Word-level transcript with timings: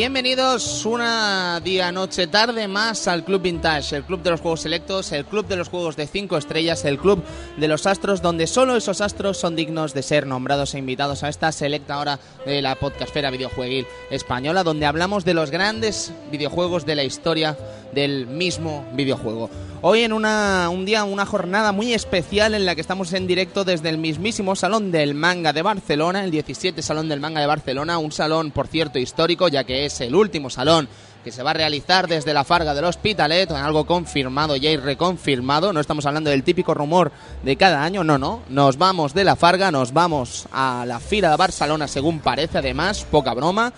Bienvenidos 0.00 0.86
una 0.86 1.60
día, 1.60 1.92
noche, 1.92 2.26
tarde 2.26 2.66
más 2.66 3.06
al 3.06 3.22
Club 3.22 3.42
Vintage, 3.42 3.96
el 3.96 4.04
club 4.04 4.22
de 4.22 4.30
los 4.30 4.40
juegos 4.40 4.62
selectos, 4.62 5.12
el 5.12 5.26
club 5.26 5.46
de 5.46 5.56
los 5.56 5.68
juegos 5.68 5.94
de 5.94 6.06
5 6.06 6.38
estrellas, 6.38 6.86
el 6.86 6.98
club 6.98 7.22
de 7.58 7.68
los 7.68 7.84
astros, 7.84 8.22
donde 8.22 8.46
solo 8.46 8.76
esos 8.76 9.02
astros 9.02 9.36
son 9.36 9.56
dignos 9.56 9.92
de 9.92 10.02
ser 10.02 10.26
nombrados 10.26 10.72
e 10.72 10.78
invitados 10.78 11.22
a 11.22 11.28
esta 11.28 11.52
selecta 11.52 11.98
hora 11.98 12.18
de 12.46 12.62
la 12.62 12.76
podcastfera 12.76 13.30
videojueguil 13.30 13.86
española, 14.10 14.64
donde 14.64 14.86
hablamos 14.86 15.26
de 15.26 15.34
los 15.34 15.50
grandes 15.50 16.14
videojuegos 16.30 16.86
de 16.86 16.94
la 16.94 17.04
historia 17.04 17.58
del 17.92 18.26
mismo 18.26 18.84
videojuego. 18.94 19.50
Hoy 19.82 20.02
en 20.02 20.12
una, 20.12 20.68
un 20.70 20.84
día, 20.84 21.04
una 21.04 21.24
jornada 21.24 21.72
muy 21.72 21.94
especial 21.94 22.54
en 22.54 22.66
la 22.66 22.74
que 22.74 22.82
estamos 22.82 23.12
en 23.14 23.26
directo 23.26 23.64
desde 23.64 23.88
el 23.88 23.96
mismísimo 23.96 24.54
Salón 24.54 24.92
del 24.92 25.14
Manga 25.14 25.54
de 25.54 25.62
Barcelona, 25.62 26.22
el 26.22 26.30
17 26.30 26.82
Salón 26.82 27.08
del 27.08 27.20
Manga 27.20 27.40
de 27.40 27.46
Barcelona, 27.46 27.98
un 27.98 28.12
salón, 28.12 28.50
por 28.50 28.66
cierto, 28.66 28.98
histórico, 28.98 29.48
ya 29.48 29.64
que 29.64 29.86
es 29.86 30.00
el 30.02 30.14
último 30.14 30.50
salón 30.50 30.88
que 31.24 31.32
se 31.32 31.42
va 31.42 31.50
a 31.50 31.54
realizar 31.54 32.08
desde 32.08 32.32
la 32.32 32.44
Farga 32.44 32.74
del 32.74 32.84
Hospitalet, 32.84 33.50
algo 33.50 33.84
confirmado 33.86 34.56
ya 34.56 34.70
y 34.70 34.76
reconfirmado, 34.76 35.72
no 35.72 35.80
estamos 35.80 36.06
hablando 36.06 36.30
del 36.30 36.42
típico 36.42 36.74
rumor 36.74 37.12
de 37.42 37.56
cada 37.56 37.82
año, 37.82 38.04
no, 38.04 38.18
no, 38.18 38.40
nos 38.48 38.78
vamos 38.78 39.12
de 39.12 39.24
la 39.24 39.36
Farga, 39.36 39.70
nos 39.70 39.92
vamos 39.92 40.46
a 40.52 40.84
la 40.86 41.00
Fira 41.00 41.30
de 41.30 41.36
Barcelona 41.36 41.88
según 41.88 42.20
parece, 42.20 42.58
además, 42.58 43.06
poca 43.10 43.34
broma, 43.34 43.72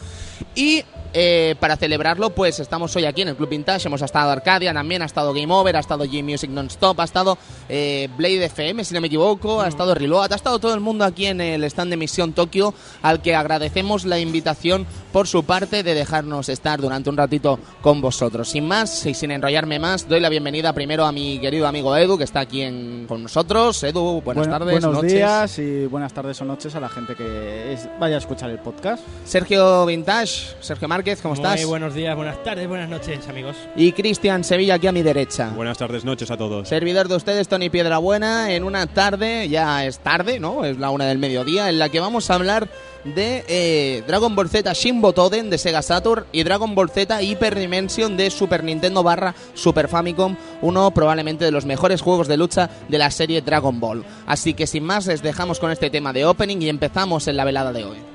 y 0.54 0.84
eh, 1.12 1.54
para 1.60 1.76
celebrarlo, 1.76 2.30
pues 2.30 2.58
estamos 2.60 2.94
hoy 2.96 3.04
aquí 3.04 3.22
en 3.22 3.28
el 3.28 3.36
Club 3.36 3.48
Vintage. 3.50 3.86
Hemos 3.88 4.02
estado 4.02 4.30
Arcadia 4.30 4.72
también, 4.72 5.02
ha 5.02 5.06
estado 5.06 5.32
Game 5.34 5.52
Over, 5.52 5.76
ha 5.76 5.80
estado 5.80 6.04
G-Music 6.04 6.50
Non-Stop, 6.50 7.00
ha 7.00 7.04
estado 7.04 7.36
eh, 7.68 8.08
Blade 8.16 8.46
FM, 8.46 8.84
si 8.84 8.94
no 8.94 9.00
me 9.00 9.06
equivoco, 9.08 9.60
ha 9.60 9.68
estado 9.68 9.94
Reload, 9.94 10.32
ha 10.32 10.36
estado 10.36 10.58
todo 10.58 10.74
el 10.74 10.80
mundo 10.80 11.04
aquí 11.04 11.26
en 11.26 11.40
el 11.40 11.64
stand 11.64 11.90
de 11.90 11.96
Misión 11.96 12.32
Tokio, 12.32 12.72
al 13.02 13.20
que 13.22 13.34
agradecemos 13.34 14.04
la 14.04 14.18
invitación 14.18 14.86
por 15.12 15.28
su 15.28 15.44
parte 15.44 15.82
de 15.82 15.94
dejarnos 15.94 16.48
estar 16.48 16.80
durante 16.80 17.10
un 17.10 17.16
ratito 17.16 17.58
con 17.82 18.00
vosotros. 18.00 18.48
Sin 18.48 18.66
más 18.66 19.04
y 19.06 19.14
sin 19.14 19.30
enrollarme 19.30 19.78
más, 19.78 20.08
doy 20.08 20.20
la 20.20 20.28
bienvenida 20.30 20.72
primero 20.72 21.04
a 21.04 21.12
mi 21.12 21.38
querido 21.38 21.66
amigo 21.66 21.94
Edu, 21.96 22.16
que 22.16 22.24
está 22.24 22.40
aquí 22.40 22.62
en- 22.62 23.04
con 23.06 23.22
nosotros. 23.22 23.82
Edu, 23.82 24.22
buenas 24.22 24.46
Bueno- 24.46 24.58
tardes, 24.58 24.72
buenos 24.80 24.94
noches. 24.94 25.12
días 25.12 25.58
y 25.58 25.86
buenas 25.86 26.12
tardes 26.14 26.40
o 26.40 26.44
noches 26.44 26.74
a 26.74 26.80
la 26.80 26.88
gente 26.88 27.14
que 27.14 27.72
es- 27.74 27.88
vaya 28.00 28.14
a 28.14 28.18
escuchar 28.18 28.48
el 28.50 28.58
podcast. 28.58 29.02
Sergio 29.24 29.84
Vintage, 29.84 30.54
Sergio 30.60 30.88
Márquez, 30.88 31.01
¿cómo 31.22 31.34
estás? 31.34 31.56
Muy 31.56 31.64
buenos 31.64 31.94
días, 31.94 32.14
buenas 32.14 32.42
tardes, 32.44 32.68
buenas 32.68 32.88
noches, 32.88 33.28
amigos. 33.28 33.56
Y 33.74 33.92
Cristian 33.92 34.44
Sevilla 34.44 34.74
aquí 34.74 34.86
a 34.86 34.92
mi 34.92 35.02
derecha. 35.02 35.50
Buenas 35.54 35.76
tardes, 35.76 36.04
noches 36.04 36.30
a 36.30 36.36
todos. 36.36 36.68
Servidor 36.68 37.08
de 37.08 37.16
ustedes, 37.16 37.48
Tony 37.48 37.70
Piedrabuena, 37.70 38.52
en 38.52 38.62
una 38.62 38.86
tarde, 38.86 39.48
ya 39.48 39.84
es 39.84 39.98
tarde, 39.98 40.38
¿no? 40.38 40.64
Es 40.64 40.78
la 40.78 40.90
una 40.90 41.06
del 41.06 41.18
mediodía, 41.18 41.68
en 41.68 41.78
la 41.80 41.88
que 41.88 41.98
vamos 41.98 42.30
a 42.30 42.34
hablar 42.34 42.68
de 43.04 43.44
eh, 43.48 44.04
Dragon 44.06 44.36
Ball 44.36 44.48
Z 44.48 44.72
Shinbo 44.74 45.12
Toden 45.12 45.50
de 45.50 45.58
Sega 45.58 45.82
Saturn 45.82 46.24
y 46.30 46.44
Dragon 46.44 46.72
Ball 46.74 46.90
Z 46.90 47.20
Hyper 47.20 47.58
Dimension 47.58 48.16
de 48.16 48.30
Super 48.30 48.62
Nintendo 48.62 49.02
barra 49.02 49.34
Super 49.54 49.88
Famicom, 49.88 50.36
uno 50.60 50.92
probablemente 50.92 51.44
de 51.44 51.50
los 51.50 51.66
mejores 51.66 52.00
juegos 52.00 52.28
de 52.28 52.36
lucha 52.36 52.70
de 52.88 52.98
la 52.98 53.10
serie 53.10 53.42
Dragon 53.42 53.80
Ball. 53.80 54.04
Así 54.26 54.54
que 54.54 54.68
sin 54.68 54.84
más, 54.84 55.06
les 55.06 55.20
dejamos 55.20 55.58
con 55.58 55.72
este 55.72 55.90
tema 55.90 56.12
de 56.12 56.24
opening 56.24 56.62
y 56.62 56.68
empezamos 56.68 57.26
en 57.26 57.36
la 57.36 57.44
velada 57.44 57.72
de 57.72 57.84
hoy. 57.84 58.11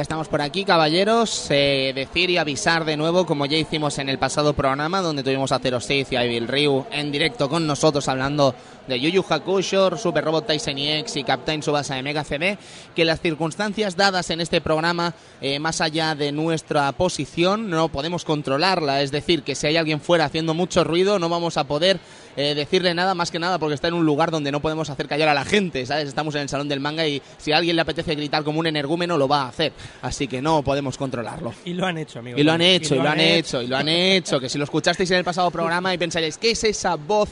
Estamos 0.00 0.28
por 0.28 0.40
aquí, 0.40 0.64
caballeros. 0.64 1.46
Eh, 1.50 1.92
decir 1.94 2.30
y 2.30 2.38
avisar 2.38 2.84
de 2.86 2.96
nuevo, 2.96 3.26
como 3.26 3.44
ya 3.44 3.58
hicimos 3.58 3.98
en 3.98 4.08
el 4.08 4.18
pasado 4.18 4.54
programa, 4.54 5.02
donde 5.02 5.22
tuvimos 5.22 5.52
a 5.52 5.58
06 5.58 6.12
y 6.12 6.16
a 6.16 6.24
Evil 6.24 6.48
Ryu 6.48 6.86
en 6.90 7.12
directo 7.12 7.50
con 7.50 7.66
nosotros 7.66 8.08
hablando 8.08 8.54
de 8.90 9.00
Yu 9.00 9.08
Yu 9.08 9.24
Hakusho, 9.26 9.96
Super 9.96 10.24
Robot 10.24 10.48
Tyson 10.48 10.76
EX 10.76 11.16
y 11.16 11.22
Captain 11.24 11.62
Subasa 11.62 11.94
de 11.94 12.02
Mega 12.02 12.24
CD, 12.24 12.58
que 12.94 13.04
las 13.04 13.20
circunstancias 13.20 13.96
dadas 13.96 14.30
en 14.30 14.40
este 14.40 14.60
programa, 14.60 15.14
eh, 15.40 15.60
más 15.60 15.80
allá 15.80 16.16
de 16.16 16.32
nuestra 16.32 16.90
posición, 16.92 17.70
no 17.70 17.88
podemos 17.88 18.24
controlarla. 18.24 19.00
Es 19.00 19.12
decir, 19.12 19.44
que 19.44 19.54
si 19.54 19.68
hay 19.68 19.76
alguien 19.76 20.00
fuera 20.00 20.24
haciendo 20.24 20.54
mucho 20.54 20.82
ruido, 20.82 21.20
no 21.20 21.28
vamos 21.28 21.56
a 21.56 21.64
poder 21.64 22.00
eh, 22.36 22.54
decirle 22.54 22.94
nada 22.94 23.14
más 23.14 23.30
que 23.30 23.38
nada 23.38 23.58
porque 23.58 23.74
está 23.74 23.88
en 23.88 23.94
un 23.94 24.04
lugar 24.04 24.30
donde 24.30 24.50
no 24.50 24.60
podemos 24.60 24.90
hacer 24.90 25.06
callar 25.06 25.28
a 25.28 25.34
la 25.34 25.44
gente, 25.44 25.86
¿sabes? 25.86 26.08
Estamos 26.08 26.34
en 26.34 26.42
el 26.42 26.48
salón 26.48 26.68
del 26.68 26.80
manga 26.80 27.06
y 27.06 27.22
si 27.38 27.52
a 27.52 27.58
alguien 27.58 27.76
le 27.76 27.82
apetece 27.82 28.14
gritar 28.16 28.42
como 28.42 28.58
un 28.58 28.66
energúmeno 28.66 29.16
lo 29.16 29.28
va 29.28 29.42
a 29.42 29.48
hacer, 29.48 29.72
así 30.02 30.26
que 30.26 30.42
no 30.42 30.62
podemos 30.62 30.96
controlarlo. 30.96 31.54
Y 31.64 31.74
lo 31.74 31.86
han 31.86 31.98
hecho, 31.98 32.18
amigos. 32.18 32.40
Y 32.40 32.44
lo 32.44 32.52
han 32.52 32.60
hecho, 32.60 32.94
y 32.96 32.98
lo 32.98 33.08
han 33.08 33.20
hecho, 33.20 33.62
y 33.62 33.66
lo 33.68 33.76
han 33.76 33.88
hecho, 33.88 34.40
que 34.40 34.48
si 34.48 34.58
lo 34.58 34.64
escuchasteis 34.64 35.10
en 35.12 35.18
el 35.18 35.24
pasado 35.24 35.50
programa 35.50 35.94
y 35.94 35.98
pensaréis, 35.98 36.38
¿qué 36.38 36.52
es 36.52 36.64
esa 36.64 36.96
voz 36.96 37.30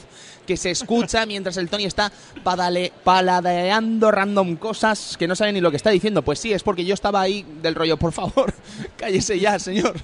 que 0.49 0.57
se 0.57 0.71
escucha 0.71 1.27
mientras 1.27 1.48
el 1.57 1.69
Tony 1.69 1.85
está 1.85 2.11
padale- 2.43 2.91
paladeando 3.03 4.11
random 4.11 4.55
cosas 4.55 5.15
que 5.17 5.27
no 5.27 5.35
sabe 5.35 5.53
ni 5.53 5.61
lo 5.61 5.71
que 5.71 5.77
está 5.77 5.89
diciendo? 5.89 6.21
Pues 6.21 6.39
sí, 6.39 6.53
es 6.53 6.63
porque 6.63 6.85
yo 6.85 6.93
estaba 6.93 7.21
ahí 7.21 7.45
del 7.61 7.75
rollo, 7.75 7.97
por 7.97 8.11
favor, 8.11 8.53
cállese 8.97 9.39
ya, 9.39 9.59
señor. 9.59 9.95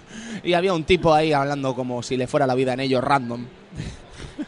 Y 0.44 0.54
había 0.54 0.74
un 0.74 0.84
tipo 0.84 1.14
ahí 1.14 1.34
hablando 1.34 1.76
como 1.76 2.02
si 2.04 2.18
le 2.18 2.28
fuera 2.28 2.46
la 2.48 2.56
vida 2.56 2.74
en 2.74 2.80
ello 2.82 3.02
random. 3.02 3.46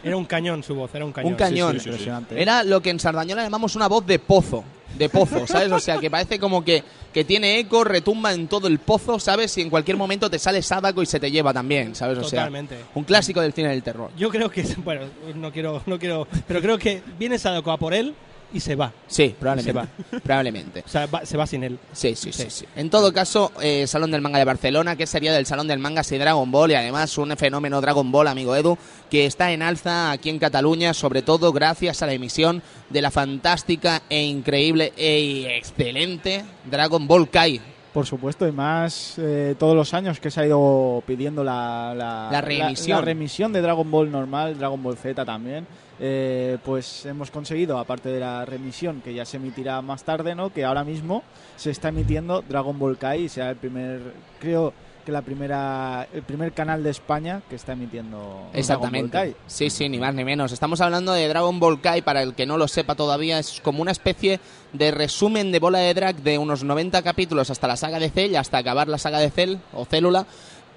Era 0.04 0.18
un 0.18 0.26
cañón 0.26 0.64
su 0.64 0.76
voz, 0.76 0.94
era 0.94 1.06
un 1.06 1.12
cañón. 1.14 1.32
Un 1.32 1.38
cañón. 1.38 1.74
sí, 1.74 1.80
sí, 1.80 1.84
sí. 1.84 1.90
Impresionante. 1.90 2.42
Era 2.42 2.64
lo 2.64 2.82
que 2.82 2.90
en 2.90 3.00
Sardañola 3.00 3.44
llamamos 3.44 3.76
una 3.76 3.88
voz 3.88 4.06
de 4.06 4.20
pozo. 4.20 4.64
De 4.98 5.10
pozo, 5.10 5.46
¿sabes? 5.48 5.72
O 5.72 5.80
sea, 5.80 6.00
que 6.00 6.10
parece 6.10 6.40
como 6.40 6.64
que, 6.64 6.84
que 7.14 7.24
tiene 7.24 7.60
eco, 7.60 7.84
retumba 7.84 8.34
en 8.34 8.48
todo 8.48 8.68
el 8.68 8.80
pozo, 8.80 9.20
¿sabes? 9.20 9.58
Y 9.58 9.62
en 9.62 9.70
cualquier 9.70 9.98
momento 9.98 10.30
te 10.30 10.40
sale 10.40 10.62
Sadako 10.62 11.04
y 11.04 11.06
se 11.06 11.20
te 11.20 11.30
lleva 11.30 11.54
también, 11.54 11.94
¿sabes? 11.96 12.18
O 12.18 12.24
sea, 12.24 12.42
Totalmente. 12.42 12.78
un 12.96 13.04
clásico 13.04 13.42
del 13.42 13.54
cine 13.54 13.70
del 13.70 13.84
terror. 13.84 14.12
Yo 14.18 14.30
creo 14.30 14.50
que, 14.50 14.64
bueno, 14.84 15.02
no 15.36 15.52
quiero, 15.52 15.82
no 15.86 16.00
quiero, 16.00 16.28
pero 16.48 16.62
creo 16.62 16.78
que 16.78 17.04
viene 17.20 17.38
Sadako 17.38 17.72
a 17.72 17.78
por 17.78 17.94
él 17.94 18.16
y 18.54 18.60
se 18.60 18.76
va. 18.76 18.92
Sí, 19.08 19.36
probablemente. 19.40 19.82
Se 20.12 20.20
Probablemente. 20.22 20.84
O 20.86 20.88
sea, 20.90 21.06
va- 21.08 21.26
se 21.26 21.36
va 21.38 21.46
sin 21.48 21.64
él. 21.64 21.78
Sí, 21.92 22.16
sí, 22.16 22.32
sí, 22.32 22.44
Sí. 22.44 22.50
sí. 22.50 22.66
En 22.76 22.90
todo 22.90 23.12
caso, 23.14 23.52
eh, 23.62 23.86
Salón 23.88 24.12
del 24.12 24.22
Manga 24.22 24.40
de 24.40 24.46
Barcelona, 24.46 24.96
que 24.96 25.06
sería 25.08 25.34
del 25.34 25.46
Salón 25.46 25.68
del 25.68 25.80
Manga 25.80 26.04
sin 26.04 26.20
Dragon 26.20 26.50
Ball 26.52 26.72
y 26.72 26.76
además 26.76 27.18
un 27.18 27.36
fenómeno 27.38 27.82
Dragon 27.82 28.12
Ball, 28.12 28.28
amigo 28.28 28.56
Edu, 28.56 28.78
que 29.10 29.26
está 29.26 29.52
en 29.52 29.62
alza 29.62 30.12
aquí 30.12 30.30
en 30.30 30.40
Cataluña, 30.40 30.94
sobre 30.94 31.22
todo 31.22 31.52
gracias 31.52 32.02
a 32.02 32.06
la 32.06 32.14
emisión 32.14 32.62
de 32.90 33.02
la 33.02 33.12
fantástica 33.12 34.02
e 34.10 34.24
increíble 34.24 34.94
e 34.98 35.58
excelente 35.58 36.44
Dragon 36.70 37.08
Ball 37.08 37.30
Kai. 37.30 37.60
Por 37.94 38.06
supuesto, 38.06 38.48
y 38.48 38.52
más 38.52 39.16
eh, 39.18 39.56
todos 39.58 39.76
los 39.76 39.94
años 39.96 40.20
que 40.20 40.30
se 40.30 40.40
ha 40.42 40.46
ido 40.46 41.02
pidiendo 41.08 41.44
la, 41.44 41.94
la, 41.98 42.30
La 42.32 42.42
reemisión. 42.42 43.00
la 43.00 43.06
remisión 43.06 43.52
de 43.54 43.62
Dragon 43.62 43.90
Ball 43.90 44.12
normal, 44.12 44.58
Dragon 44.58 44.82
Ball 44.84 44.98
Z 44.98 45.26
también. 45.26 45.66
Eh, 46.00 46.58
pues 46.64 47.06
hemos 47.06 47.32
conseguido, 47.32 47.80
aparte 47.80 48.10
de 48.10 48.20
la 48.20 48.46
remisión 48.46 49.02
que 49.02 49.14
ya 49.14 49.26
se 49.26 49.38
emitirá 49.38 49.82
más 49.82 50.04
tarde, 50.04 50.36
¿no? 50.36 50.52
que 50.52 50.64
ahora 50.64 50.84
mismo 50.84 51.24
se 51.56 51.72
está 51.72 51.90
emitiendo 51.90 52.44
Dragon 52.48 52.78
Ball 52.78 52.98
Kai 52.98 53.24
y 53.24 53.30
será 53.30 53.50
el 53.50 53.56
primer, 53.56 54.14
creo 54.40 54.74
que 55.08 55.12
la 55.12 55.22
primera, 55.22 56.06
el 56.14 56.22
primer 56.22 56.52
canal 56.52 56.84
de 56.84 56.90
España 56.90 57.42
que 57.50 57.56
está 57.56 57.72
emitiendo 57.72 58.18
Dragon 58.18 58.44
Ball 58.52 58.60
Exactamente. 58.60 59.12
Kai. 59.12 59.36
Sí, 59.48 59.70
sí, 59.70 59.88
ni 59.88 60.00
más 60.00 60.14
ni 60.14 60.24
menos. 60.26 60.52
Estamos 60.52 60.82
hablando 60.82 61.14
de 61.14 61.28
Dragon 61.28 61.60
Ball 61.60 61.80
Kai, 61.82 62.02
para 62.02 62.22
el 62.22 62.36
que 62.36 62.46
no 62.46 62.58
lo 62.58 62.68
sepa 62.68 62.94
todavía, 62.94 63.40
es 63.40 63.62
como 63.62 63.82
una 63.82 63.92
especie 63.92 64.40
de 64.74 64.92
resumen 64.92 65.52
de 65.52 65.60
bola 65.60 65.80
de 65.80 65.94
drag 65.94 66.18
de 66.18 66.38
unos 66.38 66.64
90 66.64 67.02
capítulos 67.04 67.50
hasta 67.50 67.68
la 67.68 67.78
saga 67.78 68.00
de 68.00 68.10
Cell, 68.10 68.36
hasta 68.36 68.58
acabar 68.58 68.88
la 68.88 68.98
saga 68.98 69.20
de 69.20 69.32
Cell 69.32 69.58
o 69.74 69.86
Célula, 69.86 70.28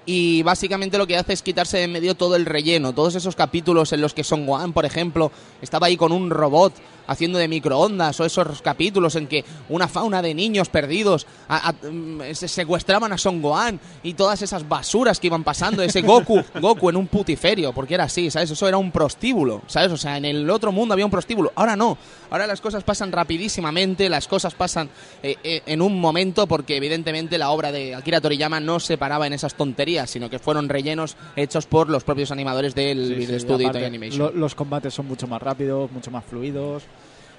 y 0.05 0.41
básicamente 0.43 0.97
lo 0.97 1.05
que 1.07 1.17
hace 1.17 1.33
es 1.33 1.41
quitarse 1.41 1.77
de 1.77 1.83
en 1.83 1.91
medio 1.91 2.15
todo 2.15 2.35
el 2.35 2.45
relleno, 2.45 2.93
todos 2.93 3.15
esos 3.15 3.35
capítulos 3.35 3.93
en 3.93 4.01
los 4.01 4.13
que 4.13 4.23
Son 4.23 4.45
Gohan, 4.45 4.73
por 4.73 4.85
ejemplo, 4.85 5.31
estaba 5.61 5.87
ahí 5.87 5.97
con 5.97 6.11
un 6.11 6.29
robot 6.29 6.73
haciendo 7.07 7.39
de 7.39 7.47
microondas 7.49 8.19
o 8.19 8.25
esos 8.25 8.61
capítulos 8.61 9.15
en 9.15 9.27
que 9.27 9.43
una 9.69 9.87
fauna 9.87 10.21
de 10.21 10.33
niños 10.33 10.69
perdidos 10.69 11.27
a- 11.49 11.69
a- 11.69 11.73
mm, 11.73 12.21
se 12.33 12.47
secuestraban 12.47 13.11
a 13.11 13.17
Son 13.17 13.41
Gohan 13.41 13.79
y 14.01 14.13
todas 14.13 14.41
esas 14.41 14.67
basuras 14.69 15.19
que 15.19 15.27
iban 15.27 15.43
pasando, 15.43 15.83
ese 15.83 16.01
Goku, 16.01 16.41
Goku 16.61 16.89
en 16.89 16.95
un 16.95 17.07
putiferio, 17.07 17.73
porque 17.73 17.95
era 17.95 18.05
así, 18.05 18.31
¿sabes? 18.31 18.51
Eso 18.51 18.67
era 18.67 18.77
un 18.77 18.91
prostíbulo, 18.91 19.61
¿sabes? 19.67 19.91
O 19.91 19.97
sea, 19.97 20.15
en 20.17 20.25
el 20.25 20.49
otro 20.49 20.71
mundo 20.71 20.93
había 20.93 21.05
un 21.05 21.11
prostíbulo, 21.11 21.51
ahora 21.55 21.75
no, 21.75 21.97
ahora 22.29 22.47
las 22.47 22.61
cosas 22.61 22.83
pasan 22.83 23.11
rapidísimamente, 23.11 24.07
las 24.07 24.27
cosas 24.27 24.53
pasan 24.53 24.89
eh, 25.21 25.35
eh, 25.43 25.61
en 25.65 25.81
un 25.81 25.99
momento 25.99 26.47
porque 26.47 26.77
evidentemente 26.77 27.37
la 27.37 27.49
obra 27.49 27.71
de 27.71 27.93
Akira 27.93 28.21
Toriyama 28.21 28.59
no 28.61 28.79
se 28.79 28.97
paraba 28.97 29.27
en 29.27 29.33
esas 29.33 29.55
tonterías, 29.55 29.90
sino 30.07 30.29
que 30.29 30.39
fueron 30.39 30.69
rellenos 30.69 31.15
hechos 31.35 31.65
por 31.65 31.89
los 31.89 32.03
propios 32.03 32.31
animadores 32.31 32.73
del 32.75 33.07
Sí, 33.07 33.13
Video 33.15 33.39
sí, 33.39 33.45
Studio 33.45 33.67
aparte, 33.67 33.79
Toy 33.79 33.87
Animation. 33.87 34.19
lo- 34.19 34.31
los 34.31 34.55
combates 34.55 34.93
son 34.93 35.07
mucho 35.07 35.27
más 35.27 35.41
rápidos, 35.41 35.91
mucho 35.91 36.09
más 36.11 36.23
fluidos. 36.25 36.83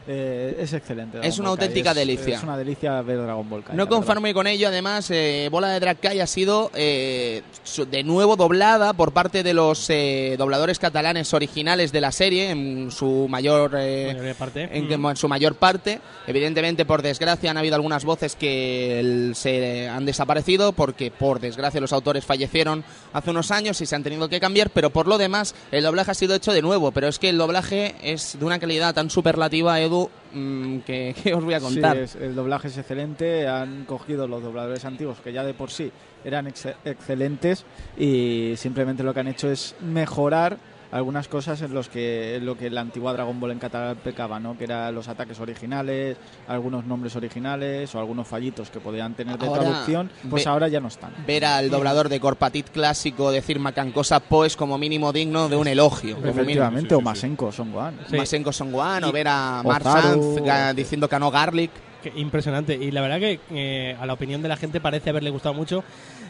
Eh, 0.07 0.57
es 0.61 0.73
excelente. 0.73 1.19
Dragon 1.19 1.29
Es 1.31 1.39
una 1.39 1.51
Ball 1.51 1.59
auténtica 1.61 1.91
Es- 1.91 1.97
delicia. 1.97 2.37
Es 2.37 2.43
una 2.43 2.57
delicia 2.57 3.01
ver 3.03 3.19
Dragon 3.23 3.49
Ball 3.49 3.63
Kai. 3.63 3.77
No 3.77 3.85
verdad. 3.85 3.97
conforme 3.99 4.35
con 4.35 4.47
ello, 4.47 4.69
además, 4.69 5.11
eh, 5.11 5.49
Bola 5.51 5.69
de 5.71 5.81
Drag 5.81 5.99
Kai 6.01 6.21
ha 6.21 6.27
sido 6.27 6.71
eh, 6.75 7.43
de 7.91 8.03
nuevo 8.03 8.37
doblada 8.37 8.93
por 8.95 9.13
parte 9.13 9.43
de 9.43 9.55
los 9.55 9.89
eh, 9.91 10.35
dobladores 10.39 10.79
catalanes 10.79 11.33
originales 11.35 11.93
de 11.93 12.01
la 12.01 12.11
serie, 12.13 12.51
en 12.51 12.91
su 12.91 13.27
mayor, 13.29 13.73
eh, 13.79 14.35
parte. 14.39 14.69
en, 14.73 14.89
Mm. 14.89 15.07
en 15.11 15.17
su 15.17 15.29
mayor 15.29 15.55
parte. 15.55 16.01
Evidentemente, 16.27 16.85
por 16.85 17.03
desgracia, 17.03 17.51
han 17.51 17.57
habido 17.57 17.77
algunas 17.77 18.05
voces 18.05 18.35
que 18.37 18.99
el- 19.01 19.35
se 19.37 19.89
han 19.89 20.05
desaparecido 20.05 20.73
porque, 20.73 21.11
por 21.11 21.39
desgracia, 21.41 21.81
los 21.81 21.93
autores 21.93 22.25
fallecieron 22.25 22.85
hace 23.13 23.31
unos 23.31 23.51
años 23.51 23.81
y 23.81 23.87
se 23.87 23.95
han 23.95 24.03
tenido 24.03 24.29
que 24.29 24.41
cambiar, 24.41 24.71
pero 24.71 24.91
por 24.91 25.07
lo 25.07 25.19
demás, 25.19 25.55
el 25.71 25.85
doblaje 25.85 26.11
ha 26.11 26.15
sido 26.15 26.35
hecho 26.35 26.53
de 26.53 26.63
nuevo. 26.63 26.91
Pero 26.93 27.09
es 27.09 27.19
que 27.19 27.29
el 27.29 27.39
doblaje 27.39 27.95
es 28.03 28.39
de 28.39 28.45
una 28.45 28.59
calidad 28.59 28.95
tan 28.95 29.11
superlativa, 29.11 29.81
Edu, 29.81 29.92
mm, 30.33 30.79
que, 30.81 31.15
que 31.23 31.35
os 31.35 31.45
voy 31.45 31.55
a 31.55 31.61
contar. 31.61 31.97
Sí, 31.97 32.03
es- 32.03 32.15
el 32.17 32.35
doblaje 32.35 32.69
es 32.69 32.79
excelente. 32.79 33.47
Han 33.49 33.85
cogido 33.85 34.27
los 34.29 34.43
dobladores 34.43 34.85
antiguos 34.85 35.19
que 35.21 35.33
ya 35.33 35.45
de 35.45 35.55
por 35.55 35.71
sí 35.71 35.91
eran 36.25 36.47
ex- 36.47 36.69
excelentes 36.85 37.65
y 37.99 38.55
simplemente 38.57 39.03
lo 39.03 39.13
que 39.15 39.21
han 39.21 39.29
hecho 39.29 39.51
es 39.51 39.75
mejorar 39.81 40.57
algunas 40.93 41.27
cosas 41.27 41.61
en 41.63 41.75
los 41.75 41.89
que 41.89 42.37
en 42.37 42.47
lo 42.47 42.57
que 42.57 42.71
la 42.71 42.83
antigua 42.83 43.13
Dragon 43.13 43.41
Ball 43.41 43.51
en 43.51 43.59
catalán 43.59 43.97
pecaba, 44.05 44.39
¿no? 44.39 44.57
Que 44.57 44.65
eran 44.65 44.95
los 44.95 45.09
ataques 45.09 45.41
originales, 45.41 46.17
algunos 46.47 46.85
nombres 46.85 47.17
originales 47.17 47.93
o 47.95 47.99
algunos 47.99 48.29
fallitos 48.29 48.71
que 48.71 48.79
podían 48.79 49.15
tener 49.15 49.37
de 49.39 49.47
Ahora, 49.47 49.63
traducción, 49.63 50.11
pues 50.31 50.45
ve- 50.45 50.51
ahora 50.51 50.69
ya 50.69 50.81
no 50.81 50.89
están. 50.89 51.13
ver 51.27 51.45
al 51.45 51.71
doblador 51.71 52.09
de 52.09 52.21
Corpatit 52.21 52.69
clásico 52.71 53.31
decir 53.33 53.59
Macancosa 53.59 54.21
Po 54.21 54.45
es 54.45 54.55
como 54.57 54.79
mínimo 54.79 55.13
digno 55.13 55.49
de 55.49 55.57
un 55.57 55.67
elogio. 55.67 56.17
Efectivamente, 56.25 56.91
Sí, 56.91 56.95
o 56.95 56.99
sí, 56.99 57.03
sí. 57.03 57.05
Masenko, 57.05 57.51
Son. 57.53 57.73
Sí. 58.11 58.17
Masenko 58.17 58.53
Songwan 58.53 59.05
o 59.05 59.09
Y- 59.09 59.13
ver 59.13 59.29
a 59.29 59.63
o 59.65 59.69
Mark. 59.69 59.83
Sanz 59.85 60.77
diciendo 60.77 61.09
que 61.09 61.19
no 61.19 61.31
garlic. 61.31 61.71
Qué 62.03 62.13
impresionante. 62.17 62.75
Y 62.75 62.91
la 62.91 63.01
verdad 63.01 63.19
que 63.21 63.39
eh, 63.53 63.97
a 64.01 64.05
la 64.07 64.13
opinión 64.15 64.43
de 64.43 64.49
la 64.49 64.57
gente 64.57 64.81
parece 64.81 65.11
haberle 65.11 65.31
gustado 65.31 65.55
mucho. 65.55 65.85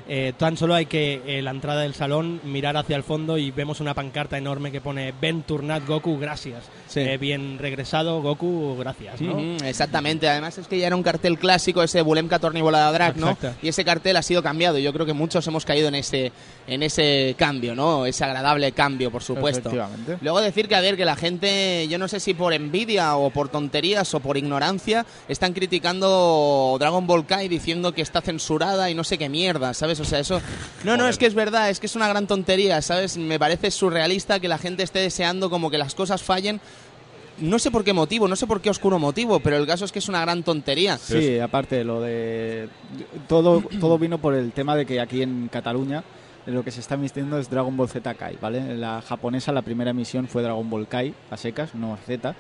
Eh, 0.09 0.33
tan 0.37 0.57
solo 0.57 0.75
hay 0.75 0.87
que 0.87 1.23
eh, 1.27 1.43
la 1.43 1.51
entrada 1.51 1.83
del 1.83 1.95
salón 1.95 2.41
mirar 2.45 2.77
hacia 2.77 2.97
el 2.97 3.03
fondo 3.03 3.39
y 3.39 3.51
vemos 3.51 3.81
una 3.81 3.95
pancarta 3.95 4.37
enorme 4.37 4.73
que 4.73 4.81
pone 4.81 5.13
Ben 5.21 5.43
Turnat 5.43 5.87
Goku, 5.87 6.19
gracias. 6.19 6.65
Sí. 6.89 7.01
Eh, 7.01 7.19
bien 7.19 7.59
regresado 7.59 8.21
Goku, 8.21 8.77
gracias. 8.79 9.21
¿no? 9.21 9.39
Exactamente, 9.65 10.29
además 10.29 10.59
es 10.59 10.67
que 10.67 10.79
ya 10.79 10.89
era 10.89 10.97
un 10.97 11.03
cartel 11.03 11.39
clásico 11.39 11.83
ese 11.83 12.03
Bulemka 12.03 12.39
Tornibola 12.39 12.91
Drag, 12.93 13.17
¿no? 13.17 13.31
Exacto. 13.31 13.59
Y 13.63 13.69
ese 13.69 13.85
cartel 13.85 14.17
ha 14.17 14.23
sido 14.23 14.43
cambiado. 14.43 14.79
y 14.79 14.83
Yo 14.83 14.93
creo 14.93 15.07
que 15.07 15.13
muchos 15.13 15.47
hemos 15.47 15.65
caído 15.65 15.89
en 15.89 15.95
ese 15.95 16.33
en 16.67 16.83
ese 16.83 17.35
cambio, 17.39 17.75
¿no? 17.75 18.07
Ese 18.07 18.25
agradable 18.25 18.73
cambio, 18.73 19.11
por 19.11 19.23
supuesto. 19.23 19.69
Efectivamente. 19.69 20.19
Luego 20.21 20.41
decir 20.41 20.69
que, 20.69 20.75
a 20.75 20.81
ver, 20.81 20.97
que 20.97 21.05
la 21.05 21.17
gente, 21.17 21.87
yo 21.89 21.99
no 21.99 22.09
sé 22.09 22.21
si 22.21 22.35
por 22.35 22.53
envidia 22.53 23.17
o 23.17 23.31
por 23.31 23.49
tonterías 23.49 24.13
o 24.15 24.21
por 24.21 24.37
ignorancia, 24.37 25.05
están 25.29 25.53
criticando 25.53 26.77
Dragon 26.79 27.07
Ball 27.07 27.27
Kai 27.27 27.49
diciendo 27.49 27.93
que 27.93 28.03
está 28.03 28.21
censurada 28.21 28.91
y 28.91 28.95
no 28.95 29.05
sé 29.05 29.19
qué 29.19 29.29
mierda, 29.29 29.75
¿sabes? 29.75 29.92
O 30.01 30.05
sea, 30.05 30.19
eso... 30.19 30.41
No, 30.85 30.97
no, 30.97 31.09
es 31.09 31.19
que 31.19 31.27
es 31.27 31.35
verdad, 31.35 31.71
es 31.71 31.81
que 31.81 31.87
es 31.87 31.97
una 31.97 32.09
gran 32.09 32.27
tontería, 32.27 32.81
¿sabes? 32.83 33.17
Me 33.17 33.39
parece 33.39 33.71
surrealista 33.71 34.41
que 34.41 34.49
la 34.49 34.59
gente 34.59 34.83
esté 34.83 35.01
deseando 35.01 35.51
como 35.51 35.71
que 35.71 35.79
las 35.79 35.95
cosas 35.95 36.23
fallen. 36.23 36.61
No 37.39 37.59
sé 37.59 37.71
por 37.71 37.83
qué 37.83 37.93
motivo, 37.93 38.29
no 38.29 38.37
sé 38.37 38.47
por 38.47 38.61
qué 38.61 38.71
oscuro 38.71 38.99
motivo, 38.99 39.41
pero 39.41 39.57
el 39.57 39.67
caso 39.67 39.85
es 39.85 39.93
que 39.93 39.99
es 39.99 40.09
una 40.09 40.21
gran 40.21 40.43
tontería. 40.43 40.99
Sí, 40.99 41.39
aparte 41.39 41.83
lo 41.83 42.01
de 42.01 42.69
todo 43.27 43.63
todo 43.81 43.99
vino 43.99 44.19
por 44.19 44.35
el 44.35 44.53
tema 44.53 44.77
de 44.77 44.85
que 44.85 45.01
aquí 45.01 45.23
en 45.23 45.49
Cataluña 45.49 46.05
lo 46.47 46.63
que 46.63 46.71
se 46.71 46.81
está 46.81 46.95
emitiendo 46.95 47.39
es 47.39 47.49
Dragon 47.49 47.77
Ball 47.77 47.89
Z 47.89 48.15
Kai, 48.15 48.37
¿vale? 48.41 48.59
En 48.59 48.81
la 48.81 49.01
japonesa 49.01 49.53
la 49.53 49.63
primera 49.63 49.91
emisión 49.91 50.29
fue 50.29 50.43
Dragon 50.43 50.69
Ball 50.69 50.89
Kai 50.89 51.15
a 51.31 51.37
secas, 51.37 51.75
no 51.75 51.97
Z. 52.07 52.35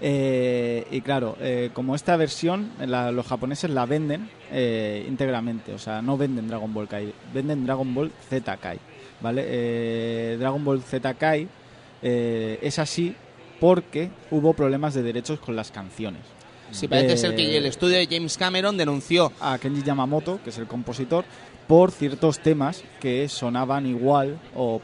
Eh, 0.00 0.86
y 0.90 1.00
claro, 1.02 1.36
eh, 1.40 1.70
como 1.74 1.94
esta 1.94 2.16
versión 2.16 2.70
la- 2.86 3.12
los 3.12 3.26
japoneses 3.26 3.70
la 3.70 3.84
venden 3.86 4.30
eh, 4.50 5.04
íntegramente, 5.08 5.74
o 5.74 5.78
sea, 5.78 6.00
no 6.02 6.16
venden 6.16 6.48
Dragon 6.48 6.72
Ball 6.72 6.88
Kai, 6.88 7.12
venden 7.34 7.66
Dragon 7.66 7.94
Ball 7.94 8.10
Z 8.28 8.56
Kai, 8.56 8.78
¿vale? 9.20 9.44
Eh, 9.46 10.36
Dragon 10.38 10.64
Ball 10.64 10.82
Z 10.82 11.14
Kai 11.14 11.48
es 12.02 12.78
así 12.78 13.14
porque 13.60 14.08
hubo 14.30 14.54
problemas 14.54 14.94
de 14.94 15.02
derechos 15.02 15.38
con 15.38 15.54
las 15.54 15.70
canciones. 15.70 16.22
Sí, 16.70 16.88
parece 16.88 17.16
ser 17.18 17.36
que 17.36 17.56
el 17.58 17.66
estudio 17.66 17.98
de 17.98 18.06
James 18.10 18.38
Cameron 18.38 18.76
denunció 18.78 19.32
a 19.40 19.58
Kenji 19.58 19.82
Yamamoto, 19.82 20.40
que 20.42 20.48
es 20.50 20.56
el 20.58 20.66
compositor, 20.66 21.24
por 21.66 21.90
ciertos 21.90 22.38
temas 22.38 22.82
que 23.00 23.28
sonaban 23.28 23.84
igual 23.86 24.38
o 24.56 24.80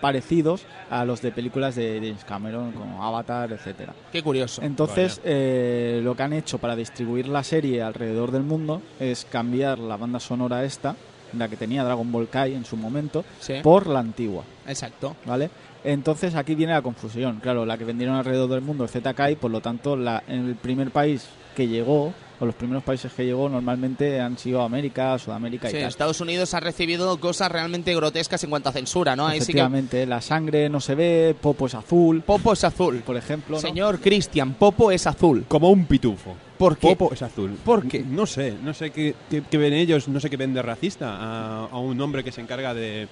parecidos 0.00 0.64
a 0.90 1.04
los 1.04 1.20
de 1.22 1.32
películas 1.32 1.74
de 1.74 1.98
James 2.02 2.24
Cameron, 2.24 2.72
como 2.72 3.04
Avatar, 3.04 3.52
etcétera. 3.52 3.94
Qué 4.12 4.22
curioso. 4.22 4.62
Entonces, 4.62 5.20
eh, 5.24 6.00
lo 6.02 6.14
que 6.14 6.22
han 6.22 6.32
hecho 6.32 6.58
para 6.58 6.76
distribuir 6.76 7.28
la 7.28 7.42
serie 7.42 7.82
alrededor 7.82 8.30
del 8.30 8.42
mundo 8.42 8.82
es 9.00 9.26
cambiar 9.30 9.78
la 9.78 9.96
banda 9.96 10.20
sonora 10.20 10.64
esta, 10.64 10.96
la 11.36 11.48
que 11.48 11.56
tenía 11.56 11.84
Dragon 11.84 12.10
Ball 12.10 12.28
Kai 12.28 12.54
en 12.54 12.64
su 12.64 12.76
momento, 12.76 13.24
Sí, 13.40 13.54
por 13.62 13.86
la 13.86 14.00
antigua, 14.00 14.44
exacto. 14.66 15.16
¿vale? 15.26 15.50
Entonces 15.84 16.34
aquí 16.34 16.54
viene 16.54 16.72
la 16.72 16.82
confusión. 16.82 17.40
Claro, 17.40 17.66
la 17.66 17.76
que 17.78 17.84
vendieron 17.84 18.16
alrededor 18.16 18.50
del 18.50 18.62
mundo 18.62 18.84
es 18.84 18.92
ZKai, 18.92 19.36
por 19.36 19.50
lo 19.50 19.60
tanto, 19.60 19.96
la, 19.96 20.22
en 20.26 20.46
el 20.46 20.54
primer 20.56 20.90
país 20.90 21.28
que 21.54 21.68
llegó, 21.68 22.12
o 22.40 22.46
los 22.46 22.54
primeros 22.54 22.82
países 22.84 23.12
que 23.12 23.24
llegó, 23.24 23.48
normalmente 23.48 24.20
han 24.20 24.38
sido 24.38 24.62
América, 24.62 25.18
Sudamérica 25.18 25.68
Sí, 25.70 25.76
y 25.76 25.80
tal. 25.80 25.88
Estados 25.88 26.20
Unidos 26.20 26.54
ha 26.54 26.60
recibido 26.60 27.18
cosas 27.18 27.50
realmente 27.50 27.94
grotescas 27.94 28.42
en 28.44 28.50
cuanto 28.50 28.68
a 28.68 28.72
censura, 28.72 29.16
¿no? 29.16 29.26
Ahí 29.26 29.40
sí 29.40 29.46
que... 29.46 29.58
Efectivamente, 29.58 30.06
la 30.06 30.20
sangre 30.20 30.68
no 30.68 30.80
se 30.80 30.94
ve, 30.94 31.36
Popo 31.40 31.66
es 31.66 31.74
azul, 31.74 32.22
Popo 32.22 32.52
es 32.52 32.62
azul. 32.64 33.02
por 33.04 33.16
ejemplo. 33.16 33.56
¿no? 33.56 33.60
Señor 33.60 34.00
Cristian, 34.00 34.54
Popo 34.54 34.90
es 34.92 35.06
azul. 35.06 35.44
Como 35.48 35.70
un 35.70 35.86
pitufo. 35.86 36.36
¿Por 36.56 36.76
qué? 36.76 36.88
Popo 36.96 37.12
es 37.14 37.22
azul. 37.22 37.56
¿Por 37.64 37.86
qué? 37.86 38.00
No 38.00 38.26
sé, 38.26 38.54
no 38.62 38.74
sé 38.74 38.90
qué, 38.90 39.14
qué- 39.30 39.42
qué 39.48 39.58
ven 39.58 39.72
ellos, 39.72 40.08
no 40.08 40.18
sé 40.18 40.28
qué 40.28 40.36
ven 40.36 40.54
de 40.54 40.62
racista 40.62 41.08
a, 41.16 41.64
a 41.66 41.78
un 41.78 42.00
hombre 42.00 42.24
que 42.24 42.32
se 42.32 42.40
encarga 42.40 42.74
de, 42.74 43.06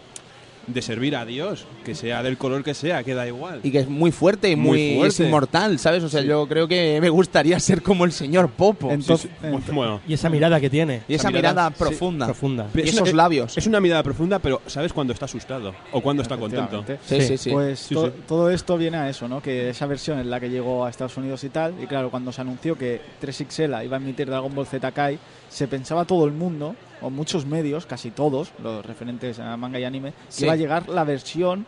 de 0.67 0.83
servir 0.83 1.15
a 1.17 1.25
Dios, 1.25 1.65
que 1.85 1.95
sea 1.95 2.23
del 2.23 2.37
color 2.37 2.65
que 2.65 2.75
sea, 2.75 3.05
que 3.05 3.15
da 3.15 3.27
igual. 3.27 3.61
Y 3.63 3.71
que 3.71 3.79
es 3.81 3.89
muy 3.89 4.11
fuerte 4.11 4.51
y 4.51 4.57
muy, 4.57 4.97
Muy 4.97 5.07
es 5.07 5.17
fuerte. 5.17 5.25
inmortal, 5.25 5.79
¿sabes? 5.79 6.03
O 6.03 6.09
sea, 6.09 6.23
yo 6.23 6.47
creo 6.49 6.67
que 6.67 6.99
me 7.01 7.09
gustaría 7.09 7.59
ser 7.61 7.83
como 7.83 8.05
el 8.05 8.13
señor 8.13 8.51
Popo. 8.51 8.91
Entonces, 8.91 9.31
Sí, 9.41 9.49
sí. 9.67 9.73
Bueno, 9.73 10.01
Y 10.09 10.15
esa 10.15 10.29
mirada 10.29 10.61
que 10.61 10.69
tiene, 10.71 11.03
y 11.09 11.15
esa 11.15 11.23
esa 11.29 11.31
mirada, 11.31 11.53
mirada 11.55 11.69
sí, 11.71 11.75
profunda. 11.79 12.27
profunda. 12.27 12.67
Y 12.75 12.81
es 12.81 12.89
esos 12.91 13.03
una- 13.13 13.13
labios. 13.23 13.57
Es 13.57 13.67
una 13.67 13.81
mirada 13.81 14.03
profunda, 14.03 14.39
pero 14.39 14.61
¿sabes 14.67 14.93
cuando 14.93 15.13
está 15.13 15.27
asustado? 15.27 15.75
O 15.93 16.01
cuando 16.01 16.23
está 16.23 16.37
contento. 16.37 16.85
Sí, 17.07 17.21
sí, 17.21 17.27
Sí. 17.27 17.39
sí. 17.39 17.51
Pues 17.51 17.79
Sí, 17.79 17.95
to- 17.95 18.07
sí. 18.07 18.13
todo 18.27 18.51
esto 18.51 18.77
viene 18.77 18.97
a 18.97 19.09
eso, 19.09 19.29
¿no? 19.29 19.41
Que 19.41 19.71
esa 19.71 19.87
versión 19.87 20.19
es 20.19 20.27
la 20.27 20.41
que 20.41 20.51
llegó 20.51 20.85
a 20.85 20.91
Estados 20.91 21.17
Unidos 21.17 21.45
y 21.45 21.49
tal. 21.51 21.75
Y 21.83 21.87
claro, 21.87 22.11
cuando 22.11 22.33
se 22.33 22.41
anunció 22.41 22.77
que 22.77 23.01
3XL 23.21 23.85
iba 23.85 23.97
a 23.97 24.01
emitir 24.01 24.27
Dragon 24.29 24.55
Ball 24.55 24.67
Z 24.67 24.91
Kai, 24.93 25.19
se 25.49 25.69
pensaba 25.69 26.05
todo 26.05 26.25
el 26.27 26.33
mundo, 26.33 26.75
o 27.07 27.11
muchos 27.11 27.47
medios, 27.47 27.87
casi 27.87 28.11
todos, 28.11 28.51
los 28.63 28.85
referentes 28.85 29.39
a 29.39 29.57
manga 29.57 29.79
y 29.79 29.85
anime, 29.85 30.11
que 30.11 30.17
Sí. 30.29 30.45
iba 30.45 30.53
a 30.55 30.57
llegar 30.57 30.89
la 30.89 31.05
versión 31.05 31.67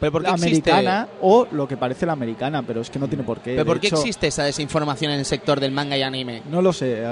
¿Pero 0.00 0.10
por 0.10 0.22
qué 0.24 0.30
americana 0.30 1.02
existe, 1.02 1.16
o 1.20 1.46
lo 1.52 1.68
que 1.68 1.76
parece 1.76 2.06
la 2.06 2.14
americana, 2.14 2.64
pero 2.64 2.80
es 2.80 2.90
que 2.90 2.98
no 2.98 3.06
tiene 3.06 3.22
por 3.22 3.38
qué. 3.38 3.52
¿pero 3.52 3.64
por 3.66 3.78
qué 3.78 3.86
hecho, 3.86 3.96
existe 3.98 4.26
esa 4.26 4.42
desinformación 4.42 5.12
en 5.12 5.20
el 5.20 5.24
sector 5.24 5.60
del 5.60 5.70
manga 5.70 5.96
y 5.96 6.02
anime? 6.02 6.42
No 6.50 6.60
lo 6.60 6.72
sé. 6.72 7.04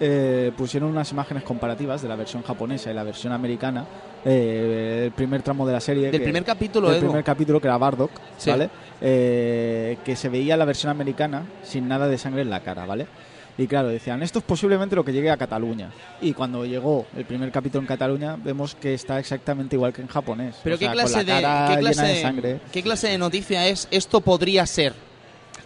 eh, 0.00 0.52
pusieron 0.54 0.90
unas 0.90 1.10
imágenes 1.12 1.44
comparativas 1.44 2.02
de 2.02 2.08
la 2.08 2.16
versión 2.16 2.42
japonesa 2.42 2.90
y 2.90 2.94
la 2.94 3.04
versión 3.04 3.32
americana. 3.32 3.86
eh, 4.22 5.04
el 5.06 5.12
primer 5.12 5.40
tramo 5.40 5.66
de 5.66 5.72
la 5.72 5.80
serie. 5.80 6.02
Del 6.10 6.12
que- 6.12 6.20
primer 6.20 6.44
capítulo, 6.44 6.88
del 6.88 6.98
Edu. 6.98 7.06
primer 7.06 7.24
capítulo 7.24 7.58
que 7.58 7.68
era 7.68 7.78
Bardock, 7.78 8.10
Sí. 8.36 8.50
¿vale? 8.50 8.68
Eh, 9.00 9.96
que 10.04 10.14
se 10.14 10.28
veía 10.28 10.58
la 10.58 10.66
versión 10.66 10.90
americana 10.90 11.44
sin 11.62 11.88
nada 11.88 12.06
de 12.06 12.18
sangre 12.18 12.42
en 12.42 12.50
la 12.50 12.60
cara, 12.60 12.84
¿vale? 12.84 13.06
Y 13.58 13.66
claro, 13.66 13.88
decían, 13.88 14.22
esto 14.22 14.38
es 14.38 14.44
posiblemente 14.44 14.96
lo 14.96 15.04
que 15.04 15.12
llegue 15.12 15.30
a 15.30 15.36
Cataluña. 15.36 15.90
Y 16.22 16.32
cuando 16.32 16.64
llegó 16.64 17.06
el 17.16 17.24
primer 17.26 17.50
capítulo 17.52 17.82
en 17.82 17.86
Cataluña, 17.86 18.36
vemos 18.42 18.74
que 18.74 18.94
está 18.94 19.18
exactamente 19.18 19.76
igual 19.76 19.92
que 19.92 20.00
en 20.02 20.08
japonés. 20.08 20.56
Pero 20.64 20.76
O 20.76 20.78
qué 20.78 20.86
sea, 20.86 20.92
clase 20.92 21.14
con 21.18 21.26
la 21.26 21.34
de 21.36 21.42
cara 21.42 21.68
qué 21.76 21.82
llena 21.82 22.02
de 22.04 22.22
sangre. 22.22 22.60
qué 22.72 22.82
clase 22.82 23.08
de 23.08 23.18
noticia 23.18 23.66
es 23.68 23.86
esto 23.90 24.20
podría 24.22 24.64
ser. 24.66 24.94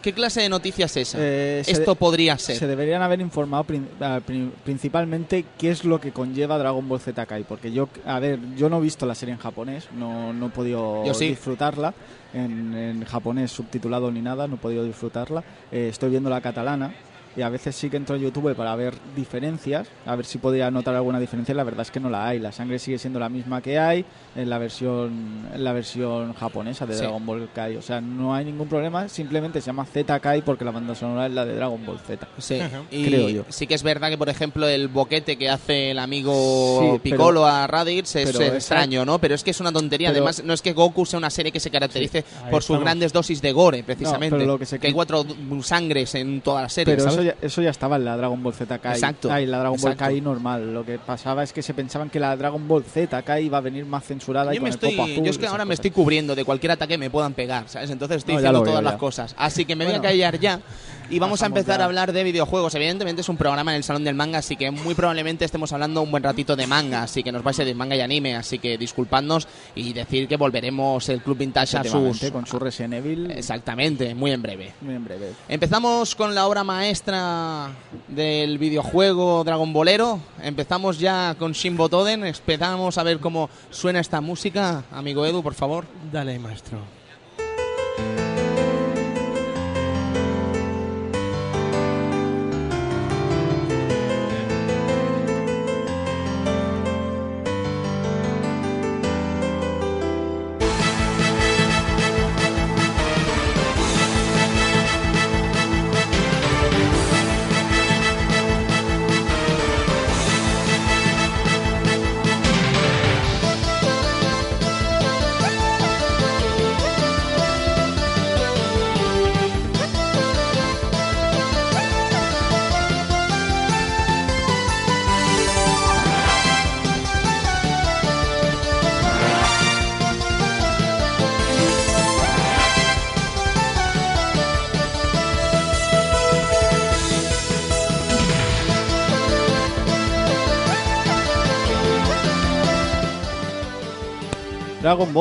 ¿Qué 0.02 0.12
clase 0.12 0.42
de 0.42 0.50
noticia 0.50 0.84
es 0.84 0.96
esa? 0.98 1.16
Eh, 1.18 1.62
Esto 1.66 1.92
de- 1.92 1.96
podría 1.96 2.36
ser. 2.36 2.56
Se 2.56 2.66
deberían 2.66 3.00
haber 3.00 3.22
informado 3.22 3.64
prin- 3.64 3.88
prin- 4.26 4.52
principalmente 4.62 5.46
qué 5.56 5.70
es 5.70 5.82
lo 5.84 5.98
que 5.98 6.12
conlleva 6.12 6.58
Dragon 6.58 6.86
Ball 6.86 7.00
Z 7.00 7.24
Kai, 7.24 7.44
porque 7.44 7.72
yo, 7.72 7.88
a 8.04 8.18
ver, 8.20 8.38
yo 8.54 8.68
no 8.68 8.78
he 8.78 8.80
visto 8.82 9.06
la 9.06 9.14
serie 9.14 9.32
en 9.32 9.40
japonés, 9.40 9.88
no, 9.96 10.34
no 10.34 10.46
he 10.46 10.50
podido 10.50 11.02
sí. 11.14 11.28
disfrutarla 11.28 11.94
en, 12.34 12.74
en 12.74 13.04
japonés 13.06 13.50
subtitulado 13.50 14.10
ni 14.10 14.20
nada, 14.20 14.46
no 14.46 14.56
he 14.56 14.58
podido 14.58 14.84
disfrutarla. 14.84 15.42
Eh, 15.72 15.88
estoy 15.90 16.10
viendo 16.10 16.28
la 16.28 16.42
catalana 16.42 16.92
y 17.36 17.42
a 17.42 17.48
veces 17.48 17.74
sí 17.74 17.90
que 17.90 17.96
entro 17.96 18.16
en 18.16 18.22
YouTube 18.22 18.54
para 18.54 18.74
ver 18.76 18.94
diferencias, 19.16 19.88
a 20.06 20.14
ver 20.16 20.24
si 20.26 20.38
podría 20.38 20.70
notar 20.70 20.94
alguna 20.94 21.18
diferencia. 21.18 21.54
La 21.54 21.64
verdad 21.64 21.82
es 21.82 21.90
que 21.90 22.00
no 22.00 22.10
la 22.10 22.26
hay, 22.28 22.38
la 22.38 22.52
sangre 22.52 22.78
sigue 22.78 22.98
siendo 22.98 23.18
la 23.18 23.28
misma 23.28 23.60
que 23.60 23.78
hay 23.78 24.04
en 24.36 24.48
la 24.50 24.58
versión 24.58 25.48
en 25.52 25.64
la 25.64 25.72
versión 25.72 26.32
japonesa 26.34 26.86
de 26.86 26.94
Sí. 26.94 27.00
Dragon 27.00 27.24
Ball 27.26 27.48
Kai, 27.54 27.76
o 27.76 27.82
sea, 27.82 28.00
no 28.00 28.34
hay 28.34 28.44
ningún 28.44 28.68
problema, 28.68 29.08
simplemente 29.08 29.60
se 29.60 29.66
llama 29.66 29.84
Z 29.84 30.18
Kai 30.20 30.42
porque 30.42 30.64
la 30.64 30.70
banda 30.70 30.94
sonora 30.94 31.26
es 31.26 31.32
la 31.32 31.44
de 31.44 31.54
Dragon 31.56 31.84
Ball 31.84 31.98
Z. 31.98 32.26
Sí, 32.38 32.58
y 32.90 33.06
Creo 33.06 33.28
yo. 33.28 33.44
sí 33.48 33.66
que 33.66 33.74
es 33.74 33.82
verdad 33.82 34.10
que, 34.10 34.18
por 34.18 34.28
ejemplo, 34.28 34.66
el 34.68 34.88
boquete 34.88 35.36
que 35.36 35.48
hace 35.50 35.90
el 35.90 35.98
amigo 35.98 36.78
Sí, 36.80 37.00
pero- 37.02 37.16
Piccolo 37.16 37.46
a 37.46 37.66
Raditz 37.66 38.16
es 38.16 38.30
pero 38.32 38.44
esa- 38.44 38.54
extraño, 38.56 39.04
¿no? 39.04 39.18
Pero 39.18 39.34
es 39.34 39.42
que 39.44 39.50
es 39.50 39.60
una 39.60 39.72
tontería. 39.72 40.08
Pero- 40.10 40.24
Además, 40.24 40.42
no 40.44 40.52
es 40.52 40.62
que 40.62 40.72
Goku 40.72 41.04
sea 41.06 41.18
una 41.18 41.30
serie 41.30 41.50
que 41.52 41.60
se 41.60 41.70
caracterice 41.70 42.18
Ahí 42.44 42.50
por 42.50 42.62
sus 42.62 42.74
estamos. 42.74 42.84
grandes 42.84 43.12
dosis 43.12 43.40
de 43.42 43.52
gore, 43.52 43.82
precisamente. 43.82 44.36
pero 44.36 44.46
lo 44.52 44.58
que 44.58 44.66
se 44.66 44.76
hay 44.76 44.80
cri- 44.80 44.92
cuatro 44.94 45.24
sangres 45.62 46.14
en 46.14 46.40
toda 46.40 46.62
la 46.62 46.68
serie, 46.68 46.96
Pero 46.96 47.10
¿sabes? 47.10 47.23
Eso 47.24 47.36
ya, 47.40 47.46
eso 47.46 47.62
ya 47.62 47.70
estaba 47.70 47.96
en 47.96 48.04
la 48.04 48.16
Dragon 48.16 48.42
Ball 48.42 48.54
Z 48.54 48.78
Kai. 48.78 48.92
Exacto, 48.94 49.30
Ah, 49.32 49.40
y 49.40 49.46
la 49.46 49.58
Dragon 49.58 49.78
Ball. 49.80 49.96
Kai 49.96 50.20
normal. 50.20 50.72
Lo 50.74 50.84
que 50.84 50.98
pasaba 50.98 51.42
es 51.42 51.52
que 51.52 51.62
se 51.62 51.74
pensaban 51.74 52.10
que 52.10 52.20
la 52.20 52.36
Dragon 52.36 52.66
Ball 52.68 52.84
Z 52.84 53.22
Kai 53.22 53.46
iba 53.46 53.58
a 53.58 53.60
venir 53.60 53.84
más 53.86 54.04
censurada 54.04 54.52
y 54.52 54.56
Yo, 54.56 54.60
con 54.60 54.64
me 54.64 54.68
el 54.70 54.74
estoy, 54.74 54.90
popo 54.92 55.02
azul 55.04 55.24
yo 55.24 55.30
es 55.30 55.36
y 55.36 55.38
que 55.40 55.46
ahora 55.46 55.64
me 55.64 55.74
estoy 55.74 55.90
cubriendo 55.90 56.34
de 56.34 56.44
cualquier 56.44 56.72
ataque 56.72 56.94
que 56.94 56.98
me 56.98 57.10
puedan 57.10 57.32
pegar, 57.34 57.68
¿sabes? 57.68 57.90
Entonces 57.90 58.18
estoy 58.18 58.34
No, 58.34 58.40
diciendo 58.40 58.60
veo, 58.60 58.70
todas 58.72 58.84
ya. 58.84 58.90
las 58.90 58.98
cosas. 59.00 59.34
Así 59.38 59.64
que 59.64 59.74
me 59.76 59.84
voy 59.86 59.94
a 59.94 60.00
callar 60.02 60.38
ya 60.38 60.60
y 61.10 61.18
vamos 61.18 61.42
a 61.42 61.46
empezar 61.46 61.78
ya. 61.78 61.84
a 61.84 61.86
hablar 61.86 62.12
de 62.12 62.24
videojuegos. 62.24 62.74
Evidentemente 62.74 63.22
es 63.22 63.28
un 63.28 63.36
programa 63.36 63.72
en 63.72 63.76
el 63.76 63.84
Salón 63.84 64.04
del 64.04 64.14
Manga, 64.14 64.38
así 64.38 64.56
que 64.56 64.70
muy 64.70 64.94
probablemente 64.94 65.44
estemos 65.44 65.72
hablando 65.72 66.02
un 66.02 66.10
buen 66.10 66.22
ratito 66.22 66.56
de 66.56 66.66
manga, 66.66 67.02
así 67.02 67.22
que 67.22 67.32
nos 67.32 67.42
vais 67.42 67.58
a 67.60 67.64
de 67.64 67.74
manga 67.74 67.96
y 67.96 68.00
anime, 68.00 68.36
así 68.36 68.58
que 68.58 68.78
disculpadnos 68.78 69.48
y 69.74 69.92
decir 69.92 70.28
que 70.28 70.36
volveremos 70.36 71.08
el 71.08 71.22
Club 71.22 71.38
Vintage 71.38 71.76
a 71.78 71.84
sus... 71.84 72.30
Con 72.30 72.46
su 72.46 72.58
Resident 72.58 72.94
Evil. 72.94 73.30
Exactamente, 73.30 74.14
muy 74.14 74.30
en 74.32 74.42
breve. 74.42 74.72
Muy 74.80 74.94
en 74.94 75.04
breve. 75.04 75.32
Empezamos 75.48 76.14
con 76.14 76.34
la 76.34 76.46
obra 76.46 76.64
maestra 76.64 77.70
del 78.08 78.58
videojuego 78.58 79.44
Dragon 79.44 79.72
Bolero. 79.72 80.20
Empezamos 80.42 80.98
ya 80.98 81.34
con 81.38 81.52
Shinbo 81.52 81.88
Toden. 81.88 82.24
Empezamos 82.24 82.98
a 82.98 83.02
ver 83.02 83.18
cómo 83.20 83.50
suena 83.70 84.00
esta 84.00 84.20
música. 84.20 84.84
Amigo 84.90 85.24
Edu, 85.26 85.42
por 85.42 85.54
favor. 85.54 85.84
Dale, 86.12 86.38
maestro. 86.38 86.78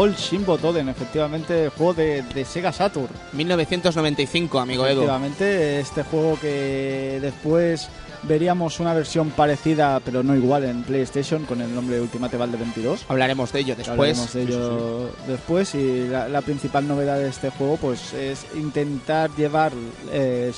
Ball 0.03 0.89
efectivamente, 0.89 1.69
juego 1.69 1.93
de, 1.93 2.23
de 2.23 2.43
Sega 2.43 2.73
Saturn. 2.73 3.07
1995, 3.31 4.59
amigo 4.59 4.85
Edu. 4.85 5.03
Efectivamente, 5.03 5.79
este 5.79 6.03
juego 6.03 6.37
que 6.41 7.19
después 7.21 7.87
veríamos 8.23 8.81
una 8.81 8.93
versión 8.93 9.29
parecida, 9.29 10.01
pero 10.03 10.21
no 10.21 10.35
igual, 10.35 10.65
en 10.65 10.83
PlayStation 10.83 11.45
con 11.45 11.61
el 11.61 11.73
nombre 11.73 12.01
Ultimate 12.01 12.35
Valde 12.35 12.57
22. 12.57 13.05
Hablaremos 13.07 13.53
de 13.53 13.59
ello 13.61 13.75
después. 13.75 14.19
Hablaremos 14.19 14.33
de 14.33 14.41
ello 14.43 15.09
después 15.27 15.75
y 15.75 16.07
la, 16.07 16.27
la 16.27 16.41
principal 16.41 16.85
novedad 16.85 17.17
de 17.17 17.29
este 17.29 17.49
juego 17.51 17.77
pues 17.77 18.13
es 18.13 18.45
intentar 18.55 19.29
llevar 19.35 19.71
eh, 20.11 20.51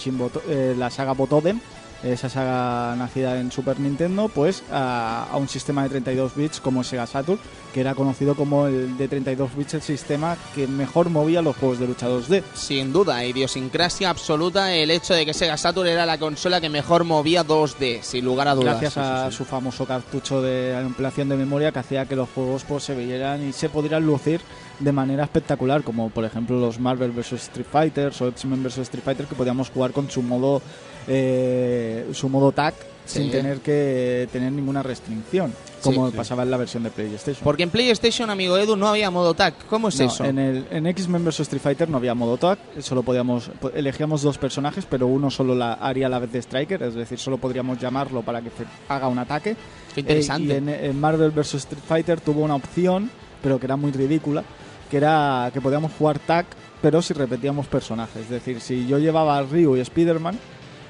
eh, 0.48 0.75
la 0.78 0.90
saga 0.90 1.12
Botoden 1.14 1.62
esa 2.04 2.30
saga 2.30 2.96
nacida 2.96 3.40
en 3.40 3.52
Super 3.52 3.80
Nintendo 3.80 4.30
pues 4.30 4.64
a, 4.72 5.28
a 5.32 5.38
un 5.38 5.48
sistema 5.48 5.84
de 5.84 5.90
32 5.90 6.36
bits 6.36 6.60
como 6.60 6.84
Sega 6.84 7.08
Saturn 7.08 7.40
que 7.74 7.82
era 7.82 7.94
conocido 7.94 8.36
como 8.36 8.68
el 8.68 8.98
de 8.98 9.08
32 9.08 9.56
bits 9.56 9.74
el 9.75 9.82
sistema 9.82 10.38
que 10.54 10.68
mejor 10.68 11.10
movía 11.10 11.42
los 11.42 11.56
juegos 11.58 11.80
de 11.80 11.88
lucha 11.88 12.08
2D 12.08 12.44
Sin 12.54 12.94
duda, 12.94 13.25
idiosincrasia 13.25 14.10
absoluta 14.10 14.74
el 14.74 14.92
hecho 14.92 15.14
de 15.14 15.25
que 15.25 15.34
Sega 15.34 15.58
Saturn 15.58 15.90
era 15.90 16.06
la 16.06 16.18
consola 16.18 16.62
que 16.62 16.70
mejor 16.70 17.04
movía 17.04 17.46
2D, 17.46 18.02
sin 18.02 18.24
lugar 18.24 18.48
a 18.48 18.56
dudas. 18.56 18.80
gracias 18.80 18.98
a 18.98 19.32
su 19.32 19.46
famoso 19.46 19.86
cartucho 19.86 20.42
de 20.42 20.75
ampliación 20.75 21.30
de 21.30 21.36
memoria 21.36 21.72
que 21.72 21.80
hacía 21.80 22.06
que 22.06 22.16
los 22.16 22.30
juegos 22.30 22.64
pues, 22.64 22.84
se 22.84 22.96
vieran 22.96 23.48
y 23.48 23.52
se 23.52 23.70
pudieran 23.70 24.06
lucir 24.06 24.42
de 24.80 24.92
manera 24.92 25.24
espectacular, 25.24 25.84
como 25.84 26.10
por 26.10 26.25
ejemplo 26.25 26.60
los 26.60 26.80
Marvel 26.80 27.12
vs 27.12 27.34
Street 27.34 27.68
Fighter 27.70 28.14
o 28.20 28.28
X-Men 28.28 28.64
vs 28.64 28.80
Street 28.80 29.04
Fighter 29.04 29.25
que 29.25 29.36
podíamos 29.36 29.70
jugar 29.70 29.92
con 29.92 30.10
su 30.10 30.22
modo 30.22 30.62
eh, 31.07 32.07
su 32.13 32.29
modo 32.29 32.51
tag 32.51 32.74
Sí. 33.05 33.19
sin 33.21 33.29
tener 33.31 33.59
que 33.59 34.27
tener 34.31 34.51
ninguna 34.51 34.81
restricción, 34.81 35.53
como 35.83 36.09
sí. 36.09 36.17
pasaba 36.17 36.41
en 36.41 36.50
la 36.50 36.57
versión 36.57 36.81
de 36.81 36.89
PlayStation. 36.89 37.43
Porque 37.43 37.62
en 37.62 37.69
PlayStation, 37.69 38.31
amigo 38.31 38.57
Edu, 38.57 38.75
no 38.75 38.88
había 38.88 39.12
modo 39.12 39.35
tag. 39.35 39.53
¿Cómo 39.69 39.89
es 39.89 40.00
No, 40.00 40.07
eso? 40.07 40.25
En, 40.25 40.39
el, 40.39 40.65
en 40.71 40.88
X-Men 40.88 41.24
vs 41.24 41.41
Street 41.41 41.62
Fighter 41.62 41.88
no 41.88 41.97
había 41.97 42.15
modo 42.15 42.38
tag, 42.38 42.57
solo 42.79 43.03
podíamos 43.03 43.51
po- 43.62 43.69
elegíamos 43.69 44.24
dos 44.24 44.39
personajes, 44.39 44.88
pero 44.89 45.05
uno 45.05 45.29
solo 45.29 45.53
la 45.53 45.74
haría 45.74 46.09
la 46.09 46.17
vez 46.17 46.31
de 46.31 46.39
Striker, 46.41 46.81
es 46.81 46.95
decir, 46.95 47.19
solo 47.19 47.38
podríamos 47.38 47.77
llamarlo 47.77 48.24
para 48.24 48.41
que 48.41 48.50
haga 48.89 49.07
un 49.07 49.19
ataque. 49.19 49.55
Qué 49.93 50.00
Eh, 50.00 50.01
interesante. 50.01 50.47
y 50.47 50.57
en, 50.57 50.69
en 50.69 51.00
Marvel 51.00 51.29
vs 51.29 51.53
Street 51.53 51.83
Fighter 51.88 52.19
tuvo 52.21 52.41
una 52.41 52.55
opción, 52.55 53.12
pero 53.43 53.59
que 53.59 53.67
era 53.67 53.75
muy 53.75 53.91
ridícula, 53.91 54.43
que 54.89 54.97
era 54.97 55.51
que 55.53 55.62
podíamos 55.62 55.91
jugar 55.95 56.17
tag, 56.17 56.47
pero 56.81 57.03
si 57.03 57.13
repetíamos 57.13 57.67
personajes. 57.67 58.24
Es 58.24 58.29
decir, 58.31 58.59
si 58.62 58.88
yo 58.88 58.97
llevaba 58.97 59.38
a 59.38 59.43
Ryu 59.43 59.75
y 59.77 59.79
Spider-Man, 59.81 60.39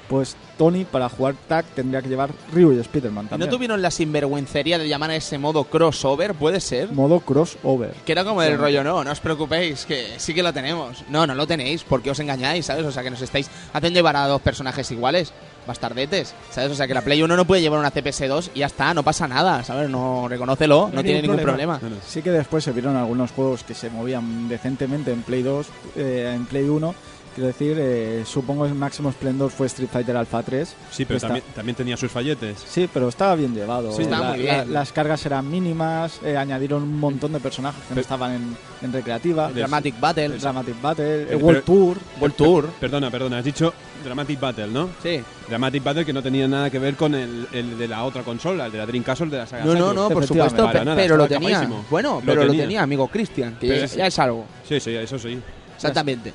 pues 0.08 0.36
Tony 0.56 0.84
para 0.84 1.08
jugar 1.08 1.34
tag 1.48 1.64
tendría 1.74 2.00
que 2.02 2.08
llevar 2.08 2.30
Ryu 2.52 2.72
y 2.72 2.78
Spider-Man 2.78 3.24
¿Y 3.24 3.26
¿No 3.26 3.30
también. 3.30 3.50
tuvieron 3.50 3.82
la 3.82 3.90
sinvergüencería 3.90 4.78
de 4.78 4.88
llamar 4.88 5.10
a 5.10 5.16
ese 5.16 5.38
modo 5.38 5.64
crossover? 5.64 6.34
¿Puede 6.34 6.60
ser? 6.60 6.92
Modo 6.92 7.20
crossover. 7.20 7.92
Que 8.04 8.12
era 8.12 8.24
como 8.24 8.42
el 8.42 8.52
Sí. 8.52 8.56
rollo, 8.56 8.84
no, 8.84 9.04
no 9.04 9.10
os 9.12 9.20
preocupéis, 9.20 9.84
que 9.84 10.14
sí 10.18 10.32
que 10.34 10.42
lo 10.42 10.52
tenemos. 10.52 11.04
No, 11.10 11.26
no 11.26 11.34
lo 11.34 11.46
tenéis, 11.46 11.82
porque 11.84 12.10
os 12.10 12.18
engañáis, 12.20 12.66
¿sabes? 12.66 12.84
O 12.86 12.92
sea, 12.92 13.02
que 13.02 13.10
nos 13.10 13.20
estáis 13.22 13.50
haciendo 13.72 13.98
llevar 13.98 14.16
a 14.16 14.26
dos 14.26 14.40
personajes 14.40 14.90
iguales, 14.90 15.32
bastardetes, 15.66 16.32
¿sabes? 16.50 16.70
O 16.70 16.74
sea, 16.74 16.86
que 16.86 16.94
la 16.94 17.02
Play 17.02 17.20
1 17.22 17.36
no 17.36 17.44
puede 17.44 17.60
llevar 17.60 17.80
una 17.80 17.90
CPS2 17.92 18.50
y 18.54 18.60
ya 18.60 18.66
está, 18.66 18.94
no 18.94 19.02
pasa 19.02 19.26
nada, 19.26 19.64
¿sabes? 19.64 19.90
No, 19.90 20.28
reconócelo, 20.28 20.90
no, 20.92 20.98
hay 21.00 21.04
tiene 21.04 21.22
ningún 21.22 21.40
problema. 21.40 21.78
No, 21.82 21.90
no. 21.90 21.96
Sí 22.06 22.22
que 22.22 22.30
después 22.30 22.62
se 22.64 22.72
vieron 22.72 22.96
algunos 22.96 23.32
juegos 23.32 23.64
que 23.64 23.74
se 23.74 23.90
movían 23.90 24.48
decentemente 24.48 25.10
en 25.12 25.22
Play 25.22 25.42
2, 25.42 25.66
eh, 25.96 26.32
en 26.36 26.46
Play 26.46 26.68
1. 26.68 26.94
Quiero 27.36 27.48
decir, 27.48 27.76
eh, 27.78 28.22
supongo 28.26 28.62
que 28.64 28.70
el 28.70 28.74
máximo 28.74 29.10
esplendor 29.10 29.50
fue 29.50 29.66
Street 29.66 29.90
Fighter 29.92 30.16
Alpha 30.16 30.42
3. 30.42 30.74
Sí, 30.90 31.04
pero 31.04 31.18
Está- 31.18 31.28
también, 31.28 31.44
también 31.54 31.76
tenía 31.76 31.94
sus 31.98 32.10
falletes. 32.10 32.64
Sí, 32.66 32.88
pero 32.92 33.10
estaba 33.10 33.34
bien 33.36 33.54
llevado. 33.54 33.92
Sí, 33.92 34.02
estaba 34.02 34.24
La- 34.24 34.30
muy 34.32 34.40
bien. 34.40 34.56
la- 34.56 34.64
las 34.64 34.90
cargas 34.90 35.24
eran 35.26 35.50
mínimas, 35.50 36.18
eh, 36.24 36.34
añadieron 36.38 36.82
un 36.82 36.98
montón 36.98 37.34
de 37.34 37.40
personajes 37.40 37.82
que 37.86 37.94
no 37.94 38.00
estaban 38.00 38.32
en, 38.32 38.56
en 38.80 38.90
recreativa. 38.92 39.52
Dramatic 39.52 40.00
Battle, 40.00 40.24
El 40.24 40.40
Dramatic 40.40 40.80
Battle, 40.80 41.20
el 41.20 41.26
Pero- 41.26 41.38
World 41.40 41.64
Tour. 41.64 41.96
World 42.22 42.36
Tour. 42.36 42.66
Perdona, 42.80 43.10
perdona, 43.10 43.36
has 43.38 43.44
dicho 43.44 43.74
Dramatic 44.02 44.40
Battle, 44.40 44.68
¿no? 44.68 44.88
Sí. 45.02 45.20
Dramatic 45.46 45.84
Battle 45.84 46.06
que 46.06 46.12
no 46.14 46.22
tenía 46.22 46.48
nada 46.48 46.70
que 46.70 46.78
ver 46.78 46.96
con 46.96 47.14
el, 47.14 47.46
el 47.52 47.76
de 47.76 47.86
la 47.86 48.02
otra 48.04 48.22
consola, 48.22 48.64
el 48.66 48.72
de 48.72 48.78
la 48.78 48.86
Dreamcast 48.86 49.20
o 49.20 49.24
el 49.24 49.30
de 49.30 49.36
la 49.36 49.46
Saga 49.46 49.62
No, 49.66 49.74
no, 49.74 49.78
Saturn. 49.88 49.94
no, 49.96 50.08
por 50.08 50.26
supuesto, 50.26 50.64
Para 50.64 50.84
nada, 50.84 50.96
pero 50.96 51.18
lo 51.18 51.28
tenía. 51.28 51.68
Bueno, 51.90 52.22
pero 52.24 52.44
lo 52.44 52.46
tenía. 52.50 52.62
tenía, 52.64 52.82
amigo 52.82 53.08
Cristian, 53.08 53.58
que 53.60 53.68
Pero 53.68 53.80
ya, 53.82 53.88
sí. 53.88 53.98
ya 53.98 54.06
es 54.06 54.18
algo. 54.18 54.46
Sí, 54.66 54.80
sí, 54.80 54.94
eso 54.94 55.18
sí. 55.18 55.38
Exactamente. 55.76 56.32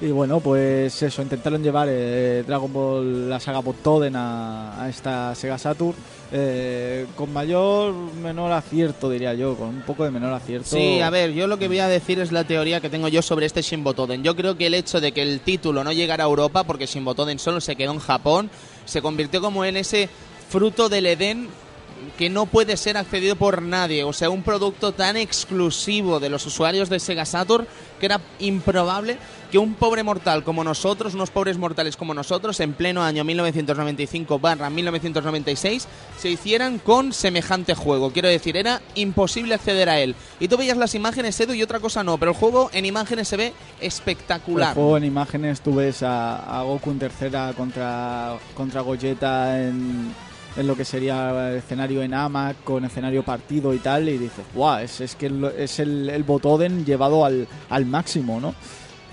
Y 0.00 0.12
bueno, 0.12 0.38
pues 0.38 1.02
eso, 1.02 1.22
intentaron 1.22 1.60
llevar 1.60 1.88
eh, 1.90 2.44
Dragon 2.46 2.72
Ball, 2.72 3.28
la 3.28 3.40
saga 3.40 3.58
Botoden 3.58 4.14
a, 4.14 4.86
esta 4.88 5.34
Sega 5.34 5.58
Saturn. 5.58 5.96
Eh, 6.30 7.06
con 7.16 7.32
mayor, 7.32 7.92
menor 7.94 8.52
acierto, 8.52 9.10
diría 9.10 9.34
yo, 9.34 9.56
con 9.56 9.68
un 9.68 9.82
poco 9.82 10.04
de 10.04 10.12
menor 10.12 10.32
acierto. 10.32 10.68
Sí, 10.68 11.00
a 11.00 11.10
ver, 11.10 11.32
yo 11.32 11.48
lo 11.48 11.58
que 11.58 11.66
voy 11.66 11.80
a 11.80 11.88
decir 11.88 12.20
es 12.20 12.30
la 12.30 12.44
teoría 12.44 12.80
que 12.80 12.90
tengo 12.90 13.08
yo 13.08 13.22
sobre 13.22 13.46
este 13.46 13.62
Shinbotoden. 13.62 14.22
Yo 14.22 14.36
creo 14.36 14.56
que 14.56 14.66
el 14.66 14.74
hecho 14.74 15.00
de 15.00 15.10
que 15.10 15.22
el 15.22 15.40
título 15.40 15.82
no 15.82 15.90
llegara 15.90 16.24
a 16.24 16.28
Europa, 16.28 16.62
porque 16.62 16.86
Shinbotoden 16.86 17.40
solo 17.40 17.60
se 17.60 17.74
quedó 17.74 17.92
en 17.92 17.98
Japón, 17.98 18.50
se 18.84 19.02
convirtió 19.02 19.40
como 19.40 19.64
en 19.64 19.76
ese 19.76 20.08
fruto 20.48 20.88
del 20.88 21.06
Edén 21.06 21.48
que 22.16 22.30
no 22.30 22.46
puede 22.46 22.76
ser 22.76 22.96
accedido 22.96 23.36
por 23.36 23.62
nadie. 23.62 24.04
O 24.04 24.12
sea, 24.12 24.30
un 24.30 24.42
producto 24.42 24.92
tan 24.92 25.16
exclusivo 25.16 26.20
de 26.20 26.28
los 26.28 26.46
usuarios 26.46 26.88
de 26.88 27.00
Sega 27.00 27.24
Saturn 27.24 27.66
que 27.98 28.06
era 28.06 28.20
improbable 28.38 29.18
que 29.50 29.58
un 29.58 29.74
pobre 29.74 30.02
mortal 30.02 30.44
como 30.44 30.64
nosotros, 30.64 31.14
unos 31.14 31.30
pobres 31.30 31.58
mortales 31.58 31.96
como 31.96 32.14
nosotros, 32.14 32.60
en 32.60 32.74
pleno 32.74 33.02
año 33.02 33.24
1995 33.24 34.38
barra 34.38 34.70
1996, 34.70 35.88
se 36.18 36.30
hicieran 36.30 36.78
con 36.78 37.12
semejante 37.12 37.74
juego. 37.74 38.12
Quiero 38.12 38.28
decir, 38.28 38.56
era 38.56 38.82
imposible 38.94 39.54
acceder 39.54 39.88
a 39.88 40.00
él. 40.00 40.14
Y 40.40 40.48
tú 40.48 40.56
veías 40.56 40.76
las 40.76 40.94
imágenes, 40.94 41.38
Edu, 41.40 41.54
y 41.54 41.62
otra 41.62 41.80
cosa 41.80 42.04
no, 42.04 42.18
pero 42.18 42.32
el 42.32 42.36
juego 42.36 42.70
en 42.72 42.84
imágenes 42.84 43.28
se 43.28 43.36
ve 43.36 43.52
espectacular. 43.80 44.70
El 44.70 44.74
juego 44.74 44.96
en 44.96 45.04
imágenes 45.04 45.60
tú 45.60 45.74
ves 45.74 46.02
a, 46.02 46.60
a 46.60 46.62
Goku 46.62 46.90
en 46.90 46.98
tercera 46.98 47.52
contra, 47.56 48.36
contra 48.54 48.82
Gogeta 48.82 49.62
en, 49.62 50.14
en 50.56 50.66
lo 50.66 50.76
que 50.76 50.84
sería 50.84 51.50
el 51.50 51.56
escenario 51.56 52.02
en 52.02 52.14
AMAC 52.14 52.62
con 52.64 52.84
escenario 52.84 53.22
partido 53.22 53.72
y 53.72 53.78
tal, 53.78 54.08
y 54.08 54.18
dices, 54.18 54.44
guau, 54.54 54.80
es, 54.80 55.00
es 55.00 55.14
que 55.14 55.32
es 55.56 55.78
el, 55.78 56.10
el 56.10 56.22
Botoden 56.24 56.84
llevado 56.84 57.24
al, 57.24 57.46
al 57.70 57.86
máximo, 57.86 58.40
¿no? 58.40 58.54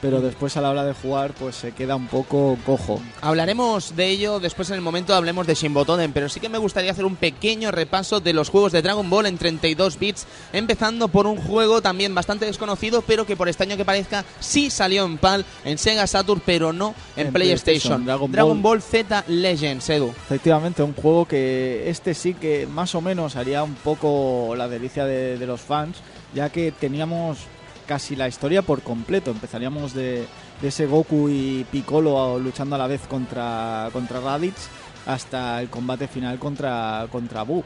Pero 0.05 0.21
después 0.21 0.55
a 0.55 0.61
la 0.61 0.69
hora 0.69 0.83
de 0.83 0.93
jugar, 0.93 1.33
pues 1.33 1.55
se 1.55 1.71
queda 1.71 1.95
un 1.95 2.05
poco 2.05 2.59
cojo. 2.63 3.01
Hablaremos 3.21 3.95
de 3.95 4.07
ello 4.07 4.39
después 4.39 4.69
en 4.69 4.75
el 4.75 4.81
momento 4.81 5.15
hablemos 5.15 5.47
de 5.47 5.55
Shinbotoden, 5.55 6.13
pero 6.13 6.29
sí 6.29 6.39
que 6.39 6.47
me 6.47 6.59
gustaría 6.59 6.91
hacer 6.91 7.05
un 7.05 7.15
pequeño 7.15 7.71
repaso 7.71 8.19
de 8.19 8.31
los 8.31 8.49
juegos 8.49 8.71
de 8.71 8.83
Dragon 8.83 9.09
Ball 9.09 9.25
en 9.25 9.39
32 9.39 9.97
bits, 9.97 10.27
empezando 10.53 11.07
por 11.07 11.25
un 11.25 11.37
juego 11.37 11.81
también 11.81 12.13
bastante 12.13 12.45
desconocido, 12.45 13.01
pero 13.01 13.25
que 13.25 13.35
por 13.35 13.47
extraño 13.47 13.77
que 13.77 13.83
parezca 13.83 14.23
sí 14.39 14.69
salió 14.69 15.05
en 15.05 15.17
PAL 15.17 15.43
en 15.63 15.79
Sega 15.79 16.05
Saturn, 16.05 16.39
pero 16.45 16.71
no 16.71 16.93
en, 17.15 17.25
En 17.25 17.33
PlayStation. 17.33 17.63
PlayStation, 17.63 18.05
Dragon 18.05 18.31
Dragon 18.31 18.61
Ball. 18.61 18.77
Ball 18.77 18.81
Z 18.83 19.23
Legends, 19.27 19.89
Edu. 19.89 20.09
Efectivamente, 20.09 20.83
un 20.83 20.93
juego 20.93 21.25
que 21.27 21.89
este 21.89 22.13
sí 22.13 22.35
que 22.35 22.67
más 22.67 22.93
o 22.93 23.01
menos 23.01 23.35
haría 23.35 23.63
un 23.63 23.73
poco 23.73 24.53
la 24.55 24.67
delicia 24.67 25.03
de, 25.05 25.39
de 25.39 25.47
los 25.47 25.61
fans, 25.61 25.97
ya 26.35 26.49
que 26.49 26.71
teníamos 26.71 27.39
casi 27.85 28.15
la 28.15 28.27
historia 28.27 28.61
por 28.61 28.81
completo. 28.81 29.31
Empezaríamos 29.31 29.93
de, 29.93 30.25
ese 30.61 30.85
Goku 30.85 31.29
y 31.29 31.65
Piccolo 31.71 32.39
luchando 32.39 32.75
a 32.75 32.79
la 32.79 32.87
vez 32.87 33.01
contra, 33.07 33.89
contra 33.93 34.19
Raditz 34.19 34.67
hasta 35.05 35.61
el 35.61 35.69
combate 35.69 36.07
final 36.07 36.39
contra, 36.39 37.07
contra 37.11 37.43
Buu. 37.43 37.63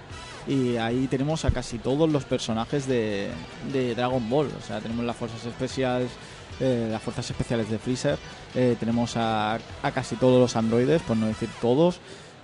Y 0.48 0.78
ahí 0.78 1.08
tenemos 1.08 1.46
a 1.46 1.52
casi 1.52 1.78
todos 1.78 2.10
los 2.10 2.24
personajes 2.24 2.88
de, 2.88 3.30
de 3.72 3.96
Dragon 3.96 4.30
Ball. 4.30 4.48
O 4.58 4.66
sea, 4.66 4.80
tenemos 4.80 5.06
las 5.06 5.16
fuerzas 5.16 5.46
especiales, 5.46 6.10
eh, 6.60 6.88
las 6.92 7.02
fuerzas 7.02 7.30
especiales 7.30 7.70
de 7.70 7.78
Freezer, 7.78 8.18
eh, 8.56 8.76
tenemos 8.80 9.16
a, 9.16 9.60
a 9.84 9.92
casi 9.94 10.16
todos 10.16 10.42
los 10.42 10.56
androides, 10.56 11.02
por 11.04 11.18
no 11.18 11.28
decir 11.28 11.50
todos, 11.62 12.00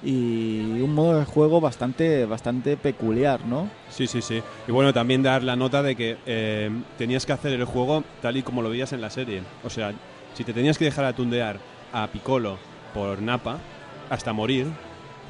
y 0.06 0.82
un 0.82 0.94
modo 0.94 1.20
de 1.20 1.26
juego 1.26 1.60
bastante, 1.60 2.26
bastante 2.26 2.78
peculiar, 2.78 3.44
¿no? 3.46 3.70
Sí, 3.90 4.06
sí, 4.06 4.22
sí. 4.22 4.42
Y 4.68 4.72
bueno, 4.72 4.94
también 4.94 5.24
dar 5.24 5.44
la 5.44 5.56
nota 5.56 5.82
de 5.82 5.96
que 5.96 6.18
eh, 6.28 6.70
tenías 6.98 7.26
que 7.26 7.34
hacer 7.34 7.54
el 7.54 7.66
juego 7.66 8.04
tal 8.22 8.38
y 8.38 8.44
como 8.44 8.62
lo 8.62 8.70
veías 8.70 8.94
en 8.94 9.02
la 9.02 9.10
serie. 9.10 9.42
O 9.64 9.70
sea, 9.70 9.94
si 10.36 10.44
te 10.44 10.54
tenías 10.54 10.78
que 10.78 10.86
dejar 10.86 11.06
atundear 11.06 11.60
a 11.92 12.08
Piccolo 12.08 12.58
por 12.94 13.20
Napa 13.22 13.58
hasta 14.10 14.32
morir, 14.32 14.68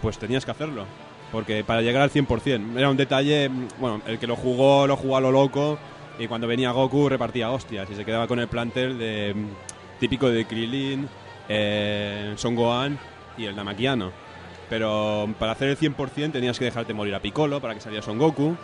pues 0.02 0.18
tenías 0.18 0.44
que 0.44 0.52
hacerlo. 0.52 0.86
Porque 1.32 1.64
para 1.64 1.82
llegar 1.82 2.02
al 2.02 2.12
100%, 2.12 2.78
era 2.78 2.90
un 2.90 2.98
detalle, 2.98 3.48
mm, 3.48 3.68
bueno, 3.80 4.02
el 4.06 4.20
que 4.20 4.28
lo 4.28 4.36
jugó, 4.36 4.88
lo 4.88 4.98
jugó 4.98 5.18
a 5.18 5.22
lo 5.22 5.32
loco, 5.32 5.78
y 6.20 6.28
cuando 6.28 6.48
venía 6.48 6.72
Goku 6.72 7.10
repartía 7.10 7.52
hostias 7.52 7.90
y 7.90 7.96
se 7.96 8.06
quedaba 8.06 8.28
con 8.28 8.40
el 8.40 8.48
plantel 8.48 8.98
de, 8.98 9.34
mm, 9.36 10.00
típico 10.00 10.30
de 10.30 10.46
Krilin, 10.46 11.08
eh, 11.48 12.34
Son 12.38 12.56
Gohan 12.56 12.98
y 13.38 13.46
el 13.46 13.56
Namakiano. 13.56 14.25
Pero 14.70 15.34
para 15.40 15.52
hacer 15.52 15.70
el 15.70 15.78
100% 15.78 16.32
tenías 16.32 16.58
que 16.58 16.66
dejarte 16.66 16.94
morir 16.94 17.16
a 17.16 17.22
Piccolo 17.22 17.62
para 17.62 17.74
que 17.74 17.82
saliera 17.82 18.04
Son 18.04 18.18
Goku. 18.18 18.56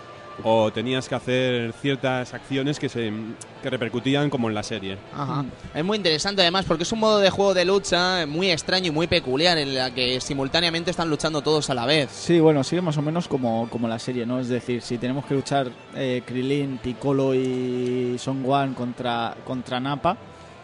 O 0.43 0.71
tenías 0.71 1.07
que 1.07 1.13
hacer 1.13 1.73
ciertas 1.73 2.33
acciones 2.33 2.79
que, 2.79 2.89
se, 2.89 3.11
que 3.61 3.69
repercutían 3.69 4.29
como 4.29 4.49
en 4.49 4.55
la 4.55 4.63
serie. 4.63 4.97
Ajá. 5.13 5.45
Es 5.75 5.83
muy 5.83 5.97
interesante 5.97 6.41
además 6.41 6.65
porque 6.65 6.83
es 6.83 6.91
un 6.91 6.99
modo 6.99 7.19
de 7.19 7.29
juego 7.29 7.53
de 7.53 7.65
lucha 7.65 8.25
muy 8.25 8.49
extraño 8.49 8.87
y 8.87 8.91
muy 8.91 9.07
peculiar 9.07 9.57
en 9.57 9.75
la 9.75 9.91
que 9.93 10.19
simultáneamente 10.21 10.89
están 10.89 11.09
luchando 11.09 11.41
todos 11.41 11.69
a 11.69 11.75
la 11.75 11.85
vez. 11.85 12.09
Sí, 12.11 12.39
bueno, 12.39 12.63
sigue 12.63 12.81
más 12.81 12.97
o 12.97 13.01
menos 13.01 13.27
como, 13.27 13.69
como 13.69 13.87
la 13.87 13.99
serie, 13.99 14.25
¿no? 14.25 14.39
Es 14.39 14.47
decir, 14.47 14.81
si 14.81 14.97
tenemos 14.97 15.25
que 15.25 15.35
luchar 15.35 15.69
eh, 15.95 16.23
Krilin, 16.25 16.79
Piccolo 16.79 17.35
y 17.35 18.15
Son 18.17 18.41
Gohan 18.41 18.73
contra, 18.73 19.35
contra 19.45 19.79
Nappa, 19.79 20.17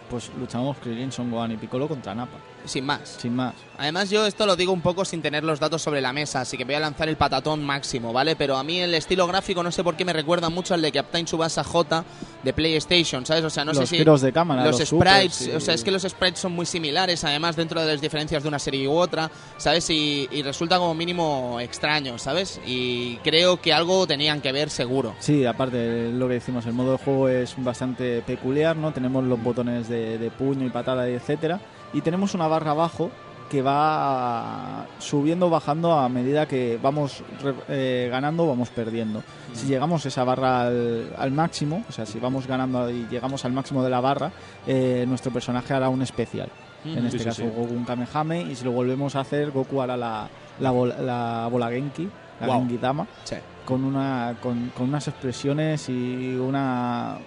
pues 0.10 0.32
luchamos 0.40 0.78
Krilin, 0.78 1.12
Son 1.12 1.30
Gohan 1.30 1.52
y 1.52 1.58
Piccolo 1.58 1.88
contra 1.88 2.16
Nappa, 2.16 2.38
Sin 2.66 2.86
más. 2.86 3.18
sin 3.20 3.36
más. 3.36 3.54
Además 3.78 4.10
yo 4.10 4.26
esto 4.26 4.46
lo 4.46 4.56
digo 4.56 4.74
un 4.74 4.82
poco 4.82 5.06
sin 5.06 5.22
tener 5.22 5.44
los 5.44 5.60
datos 5.60 5.82
sobre 5.82 6.02
la 6.02 6.12
mesa, 6.12 6.42
así 6.42 6.58
que 6.58 6.66
voy 6.66 6.74
a 6.74 6.80
lanzar 6.80 7.08
el 7.10 7.16
patatón 7.16 7.64
máximo, 7.64 8.12
¿vale? 8.12 8.36
Pero 8.36 8.58
a 8.58 8.64
mí 8.64 8.80
el 8.80 8.94
estilo 8.94 9.28
gráfico 9.28 9.62
no 9.62 9.72
sé 9.72 9.84
por 9.84 9.96
qué 9.96 10.04
me 10.04 10.14
recuerda 10.14 10.50
mucho 10.50 10.74
al 10.74 10.82
de 10.82 10.92
Captain 10.92 11.28
Subasa 11.28 11.64
J 11.64 12.04
de 12.44 12.54
PlayStation, 12.54 13.26
¿sabes? 13.26 13.44
O 13.44 13.50
sea, 13.50 13.64
no 13.64 13.74
los 13.74 13.82
sé 13.82 13.88
si 13.88 13.98
giros 13.98 14.22
de 14.22 14.34
cámara, 14.34 14.66
los, 14.66 14.80
los, 14.80 14.90
sprites, 14.90 15.36
supers 15.36 15.56
o 15.56 15.60
sea, 15.60 15.74
es 15.76 15.84
que 15.84 15.92
los 15.92 16.02
sprites 16.04 16.40
son 16.40 16.54
muy 16.54 16.66
similares, 16.66 17.24
además 17.24 17.56
dentro 17.56 17.80
de 17.82 17.94
las 17.94 18.02
diferencias 18.02 18.42
de 18.42 18.50
una 18.50 18.60
serie 18.60 18.88
u 18.88 18.94
otra, 18.94 19.30
¿sabes? 19.58 19.90
Y, 19.90 20.28
y 20.32 20.42
resulta 20.42 20.80
como 20.80 20.96
mínimo 20.96 21.60
extraño, 21.60 22.18
¿sabes? 22.18 22.60
Y 22.66 23.18
creo 23.18 23.62
que 23.62 23.74
algo 23.74 24.08
tenían 24.08 24.42
que 24.42 24.52
ver 24.52 24.70
seguro. 24.70 25.16
Sí, 25.20 25.46
aparte 25.46 26.12
lo 26.12 26.28
que 26.28 26.36
decimos, 26.36 26.66
el 26.66 26.74
modo 26.74 26.94
de 26.94 26.98
juego 26.98 27.30
es 27.30 27.54
bastante 27.58 28.22
peculiar, 28.24 28.76
¿no? 28.76 28.92
Tenemos 28.92 29.24
los 29.24 29.42
botones 29.42 29.88
de, 29.88 30.18
de 30.18 30.32
puño 30.32 30.66
y 30.66 30.70
patada 30.70 31.10
y 31.10 31.14
etcétera, 31.14 31.60
y 31.94 32.02
tenemos 32.02 32.34
una 32.34 32.48
barra 32.48 32.72
abajo 32.72 33.10
que 33.50 33.62
va 33.62 34.86
subiendo 35.00 35.48
o 35.48 35.50
bajando 35.50 35.94
a 35.94 36.10
medida 36.10 36.46
que 36.48 36.78
vamos 36.82 37.24
eh, 37.70 38.10
ganando 38.12 38.44
o 38.44 38.48
vamos 38.48 38.70
perdiendo. 38.70 39.24
Si 39.54 39.68
llegamos 39.68 40.06
esa 40.06 40.24
barra 40.26 40.64
al, 40.68 41.14
al 41.18 41.32
máximo, 41.32 41.84
o 41.88 41.92
sea, 41.92 42.06
si 42.06 42.20
vamos 42.20 42.46
ganando 42.46 42.90
y 42.90 43.08
llegamos 43.10 43.46
al 43.46 43.54
máximo 43.54 43.84
de 43.84 43.90
la 43.90 44.02
barra, 44.02 44.32
eh, 44.66 45.06
nuestro 45.08 45.32
personaje 45.32 45.74
hará 45.74 45.88
un 45.90 46.02
especial. 46.02 46.50
En 46.86 47.06
este 47.06 47.20
Sí, 47.20 47.26
caso, 47.26 47.42
sí. 47.44 47.48
Goku 47.56 47.74
un 47.74 47.86
Kamehame, 47.86 48.42
y 48.44 48.56
si 48.56 48.64
lo 48.66 48.72
volvemos 48.72 49.16
a 49.16 49.22
hacer, 49.22 49.52
Goku 49.52 49.82
hará 49.82 49.98
la, 49.98 50.28
la, 50.60 50.72
bol- 50.72 50.94
la 51.06 51.48
bola 51.52 51.70
Genki, 51.70 52.08
la 52.42 52.48
Guau. 52.48 52.60
Genki 52.60 52.78
Dama 52.78 53.08
Sí. 53.24 53.36
Con 53.68 53.84
una 53.84 54.38
con, 54.42 54.72
con 54.76 54.88
unas 54.88 55.08
expresiones 55.10 55.90
y 55.90 56.36
una 56.38 57.18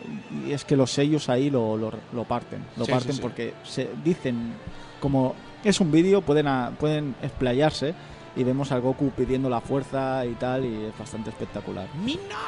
y 0.46 0.52
es 0.52 0.64
que 0.64 0.74
los 0.74 0.90
sellos 0.90 1.28
ahí 1.28 1.50
lo, 1.50 1.76
lo, 1.76 1.92
lo 2.14 2.24
parten 2.24 2.64
lo 2.78 2.86
Sí, 2.86 2.90
parten 2.92 3.10
sí, 3.12 3.16
sí. 3.18 3.22
porque 3.22 3.54
se 3.62 3.90
dicen 4.02 4.54
como 5.00 5.34
es 5.62 5.78
un 5.80 5.92
vídeo 5.92 6.22
pueden 6.22 6.48
a- 6.48 6.70
pueden 6.80 7.14
explayarse 7.22 7.94
y 8.36 8.44
vemos 8.44 8.72
al 8.72 8.80
Goku 8.80 9.10
pidiendo 9.10 9.50
la 9.50 9.60
fuerza 9.60 10.24
y 10.24 10.32
tal 10.36 10.64
y 10.64 10.86
es 10.86 10.98
bastante 10.98 11.28
espectacular 11.28 11.88
¡Mina! 12.04 12.38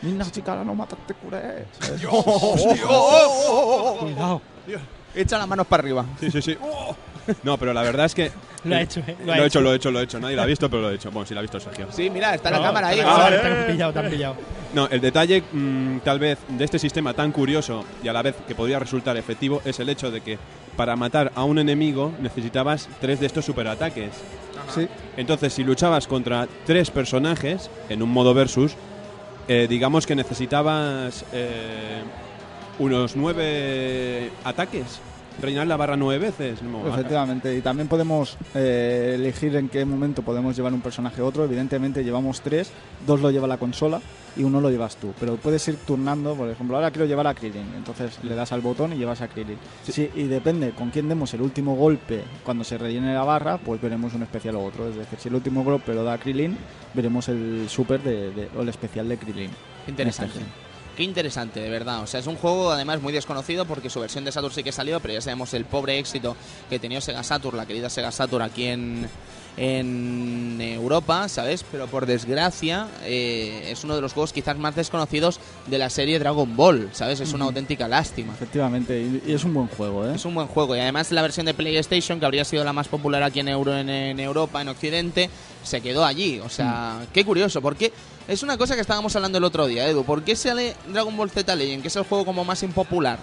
Minna 0.00 0.24
chica 0.30 0.64
no 0.64 0.74
mataste 0.74 1.12
curé 1.14 1.66
¿sabes? 1.78 2.06
Cuidado. 4.00 4.40
Echa 5.14 5.38
las 5.38 5.46
manos 5.46 5.66
para 5.66 5.82
arriba. 5.82 6.04
Sí, 6.18 6.30
sí, 6.30 6.42
sí. 6.42 6.56
No, 7.42 7.56
pero 7.58 7.72
la 7.72 7.82
verdad 7.82 8.06
es 8.06 8.14
que... 8.14 8.30
Lo 8.64 8.76
ha 8.76 8.80
hecho, 8.82 9.00
¿eh? 9.06 9.16
Lo, 9.24 9.34
he 9.34 9.46
hecho, 9.46 9.60
lo 9.60 9.72
he 9.72 9.76
hecho, 9.76 9.90
lo 9.90 10.00
he 10.00 10.04
hecho. 10.04 10.18
Nadie 10.20 10.36
lo 10.36 10.42
ha 10.42 10.46
visto, 10.46 10.70
pero 10.70 10.82
lo 10.82 10.90
he 10.90 10.94
hecho. 10.94 11.10
Bueno, 11.10 11.26
sí 11.26 11.34
lo 11.34 11.40
ha 11.40 11.42
visto 11.42 11.60
Sergio. 11.60 11.86
Sí, 11.90 12.08
mira, 12.10 12.34
está 12.34 12.50
la 12.50 12.58
No, 12.58 12.62
cámara 12.64 12.88
ahí. 12.88 13.00
han 13.00 13.66
pillado, 13.66 13.92
te 13.92 13.98
han 13.98 14.10
pillado. 14.10 14.36
No, 14.72 14.88
el 14.88 15.00
detalle 15.00 15.42
mm, 15.52 15.98
tal 15.98 16.18
vez 16.18 16.38
de 16.48 16.64
este 16.64 16.78
sistema 16.78 17.12
tan 17.14 17.30
curioso 17.32 17.84
y 18.02 18.08
a 18.08 18.12
la 18.12 18.22
vez 18.22 18.34
que 18.48 18.54
podría 18.54 18.78
resultar 18.78 19.16
efectivo 19.16 19.60
es 19.64 19.78
el 19.80 19.88
hecho 19.88 20.10
de 20.10 20.20
que 20.20 20.38
para 20.76 20.96
matar 20.96 21.30
a 21.34 21.44
un 21.44 21.58
enemigo 21.58 22.12
necesitabas 22.20 22.88
tres 23.00 23.20
de 23.20 23.26
estos 23.26 23.44
superataques. 23.44 24.10
sí 24.74 24.88
Entonces, 25.16 25.52
si 25.52 25.62
luchabas 25.62 26.06
contra 26.08 26.48
tres 26.66 26.90
personajes 26.90 27.70
en 27.88 28.02
un 28.02 28.10
modo 28.10 28.34
versus, 28.34 28.72
eh, 29.46 29.66
digamos 29.68 30.06
que 30.06 30.16
necesitabas 30.16 31.24
eh, 31.32 32.02
unos 32.78 33.14
nueve 33.14 34.30
ataques. 34.42 35.00
Reinar 35.42 35.66
la 35.66 35.76
barra 35.76 35.96
nueve 35.96 36.26
veces. 36.26 36.62
No, 36.62 36.86
Efectivamente, 36.88 37.56
y 37.56 37.60
también 37.60 37.88
podemos 37.88 38.36
eh, 38.54 39.12
elegir 39.16 39.54
en 39.56 39.68
qué 39.68 39.84
momento 39.84 40.22
podemos 40.22 40.54
llevar 40.56 40.72
un 40.72 40.80
personaje 40.80 41.20
a 41.20 41.24
otro. 41.24 41.44
Evidentemente 41.44 42.04
llevamos 42.04 42.40
tres, 42.40 42.70
dos 43.06 43.20
lo 43.20 43.30
lleva 43.30 43.46
la 43.48 43.56
consola 43.58 44.00
y 44.36 44.44
uno 44.44 44.60
lo 44.60 44.70
llevas 44.70 44.96
tú. 44.96 45.12
Pero 45.18 45.36
puedes 45.36 45.66
ir 45.68 45.76
turnando, 45.76 46.34
por 46.34 46.48
ejemplo, 46.48 46.76
ahora 46.76 46.90
quiero 46.90 47.06
llevar 47.06 47.26
a 47.26 47.34
Krillin, 47.34 47.66
entonces 47.76 48.18
le 48.22 48.34
das 48.34 48.52
al 48.52 48.60
botón 48.60 48.92
y 48.92 48.96
llevas 48.96 49.20
a 49.22 49.28
Krillin. 49.28 49.58
Sí, 49.82 50.08
y 50.14 50.24
depende 50.24 50.70
con 50.70 50.90
quién 50.90 51.08
demos 51.08 51.34
el 51.34 51.42
último 51.42 51.74
golpe 51.74 52.22
cuando 52.44 52.62
se 52.64 52.78
rellene 52.78 53.12
la 53.12 53.24
barra, 53.24 53.58
pues 53.58 53.80
veremos 53.80 54.14
un 54.14 54.22
especial 54.22 54.54
o 54.56 54.64
otro. 54.64 54.88
Es 54.88 54.96
decir, 54.96 55.18
si 55.18 55.28
el 55.28 55.34
último 55.34 55.64
golpe 55.64 55.94
lo 55.94 56.04
da 56.04 56.16
Krillin, 56.18 56.56
veremos 56.94 57.28
el 57.28 57.66
super 57.68 58.00
de, 58.02 58.30
de- 58.30 58.48
o 58.56 58.62
el 58.62 58.68
especial 58.68 59.08
de 59.08 59.16
Krillin. 59.18 59.50
Interesante. 59.88 60.38
Qué 60.96 61.02
interesante, 61.02 61.60
de 61.60 61.70
verdad. 61.70 62.02
O 62.02 62.06
sea, 62.06 62.20
es 62.20 62.26
un 62.26 62.36
juego 62.36 62.70
además 62.70 63.02
muy 63.02 63.12
desconocido 63.12 63.64
porque 63.64 63.90
su 63.90 63.98
versión 63.98 64.24
de 64.24 64.30
Saturn 64.30 64.54
sí 64.54 64.62
que 64.62 64.70
salió, 64.70 65.00
pero 65.00 65.14
ya 65.14 65.20
sabemos 65.20 65.52
el 65.54 65.64
pobre 65.64 65.98
éxito 65.98 66.36
que 66.70 66.78
tenía 66.78 67.00
Sega 67.00 67.22
Saturn, 67.24 67.56
la 67.56 67.66
querida 67.66 67.90
Sega 67.90 68.12
Saturn 68.12 68.42
aquí 68.42 68.66
en, 68.66 69.08
en 69.56 70.60
Europa, 70.60 71.28
¿sabes? 71.28 71.64
Pero 71.70 71.86
por 71.86 72.06
desgracia 72.06 72.88
eh, 73.04 73.68
es 73.70 73.84
uno 73.84 73.94
de 73.94 74.00
los 74.00 74.12
juegos 74.12 74.32
quizás 74.32 74.56
más 74.58 74.74
desconocidos 74.74 75.40
de 75.66 75.78
la 75.78 75.90
serie 75.90 76.18
Dragon 76.18 76.56
Ball, 76.56 76.88
¿sabes? 76.92 77.20
Es 77.20 77.32
una 77.32 77.44
auténtica 77.44 77.86
lástima. 77.88 78.32
Efectivamente, 78.34 79.00
y, 79.00 79.32
es 79.32 79.44
un 79.44 79.54
buen 79.54 79.68
juego, 79.68 80.06
¿eh? 80.06 80.14
Es 80.14 80.24
un 80.24 80.34
buen 80.34 80.48
juego 80.48 80.74
y 80.76 80.80
además 80.80 81.12
la 81.12 81.22
versión 81.22 81.46
de 81.46 81.54
PlayStation, 81.54 82.18
que 82.18 82.26
habría 82.26 82.44
sido 82.44 82.64
la 82.64 82.72
más 82.72 82.88
popular 82.88 83.22
aquí 83.22 83.40
en, 83.40 83.48
Euro, 83.48 83.76
en, 83.76 83.88
en 83.88 84.20
Europa, 84.20 84.60
en 84.60 84.68
Occidente, 84.68 85.30
se 85.62 85.80
quedó 85.80 86.04
allí. 86.04 86.40
O 86.40 86.48
sea, 86.48 87.06
qué 87.12 87.24
curioso, 87.24 87.60
porque 87.60 87.92
es 88.28 88.42
una 88.42 88.56
cosa 88.56 88.74
que 88.74 88.80
estábamos 88.80 89.14
hablando 89.16 89.38
el 89.38 89.44
otro 89.44 89.66
día, 89.66 89.88
Edu. 89.88 90.04
¿Por 90.04 90.22
qué 90.22 90.36
sale 90.36 90.74
Dragon 90.92 91.16
Ball 91.16 91.30
Z 91.30 91.54
Legend, 91.54 91.82
que 91.82 91.88
es 91.88 91.96
el 91.96 92.04
juego 92.04 92.24
como 92.24 92.44
más 92.44 92.62
impopular? 92.62 93.18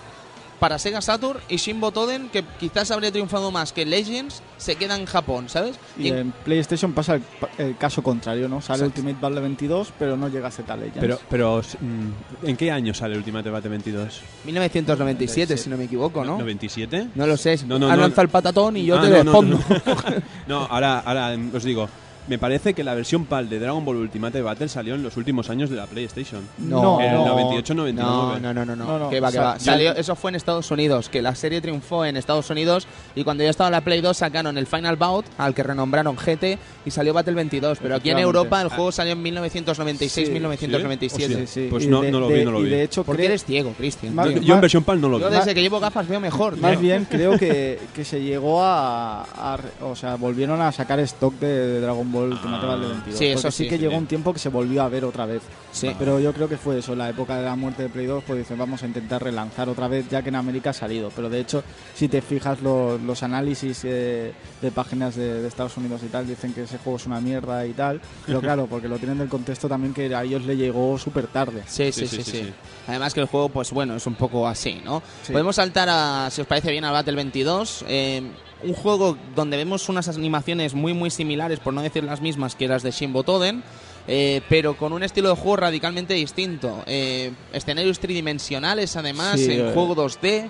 Para 0.61 0.77
Sega 0.77 1.01
Saturn 1.01 1.39
y 1.49 1.55
Shin 1.57 1.81
Toden, 1.81 2.29
que 2.29 2.43
quizás 2.59 2.91
habría 2.91 3.11
triunfado 3.11 3.49
más 3.49 3.73
que 3.73 3.83
Legends, 3.83 4.43
se 4.59 4.75
queda 4.75 4.95
en 4.95 5.07
Japón, 5.07 5.49
¿sabes? 5.49 5.75
Y 5.97 6.09
en- 6.09 6.17
en 6.17 6.31
PlayStation 6.31 6.93
pasa 6.93 7.15
el, 7.15 7.23
el 7.57 7.75
caso 7.77 8.03
contrario, 8.03 8.47
¿no? 8.47 8.61
Sale 8.61 8.83
Exacto. 8.83 9.01
Ultimate 9.01 9.19
Battle 9.25 9.41
22, 9.41 9.91
pero 9.97 10.15
no 10.15 10.27
llega 10.29 10.49
a 10.49 10.51
Z 10.51 10.75
Legends. 10.77 10.99
Pero, 10.99 11.19
pero 11.27 11.61
mm, 11.81 12.47
¿en 12.47 12.57
qué 12.57 12.69
año 12.71 12.93
sale 12.93 13.17
Ultimate 13.17 13.43
Debate 13.45 13.69
22? 13.69 14.21
1997, 14.45 15.57
si 15.57 15.67
no 15.67 15.77
me 15.77 15.85
equivoco, 15.85 16.23
¿no? 16.23 16.37
¿97? 16.39 17.09
No 17.15 17.25
lo 17.25 17.37
sé. 17.37 17.57
No, 17.65 17.79
no, 17.79 17.89
Has 17.89 17.95
no. 17.97 18.01
lanzado 18.03 18.21
el 18.21 18.29
patatón 18.29 18.77
y 18.77 18.85
yo 18.85 18.99
Ah, 18.99 19.01
te 19.01 19.09
no, 19.09 19.23
no, 19.23 19.23
respondo. 19.23 19.59
no. 19.67 20.21
No, 20.47 20.57
ahora, 20.65 20.99
ahora 20.99 21.35
mm, 21.35 21.55
os 21.55 21.63
digo. 21.63 21.89
Me 22.27 22.37
parece 22.37 22.73
que 22.73 22.83
la 22.83 22.93
versión 22.93 23.25
PAL 23.25 23.49
de 23.49 23.59
Dragon 23.59 23.83
Ball 23.83 23.97
Ultimate 23.97 24.41
Battle 24.41 24.69
salió 24.69 24.93
en 24.95 25.01
los 25.03 25.17
últimos 25.17 25.49
años 25.49 25.69
de 25.69 25.75
la 25.75 25.87
PlayStation. 25.87 26.41
No, 26.59 26.99
En 27.01 27.07
el 27.09 27.15
no. 27.15 27.25
98, 27.27 27.73
99. 27.73 28.39
No, 28.39 28.39
no, 28.39 28.53
no, 28.53 28.65
no, 28.65 28.75
no. 28.75 28.85
No, 28.85 28.99
no, 28.99 29.09
Que 29.09 29.19
va, 29.19 29.31
que 29.31 29.39
o 29.39 29.41
sea, 29.41 29.49
va. 29.51 29.57
yo- 29.57 29.63
Salió, 29.65 29.95
eso 29.95 30.15
fue 30.15 30.29
en 30.31 30.35
Estados 30.35 30.69
Unidos, 30.71 31.09
que 31.09 31.21
la 31.21 31.33
serie 31.35 31.61
triunfó 31.61 32.05
en 32.05 32.17
Estados 32.17 32.49
Unidos 32.51 32.87
y 33.15 33.23
cuando 33.23 33.43
ya 33.43 33.49
estaba 33.49 33.69
en 33.69 33.71
la 33.73 33.81
Play 33.81 34.01
2 34.01 34.15
sacaron 34.15 34.57
el 34.57 34.67
Final 34.67 34.95
Bout, 34.97 35.25
al 35.39 35.53
que 35.55 35.63
renombraron 35.63 36.15
GT, 36.15 36.57
y 36.85 36.91
salió 36.91 37.13
Battle 37.13 37.33
22. 37.33 37.79
Pero 37.81 37.95
aquí 37.95 38.11
en. 38.11 38.19
Europa 38.19 38.61
el 38.61 38.69
juego 38.69 38.91
salió 38.91 39.13
en 39.13 39.21
1996, 39.23 40.27
Sí, 40.27 40.31
1997. 40.33 41.47
Sí, 41.47 41.47
sí. 41.47 41.67
Pues 41.71 41.85
y 41.85 41.87
no- 41.87 42.01
de- 42.01 42.11
no 42.11 42.19
lo 42.19 42.27
vi, 42.27 42.45
no 42.45 42.51
lo 42.51 42.59
y 42.61 42.65
vi. 42.65 42.69
de 42.69 42.83
hecho, 42.83 43.03
Porque 43.03 43.25
eres 43.25 43.43
ciego, 43.45 43.73
Cristian. 43.77 44.13
Yo 44.41 44.53
en 44.55 44.61
versión 44.61 44.83
PAL 44.83 45.01
no 45.01 45.09
lo 45.09 45.17
vi. 45.17 45.23
Yo 45.23 45.29
desde 45.31 45.55
que 45.55 45.61
llevo 45.61 45.79
gafas 45.79 46.07
veo 46.07 46.19
mejor. 46.19 46.55
Más 46.57 46.71
tío. 46.73 46.79
bien 46.81 47.07
creo 47.09 47.37
que, 47.37 47.79
que 47.95 48.05
se 48.05 48.21
llegó 48.21 48.61
a, 48.63 49.23
a 49.23 49.57
O 49.81 49.95
sea, 49.95 50.15
volvieron 50.15 50.61
a 50.61 50.71
sacar 50.71 50.99
stock 50.99 51.33
de, 51.39 51.47
de 51.47 51.81
Dragon 51.81 52.09
Ball 52.09 52.10
Ultimate 52.19 52.65
Ah. 52.65 52.67
Battle 52.67 52.87
22. 52.87 53.17
Sí, 53.19 53.25
eso 53.27 53.51
sí 53.51 53.63
sí, 53.63 53.69
que 53.69 53.75
sí. 53.77 53.81
llegó 53.83 53.97
un 53.97 54.05
tiempo 54.07 54.33
que 54.33 54.39
se 54.39 54.49
volvió 54.49 54.83
a 54.83 54.89
ver 54.89 55.05
otra 55.05 55.25
vez. 55.25 55.41
Sí. 55.71 55.91
Pero 55.97 56.19
yo 56.19 56.33
creo 56.33 56.49
que 56.49 56.57
fue 56.57 56.79
eso, 56.79 56.95
la 56.95 57.09
época 57.09 57.37
de 57.37 57.45
la 57.45 57.55
muerte 57.55 57.83
de 57.83 57.89
Play 57.89 58.05
2, 58.05 58.23
pues 58.27 58.39
dicen, 58.39 58.57
vamos 58.57 58.83
a 58.83 58.87
intentar 58.87 59.23
relanzar 59.23 59.69
otra 59.69 59.87
vez, 59.87 60.09
ya 60.09 60.21
que 60.21 60.29
en 60.29 60.35
América 60.35 60.71
ha 60.71 60.73
salido. 60.73 61.11
Pero 61.15 61.29
de 61.29 61.39
hecho, 61.39 61.63
si 61.95 62.07
te 62.07 62.21
fijas 62.21 62.61
lo- 62.61 62.97
los 62.97 63.23
análisis 63.23 63.81
eh, 63.85 64.33
de 64.61 64.71
páginas 64.71 65.15
de, 65.15 65.41
de 65.41 65.47
Estados 65.47 65.77
Unidos 65.77 66.01
y 66.03 66.07
tal, 66.09 66.27
dicen 66.27 66.53
que 66.53 66.63
ese 66.63 66.77
juego 66.77 66.97
es 66.97 67.05
una 67.05 67.21
mierda 67.21 67.65
y 67.65 67.71
tal. 67.73 68.01
Pero 68.25 68.41
claro, 68.41 68.67
porque 68.67 68.87
lo 68.87 68.97
tienen 68.97 69.17
del 69.17 69.29
contexto 69.29 69.67
también 69.69 69.93
que 69.93 70.13
a 70.13 70.23
ellos 70.23 70.43
le 70.45 70.57
llegó 70.57 70.97
súper 70.97 71.27
tarde. 71.27 71.63
Sí 71.67 71.91
sí 71.91 72.07
sí, 72.07 72.21
sí, 72.23 72.51
Además 72.87 73.13
que 73.13 73.21
el 73.21 73.27
juego, 73.27 73.49
pues 73.49 73.71
bueno, 73.71 73.95
es 73.95 74.05
un 74.07 74.15
poco 74.15 74.47
así, 74.47 74.81
¿no? 74.83 75.01
Sí. 75.23 75.31
Podemos 75.31 75.55
saltar 75.55 75.87
a, 75.89 76.29
si 76.31 76.41
os 76.41 76.47
parece 76.47 76.71
bien, 76.71 76.83
al 76.83 76.91
Battle 76.93 77.15
22. 77.15 77.85
eh, 77.87 78.21
un 78.63 78.73
juego 78.73 79.17
donde 79.35 79.57
vemos 79.57 79.89
unas 79.89 80.07
animaciones 80.07 80.73
muy 80.73 80.93
muy 80.93 81.09
similares, 81.09 81.59
por 81.59 81.73
no 81.73 81.81
decir 81.81 82.03
las 82.03 82.21
mismas 82.21 82.55
que 82.55 82.67
las 82.67 82.83
de 82.83 82.91
Shin 82.91 83.13
Toden, 83.13 83.63
eh, 84.07 84.41
pero 84.49 84.77
con 84.77 84.93
un 84.93 85.03
estilo 85.03 85.29
de 85.29 85.35
juego 85.35 85.57
radicalmente 85.57 86.13
distinto. 86.13 86.83
Eh, 86.85 87.31
escenarios 87.53 87.99
tridimensionales, 87.99 88.95
además, 88.95 89.39
Sí, 89.39 89.51
en 89.53 89.67
eh. 89.67 89.71
juego 89.73 89.95
2D. 89.95 90.49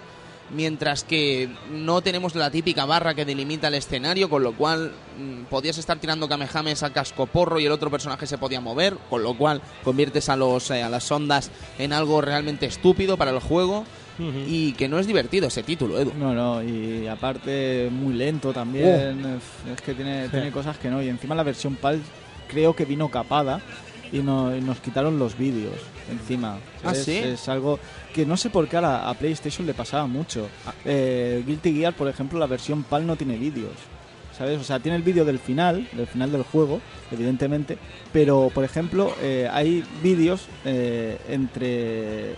Mientras 0.54 1.06
que 1.06 1.50
no 1.72 2.02
tenemos 2.02 2.36
la 2.36 2.52
típica 2.52 2.84
barra 2.84 3.14
que 3.14 3.24
delimita 3.24 3.70
el 3.70 3.76
escenario, 3.76 4.30
con 4.30 4.44
lo 4.44 4.52
cual 4.52 4.92
mm, 5.18 5.44
podías 5.44 5.78
estar 5.78 5.98
tirando 5.98 6.28
kamehames 6.28 6.84
a 6.84 6.92
cascoporro 6.92 7.58
y 7.62 7.66
el 7.68 7.72
otro 7.72 7.90
personaje 7.90 8.28
se 8.28 8.38
podía 8.38 8.60
mover, 8.60 8.98
con 9.10 9.24
lo 9.24 9.38
cual 9.38 9.62
conviertes 9.82 10.28
a, 10.28 10.36
los, 10.36 10.70
eh, 10.72 10.84
a 10.84 10.90
las 10.90 11.10
ondas 11.10 11.52
en 11.80 11.94
algo 11.94 12.20
realmente 12.20 12.66
estúpido 12.66 13.16
para 13.16 13.32
el 13.32 13.40
juego 13.40 13.86
Y 14.48 14.74
que 14.74 14.88
no 14.88 15.00
es 15.00 15.08
divertido 15.08 15.48
ese 15.48 15.64
título, 15.64 16.00
Edu. 16.00 16.14
No, 16.18 16.34
no, 16.34 16.62
y 16.64 17.08
aparte 17.08 17.90
muy 17.92 18.14
lento 18.14 18.54
también. 18.54 18.86
Es- 19.26 19.74
Es 19.74 19.82
que 19.82 19.94
tiene, 19.94 20.28
tiene 20.30 20.52
cosas 20.52 20.78
que 20.78 20.90
no. 20.90 21.02
Y 21.02 21.10
encima 21.10 21.36
la 21.36 21.44
versión 21.44 21.76
PAL 21.76 22.00
creo 22.48 22.76
que 22.76 22.86
vino 22.86 23.10
capada 23.10 23.62
y, 24.12 24.20
no- 24.20 24.56
y 24.56 24.62
nos 24.62 24.80
quitaron 24.80 25.18
los 25.20 25.38
vídeos 25.38 25.76
encima. 26.12 26.58
¿Ah, 26.84 26.92
es, 26.92 27.04
sí? 27.04 27.18
es 27.18 27.48
algo 27.48 27.80
que 28.14 28.26
no 28.26 28.36
sé 28.38 28.50
por 28.50 28.68
qué 28.68 28.78
a, 28.78 28.82
la- 28.82 29.10
a 29.10 29.14
PlayStation 29.14 29.66
le 29.66 29.74
pasaba 29.74 30.06
mucho. 30.08 30.48
Eh, 30.86 31.44
Guilty 31.48 31.74
Gear, 31.76 31.94
por 31.96 32.08
ejemplo, 32.08 32.38
la 32.40 32.48
versión 32.48 32.84
PAL 32.84 33.06
no 33.08 33.16
tiene 33.16 33.38
vídeos. 33.38 33.72
¿Sabes? 34.38 34.60
O 34.60 34.64
sea, 34.64 34.80
tiene 34.80 34.96
el 34.96 35.04
vídeo 35.04 35.24
del 35.24 35.38
final, 35.40 35.88
del 35.92 36.08
final 36.08 36.32
del 36.32 36.42
juego, 36.44 36.82
evidentemente, 37.12 37.78
pero, 38.12 38.50
por 38.54 38.64
ejemplo, 38.64 39.14
eh, 39.22 39.48
hay 39.52 39.84
vídeos 40.02 40.48
eh, 40.66 41.18
entre... 41.30 42.36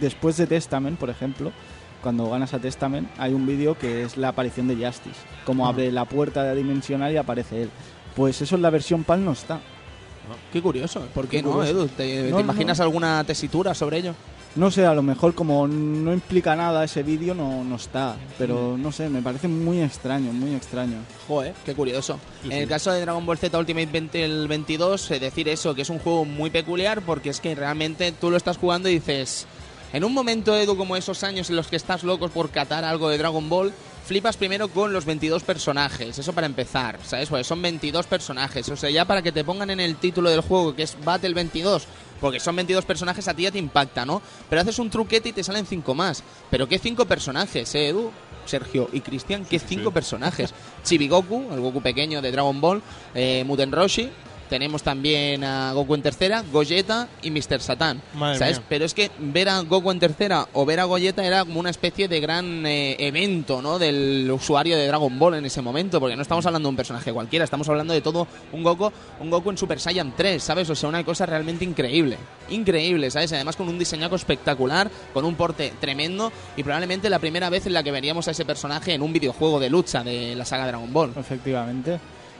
Después 0.00 0.36
de 0.36 0.46
Testament, 0.46 0.98
por 0.98 1.10
ejemplo, 1.10 1.52
cuando 2.02 2.28
ganas 2.28 2.52
a 2.52 2.58
Testament, 2.58 3.08
hay 3.18 3.32
un 3.32 3.46
vídeo 3.46 3.78
que 3.78 4.02
es 4.02 4.16
la 4.16 4.28
aparición 4.28 4.68
de 4.68 4.76
Justice. 4.76 5.16
Como 5.46 5.66
abre 5.66 5.90
la 5.90 6.04
puerta 6.04 6.54
dimensional 6.54 7.12
y 7.12 7.16
aparece 7.16 7.62
él. 7.62 7.70
Pues 8.14 8.40
eso 8.42 8.56
en 8.56 8.62
la 8.62 8.70
versión 8.70 9.04
PAL 9.04 9.24
no 9.24 9.32
está. 9.32 9.60
Qué 10.52 10.62
curioso, 10.62 11.00
¿por 11.14 11.28
qué, 11.28 11.38
Qué 11.38 11.42
no. 11.42 11.62
Edu? 11.62 11.88
¿Te, 11.88 12.28
imaginas 12.28 12.78
no. 12.78 12.84
alguna 12.84 13.24
tesitura 13.24 13.74
sobre 13.74 13.98
ello? 13.98 14.14
No 14.56 14.70
sé, 14.70 14.86
a 14.86 14.94
lo 14.94 15.02
mejor 15.02 15.34
como 15.34 15.66
no 15.66 16.12
implica 16.12 16.54
nada 16.54 16.84
ese 16.84 17.02
vídeo 17.02 17.34
no, 17.34 17.64
no 17.64 17.74
está. 17.74 18.16
Pero 18.38 18.76
no 18.78 18.92
sé, 18.92 19.08
me 19.08 19.20
parece 19.20 19.48
muy 19.48 19.80
extraño, 19.80 20.32
muy 20.32 20.54
extraño. 20.54 20.98
Joder, 21.26 21.54
qué 21.64 21.74
curioso. 21.74 22.20
Sí, 22.42 22.48
en 22.52 22.58
el 22.58 22.68
caso 22.68 22.92
de 22.92 23.00
Dragon 23.00 23.26
Ball 23.26 23.36
Z 23.36 23.58
Ultimate 23.58 23.86
20 23.86 24.24
el 24.24 24.46
22, 24.46 25.10
eh, 25.10 25.18
decir 25.18 25.48
eso, 25.48 25.74
que 25.74 25.82
es 25.82 25.90
un 25.90 25.98
juego 25.98 26.24
muy 26.24 26.50
peculiar 26.50 27.02
porque 27.02 27.30
es 27.30 27.40
que 27.40 27.54
realmente 27.54 28.12
tú 28.12 28.30
lo 28.30 28.36
estás 28.36 28.56
jugando 28.56 28.88
y 28.88 28.94
dices, 28.94 29.48
en 29.94 30.02
un 30.02 30.12
momento, 30.12 30.56
Edu, 30.56 30.76
como 30.76 30.96
esos 30.96 31.22
años 31.22 31.48
en 31.50 31.56
los 31.56 31.68
que 31.68 31.76
estás 31.76 32.02
locos 32.02 32.32
por 32.32 32.50
catar 32.50 32.84
algo 32.84 33.08
de 33.08 33.16
Dragon 33.16 33.48
Ball, 33.48 33.72
flipas 34.04 34.36
primero 34.36 34.66
con 34.66 34.92
los 34.92 35.04
22 35.04 35.44
personajes, 35.44 36.18
eso 36.18 36.32
para 36.32 36.48
empezar, 36.48 36.98
¿sabes? 37.04 37.28
Son 37.46 37.62
22 37.62 38.04
personajes, 38.08 38.68
o 38.68 38.76
sea, 38.76 38.90
ya 38.90 39.04
para 39.04 39.22
que 39.22 39.30
te 39.30 39.44
pongan 39.44 39.70
en 39.70 39.78
el 39.78 39.94
título 39.94 40.30
del 40.30 40.40
juego 40.40 40.74
que 40.74 40.82
es 40.82 40.96
Battle 41.04 41.32
22, 41.32 41.86
porque 42.20 42.40
son 42.40 42.56
22 42.56 42.84
personajes, 42.84 43.28
a 43.28 43.34
ti 43.34 43.44
ya 43.44 43.52
te 43.52 43.60
impacta, 43.60 44.04
¿no? 44.04 44.20
Pero 44.50 44.62
haces 44.62 44.80
un 44.80 44.90
truquete 44.90 45.28
y 45.28 45.32
te 45.32 45.44
salen 45.44 45.64
5 45.64 45.94
más. 45.94 46.24
¿Pero 46.50 46.68
qué 46.68 46.80
5 46.80 47.04
personajes, 47.06 47.72
eh, 47.76 47.90
Edu? 47.90 48.10
Sergio 48.46 48.90
y 48.92 49.00
Cristian, 49.00 49.44
¿qué 49.44 49.60
5 49.60 49.92
personajes? 49.92 50.52
Chibi 50.82 51.06
Goku, 51.06 51.50
el 51.52 51.60
Goku 51.60 51.80
pequeño 51.80 52.20
de 52.20 52.32
Dragon 52.32 52.60
Ball, 52.60 52.82
eh, 53.14 53.44
Muten 53.46 53.70
Roshi, 53.70 54.10
tenemos 54.48 54.82
también 54.82 55.44
a 55.44 55.72
Goku 55.72 55.94
en 55.94 56.02
tercera, 56.02 56.44
Gogeta 56.52 57.08
y 57.22 57.30
Mr. 57.30 57.60
Satan. 57.60 58.00
Madre 58.14 58.38
¿Sabes? 58.38 58.58
mía. 58.58 58.66
Pero 58.68 58.84
es 58.84 58.94
que 58.94 59.10
ver 59.18 59.48
a 59.48 59.60
Goku 59.60 59.90
en 59.90 60.00
tercera 60.00 60.48
o 60.52 60.64
ver 60.64 60.80
a 60.80 60.84
Gogeta 60.84 61.24
era 61.24 61.44
como 61.44 61.60
una 61.60 61.70
especie 61.70 62.08
de 62.08 62.20
gran 62.20 62.66
eh, 62.66 62.96
evento, 62.98 63.62
¿no? 63.62 63.78
Del 63.78 64.30
usuario 64.30 64.76
de 64.76 64.86
Dragon 64.86 65.18
Ball 65.18 65.34
en 65.34 65.44
ese 65.44 65.62
momento, 65.62 66.00
porque 66.00 66.16
no 66.16 66.22
estamos 66.22 66.44
hablando 66.46 66.68
de 66.68 66.70
un 66.70 66.76
personaje 66.76 67.12
cualquiera, 67.12 67.44
estamos 67.44 67.68
hablando 67.68 67.94
de 67.94 68.00
todo 68.00 68.26
un 68.52 68.62
Goku, 68.62 68.90
un 69.20 69.30
Goku 69.30 69.50
en 69.50 69.58
Super 69.58 69.80
Saiyan 69.80 70.14
3, 70.16 70.42
¿sabes? 70.42 70.68
O 70.70 70.74
sea, 70.74 70.88
una 70.88 71.04
cosa 71.04 71.26
realmente 71.26 71.64
increíble. 71.64 72.18
Increíble, 72.50 73.10
¿sabes? 73.10 73.32
Además 73.32 73.56
con 73.56 73.68
un 73.68 73.78
diseñaco 73.78 74.16
espectacular, 74.16 74.90
con 75.12 75.24
un 75.24 75.34
porte 75.34 75.72
tremendo 75.80 76.32
y 76.56 76.62
probablemente 76.62 77.10
la 77.10 77.18
primera 77.18 77.50
vez 77.50 77.66
en 77.66 77.72
la 77.72 77.82
que 77.82 77.90
veríamos 77.90 78.28
a 78.28 78.32
ese 78.32 78.44
personaje 78.44 78.94
en 78.94 79.02
un 79.02 79.12
videojuego 79.12 79.60
de 79.60 79.70
lucha 79.70 80.04
de 80.04 80.34
la 80.34 80.44
saga 80.44 80.66
Dragon 80.66 80.92
Ball. 80.92 81.12
Efectivamente. 81.16 81.98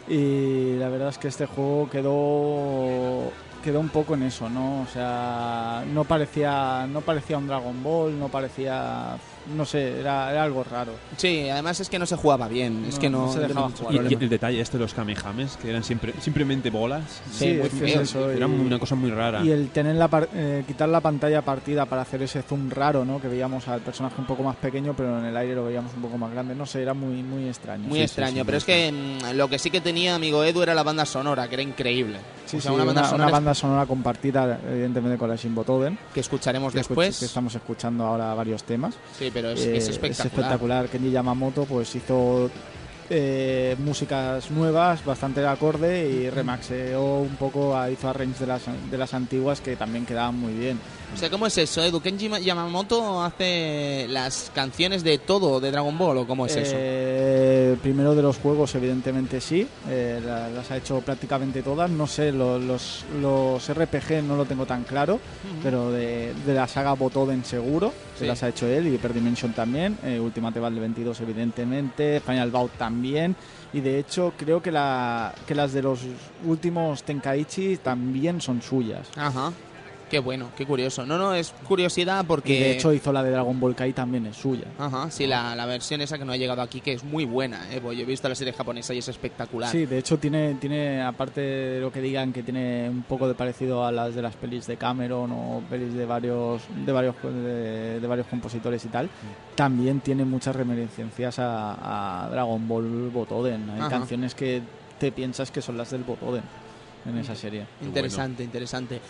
Y 0.08 0.76
la 0.76 0.88
verdad 0.88 1.08
es 1.08 1.18
que 1.18 1.28
este 1.28 1.46
juego 1.46 1.88
quedó 1.90 3.32
quedó 3.62 3.80
un 3.80 3.88
poco 3.88 4.14
en 4.14 4.24
eso, 4.24 4.50
¿no? 4.50 4.82
O 4.82 4.86
sea, 4.86 5.84
no 5.92 6.04
parecía 6.04 6.86
no 6.86 7.00
parecía 7.00 7.38
un 7.38 7.46
Dragon 7.46 7.82
Ball, 7.82 8.18
no 8.18 8.28
parecía 8.28 9.16
no 9.54 9.64
sé, 9.64 10.00
era, 10.00 10.30
era 10.30 10.42
algo 10.42 10.64
raro. 10.64 10.92
Sí, 11.16 11.48
además 11.48 11.80
es 11.80 11.88
que 11.88 11.98
no 11.98 12.06
se 12.06 12.16
jugaba 12.16 12.48
bien, 12.48 12.84
es 12.88 12.94
No, 12.94 13.00
que 13.00 13.10
no, 13.10 13.26
no 13.26 13.32
se 13.32 13.40
dejaba 13.40 13.70
jugar. 13.70 13.94
Y, 13.94 14.14
el 14.14 14.28
detalle 14.28 14.60
este 14.60 14.78
de 14.78 14.84
los 14.84 14.94
kamehames, 14.94 15.56
que 15.56 15.70
eran 15.70 15.84
siempre, 15.84 16.14
simplemente 16.20 16.70
bolas. 16.70 17.20
Sí, 17.32 17.58
muy 17.80 17.90
Era 17.90 18.46
y- 18.46 18.50
una 18.50 18.78
cosa 18.78 18.94
muy 18.94 19.10
rara. 19.10 19.42
Y 19.44 19.50
el 19.50 19.68
tener 19.70 19.96
la 19.96 20.08
par- 20.08 20.28
eh, 20.34 20.64
quitar 20.66 20.88
la 20.88 21.00
pantalla 21.00 21.42
partida 21.42 21.84
para 21.86 22.02
hacer 22.02 22.22
ese 22.22 22.42
zoom 22.42 22.70
raro, 22.70 23.04
¿no? 23.04 23.20
Que 23.20 23.28
veíamos 23.28 23.68
al 23.68 23.80
personaje 23.80 24.16
un 24.18 24.26
poco 24.26 24.42
más 24.42 24.56
pequeño, 24.56 24.94
pero 24.96 25.18
en 25.18 25.26
el 25.26 25.36
aire 25.36 25.54
lo 25.54 25.64
veíamos 25.64 25.92
un 25.94 26.02
poco 26.02 26.16
más 26.18 26.30
grande. 26.32 26.54
No 26.54 26.66
sé, 26.66 26.82
era 26.82 26.94
muy 26.94 27.22
muy 27.22 27.48
extraño. 27.48 27.88
Muy 27.88 27.98
Sí, 27.98 28.04
extraño, 28.04 28.38
sí, 28.38 28.42
pero 28.46 28.60
sí. 28.60 28.70
es 28.72 28.76
que 28.78 28.92
mm, 28.92 29.36
lo 29.36 29.48
que 29.48 29.58
sí 29.58 29.70
que 29.70 29.80
tenía 29.80 30.14
amigo 30.14 30.42
Edu 30.44 30.62
era 30.62 30.74
la 30.74 30.82
banda 30.82 31.04
sonora, 31.04 31.48
que 31.48 31.54
era 31.54 31.62
increíble. 31.62 32.18
Sí, 32.46 32.58
o 32.58 32.60
sea, 32.60 32.70
sí, 32.70 32.74
una 32.74 32.84
una, 32.84 32.92
banda 32.92 33.04
sonora 33.08 33.24
una 33.24 33.32
banda 33.32 33.54
sonora 33.54 33.86
compartida, 33.86 34.60
evidentemente, 34.70 35.18
con 35.18 35.28
la 35.28 35.36
Shinbo 35.36 35.64
Toden. 35.64 35.98
que 36.12 36.20
escucharemos 36.20 36.72
que, 36.72 36.80
escuch- 36.80 36.88
después. 36.88 37.18
que 37.18 37.24
estamos 37.26 37.54
escuchando 37.54 38.04
ahora 38.04 38.32
varios 38.34 38.62
temas. 38.64 38.94
Sí, 39.18 39.30
pero 39.34 39.50
es, 39.50 39.60
Eh, 39.66 39.76
es 39.76 39.88
espectacular. 39.88 40.26
espectacular. 40.32 40.88
Kenji 40.88 41.10
Yamamoto 41.10 41.64
pues 41.64 41.94
hizo 41.94 42.48
eh, 43.10 43.76
músicas 43.80 44.50
nuevas, 44.50 45.04
bastante 45.04 45.46
acorde 45.46 46.08
y 46.08 46.30
remaxeó 46.30 47.18
un 47.18 47.36
poco, 47.36 47.76
a- 47.76 47.90
hizo 47.90 48.08
arrange 48.08 48.40
de 48.40 48.46
las, 48.46 48.62
de 48.90 48.96
las 48.96 49.12
antiguas 49.12 49.60
que 49.60 49.76
también 49.76 50.06
quedaban 50.06 50.38
muy 50.38 50.54
bien. 50.54 50.78
O 51.14 51.16
sea, 51.16 51.30
¿cómo 51.30 51.46
es 51.46 51.56
eso, 51.58 51.80
Edu? 51.82 52.00
¿Kenji 52.00 52.28
Yamamoto 52.42 53.22
hace 53.22 54.06
las 54.10 54.50
canciones 54.52 55.04
de 55.04 55.18
todo 55.18 55.60
de 55.60 55.70
Dragon 55.70 55.96
Ball 55.96 56.18
o 56.18 56.26
cómo 56.26 56.44
es 56.46 56.56
eso? 56.56 56.72
Eh, 56.76 57.52
Eh, 57.74 57.76
primero 57.82 58.14
de 58.14 58.22
los 58.22 58.36
juegos, 58.38 58.74
evidentemente 58.74 59.40
sí, 59.40 59.66
eh, 59.88 60.20
la- 60.24 60.48
las 60.50 60.70
ha 60.70 60.76
hecho 60.76 61.00
prácticamente 61.00 61.62
todas. 61.62 61.88
No 61.90 62.06
sé, 62.06 62.30
lo- 62.30 62.58
los, 62.58 63.04
los 63.20 63.68
RPG 63.68 64.22
no 64.22 64.36
lo 64.36 64.44
tengo 64.44 64.66
tan 64.66 64.84
claro, 64.84 65.18
pero 65.62 65.90
de, 65.90 66.34
de 66.46 66.54
la 66.54 66.68
saga 66.68 66.92
Botoden 66.92 67.44
seguro, 67.44 67.92
Sí. 68.14 68.20
que 68.20 68.26
las 68.26 68.42
ha 68.42 68.48
hecho 68.50 68.66
él 68.66 68.86
y 68.88 68.94
Hyper 68.94 69.14
Dimension 69.14 69.52
también. 69.54 69.98
Eh, 70.04 70.20
Ultimate 70.20 70.60
Battle 70.60 70.78
22, 70.80 71.20
evidentemente. 71.20 72.20
Final 72.20 72.50
Bout 72.50 72.72
también. 72.72 73.34
Y 73.72 73.80
de 73.80 73.98
hecho, 73.98 74.32
creo 74.36 74.60
que, 74.62 74.70
la, 74.70 75.34
que 75.46 75.54
las 75.54 75.72
de 75.72 75.82
los 75.82 76.00
últimos 76.46 77.02
Tenkaichi 77.02 77.78
también 77.78 78.40
son 78.40 78.60
suyas. 78.62 79.08
Ajá. 79.16 79.52
Qué 80.14 80.20
bueno, 80.20 80.50
qué 80.56 80.64
curioso. 80.64 81.04
No, 81.04 81.18
no, 81.18 81.34
es 81.34 81.52
curiosidad 81.66 82.24
porque... 82.24 82.54
Y 82.54 82.60
de 82.60 82.70
hecho, 82.70 82.92
hizo 82.92 83.12
la 83.12 83.20
de 83.24 83.32
Dragon 83.32 83.58
Ball 83.58 83.74
Kai 83.74 83.92
también 83.92 84.24
es 84.26 84.36
suya. 84.36 84.62
Ajá, 84.78 85.10
sí, 85.10 85.26
la, 85.26 85.56
la 85.56 85.66
versión 85.66 86.02
esa 86.02 86.18
que 86.18 86.24
no 86.24 86.30
ha 86.30 86.36
llegado 86.36 86.62
aquí, 86.62 86.80
que 86.80 86.92
es 86.92 87.02
muy 87.02 87.24
buena, 87.24 87.66
¿eh? 87.74 87.80
Pues 87.82 87.98
yo 87.98 88.04
he 88.04 88.06
visto 88.06 88.28
la 88.28 88.36
serie 88.36 88.52
japonesa 88.52 88.94
y 88.94 88.98
es 88.98 89.08
espectacular. 89.08 89.72
Sí, 89.72 89.86
de 89.86 89.98
hecho 89.98 90.16
tiene, 90.16 90.54
tiene, 90.60 91.02
aparte 91.02 91.40
de 91.40 91.80
lo 91.80 91.90
que 91.90 92.00
digan 92.00 92.32
que 92.32 92.44
tiene 92.44 92.88
un 92.88 93.02
poco 93.02 93.26
de 93.26 93.34
parecido 93.34 93.84
a 93.84 93.90
las 93.90 94.14
de 94.14 94.22
las 94.22 94.36
pelis 94.36 94.68
de 94.68 94.76
Cameron 94.76 95.32
o 95.32 95.64
pelis 95.68 95.92
de 95.94 96.06
varios 96.06 96.62
de 96.86 96.92
varios 96.92 97.16
de, 97.20 97.98
de 97.98 98.06
varios 98.06 98.28
compositores 98.28 98.84
y 98.84 98.88
tal, 98.90 99.10
también 99.56 99.98
tiene 99.98 100.24
muchas 100.24 100.54
reminiscencias 100.54 101.40
a, 101.40 102.26
a 102.26 102.28
Dragon 102.30 102.68
Ball 102.68 103.10
Botoden. 103.12 103.68
Hay 103.68 103.80
Ajá. 103.80 103.90
canciones 103.90 104.36
que 104.36 104.62
te 105.00 105.10
piensas 105.10 105.50
que 105.50 105.60
son 105.60 105.76
las 105.76 105.90
del 105.90 106.04
Botoden 106.04 106.44
en 107.04 107.18
esa 107.18 107.34
serie. 107.34 107.66
Interesante, 107.82 108.44
interesante. 108.44 109.00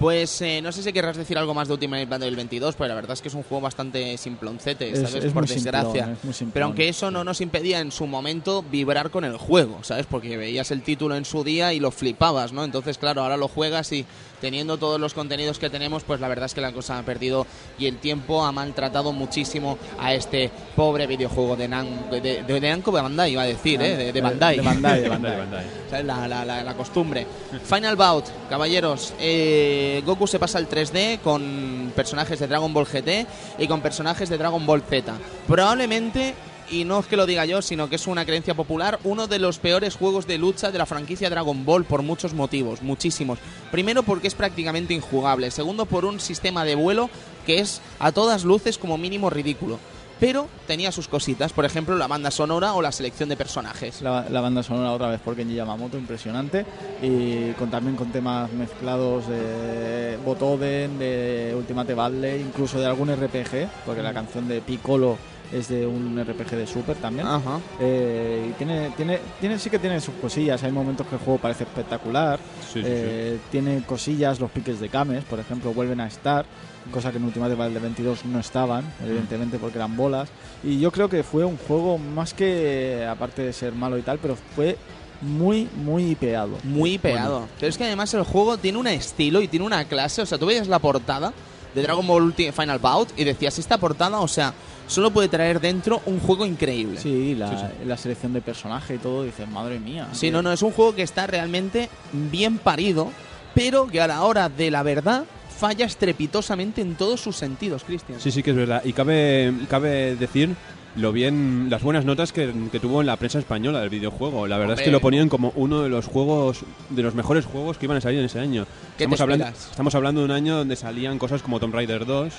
Pues 0.00 0.40
eh, 0.40 0.62
no 0.62 0.72
sé 0.72 0.82
si 0.82 0.94
querrás 0.94 1.18
decir 1.18 1.36
algo 1.36 1.52
más 1.52 1.68
de 1.68 1.74
Ultimate 1.74 2.06
Battle 2.06 2.30
22, 2.34 2.74
pero 2.74 2.88
la 2.88 2.94
verdad 2.94 3.12
es 3.12 3.20
que 3.20 3.28
es 3.28 3.34
un 3.34 3.42
juego 3.42 3.60
bastante 3.60 4.16
simploncete, 4.16 4.90
Es- 4.92 4.98
¿sabes? 5.10 5.24
es 5.26 5.32
Por 5.34 5.46
simplón, 5.46 5.82
desgracia. 5.82 6.12
es 6.14 6.24
muy 6.24 6.32
simplón, 6.32 6.52
pero 6.54 6.64
aunque 6.66 6.88
eso 6.88 7.10
no 7.10 7.22
nos 7.22 7.42
impedía 7.42 7.80
en 7.80 7.92
su 7.92 8.06
momento 8.06 8.62
vibrar 8.62 9.10
con 9.10 9.24
el 9.26 9.36
juego, 9.36 9.84
¿sabes? 9.84 10.06
Porque 10.06 10.38
veías 10.38 10.70
el 10.70 10.80
título 10.82 11.16
en 11.16 11.26
su 11.26 11.44
día 11.44 11.74
y 11.74 11.80
lo 11.80 11.90
flipabas, 11.90 12.50
¿no? 12.54 12.64
Entonces, 12.64 12.96
claro, 12.96 13.22
ahora 13.22 13.36
lo 13.36 13.46
juegas 13.46 13.92
y 13.92 14.06
teniendo 14.40 14.78
todos 14.78 15.00
los 15.00 15.14
contenidos 15.14 15.58
que 15.58 15.70
tenemos, 15.70 16.02
pues 16.04 16.20
la 16.20 16.28
verdad 16.28 16.46
es 16.46 16.54
que 16.54 16.60
la 16.60 16.72
cosa 16.72 16.98
ha 16.98 17.02
perdido 17.02 17.46
y 17.78 17.86
el 17.86 17.98
tiempo 17.98 18.44
ha 18.44 18.52
maltratado 18.52 19.12
muchísimo 19.12 19.78
a 19.98 20.14
este 20.14 20.50
pobre 20.74 21.06
videojuego 21.06 21.56
de, 21.56 21.68
Nan, 21.68 22.10
de, 22.10 22.20
de, 22.20 22.42
de 22.42 22.60
Namco 22.60 22.90
Bandai, 22.92 23.32
iba 23.32 23.42
a 23.42 23.46
decir, 23.46 23.80
¿eh? 23.82 23.96
De, 23.96 24.12
de 24.12 24.20
Bandai. 24.20 24.56
De 24.56 24.62
Bandai, 24.62 25.02
de 25.02 25.08
Bandai, 25.08 25.36
Bandai. 25.38 25.60
Bandai. 25.60 25.64
¿Sabes? 25.90 26.04
La, 26.06 26.28
la, 26.28 26.44
la, 26.44 26.62
la 26.62 26.74
costumbre. 26.74 27.26
Final 27.64 27.96
Bout, 27.96 28.24
caballeros. 28.48 29.14
eh, 29.18 30.02
Goku 30.06 30.26
se 30.26 30.38
pasa 30.38 30.58
al 30.58 30.68
3D 30.68 31.20
con 31.20 31.92
personajes 31.94 32.38
de 32.38 32.46
Dragon 32.46 32.72
Ball 32.72 32.86
GT 32.86 33.26
y 33.58 33.66
con 33.68 33.80
personajes 33.80 34.28
de 34.28 34.38
Dragon 34.38 34.64
Ball 34.64 34.82
Z. 34.82 35.12
Probablemente, 35.46 36.34
y 36.70 36.84
no 36.84 37.00
es 37.00 37.06
que 37.06 37.16
lo 37.16 37.26
diga 37.26 37.44
yo, 37.44 37.62
sino 37.62 37.88
que 37.88 37.96
es 37.96 38.06
una 38.06 38.24
creencia 38.24 38.54
popular, 38.54 38.98
uno 39.04 39.26
de 39.26 39.38
los 39.38 39.58
peores 39.58 39.96
juegos 39.96 40.26
de 40.26 40.38
lucha 40.38 40.70
de 40.70 40.78
la 40.78 40.86
franquicia 40.86 41.30
Dragon 41.30 41.64
Ball 41.64 41.84
por 41.84 42.02
muchos 42.02 42.34
motivos, 42.34 42.82
muchísimos. 42.82 43.38
Primero 43.70 44.02
porque 44.02 44.28
es 44.28 44.34
prácticamente 44.34 44.94
injugable. 44.94 45.50
Segundo 45.50 45.86
por 45.86 46.04
un 46.04 46.20
sistema 46.20 46.64
de 46.64 46.74
vuelo 46.74 47.10
que 47.46 47.58
es 47.58 47.80
a 47.98 48.12
todas 48.12 48.44
luces 48.44 48.78
como 48.78 48.98
mínimo 48.98 49.30
ridículo. 49.30 49.78
Pero 50.20 50.48
tenía 50.66 50.92
sus 50.92 51.08
cositas, 51.08 51.54
por 51.54 51.64
ejemplo 51.64 51.96
la 51.96 52.06
banda 52.06 52.30
sonora 52.30 52.74
o 52.74 52.82
la 52.82 52.92
selección 52.92 53.30
de 53.30 53.38
personajes. 53.38 54.02
La, 54.02 54.26
la 54.28 54.42
banda 54.42 54.62
sonora 54.62 54.92
otra 54.92 55.08
vez 55.08 55.18
por 55.18 55.34
Kenji 55.34 55.54
Yamamoto, 55.54 55.96
impresionante. 55.96 56.66
Y 57.00 57.52
con, 57.52 57.70
también 57.70 57.96
con 57.96 58.12
temas 58.12 58.52
mezclados 58.52 59.26
de 59.26 60.18
Botoden, 60.22 60.98
de 60.98 61.54
Ultimate 61.56 61.94
Battle, 61.94 62.38
incluso 62.38 62.78
de 62.78 62.84
algún 62.84 63.10
RPG, 63.10 63.66
porque 63.86 64.02
la 64.02 64.12
canción 64.12 64.46
de 64.46 64.60
Piccolo 64.60 65.16
es 65.52 65.68
de 65.68 65.86
un 65.86 66.22
RPG 66.22 66.50
de 66.50 66.66
Super 66.66 66.96
también. 66.96 67.26
Ajá. 67.26 67.58
Eh, 67.80 68.48
y 68.50 68.52
tiene, 68.54 68.90
tiene, 68.96 69.18
tiene, 69.40 69.58
sí 69.58 69.70
que 69.70 69.78
tiene 69.78 70.00
sus 70.00 70.14
cosillas. 70.14 70.62
Hay 70.62 70.72
momentos 70.72 71.06
que 71.06 71.16
el 71.16 71.20
juego 71.20 71.38
parece 71.40 71.64
espectacular. 71.64 72.38
Sí, 72.72 72.80
sí, 72.80 72.82
Eh, 72.84 73.38
Tiene 73.50 73.82
cosillas, 73.82 74.38
los 74.40 74.50
piques 74.50 74.80
de 74.80 74.88
Kames, 74.88 75.24
por 75.24 75.40
ejemplo, 75.40 75.72
vuelven 75.72 76.00
a 76.00 76.06
estar, 76.06 76.44
cosa 76.92 77.10
que 77.10 77.18
en 77.18 77.24
Ultimate 77.24 77.54
Battle 77.54 77.80
22 77.80 78.24
no 78.26 78.38
estaban, 78.38 78.84
evidentemente 79.04 79.58
porque 79.58 79.78
eran 79.78 79.96
bolas. 79.96 80.28
Y 80.62 80.78
yo 80.78 80.92
creo 80.92 81.08
que 81.08 81.22
fue 81.22 81.44
un 81.44 81.56
juego 81.56 81.98
más 81.98 82.32
que, 82.34 83.06
aparte 83.10 83.42
de 83.42 83.52
ser 83.52 83.72
malo 83.72 83.98
y 83.98 84.02
tal, 84.02 84.18
pero 84.18 84.36
fue 84.54 84.76
muy, 85.20 85.68
muy 85.76 86.12
hipeado. 86.12 86.56
Muy 86.64 86.98
peado. 86.98 87.46
Pero 87.58 87.68
es 87.68 87.76
que 87.76 87.84
además 87.84 88.14
el 88.14 88.22
juego 88.22 88.56
tiene 88.56 88.78
un 88.78 88.86
estilo 88.86 89.40
y 89.42 89.48
tiene 89.48 89.66
una 89.66 89.84
clase. 89.84 90.22
O 90.22 90.26
sea, 90.26 90.38
tú 90.38 90.46
veías 90.46 90.68
la 90.68 90.78
portada 90.78 91.32
de 91.74 91.82
Dragon 91.82 92.06
Ball 92.06 92.22
Ultimate 92.22 92.52
Final 92.52 92.78
Bout 92.78 93.08
y 93.18 93.24
decías, 93.24 93.58
esta 93.58 93.78
portada, 93.78 94.20
o 94.20 94.28
sea, 94.28 94.52
solo 94.90 95.10
puede 95.10 95.28
traer 95.28 95.60
dentro 95.60 96.02
un 96.06 96.20
juego 96.20 96.44
increíble. 96.44 96.98
Sí, 97.00 97.34
la, 97.34 97.48
Sí, 97.58 97.66
la 97.86 97.96
selección 97.96 98.32
de 98.32 98.40
personaje 98.42 98.96
y 98.96 98.98
todo, 98.98 99.22
dices, 99.24 99.48
madre 99.48 99.78
mía. 99.78 100.08
Sí, 100.12 100.26
que- 100.26 100.32
no, 100.32 100.42
no, 100.42 100.52
es 100.52 100.62
un 100.62 100.72
juego 100.72 100.94
que 100.94 101.02
está 101.02 101.26
realmente 101.26 101.88
bien 102.12 102.58
parido, 102.58 103.10
pero 103.54 103.86
que 103.86 104.00
a 104.00 104.06
la 104.06 104.22
hora 104.24 104.48
de 104.48 104.70
la 104.70 104.82
verdad 104.82 105.24
falla 105.58 105.84
estrepitosamente 105.86 106.80
en 106.80 106.94
todos 106.96 107.20
sus 107.20 107.36
sentidos, 107.36 107.84
Cristian. 107.84 108.20
Sí, 108.20 108.30
sí 108.30 108.42
que 108.42 108.50
es 108.50 108.56
verdad. 108.56 108.82
Y 108.84 108.92
cabe, 108.92 109.52
cabe 109.68 110.16
decir 110.16 110.54
lo 110.96 111.12
bien, 111.12 111.68
las 111.70 111.82
buenas 111.82 112.04
notas 112.04 112.32
que, 112.32 112.52
que 112.72 112.80
tuvo 112.80 113.00
en 113.00 113.06
la 113.06 113.16
prensa 113.16 113.38
española 113.38 113.80
del 113.80 113.90
videojuego. 113.90 114.48
La 114.48 114.58
verdad 114.58 114.76
es 114.78 114.84
que 114.84 114.90
lo 114.90 115.00
ponían 115.00 115.28
como 115.28 115.52
uno 115.54 115.82
de 115.82 115.88
los 115.88 116.06
juegos, 116.06 116.60
de 116.88 117.02
los 117.02 117.14
mejores 117.14 117.44
juegos 117.44 117.78
que 117.78 117.86
iban 117.86 117.98
a 117.98 118.00
salir 118.00 118.18
en 118.18 118.24
ese 118.24 118.40
año. 118.40 118.66
¿Qué 118.98 119.04
estamos, 119.04 119.18
te 119.18 119.22
hablando, 119.22 119.46
estamos 119.46 119.94
hablando 119.94 120.20
de 120.22 120.24
un 120.24 120.30
año 120.32 120.56
donde 120.56 120.74
salían 120.74 121.18
cosas 121.18 121.42
como 121.42 121.60
Tomb 121.60 121.74
Raider 121.74 122.06
2, 122.06 122.32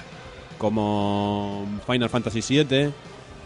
como 0.62 1.65
Final 1.88 2.08
Fantasy 2.08 2.43
7, 2.43 2.91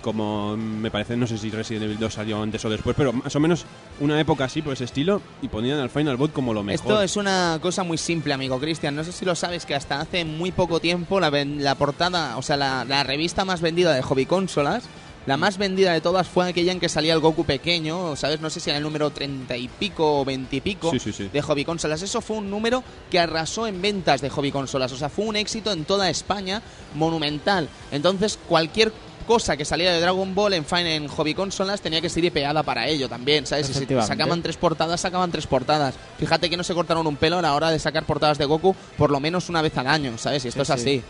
como 0.01 0.57
me 0.57 0.91
parece, 0.91 1.15
no 1.15 1.25
sé 1.25 1.37
si 1.37 1.49
Resident 1.49 1.85
Evil 1.85 1.97
2 1.97 2.13
salió 2.13 2.41
antes 2.41 2.65
o 2.65 2.69
después, 2.69 2.93
pero 2.93 3.13
más 3.13 3.33
o 3.33 3.39
menos 3.39 3.65
una 4.01 4.19
época 4.19 4.43
así 4.43 4.61
por 4.61 4.73
ese 4.73 4.83
estilo 4.83 5.21
y 5.41 5.47
ponían 5.47 5.79
al 5.79 5.89
Final 5.89 6.17
Bout 6.17 6.33
como 6.33 6.53
lo 6.53 6.61
mejor. 6.61 6.75
Esto 6.75 7.01
es 7.01 7.15
una 7.15 7.57
cosa 7.61 7.83
muy 7.83 7.97
simple, 7.97 8.33
amigo 8.33 8.59
Cristian. 8.59 8.97
No 8.97 9.05
sé 9.05 9.13
si 9.13 9.23
lo 9.23 9.33
sabes 9.33 9.65
que 9.65 9.75
hasta 9.75 10.01
hace 10.01 10.25
muy 10.25 10.51
poco 10.51 10.81
tiempo 10.81 11.21
la, 11.21 11.31
la 11.31 11.75
portada, 11.75 12.35
o 12.35 12.41
sea, 12.41 12.57
la 12.57 13.03
revista 13.05 13.45
más 13.45 13.61
vendida 13.61 13.93
de 13.93 14.01
hobby 14.01 14.25
consolas, 14.25 14.83
la 15.25 15.37
más 15.37 15.57
vendida 15.57 15.91
de 15.93 16.01
todas 16.01 16.27
fue 16.27 16.47
aquella 16.47 16.71
en 16.71 16.79
que 16.79 16.87
salía 16.89 17.13
el 17.13 17.19
Goku 17.19 17.45
pequeño, 17.45 18.15
¿sabes? 18.15 18.41
No 18.41 18.49
sé 18.49 18.59
si 18.59 18.69
era 18.69 18.77
el 18.77 18.83
número 18.83 19.09
30 19.09 19.57
y 19.57 19.67
pico 19.67 20.21
o 20.21 20.25
20 20.25 20.55
y 20.55 20.61
pico 20.61 20.91
Sí, 20.91 20.99
sí, 20.99 21.11
sí. 21.11 21.29
de 21.33 21.41
hobby 21.41 21.65
consolas. 21.65 22.01
Eso 22.01 22.21
fue 22.21 22.37
un 22.37 22.49
número 22.49 22.83
que 23.09 23.19
arrasó 23.19 23.65
en 23.67 23.81
ventas 23.81 24.21
de 24.21 24.29
hobby 24.29 24.51
consolas. 24.51 24.91
O 24.91 24.97
sea, 24.97 25.09
fue 25.09 25.25
un 25.25 25.35
éxito 25.35 25.71
en 25.71 25.85
toda 25.85 26.09
España 26.09 26.61
monumental. 26.93 27.67
Entonces, 27.91 28.37
cualquier 28.47 28.91
cosa 29.27 29.57
que 29.57 29.65
salía 29.65 29.91
de 29.91 29.99
Dragon 29.99 30.35
Ball 30.35 30.53
en, 30.53 30.65
fin- 30.65 30.85
en 30.85 31.07
hobby 31.07 31.33
consolas 31.33 31.81
tenía 31.81 31.99
que 31.99 32.09
ser 32.09 32.23
IPeada 32.23 32.61
para 32.61 32.87
ello 32.87 33.09
también, 33.09 33.47
¿sabes? 33.47 33.67
Y 33.71 33.73
si 33.73 33.85
sacaban 34.05 34.43
tres 34.43 34.55
portadas, 34.57 35.01
sacaban 35.01 35.31
tres 35.31 35.47
portadas. 35.47 35.95
Fíjate 36.19 36.47
que 36.47 36.57
no 36.57 36.63
se 36.63 36.75
cortaron 36.75 37.07
un 37.07 37.15
pelo 37.15 37.39
a 37.39 37.41
la 37.41 37.55
hora 37.55 37.71
de 37.71 37.79
sacar 37.79 38.03
portadas 38.05 38.37
de 38.37 38.45
Goku 38.45 38.75
por 38.97 39.09
lo 39.09 39.19
menos 39.19 39.49
una 39.49 39.63
vez 39.63 39.75
al 39.79 39.87
año, 39.87 40.15
¿sabes? 40.19 40.45
Y 40.45 40.49
esto 40.49 40.63
Sí, 40.63 40.71
es 40.73 40.81
sí. 40.81 41.03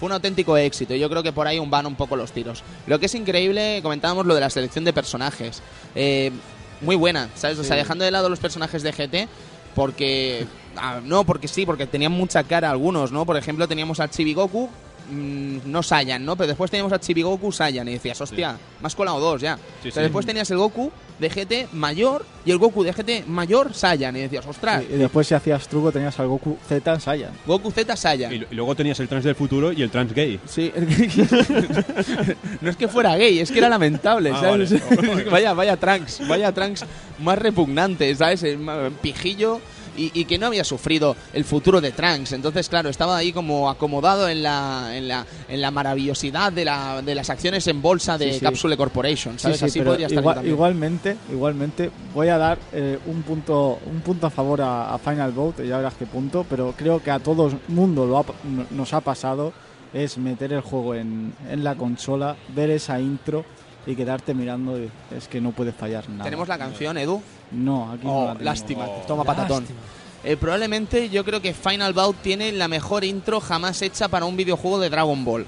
Fue 0.00 0.06
un 0.06 0.12
auténtico 0.12 0.56
éxito. 0.56 0.94
y 0.94 0.98
Yo 0.98 1.10
creo 1.10 1.22
que 1.22 1.30
por 1.30 1.46
ahí 1.46 1.58
un 1.58 1.68
van 1.68 1.84
un 1.84 1.94
poco 1.94 2.16
los 2.16 2.32
tiros. 2.32 2.64
Lo 2.86 2.98
que 2.98 3.04
es 3.04 3.14
increíble, 3.14 3.80
comentábamos 3.82 4.24
lo 4.24 4.34
de 4.34 4.40
la 4.40 4.48
selección 4.48 4.82
de 4.82 4.94
personajes. 4.94 5.60
Eh, 5.94 6.32
muy 6.80 6.96
buena, 6.96 7.28
¿sabes? 7.34 7.58
O 7.58 7.64
sea, 7.64 7.76
dejando 7.76 8.02
de 8.02 8.10
lado 8.10 8.30
los 8.30 8.38
personajes 8.38 8.82
de 8.82 8.92
GT, 8.92 9.28
porque. 9.74 10.46
ah, 10.74 11.00
no, 11.04 11.24
porque 11.24 11.48
sí, 11.48 11.66
porque 11.66 11.86
tenían 11.86 12.12
mucha 12.12 12.42
cara 12.44 12.70
algunos, 12.70 13.12
¿no? 13.12 13.26
Por 13.26 13.36
ejemplo, 13.36 13.68
teníamos 13.68 14.00
a 14.00 14.08
Chibigoku, 14.08 14.70
mm, 15.10 15.58
no 15.66 15.82
Saiyan, 15.82 16.24
¿no? 16.24 16.36
Pero 16.36 16.48
después 16.48 16.70
teníamos 16.70 16.92
a 16.92 16.98
Chibigoku 17.00 17.52
Saiyan 17.52 17.88
y 17.88 17.92
decías, 17.92 18.20
hostia, 18.20 18.56
más 18.80 18.94
colado 18.94 19.20
dos 19.20 19.40
ya. 19.40 19.56
Sí, 19.56 19.62
Pero 19.84 19.94
sí. 19.94 20.00
después 20.00 20.26
tenías 20.26 20.50
el 20.50 20.58
Goku 20.58 20.90
de 21.18 21.28
GT 21.28 21.72
mayor 21.74 22.24
y 22.46 22.50
el 22.50 22.58
Goku 22.58 22.82
de 22.82 22.92
GT 22.92 23.26
mayor 23.26 23.74
Saiyan 23.74 24.16
y 24.16 24.20
decías, 24.20 24.46
ostras, 24.46 24.82
Y 24.90 24.94
después 24.96 25.26
si 25.26 25.34
hacías 25.34 25.68
truco 25.68 25.92
tenías 25.92 26.18
al 26.18 26.28
Goku 26.28 26.56
Z 26.68 27.00
Saiyan. 27.00 27.30
Goku 27.46 27.70
Z 27.70 27.94
Saiyan. 27.96 28.32
Y, 28.32 28.36
y 28.36 28.54
luego 28.54 28.74
tenías 28.74 28.98
el 29.00 29.08
trans 29.08 29.24
del 29.24 29.34
futuro 29.34 29.72
y 29.72 29.82
el 29.82 29.90
trans 29.90 30.12
gay. 30.14 30.40
Sí, 30.46 30.72
no 32.60 32.70
es 32.70 32.76
que 32.76 32.88
fuera 32.88 33.16
gay, 33.16 33.38
es 33.40 33.50
que 33.50 33.58
era 33.58 33.68
lamentable, 33.68 34.30
Ah, 34.34 34.40
¿sabes? 34.40 34.72
vale. 34.96 35.24
vaya, 35.30 35.52
vaya 35.52 35.76
trunks, 35.76 36.26
vaya 36.28 36.52
trunks 36.52 36.84
más 37.18 37.38
repugnante, 37.38 38.14
¿sabes? 38.14 38.44
Pijillo 39.02 39.60
y, 39.96 40.10
y 40.18 40.24
que 40.24 40.38
no 40.38 40.46
había 40.46 40.64
sufrido 40.64 41.16
el 41.32 41.44
futuro 41.44 41.80
de 41.80 41.92
Trunks. 41.92 42.32
Entonces, 42.32 42.68
claro, 42.68 42.88
estaba 42.88 43.16
ahí 43.16 43.32
como 43.32 43.70
acomodado 43.70 44.28
en 44.28 44.42
la, 44.42 44.90
en 44.96 45.08
la, 45.08 45.26
en 45.48 45.60
la 45.60 45.70
maravillosidad 45.70 46.52
de, 46.52 46.64
la, 46.64 47.02
de 47.02 47.14
las 47.14 47.30
acciones 47.30 47.66
en 47.66 47.80
bolsa 47.82 48.18
de 48.18 48.32
Sí, 48.32 48.38
sí. 48.38 48.44
Capsule 48.44 48.76
Corporation, 48.76 49.38
¿sabes? 49.38 49.58
Sí, 49.58 49.70
sí, 49.70 49.78
Así 49.80 49.80
podría 49.82 50.06
estar 50.06 50.22
igual- 50.22 50.46
igualmente, 50.46 51.16
igualmente 51.30 51.90
voy 52.14 52.28
a 52.28 52.38
dar 52.38 52.58
eh, 52.72 52.98
un 53.06 53.22
punto 53.22 53.78
un 53.86 54.00
punto 54.00 54.26
a 54.26 54.30
favor 54.30 54.60
a, 54.62 54.94
a 54.94 54.98
Final 54.98 55.32
Bout, 55.32 55.62
ya 55.64 55.76
verás 55.78 55.94
qué 55.98 56.06
punto, 56.06 56.44
pero 56.48 56.74
creo 56.76 57.02
que 57.02 57.10
a 57.10 57.18
todo 57.18 57.48
el 57.48 57.58
mundo 57.68 58.06
lo 58.06 58.18
ha 58.18 58.24
nos 58.70 58.92
ha 58.94 59.00
pasado 59.00 59.52
es 59.92 60.18
meter 60.18 60.52
el 60.52 60.60
juego 60.60 60.94
en, 60.94 61.32
en 61.50 61.64
la 61.64 61.74
consola, 61.74 62.36
ver 62.54 62.70
esa 62.70 63.00
intro 63.00 63.44
y 63.86 63.96
quedarte 63.96 64.34
mirando 64.34 64.78
y 64.78 64.88
es 65.16 65.26
que 65.26 65.40
no 65.40 65.50
puede 65.52 65.72
fallar 65.72 66.08
nada. 66.08 66.24
Tenemos 66.24 66.46
la 66.48 66.58
canción, 66.58 66.96
Edu. 66.98 67.20
No, 67.52 67.90
aquí 67.92 68.06
no 68.06 68.18
Oh, 68.18 68.34
la 68.34 68.40
lástima, 68.40 68.86
Oh. 68.86 69.02
toma 69.06 69.24
patatón. 69.24 69.60
Lástima. 69.64 69.80
Eh, 70.22 70.36
probablemente 70.36 71.08
yo 71.08 71.24
creo 71.24 71.40
que 71.40 71.54
Final 71.54 71.92
Bout 71.94 72.16
tiene 72.22 72.52
la 72.52 72.68
mejor 72.68 73.04
intro 73.04 73.40
jamás 73.40 73.80
hecha 73.82 74.08
para 74.08 74.26
un 74.26 74.36
videojuego 74.36 74.78
de 74.78 74.90
Dragon 74.90 75.24
Ball. 75.24 75.46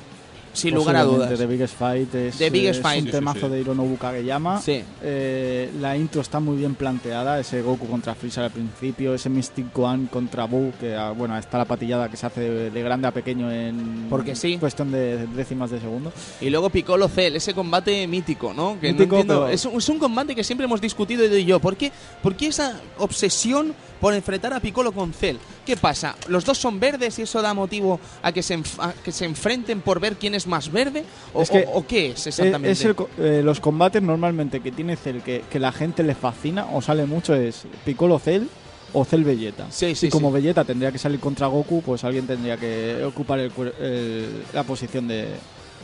Sin 0.52 0.74
lugar 0.74 0.96
a 0.96 1.04
dudas. 1.04 1.38
The 1.38 1.46
Biggest 1.46 1.76
Fight 1.78 2.14
es, 2.14 2.36
The 2.36 2.50
Biggest 2.50 2.80
es 2.80 2.82
Fight. 2.82 3.00
un 3.00 3.04
Sí, 3.06 3.10
sí, 3.10 3.16
temazo 3.18 3.46
sí. 3.46 3.52
de 3.52 3.60
Hironobu 3.60 3.96
Kageyama. 3.96 4.60
Sí. 4.60 4.82
Eh, 5.02 5.70
la 5.80 5.96
intro 5.96 6.20
está 6.20 6.40
muy 6.40 6.56
bien 6.56 6.74
planteada, 6.74 7.40
ese 7.40 7.62
Goku 7.62 7.86
contra 7.86 8.14
Freezer 8.14 8.44
al 8.44 8.50
principio, 8.50 9.14
ese 9.14 9.28
Mystic 9.30 9.76
One 9.78 10.08
contra 10.10 10.44
Buu, 10.44 10.72
que 10.78 10.94
ah, 10.94 11.12
bueno, 11.12 11.36
está 11.38 11.58
la 11.58 11.64
patillada 11.64 12.08
que 12.10 12.16
se 12.16 12.26
hace 12.26 12.40
de, 12.40 12.70
de 12.70 12.82
grande 12.82 13.08
a 13.08 13.12
pequeño 13.12 13.50
en 13.50 14.06
Porque 14.10 14.34
sí. 14.36 14.58
cuestión 14.58 14.92
de 14.92 15.26
décimas 15.28 15.70
de 15.70 15.80
segundo. 15.80 16.12
Y 16.40 16.50
luego 16.50 16.68
Piccolo 16.70 17.08
Cell, 17.08 17.36
ese 17.36 17.54
combate 17.54 18.06
mítico, 18.06 18.52
¿no? 18.52 18.78
Que 18.80 18.92
no 18.92 18.98
Mítico, 18.98 19.16
entiendo- 19.16 19.42
pero- 19.44 19.48
es, 19.54 19.64
un, 19.64 19.78
es 19.78 19.88
un 19.88 19.98
combate 19.98 20.34
que 20.34 20.44
siempre 20.44 20.64
hemos 20.66 20.80
discutido 20.80 21.24
y 21.24 21.44
yo. 21.44 21.60
¿Por 21.60 21.76
qué, 21.76 21.90
¿Por 22.22 22.34
qué 22.36 22.48
esa 22.48 22.78
obsesión 22.98 23.74
por 24.02 24.14
enfrentar 24.14 24.52
a 24.52 24.58
Piccolo 24.58 24.90
con 24.90 25.12
Cell? 25.12 25.36
¿Qué 25.64 25.76
pasa? 25.76 26.16
¿Los 26.26 26.44
dos 26.44 26.58
son 26.58 26.80
verdes 26.80 27.20
y 27.20 27.22
eso 27.22 27.40
da 27.40 27.54
motivo 27.54 28.00
a 28.20 28.32
que 28.32 28.42
se, 28.42 28.60
a 28.80 28.92
que 28.94 29.12
se 29.12 29.24
enfrenten 29.24 29.80
por 29.80 30.00
ver 30.00 30.16
quién 30.16 30.34
es 30.34 30.48
más 30.48 30.72
verde? 30.72 31.04
¿O, 31.32 31.42
Es 31.42 31.50
que- 31.50 31.64
o- 31.68 31.78
o 31.78 31.86
qué 31.86 32.10
es 32.10 32.26
exactamente? 32.26 32.72
es 32.72 32.84
el 32.84 32.96
eh, 33.18 33.42
los 33.44 33.60
combates 33.60 34.02
normalmente 34.02 34.58
que 34.60 34.72
tiene 34.72 34.96
Cell 34.96 35.20
que, 35.20 35.44
que 35.48 35.60
la 35.60 35.70
gente 35.70 36.02
le 36.02 36.16
fascina 36.16 36.66
o 36.72 36.82
sale 36.82 37.06
mucho 37.06 37.32
es 37.34 37.62
Piccolo 37.84 38.18
Cell 38.18 38.42
o 38.92 39.04
Cell 39.04 39.22
Vegeta. 39.22 39.68
Sí, 39.70 39.94
sí, 39.94 40.08
y 40.08 40.10
como 40.10 40.30
sí. 40.30 40.34
Vegeta 40.34 40.64
tendría 40.64 40.90
que 40.90 40.98
salir 40.98 41.20
contra 41.20 41.46
Goku, 41.46 41.80
pues 41.82 42.02
alguien 42.02 42.26
tendría 42.26 42.56
que 42.56 43.04
ocupar 43.04 43.38
el- 43.38 44.42
la 44.52 44.64
posición 44.64 45.06
de, 45.06 45.28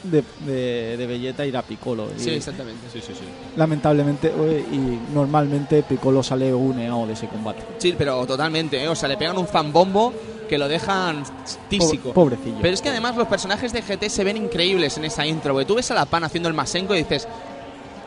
de, 0.02 0.22
de- 0.40 0.96
e 1.38 1.46
ir 1.46 1.56
a 1.56 1.62
Piccolo. 1.62 2.08
Y 2.16 2.20
Sí, 2.20 2.30
exactamente. 2.30 2.88
Sí, 2.92 3.00
sí, 3.00 3.12
sí. 3.14 3.24
lamentablemente 3.56 4.28
y 4.72 4.98
normalmente 5.14 5.82
Piccolo 5.82 6.22
sale 6.22 6.52
uneado 6.54 7.06
de 7.06 7.12
ese 7.14 7.26
combate. 7.28 7.62
Sí, 7.78 7.94
pero 7.96 8.26
totalmente, 8.26 8.82
¿eh? 8.82 8.88
O 8.88 8.94
sea, 8.94 9.08
le 9.08 9.16
pegan 9.16 9.36
un 9.38 9.46
zambombo 9.46 10.12
que 10.48 10.56
lo 10.58 10.66
dejan 10.68 11.22
tísico. 11.68 12.08
Po- 12.08 12.14
pobrecillo. 12.24 12.56
Pero 12.62 12.72
es 12.74 12.80
que 12.80 12.88
además 12.88 13.16
los 13.16 13.28
personajes 13.28 13.72
de 13.72 13.82
GT 13.82 14.08
se 14.08 14.24
ven 14.24 14.36
increíbles 14.36 14.96
en 14.96 15.04
esa 15.04 15.26
intro, 15.26 15.52
porque 15.52 15.66
tú 15.66 15.74
ves 15.74 15.90
a 15.90 15.94
la 15.94 16.06
pan 16.06 16.24
haciendo 16.24 16.48
el 16.48 16.54
masenko 16.54 16.94
y 16.94 16.98
dices, 16.98 17.28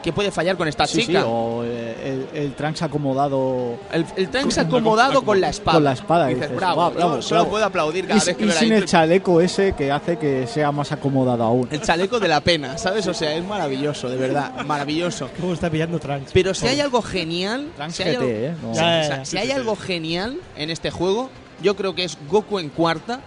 ¿qué 0.01 0.11
puede 0.13 0.31
fallar 0.31 0.57
con 0.57 0.67
esta 0.67 0.85
Sí, 0.87 1.01
sí, 1.01 1.07
chica? 1.07 1.25
o 1.25 1.63
eh, 1.63 2.27
el, 2.33 2.37
el 2.43 2.53
Trunks 2.53 2.81
acomodado 2.81 3.77
El, 3.91 4.05
el 4.15 4.29
Trunks 4.29 4.57
acomodado 4.57 5.21
con 5.23 5.39
la 5.41 5.49
espada. 5.49 5.75
Con 5.77 5.83
la 5.83 5.93
espada, 5.93 6.31
Y 6.31 6.35
dices, 6.35 6.49
dices, 6.49 6.57
bravo, 6.57 6.75
"Guau, 6.75 6.91
yo 6.91 6.97
bravo, 6.97 7.21
solo 7.21 7.41
bravo". 7.41 7.49
puedo 7.51 7.65
aplaudir 7.65 8.07
cada 8.07 8.21
y, 8.21 8.25
vez 8.25 8.37
que 8.37 8.43
y 8.43 8.47
la 8.47 8.53
sin 8.53 8.73
el 8.73 8.85
chaleco 8.85 9.41
ese 9.41 9.73
que 9.73 9.91
hace 9.91 10.17
que 10.17 10.47
sea 10.47 10.71
más 10.71 10.91
acomodado 10.91 11.43
aún. 11.43 11.67
El 11.71 11.81
chaleco 11.81 12.19
de 12.19 12.27
la 12.27 12.41
pena, 12.41 12.77
¿sabes? 12.77 13.05
O 13.07 13.13
sea, 13.13 13.33
es 13.35 13.43
maravilloso, 13.45 14.09
de 14.09 14.17
verdad, 14.17 14.65
maravilloso. 14.65 15.29
¿Cómo 15.39 15.53
está 15.53 15.69
pillando 15.69 15.99
Trunks? 15.99 16.31
Pero 16.33 16.53
si 16.53 16.67
hay 16.67 16.79
algo 16.79 17.01
genial, 17.01 17.69
Trunks 17.75 17.95
si 17.95 18.03
hay, 18.03 18.15
GT, 18.15 18.19
algo, 18.21 18.29
¿eh? 18.31 18.55
No- 18.61 18.73
Ya, 18.73 18.81
ya, 18.81 18.99
o 19.01 19.03
sea, 19.07 19.17
ya. 19.17 19.25
si 19.25 19.37
hay 19.37 19.51
algo 19.51 19.75
genial 19.75 20.37
en 20.55 20.69
este 20.69 20.91
juego, 20.91 21.29
yo 21.61 21.75
creo 21.75 21.93
que 21.95 22.03
es 22.03 22.17
Goku 22.29 22.59
en 22.59 22.69
cuarta 22.69 23.19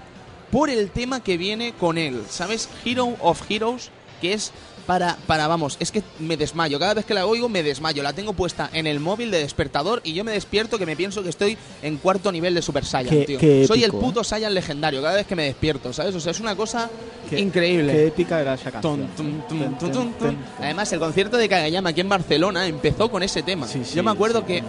por 0.50 0.70
el 0.70 0.90
tema 0.90 1.20
que 1.22 1.36
viene 1.36 1.72
con 1.72 1.98
él, 1.98 2.22
¿sabes? 2.28 2.68
Hero 2.84 3.14
of 3.20 3.42
Heroes, 3.50 3.90
que 4.20 4.32
es 4.34 4.52
para, 4.86 5.16
para, 5.26 5.46
vamos, 5.46 5.76
es 5.80 5.90
que 5.90 6.02
me 6.18 6.36
desmayo. 6.36 6.78
Cada 6.78 6.94
vez 6.94 7.04
que 7.04 7.14
la 7.14 7.26
oigo 7.26 7.48
me 7.48 7.62
desmayo. 7.62 8.02
La 8.02 8.12
tengo 8.12 8.32
puesta 8.32 8.70
en 8.72 8.86
el 8.86 9.00
móvil 9.00 9.30
de 9.30 9.38
despertador 9.38 10.00
y 10.04 10.12
yo 10.14 10.24
me 10.24 10.32
despierto 10.32 10.78
que 10.78 10.86
me 10.86 10.96
pienso 10.96 11.22
que 11.22 11.28
estoy 11.30 11.56
en 11.82 11.96
cuarto 11.96 12.30
nivel 12.30 12.54
de 12.54 12.62
Super 12.62 12.84
Saiyan, 12.84 13.14
Qué- 13.20 13.24
tío. 13.24 13.38
qué 13.38 13.66
Soy 13.66 13.84
el 13.84 13.92
puto 13.92 14.22
Saiyan 14.24 14.54
legendario 14.54 15.00
cada 15.02 15.14
vez 15.16 15.26
que 15.26 15.34
me 15.36 15.44
despierto, 15.44 15.92
¿sabes? 15.92 16.14
O 16.14 16.20
sea, 16.20 16.32
es 16.32 16.40
una 16.40 16.54
cosa 16.56 16.90
Qué- 17.30 17.38
increíble. 17.40 17.92
Qué 17.92 18.06
épica 18.08 18.40
era 18.40 18.54
esa 18.54 18.70
canción. 18.70 19.08
Tum, 19.16 19.40
tum, 19.48 20.12
tum, 20.18 20.36
Además, 20.60 20.92
el 20.92 20.98
concierto 20.98 21.36
de 21.36 21.48
Kageyama 21.48 21.90
aquí 21.90 22.00
en 22.00 22.08
Barcelona 22.08 22.66
empezó 22.66 23.10
con 23.10 23.22
ese 23.22 23.42
tema. 23.42 23.66
Sí, 23.66 23.82
sí, 23.84 23.94
Yo 23.96 24.02
me 24.02 24.10
acuerdo 24.10 24.40
sí, 24.40 24.46
que 24.46 24.62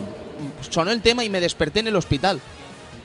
sonó 0.70 0.92
el 0.92 1.02
tema 1.02 1.24
y 1.24 1.30
me 1.30 1.40
desperté 1.42 1.82
en 1.82 1.88
el 1.88 1.96
hospital. 1.96 2.40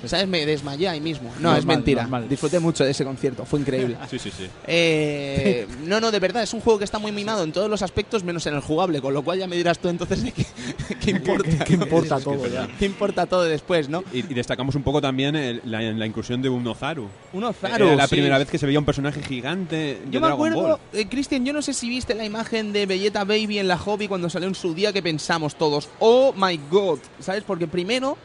¿Sabes? 0.07 0.27
Me 0.29 0.47
desmayé 0.47 0.89
ahí 0.89 1.01
mismo. 1.01 1.29
No, 1.37 1.43
Normal, 1.43 1.59
es 1.59 1.67
mentira. 1.67 2.03
normal. 2.03 2.29
Disfruté 2.29 2.59
mucho 2.61 2.85
de 2.85 2.91
ese 2.93 3.05
concierto, 3.05 3.45
fue 3.45 3.61
increíble. 3.61 3.97
Sí, 4.11 4.19
sí, 4.19 4.31
sí. 4.31 4.47
Eh, 4.67 5.67
no, 5.85 6.01
no, 6.01 6.11
de 6.11 6.19
verdad, 6.19 6.43
es 6.43 6.55
un 6.55 6.61
juego 6.61 6.79
que 6.79 6.85
está 6.85 6.99
muy 6.99 7.13
mimado 7.13 7.45
en 7.45 7.53
todos 7.53 7.69
los 7.69 7.83
aspectos, 7.83 8.25
menos 8.25 8.47
en 8.47 8.55
el 8.55 8.61
jugable, 8.61 9.01
con 9.01 9.13
lo 9.15 9.23
cual 9.23 9.39
ya 9.39 9.47
me 9.47 9.57
dirás 9.57 9.79
tú 9.79 9.89
entonces 9.89 10.23
de 10.23 10.33
qué, 10.33 10.47
qué 11.01 11.11
importa. 11.11 11.65
¿Qué 11.65 11.77
¿no? 11.77 11.85
importa 11.85 12.17
Es 12.17 12.25
todo 12.25 12.47
ya? 12.47 12.69
¿Qué 12.79 12.87
importa 12.87 13.27
todo 13.27 13.43
después, 13.45 13.89
no? 13.89 14.03
Y, 14.13 14.19
y 14.21 14.35
destacamos 14.35 14.75
un 14.75 14.83
poco 14.83 15.01
también 15.01 15.37
el- 15.37 15.61
la, 15.65 15.81
la 15.83 16.07
incursión 16.07 16.41
de 16.43 16.49
un 16.49 16.67
Ozaru. 16.67 17.09
Un 17.33 17.45
Ozaru, 17.45 17.85
Era 17.87 17.97
la 17.97 18.07
sí. 18.07 18.15
primera 18.17 18.39
vez 18.39 18.49
que 18.49 18.59
se 18.59 18.67
veía 18.67 18.79
un 18.79 18.85
personaje 18.85 19.23
gigante 19.23 19.77
de 19.77 20.01
Yo 20.11 20.21
me 20.21 20.27
Dragon 20.29 20.53
acuerdo, 20.53 20.81
eh, 20.93 21.07
Cristian, 21.09 21.45
yo 21.45 21.53
no 21.53 21.63
sé 21.63 21.75
si 21.75 21.89
viste 21.89 22.15
la 22.15 22.25
imagen 22.25 22.73
de 22.73 22.87
Belleta 22.87 23.25
Baby 23.25 23.59
en 23.59 23.69
la 23.69 23.77
hobby 23.79 24.09
cuando 24.09 24.31
salió 24.31 24.49
en 24.49 24.55
su 24.55 24.75
día 24.75 24.93
que 24.93 25.03
pensamos 25.03 25.57
todos, 25.57 25.89
oh 25.99 26.33
my 26.37 26.59
god, 26.71 26.99
¿sabes? 27.21 27.45
Porque 27.47 27.67
primero, 27.69 28.17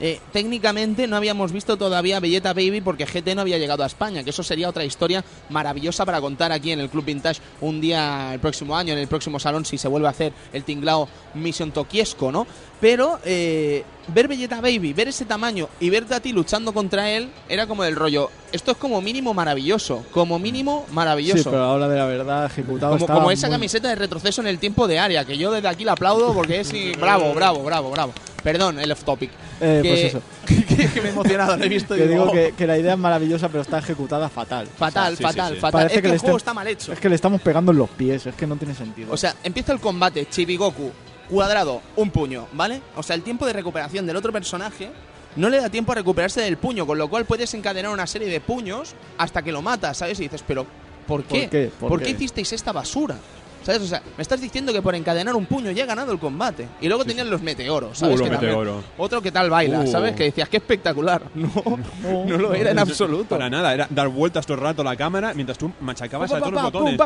eh, 0.00 0.20
técnicamente 0.32 1.06
no 1.06 1.16
habíamos 1.16 1.52
visto 1.52 1.76
todavía 1.76 2.20
Belleta 2.20 2.52
Baby 2.52 2.80
porque 2.80 3.06
GT 3.06 3.34
no 3.34 3.42
había 3.42 3.58
llegado 3.58 3.84
a 3.84 3.86
España, 3.86 4.24
que 4.24 4.30
eso 4.30 4.42
sería 4.42 4.68
otra 4.68 4.84
historia 4.84 5.24
maravillosa 5.50 6.04
para 6.04 6.20
contar 6.20 6.52
aquí 6.52 6.72
en 6.72 6.80
el 6.80 6.88
Club 6.88 7.04
Vintage 7.04 7.40
un 7.60 7.80
día 7.80 8.34
el 8.34 8.40
próximo 8.40 8.76
año, 8.76 8.92
en 8.92 8.98
el 8.98 9.08
próximo 9.08 9.38
salón, 9.38 9.64
si 9.64 9.78
se 9.78 9.88
vuelve 9.88 10.08
a 10.08 10.10
hacer 10.10 10.32
el 10.52 10.64
tinglao 10.64 11.08
Mission 11.34 11.70
Tokiesco, 11.70 12.32
¿no? 12.32 12.46
Pero 12.80 13.18
eh, 13.24 13.82
ver 14.08 14.28
Belleta 14.28 14.60
Baby, 14.60 14.92
ver 14.92 15.08
ese 15.08 15.24
tamaño 15.24 15.68
y 15.80 15.88
verte 15.90 16.14
a 16.14 16.20
ti 16.20 16.32
luchando 16.32 16.72
contra 16.74 17.08
él, 17.10 17.30
era 17.48 17.66
como 17.66 17.82
del 17.82 17.96
rollo, 17.96 18.30
esto 18.52 18.72
es 18.72 18.76
como 18.76 19.00
mínimo 19.00 19.32
maravilloso, 19.32 20.04
como 20.12 20.38
mínimo 20.38 20.84
maravilloso. 20.92 21.44
Sí, 21.44 21.48
pero 21.50 21.62
ahora 21.62 21.88
de 21.88 21.96
la 21.96 22.04
verdad 22.06 22.46
ejecutado 22.46 22.98
Como, 22.98 23.06
como 23.06 23.30
esa 23.30 23.46
muy- 23.46 23.54
camiseta 23.54 23.88
de 23.88 23.94
retroceso 23.94 24.42
en 24.42 24.48
el 24.48 24.58
tiempo 24.58 24.86
de 24.86 24.98
área, 24.98 25.24
que 25.24 25.38
yo 25.38 25.50
desde 25.50 25.68
aquí 25.68 25.84
la 25.84 25.92
aplaudo 25.92 26.34
porque 26.34 26.60
es 26.60 26.72
y- 26.74 26.92
bravo, 27.00 27.32
bravo, 27.32 27.62
bravo, 27.62 27.90
bravo. 27.90 28.12
Perdón, 28.42 28.78
el 28.78 28.92
off 28.92 29.04
topic. 29.04 29.30
Eh, 29.60 29.80
que, 29.82 29.88
pues 29.88 30.04
eso. 30.04 30.22
que, 30.76 30.90
que 30.92 31.00
me 31.00 31.08
he 31.08 31.12
emocionado, 31.12 31.56
lo 31.56 31.64
he 31.64 31.68
visto 31.68 31.94
y 31.96 32.00
Que 32.00 32.06
digo, 32.08 32.24
digo 32.24 32.30
oh, 32.30 32.34
que, 32.34 32.52
que 32.58 32.66
la 32.66 32.76
idea 32.76 32.92
es 32.92 32.98
maravillosa, 32.98 33.48
pero 33.48 33.62
está 33.62 33.78
ejecutada 33.78 34.28
fatal. 34.28 34.66
fatal, 34.66 35.16
fatal, 35.16 35.54
sí. 35.54 35.60
fatal. 35.60 35.72
Parece 35.72 35.94
Es 35.96 36.02
que 36.02 36.08
el 36.10 36.18
juego 36.18 36.36
está 36.36 36.52
mal 36.52 36.66
hecho. 36.66 36.92
Es 36.92 37.00
que 37.00 37.08
le 37.08 37.14
estamos 37.14 37.40
pegando 37.40 37.72
en 37.72 37.78
los 37.78 37.88
pies, 37.88 38.26
es 38.26 38.34
que 38.34 38.46
no 38.46 38.56
tiene 38.56 38.74
sentido. 38.74 39.10
O 39.10 39.16
sea, 39.16 39.34
empieza 39.42 39.72
el 39.72 39.80
combate, 39.80 40.26
Chibigoku, 40.28 40.90
cuadrado, 41.28 41.80
un 41.96 42.10
puño, 42.10 42.46
¿vale? 42.52 42.80
O 42.96 43.02
sea, 43.02 43.16
el 43.16 43.22
tiempo 43.22 43.46
de 43.46 43.52
recuperación 43.52 44.06
del 44.06 44.16
otro 44.16 44.32
personaje 44.32 44.90
no 45.36 45.48
le 45.48 45.60
da 45.60 45.68
tiempo 45.68 45.92
a 45.92 45.96
recuperarse 45.96 46.40
del 46.40 46.56
puño, 46.56 46.86
con 46.86 46.98
lo 46.98 47.08
cual 47.08 47.24
puedes 47.24 47.52
encadenar 47.54 47.92
una 47.92 48.06
serie 48.06 48.28
de 48.28 48.40
puños 48.40 48.94
hasta 49.18 49.42
que 49.42 49.52
lo 49.52 49.62
matas, 49.62 49.98
¿sabes? 49.98 50.18
Y 50.20 50.24
dices, 50.24 50.44
pero 50.46 50.66
¿por 51.06 51.24
qué? 51.24 51.48
qué? 51.48 51.70
¿Por 51.80 51.98
qué 51.98 52.06
qué? 52.06 52.10
hicisteis 52.12 52.52
esta 52.52 52.72
basura? 52.72 53.16
¿Sabes? 53.64 53.82
O 53.82 53.86
sea, 53.86 54.02
me 54.16 54.22
estás 54.22 54.40
diciendo 54.40 54.72
que 54.72 54.82
por 54.82 54.94
encadenar 54.94 55.34
un 55.34 55.46
puño 55.46 55.70
ya 55.70 55.84
he 55.84 55.86
ganado 55.86 56.12
el 56.12 56.18
combate. 56.18 56.68
Y 56.80 56.88
luego 56.88 57.04
tenían 57.04 57.30
los 57.30 57.40
meteoros, 57.42 57.98
¿sabes? 57.98 58.16
Uh, 58.16 58.18
los 58.20 58.28
Que 58.28 58.34
meteoros. 58.36 58.84
Otro 58.98 59.20
que 59.22 59.32
tal 59.32 59.50
baila, 59.50 59.80
Uh. 59.80 59.86
¿sabes? 59.86 60.14
Que 60.14 60.24
decías, 60.24 60.48
qué 60.48 60.58
espectacular. 60.58 61.22
No, 61.34 62.26
no, 62.26 62.36
lo 62.38 62.54
era 62.54 62.70
en 62.70 62.78
absoluto. 62.78 63.30
Para 63.30 63.48
nada, 63.50 63.72
era 63.74 63.86
dar 63.90 64.08
vueltas 64.08 64.44
todo 64.46 64.56
el 64.56 64.62
rato 64.62 64.82
a 64.82 64.84
la 64.84 64.96
cámara 64.96 65.32
mientras 65.34 65.56
tú 65.58 65.70
machacabas 65.80 66.30
a 66.32 66.38
todos 66.38 66.52
los 66.52 66.62
botones. 66.62 67.00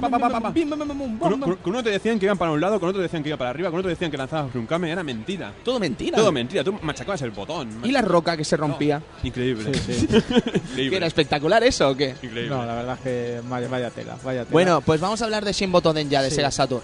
Con 1.62 1.72
uno- 1.74 1.82
te 1.82 1.90
decían 1.90 2.18
que 2.18 2.26
iban 2.26 2.38
para 2.38 2.50
un 2.50 2.60
lado, 2.60 2.78
con 2.80 2.88
otro 2.88 2.98
te 3.00 3.04
decían 3.04 3.22
que 3.22 3.28
iba 3.30 3.38
para 3.38 3.50
arriba, 3.50 3.70
con 3.70 3.78
otro 3.78 3.88
decían 3.90 4.10
que 4.10 4.16
lanzabas 4.16 4.54
un 4.54 4.66
kame, 4.66 4.90
era 4.90 5.02
mentira. 5.02 5.52
Todo 5.64 5.78
mentira. 5.78 6.16
Todo 6.16 6.32
mentira, 6.32 6.64
tú 6.64 6.74
machacabas 6.82 7.22
el 7.22 7.30
botón. 7.30 7.68
Y 7.84 7.90
la 7.92 8.02
roca 8.02 8.36
que 8.36 8.44
se 8.44 8.56
rompía. 8.56 9.00
Increíble. 9.22 9.72
Sí, 9.74 9.92
sí. 9.94 10.06
¿Que 10.08 10.16
Increíble. 10.18 10.96
era 10.96 11.06
espectacular 11.06 11.62
eso 11.64 11.90
o 11.90 11.96
qué? 11.96 12.10
Increíble. 12.22 12.48
No, 12.48 12.64
la 12.64 12.74
verdad 12.74 12.94
es 12.96 13.00
que 13.00 13.40
vaya, 13.48 13.68
vaya 13.68 13.90
tela, 13.90 14.16
vaya 14.24 14.40
tela. 14.40 14.52
Bueno, 14.52 14.80
pues 14.80 15.00
vamos 15.00 15.20
a 15.22 15.24
hablar 15.24 15.44
de 15.44 15.52
Shin 15.52 15.70
Botoden 15.72 16.08
ya, 16.10 16.22
de. 16.22 16.30
Sega 16.30 16.47
Saturn. 16.50 16.82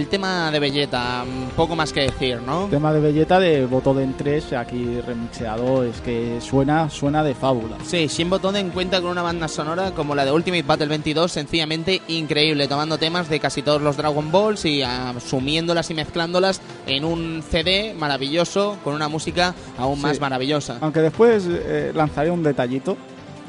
El 0.00 0.08
tema 0.08 0.50
de 0.50 0.58
Belleta, 0.58 1.26
poco 1.54 1.76
más 1.76 1.92
que 1.92 2.00
decir, 2.00 2.40
¿no? 2.40 2.68
Tema 2.68 2.90
de 2.90 3.00
Belleta 3.00 3.38
de 3.38 3.66
Botoden 3.66 4.14
3, 4.16 4.54
aquí 4.54 4.98
remixeado, 5.02 5.84
es 5.84 6.00
que 6.00 6.40
suena, 6.40 6.88
suena 6.88 7.22
de 7.22 7.34
fábula. 7.34 7.76
Sí, 7.84 8.06
Shin 8.06 8.30
Botoden 8.30 8.70
cuenta 8.70 9.02
con 9.02 9.10
una 9.10 9.20
banda 9.20 9.46
sonora 9.46 9.90
como 9.90 10.14
la 10.14 10.24
de 10.24 10.32
Ultimate 10.32 10.62
Battle 10.62 10.86
22, 10.86 11.30
sencillamente 11.30 12.00
increíble, 12.08 12.66
tomando 12.66 12.96
temas 12.96 13.28
de 13.28 13.40
casi 13.40 13.60
todos 13.60 13.82
los 13.82 13.98
Dragon 13.98 14.32
Balls 14.32 14.64
y 14.64 14.80
asumiéndolas 14.80 15.90
y 15.90 15.94
mezclándolas 15.94 16.62
en 16.86 17.04
un 17.04 17.42
CD 17.42 17.92
maravilloso 17.92 18.78
con 18.82 18.94
una 18.94 19.08
música 19.08 19.54
aún 19.76 20.00
más 20.00 20.18
maravillosa. 20.18 20.78
Aunque 20.80 21.00
después 21.00 21.44
eh, 21.46 21.92
lanzaré 21.94 22.30
un 22.30 22.42
detallito, 22.42 22.96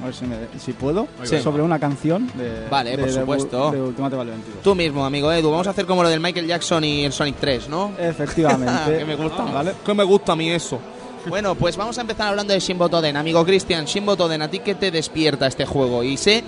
a 0.02 0.06
ver 0.06 0.14
si, 0.14 0.26
me- 0.26 0.38
si 0.60 0.74
puedo, 0.74 1.08
Sí. 1.24 1.40
sobre 1.40 1.62
una 1.64 1.80
canción 1.80 2.28
de, 2.36 2.68
Vale, 2.70 2.92
de- 2.92 2.98
por 2.98 3.08
de- 3.08 3.14
supuesto. 3.20 3.72
de 3.72 3.82
Ultimate 3.82 4.16
Battle 4.16 4.32
22. 4.32 4.62
Tú 4.64 4.76
mismo, 4.76 5.06
amigo 5.06 5.32
Edu, 5.32 5.52
vamos 5.52 5.68
a 5.68 5.72
hacer 5.72 5.86
como 5.86 6.04
lo 6.04 6.10
del 6.10 6.20
Michael 6.20 6.48
Jackson 6.48 6.84
y 6.84 7.06
el 7.06 7.12
Sonic 7.14 7.36
3, 7.40 7.70
¿no? 7.70 7.92
Efectivamente. 8.00 8.98
que 9.00 9.06
me 9.06 9.16
gusta, 9.16 9.44
¿vale? 9.44 9.74
Que 9.86 9.94
me 9.94 10.04
gusta 10.04 10.32
a 10.34 10.36
mí 10.36 10.50
eso. 10.50 10.80
Bueno, 11.28 11.54
pues 11.56 11.78
vamos 11.78 11.98
a 11.98 12.02
empezar 12.02 12.30
hablando 12.30 12.52
de 12.54 12.60
Shinbo 12.60 12.90
Toden. 12.90 13.16
Amigo 13.16 13.46
Cristian, 13.46 13.86
Shinbo 13.86 14.16
Toden, 14.16 14.42
¿a 14.42 14.50
ti 14.50 14.60
qué 14.60 14.74
te 14.76 14.90
despierta 14.90 15.46
este 15.48 15.66
juego? 15.66 16.04
Y 16.04 16.18
sé, 16.18 16.44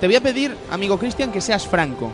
te 0.00 0.06
voy 0.06 0.16
a 0.16 0.20
pedir, 0.20 0.54
amigo 0.70 0.98
Cristian, 0.98 1.32
que 1.32 1.40
seas 1.40 1.66
franco 1.66 2.12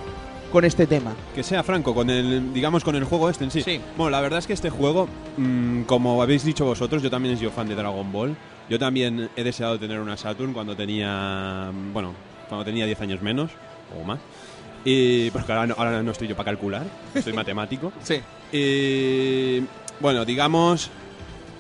con 0.53 0.65
este 0.65 0.87
tema. 0.87 1.13
Que 1.35 1.43
sea 1.43 1.65
franco, 1.65 1.93
con 1.93 2.09
el, 2.09 2.53
digamos, 2.55 2.85
con 2.85 2.95
el 2.95 3.03
juego 3.03 3.29
este 3.29 3.43
en 3.43 3.51
sí. 3.51 3.63
Sí. 3.63 3.81
Bueno, 3.97 4.11
la 4.11 4.21
verdad 4.21 4.39
es 4.39 4.47
que 4.47 4.53
este 4.53 4.71
juego, 4.71 5.09
mm, 5.37 5.83
como 5.83 6.23
habéis 6.23 6.45
dicho 6.45 6.65
vosotros, 6.65 7.03
yo 7.03 7.11
también 7.11 7.35
he 7.35 7.37
sido 7.39 7.51
fan 7.51 7.67
de 7.69 7.75
Dragon 7.75 8.13
Ball. 8.13 8.37
Yo 8.69 8.79
también 8.79 9.29
he 9.37 9.45
deseado 9.45 9.79
tener 9.79 10.01
una 10.01 10.17
Saturn 10.17 10.53
cuando 10.53 10.75
tenía, 10.75 11.71
bueno, 11.93 12.15
cuando 12.49 12.65
tenía 12.65 12.87
10 12.87 13.01
años 13.03 13.23
menos 13.23 13.51
o 14.01 14.05
más. 14.05 14.19
Y 14.85 15.31
porque 15.31 15.53
ahora 15.53 15.67
no, 15.67 15.75
ahora 15.79 16.03
no 16.03 16.11
estoy 16.11 16.29
yo 16.29 16.37
para 16.37 16.47
calcular, 16.53 16.85
soy 17.23 17.33
matemático. 17.35 17.93
Sí. 18.03 18.21
Y 18.53 19.65
bueno, 20.01 20.25
digamos 20.25 20.91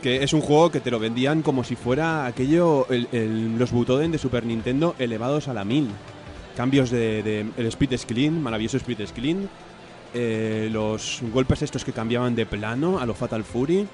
que 0.02 0.22
es 0.22 0.32
un 0.32 0.40
juego 0.42 0.70
que 0.70 0.80
te 0.80 0.90
lo 0.90 0.98
vendían 0.98 1.42
como 1.42 1.64
si 1.64 1.76
fuera 1.76 2.26
aquello, 2.26 2.86
el- 2.90 3.09
el- 3.12 3.59
los 3.59 3.70
Butoden 3.72 4.12
de 4.12 4.18
Super 4.18 4.44
Nintendo 4.44 4.94
elevados 4.98 5.48
a 5.48 5.55
la 5.55 5.64
1000. 5.64 5.88
Cambios 6.57 6.90
de, 6.90 7.22
de- 7.22 7.46
el 7.57 7.66
split 7.66 7.96
screen, 7.96 8.42
maravilloso 8.42 8.76
split 8.76 9.07
screen, 9.07 9.48
eh, 10.12 10.68
los 10.70 11.20
golpes 11.32 11.62
estos 11.62 11.84
que 11.84 11.92
cambiaban 11.92 12.34
de 12.34 12.46
plano 12.46 12.98
a 12.98 13.07
lo 13.07 13.14
Fatal 13.14 13.42
Fury, 13.44 13.86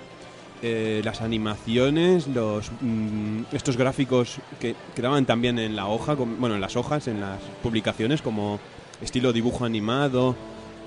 eh, 0.62 1.00
las 1.04 1.20
animaciones, 1.22 2.26
los 2.26 2.70
mm, 2.80 3.42
estos 3.52 3.76
gráficos 3.76 4.38
que 4.60 4.74
quedaban 4.94 5.24
también 5.26 5.58
en 5.58 5.74
la 5.76 5.86
hoja, 5.86 6.16
com- 6.16 6.36
bueno, 6.38 6.54
en 6.54 6.60
las 6.60 6.76
hojas, 6.76 7.08
en 7.08 7.20
las 7.20 7.38
publicaciones 7.62 8.20
como 8.22 8.60
estilo 9.00 9.32
dibujo 9.32 9.64
animado, 9.64 10.36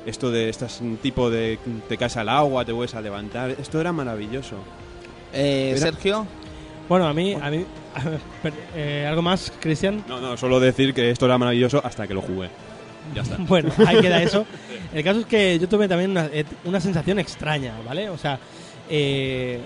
esto 0.05 0.29
de 0.31 0.49
estas 0.49 0.81
tipo 1.01 1.29
de 1.29 1.57
te 1.89 1.97
caes 1.97 2.17
al 2.17 2.29
agua, 2.29 2.65
te 2.65 2.71
vuelves 2.71 2.93
a 2.95 3.01
levantar, 3.01 3.51
esto 3.51 3.79
era 3.81 3.91
maravilloso. 3.91 4.57
Eh, 5.33 5.69
Era- 5.71 5.79
Sergio, 5.79 6.27
Bueno, 6.87 7.07
a 7.07 7.13
mí, 7.13 7.33
a 7.33 7.49
mí 7.49 7.65
eh, 8.75 9.05
algo 9.07 9.21
más, 9.21 9.51
Cristian. 9.59 10.03
No, 10.07 10.19
no, 10.19 10.35
solo 10.37 10.59
decir 10.59 10.93
que 10.93 11.09
esto 11.09 11.25
era 11.25 11.37
maravilloso 11.37 11.81
hasta 11.83 12.07
que 12.07 12.13
lo 12.13 12.21
jugué. 12.21 12.49
Ya 13.15 13.21
está. 13.21 13.37
Bueno, 13.39 13.71
ahí 13.87 13.99
queda 14.01 14.21
eso. 14.21 14.45
El 14.93 15.03
caso 15.03 15.21
es 15.21 15.25
que 15.25 15.57
yo 15.59 15.67
tuve 15.67 15.87
también 15.87 16.11
una, 16.11 16.25
eh, 16.27 16.45
una 16.65 16.79
sensación 16.79 17.17
extraña, 17.19 17.73
¿vale? 17.85 18.09
O 18.09 18.17
sea, 18.17 18.37
eh, 18.89 19.59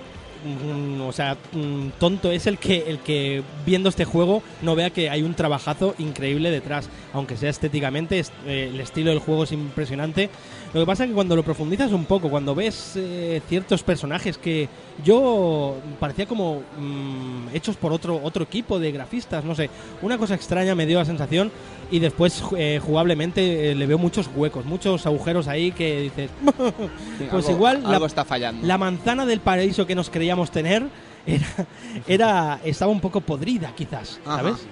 mm, 0.46 1.02
o 1.02 1.12
sea, 1.12 1.38
mm, 1.54 1.88
tonto 2.00 2.32
es 2.32 2.48
el 2.48 2.58
que 2.58 2.86
el 2.88 3.00
que 3.00 3.42
viendo 3.66 3.90
este 3.90 4.06
juego 4.06 4.44
no 4.62 4.76
vea 4.76 4.90
que 4.92 5.10
hay 5.10 5.24
un 5.24 5.34
trabajazo 5.34 5.96
increíble 5.98 6.52
detrás, 6.52 6.90
aunque 7.14 7.38
sea 7.38 7.50
estéticamente 7.50 8.20
es- 8.20 8.32
eh, 8.46 8.70
el 8.74 8.80
estilo 8.80 9.10
del 9.10 9.20
juego 9.20 9.44
es 9.46 9.52
impresionante. 9.52 10.30
Lo 10.74 10.82
que 10.82 10.86
pasa 10.86 11.04
es 11.06 11.10
que 11.10 11.14
cuando 11.16 11.36
lo 11.36 11.44
profundizas 11.44 11.92
un 11.94 12.06
poco, 12.06 12.30
cuando 12.30 12.54
ves 12.54 12.94
eh, 12.96 13.42
ciertos 13.48 13.84
personajes 13.84 14.38
que 14.38 14.68
yo 15.04 15.76
parecía 16.00 16.26
como 16.26 16.62
mm, 16.78 17.48
hechos 17.54 17.78
por 17.78 17.94
otro 17.94 18.20
otro 18.22 18.44
equipo 18.44 18.78
de 18.78 18.92
grafistas, 18.92 19.44
no 19.46 19.56
sé, 19.56 19.70
una 20.02 20.18
cosa 20.18 20.36
extraña 20.36 20.76
me 20.76 20.86
dio 20.86 21.00
la 21.00 21.06
sensación 21.06 21.52
y 21.90 22.00
después 22.00 22.44
eh, 22.58 22.82
jugablemente 22.86 23.72
eh, 23.72 23.76
le 23.76 23.86
veo 23.88 23.98
muchos 23.98 24.30
huecos, 24.36 24.66
muchos 24.66 25.06
agujeros 25.06 25.48
ahí 25.48 25.72
que 25.72 26.02
dices, 26.02 26.30
Pues 27.32 27.46
algo- 27.46 27.52
igual 27.52 27.84
la- 27.84 27.90
algo 27.92 28.06
está 28.06 28.26
fallando. 28.26 28.68
la 28.68 28.78
manzana 28.78 29.26
del 29.26 29.40
paraíso 29.40 29.88
que 29.88 29.96
nos 29.96 30.10
creíamos 30.10 30.52
tener 30.52 30.84
era, 31.26 31.48
era 32.08 32.60
estaba 32.66 32.92
un 32.92 33.00
poco 33.00 33.22
podrida 33.22 33.72
quizás, 33.76 34.20
Ajá. 34.26 34.38
¿sabes? 34.38 34.68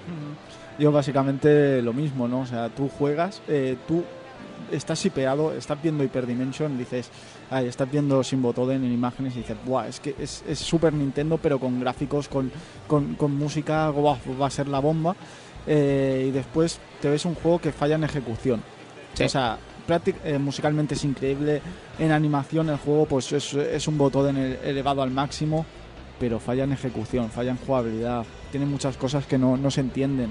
Yo 0.78 0.92
básicamente 0.92 1.80
lo 1.80 1.94
mismo, 1.94 2.28
¿no? 2.28 2.40
O 2.40 2.46
sea, 2.46 2.68
tú 2.68 2.90
juegas, 2.90 3.40
eh, 3.48 3.76
tú 3.88 4.04
estás 4.72 5.04
hipeado, 5.04 5.52
estás 5.52 5.80
viendo 5.82 6.04
Hyperdimension, 6.04 6.76
dices, 6.78 7.10
ay, 7.50 7.66
estás 7.66 7.90
viendo 7.90 8.22
Sin 8.22 8.42
Botoden 8.42 8.84
en 8.84 8.92
imágenes 8.92 9.34
y 9.36 9.38
dices, 9.38 9.56
buah, 9.64 9.88
es 9.88 10.00
que 10.00 10.14
es, 10.18 10.44
es 10.48 10.58
Super 10.58 10.92
Nintendo, 10.92 11.38
pero 11.38 11.58
con 11.58 11.80
gráficos, 11.80 12.28
con, 12.28 12.50
con, 12.86 13.14
con 13.14 13.34
música, 13.34 13.88
guau, 13.90 14.18
va 14.40 14.46
a 14.46 14.50
ser 14.50 14.68
la 14.68 14.80
bomba. 14.80 15.14
Eh, 15.66 16.26
y 16.28 16.30
después 16.30 16.78
te 17.00 17.08
ves 17.10 17.24
un 17.24 17.34
juego 17.34 17.58
que 17.58 17.72
falla 17.72 17.96
en 17.96 18.04
ejecución. 18.04 18.62
Sí. 19.14 19.24
O 19.24 19.28
sea, 19.28 19.58
eh, 20.24 20.38
musicalmente 20.38 20.94
es 20.94 21.04
increíble, 21.04 21.62
en 21.98 22.12
animación 22.12 22.68
el 22.70 22.76
juego 22.76 23.06
pues 23.06 23.32
es, 23.32 23.54
es 23.54 23.88
un 23.88 23.98
Botoden 23.98 24.36
ele- 24.36 24.58
elevado 24.62 25.02
al 25.02 25.10
máximo, 25.10 25.64
pero 26.18 26.38
falla 26.40 26.64
en 26.64 26.72
ejecución, 26.72 27.30
falla 27.30 27.50
en 27.50 27.56
jugabilidad, 27.58 28.24
tiene 28.50 28.66
muchas 28.66 28.96
cosas 28.96 29.26
que 29.26 29.38
no, 29.38 29.56
no 29.56 29.70
se 29.70 29.80
entienden. 29.80 30.30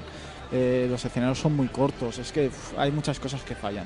Eh, 0.52 0.88
los 0.90 1.04
escenarios 1.04 1.40
son 1.40 1.56
muy 1.56 1.68
cortos, 1.68 2.20
es 2.20 2.32
que 2.32 2.52
hay 2.78 2.92
muchas 2.92 3.20
cosas 3.20 3.44
que 3.44 3.56
fallan. 3.56 3.86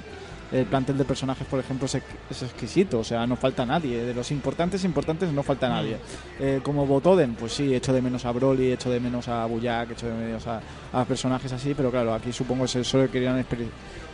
El 0.52 0.66
plantel 0.66 0.98
de 0.98 1.06
personajes, 1.06 1.46
por 1.48 1.60
ejemplo, 1.60 1.86
es, 1.86 1.96
es 1.96 2.42
exquisito, 2.42 3.00
o 3.00 3.04
sea, 3.04 3.28
no 3.28 3.36
falta 3.36 3.66
nadie. 3.66 4.04
De 4.04 4.14
los 4.14 4.32
importantes, 4.32 4.84
importantes, 4.84 5.32
no 5.32 5.44
falta 5.44 5.70
nadie. 5.70 5.98
Eh, 6.40 6.60
como 6.64 6.86
Botoden, 6.86 7.36
pues 7.36 7.54
sí, 7.54 7.74
echo 7.74 7.94
de 7.94 8.02
menos 8.02 8.26
a 8.26 8.32
Broly, 8.32 8.72
echo 8.72 8.90
de 8.90 9.00
menos 9.00 9.28
a 9.28 9.46
Buyak, 9.46 9.92
echo 9.92 10.08
de 10.08 10.14
menos 10.14 10.48
a, 10.48 10.62
a 10.94 11.06
personajes 11.06 11.52
así, 11.52 11.74
pero 11.76 11.92
claro, 11.92 12.14
aquí 12.14 12.34
supongo 12.34 12.66
que 12.66 12.84
solo 12.84 13.10
querían, 13.12 13.46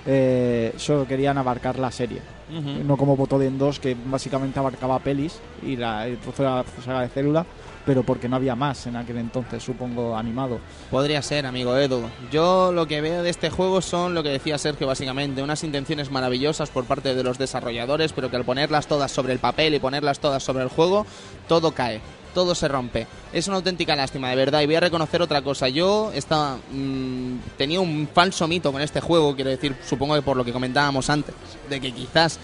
eh, 0.05 0.73
solo 0.77 1.07
querían 1.07 1.37
abarcar 1.37 1.79
la 1.79 1.91
serie. 1.91 2.21
No 2.85 2.95
como 2.95 3.17
Botoden 3.17 3.57
2, 3.57 3.79
que 3.79 3.97
básicamente 4.05 4.59
abarcaba 4.59 4.99
pelis 4.99 5.39
y 5.63 5.77
la, 5.77 6.05
de 6.05 6.17
la 6.37 6.63
saga 6.83 7.01
de 7.01 7.09
célula, 7.09 7.43
pero 7.85 8.03
porque 8.03 8.27
no 8.27 8.35
había 8.35 8.55
más 8.55 8.87
en 8.87 8.95
aquel 8.95 9.17
entonces, 9.17 9.63
supongo, 9.63 10.17
animado. 10.17 10.59
Podría 10.89 11.21
ser, 11.21 11.45
amigo 11.45 11.77
Edu. 11.77 12.01
Yo 12.31 12.71
lo 12.71 12.87
que 12.87 13.01
veo 13.01 13.23
de 13.23 13.29
este 13.29 13.49
juego 13.49 13.81
son 13.81 14.13
lo 14.13 14.23
que 14.23 14.29
decía 14.29 14.57
Sergio, 14.57 14.87
básicamente, 14.87 15.43
unas 15.43 15.63
intenciones 15.63 16.11
maravillosas 16.11 16.69
por 16.69 16.85
parte 16.85 17.13
de 17.13 17.23
los 17.23 17.37
desarrolladores, 17.37 18.13
pero 18.13 18.29
que 18.29 18.37
al 18.37 18.45
ponerlas 18.45 18.87
todas 18.87 19.11
sobre 19.11 19.33
el 19.33 19.39
papel 19.39 19.75
y 19.75 19.79
ponerlas 19.79 20.19
todas 20.19 20.43
sobre 20.43 20.63
el 20.63 20.69
juego, 20.69 21.05
todo 21.47 21.71
cae. 21.71 22.01
Todo 22.33 22.53
se 22.53 22.67
rompe. 22.67 23.07
Es 23.31 23.47
una 23.47 23.55
auténtica 23.57 23.95
lástima, 23.95 24.29
de 24.29 24.35
verdad. 24.35 24.59
Y 24.61 24.65
voy 24.65 24.75
a 24.75 24.81
reconocer 24.81 25.21
otra 25.21 25.41
cosa. 25.41 25.69
Yo 25.69 26.11
estaba, 26.13 26.57
mm, 26.69 27.37
tenía 27.57 27.79
un 27.79 28.09
falso 28.13 28.45
mito 28.45 28.73
con 28.73 28.81
este 28.81 28.99
juego, 28.99 29.33
quiero 29.35 29.51
decir, 29.51 29.73
supongo 29.87 30.15
que 30.15 30.21
por 30.21 30.35
lo 30.35 30.43
que 30.43 30.51
comentábamos 30.51 31.09
antes, 31.09 31.33
de 31.69 31.79
que 31.79 31.93
quizás 31.93 32.37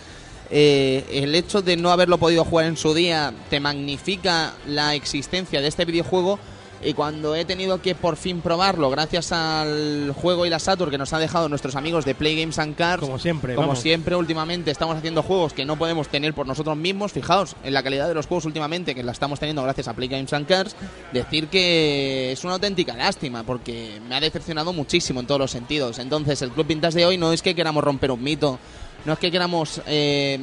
eh, 0.52 1.06
el 1.12 1.34
hecho 1.34 1.62
de 1.62 1.78
no 1.78 1.92
haberlo 1.92 2.18
podido 2.18 2.44
jugar 2.44 2.66
en 2.66 2.76
su 2.76 2.94
día 2.94 3.34
te 3.50 3.60
magnifica 3.62 4.54
la 4.68 4.96
existencia 4.96 5.62
de 5.62 5.68
este 5.68 5.86
videojuego. 5.86 6.40
Y 6.84 6.94
cuando 6.94 7.36
he 7.36 7.46
tenido 7.46 7.80
que 7.80 7.94
por 7.94 8.16
fin 8.18 8.42
probarlo 8.42 8.90
gracias 8.90 9.32
al 9.32 10.12
juego 10.20 10.48
y 10.48 10.50
la 10.50 10.58
Saturn 10.58 10.90
que 10.90 10.98
nos 10.98 11.14
han 11.14 11.22
dejado 11.22 11.48
nuestros 11.48 11.76
amigos 11.76 12.06
de 12.06 12.16
Play 12.16 12.36
Games 12.42 12.58
and 12.58 12.76
Cars 12.76 13.02
Como 13.02 13.20
siempre, 13.20 13.54
como 13.54 13.68
vamos. 13.68 13.84
siempre 13.84 14.16
últimamente 14.16 14.72
estamos 14.72 14.98
haciendo 14.98 15.22
juegos 15.22 15.54
que 15.54 15.64
no 15.64 15.76
podemos 15.78 16.08
tener 16.08 16.34
por 16.34 16.48
nosotros 16.48 16.76
mismos. 16.76 17.12
Fijaos 17.12 17.56
en 17.64 17.76
la 17.76 17.84
calidad 17.84 18.08
de 18.08 18.16
los 18.16 18.26
juegos 18.26 18.46
últimamente 18.46 18.96
que 18.96 19.04
la 19.04 19.12
estamos 19.12 19.40
teniendo 19.40 19.62
gracias 19.62 19.88
a 19.90 19.94
Play 19.94 20.08
Games 20.08 20.34
and 20.34 20.48
Cars 20.48 20.76
decir 21.14 21.50
que 21.50 22.32
es 22.32 22.44
una 22.44 22.54
auténtica 22.54 22.98
lástima 22.98 23.44
porque 23.44 24.02
me 24.10 24.16
ha 24.16 24.20
decepcionado 24.20 24.74
muchísimo 24.74 25.20
en 25.20 25.28
todos 25.28 25.40
los 25.40 25.52
sentidos. 25.52 26.00
Entonces 26.00 26.42
el 26.42 26.50
Club 26.50 26.66
Vintage 26.66 26.98
de 26.98 27.06
hoy 27.06 27.16
no 27.16 27.32
es 27.32 27.44
que 27.44 27.54
queramos 27.54 27.84
romper 27.84 28.10
un 28.10 28.24
mito 28.24 28.58
no 29.06 29.14
es 29.14 29.20
que 29.20 29.32
queramos 29.32 29.82
eh, 29.88 30.40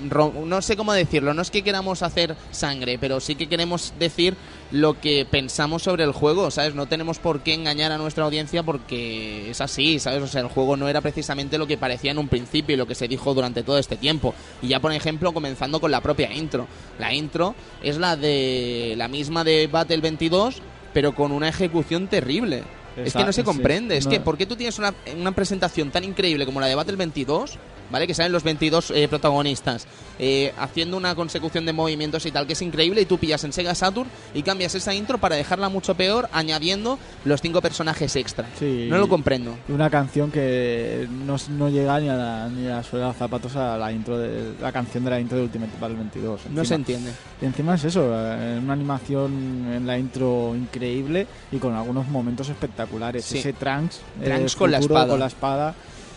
no 0.00 0.62
sé 0.62 0.76
cómo 0.76 0.92
decirlo, 0.92 1.34
no 1.34 1.42
es 1.42 1.50
que 1.50 1.62
queramos 1.62 2.02
hacer 2.02 2.36
sangre, 2.50 2.98
pero 2.98 3.20
sí 3.20 3.34
que 3.34 3.48
queremos 3.48 3.92
decir 3.98 4.36
lo 4.70 5.00
que 5.00 5.26
pensamos 5.28 5.82
sobre 5.82 6.04
el 6.04 6.12
juego, 6.12 6.50
¿sabes? 6.50 6.74
No 6.74 6.86
tenemos 6.86 7.18
por 7.18 7.40
qué 7.40 7.54
engañar 7.54 7.90
a 7.90 7.98
nuestra 7.98 8.24
audiencia 8.24 8.62
porque 8.62 9.50
es 9.50 9.60
así, 9.60 9.98
¿sabes? 9.98 10.22
O 10.22 10.26
sea, 10.26 10.42
el 10.42 10.48
juego 10.48 10.76
no 10.76 10.88
era 10.88 11.00
precisamente 11.00 11.58
lo 11.58 11.66
que 11.66 11.78
parecía 11.78 12.12
en 12.12 12.18
un 12.18 12.28
principio 12.28 12.74
y 12.74 12.78
lo 12.78 12.86
que 12.86 12.94
se 12.94 13.08
dijo 13.08 13.34
durante 13.34 13.62
todo 13.62 13.78
este 13.78 13.96
tiempo. 13.96 14.34
Y 14.62 14.68
ya, 14.68 14.80
por 14.80 14.92
ejemplo, 14.92 15.32
comenzando 15.32 15.80
con 15.80 15.90
la 15.90 16.00
propia 16.00 16.32
intro. 16.32 16.68
La 16.98 17.12
intro 17.12 17.54
es 17.82 17.98
la 17.98 18.16
de 18.16 18.94
la 18.96 19.08
misma 19.08 19.42
de 19.42 19.66
Battle 19.66 20.00
22, 20.00 20.62
pero 20.92 21.14
con 21.14 21.32
una 21.32 21.48
ejecución 21.48 22.06
terrible. 22.06 22.62
Es 23.04 23.12
que 23.14 23.24
no 23.24 23.32
se 23.32 23.40
sí. 23.42 23.44
comprende, 23.44 23.96
es 23.96 24.04
No. 24.06 24.10
que 24.10 24.20
¿por 24.20 24.36
qué 24.36 24.46
tú 24.46 24.56
tienes 24.56 24.78
una, 24.78 24.94
una 25.16 25.32
presentación 25.32 25.90
tan 25.90 26.04
increíble 26.04 26.44
como 26.46 26.60
la 26.60 26.66
de 26.66 26.74
Battle 26.74 26.96
22 26.96 27.58
¿vale? 27.90 28.06
Que 28.06 28.14
salen 28.14 28.32
los 28.32 28.42
22 28.42 28.90
eh, 28.90 29.08
protagonistas 29.08 29.86
eh, 30.18 30.52
haciendo 30.58 30.96
una 30.96 31.14
consecución 31.14 31.64
de 31.66 31.72
movimientos 31.72 32.26
y 32.26 32.30
tal, 32.30 32.46
que 32.46 32.54
es 32.54 32.62
increíble, 32.62 33.02
y 33.02 33.06
tú 33.06 33.18
pillas 33.18 33.44
en 33.44 33.52
Sega 33.52 33.74
Saturn 33.74 34.08
y 34.34 34.42
cambias 34.42 34.74
esa 34.74 34.94
intro 34.94 35.18
para 35.18 35.36
dejarla 35.36 35.68
mucho 35.68 35.94
peor, 35.94 36.28
añadiendo 36.32 36.98
los 37.24 37.40
cinco 37.40 37.60
personajes 37.60 38.14
extra. 38.16 38.46
Sí. 38.58 38.86
No 38.90 38.98
lo 38.98 39.08
comprendo. 39.08 39.56
Y 39.68 39.72
una 39.72 39.90
canción 39.90 40.30
que 40.30 41.08
no, 41.10 41.36
no 41.50 41.68
llega 41.68 42.00
ni 42.00 42.08
a 42.08 42.14
la, 42.14 42.48
ni 42.48 42.66
a 42.66 42.76
la 42.76 42.82
suela 42.82 43.08
de 43.08 43.14
zapatos 43.14 43.56
a 43.56 43.76
la 43.76 43.92
intro 43.92 44.18
de 44.18 44.54
la 44.60 44.72
canción 44.72 45.04
de 45.04 45.10
la 45.10 45.20
intro 45.20 45.38
de 45.38 45.44
Ultimate 45.44 45.72
Battle 45.80 45.96
22. 45.96 46.40
No 46.50 46.64
se 46.64 46.74
entiende. 46.74 47.12
Y 47.40 47.44
encima 47.44 47.74
es 47.74 47.84
eso, 47.84 48.10
eh, 48.12 48.58
una 48.62 48.72
animación 48.72 49.72
en 49.72 49.86
la 49.86 49.98
intro 49.98 50.54
increíble 50.56 51.26
y 51.52 51.58
con 51.58 51.74
algunos 51.74 52.08
momentos 52.08 52.48
espectaculares. 52.48 53.24
Sí. 53.24 53.38
Ese 53.38 53.52
Trunks, 53.52 54.00
eh, 54.20 54.24
Trunks 54.24 54.56
con 54.56 54.70
la 54.70 54.78
espada. 54.78 55.08
Con 55.08 55.20
la 55.20 55.26
espada. 55.26 55.74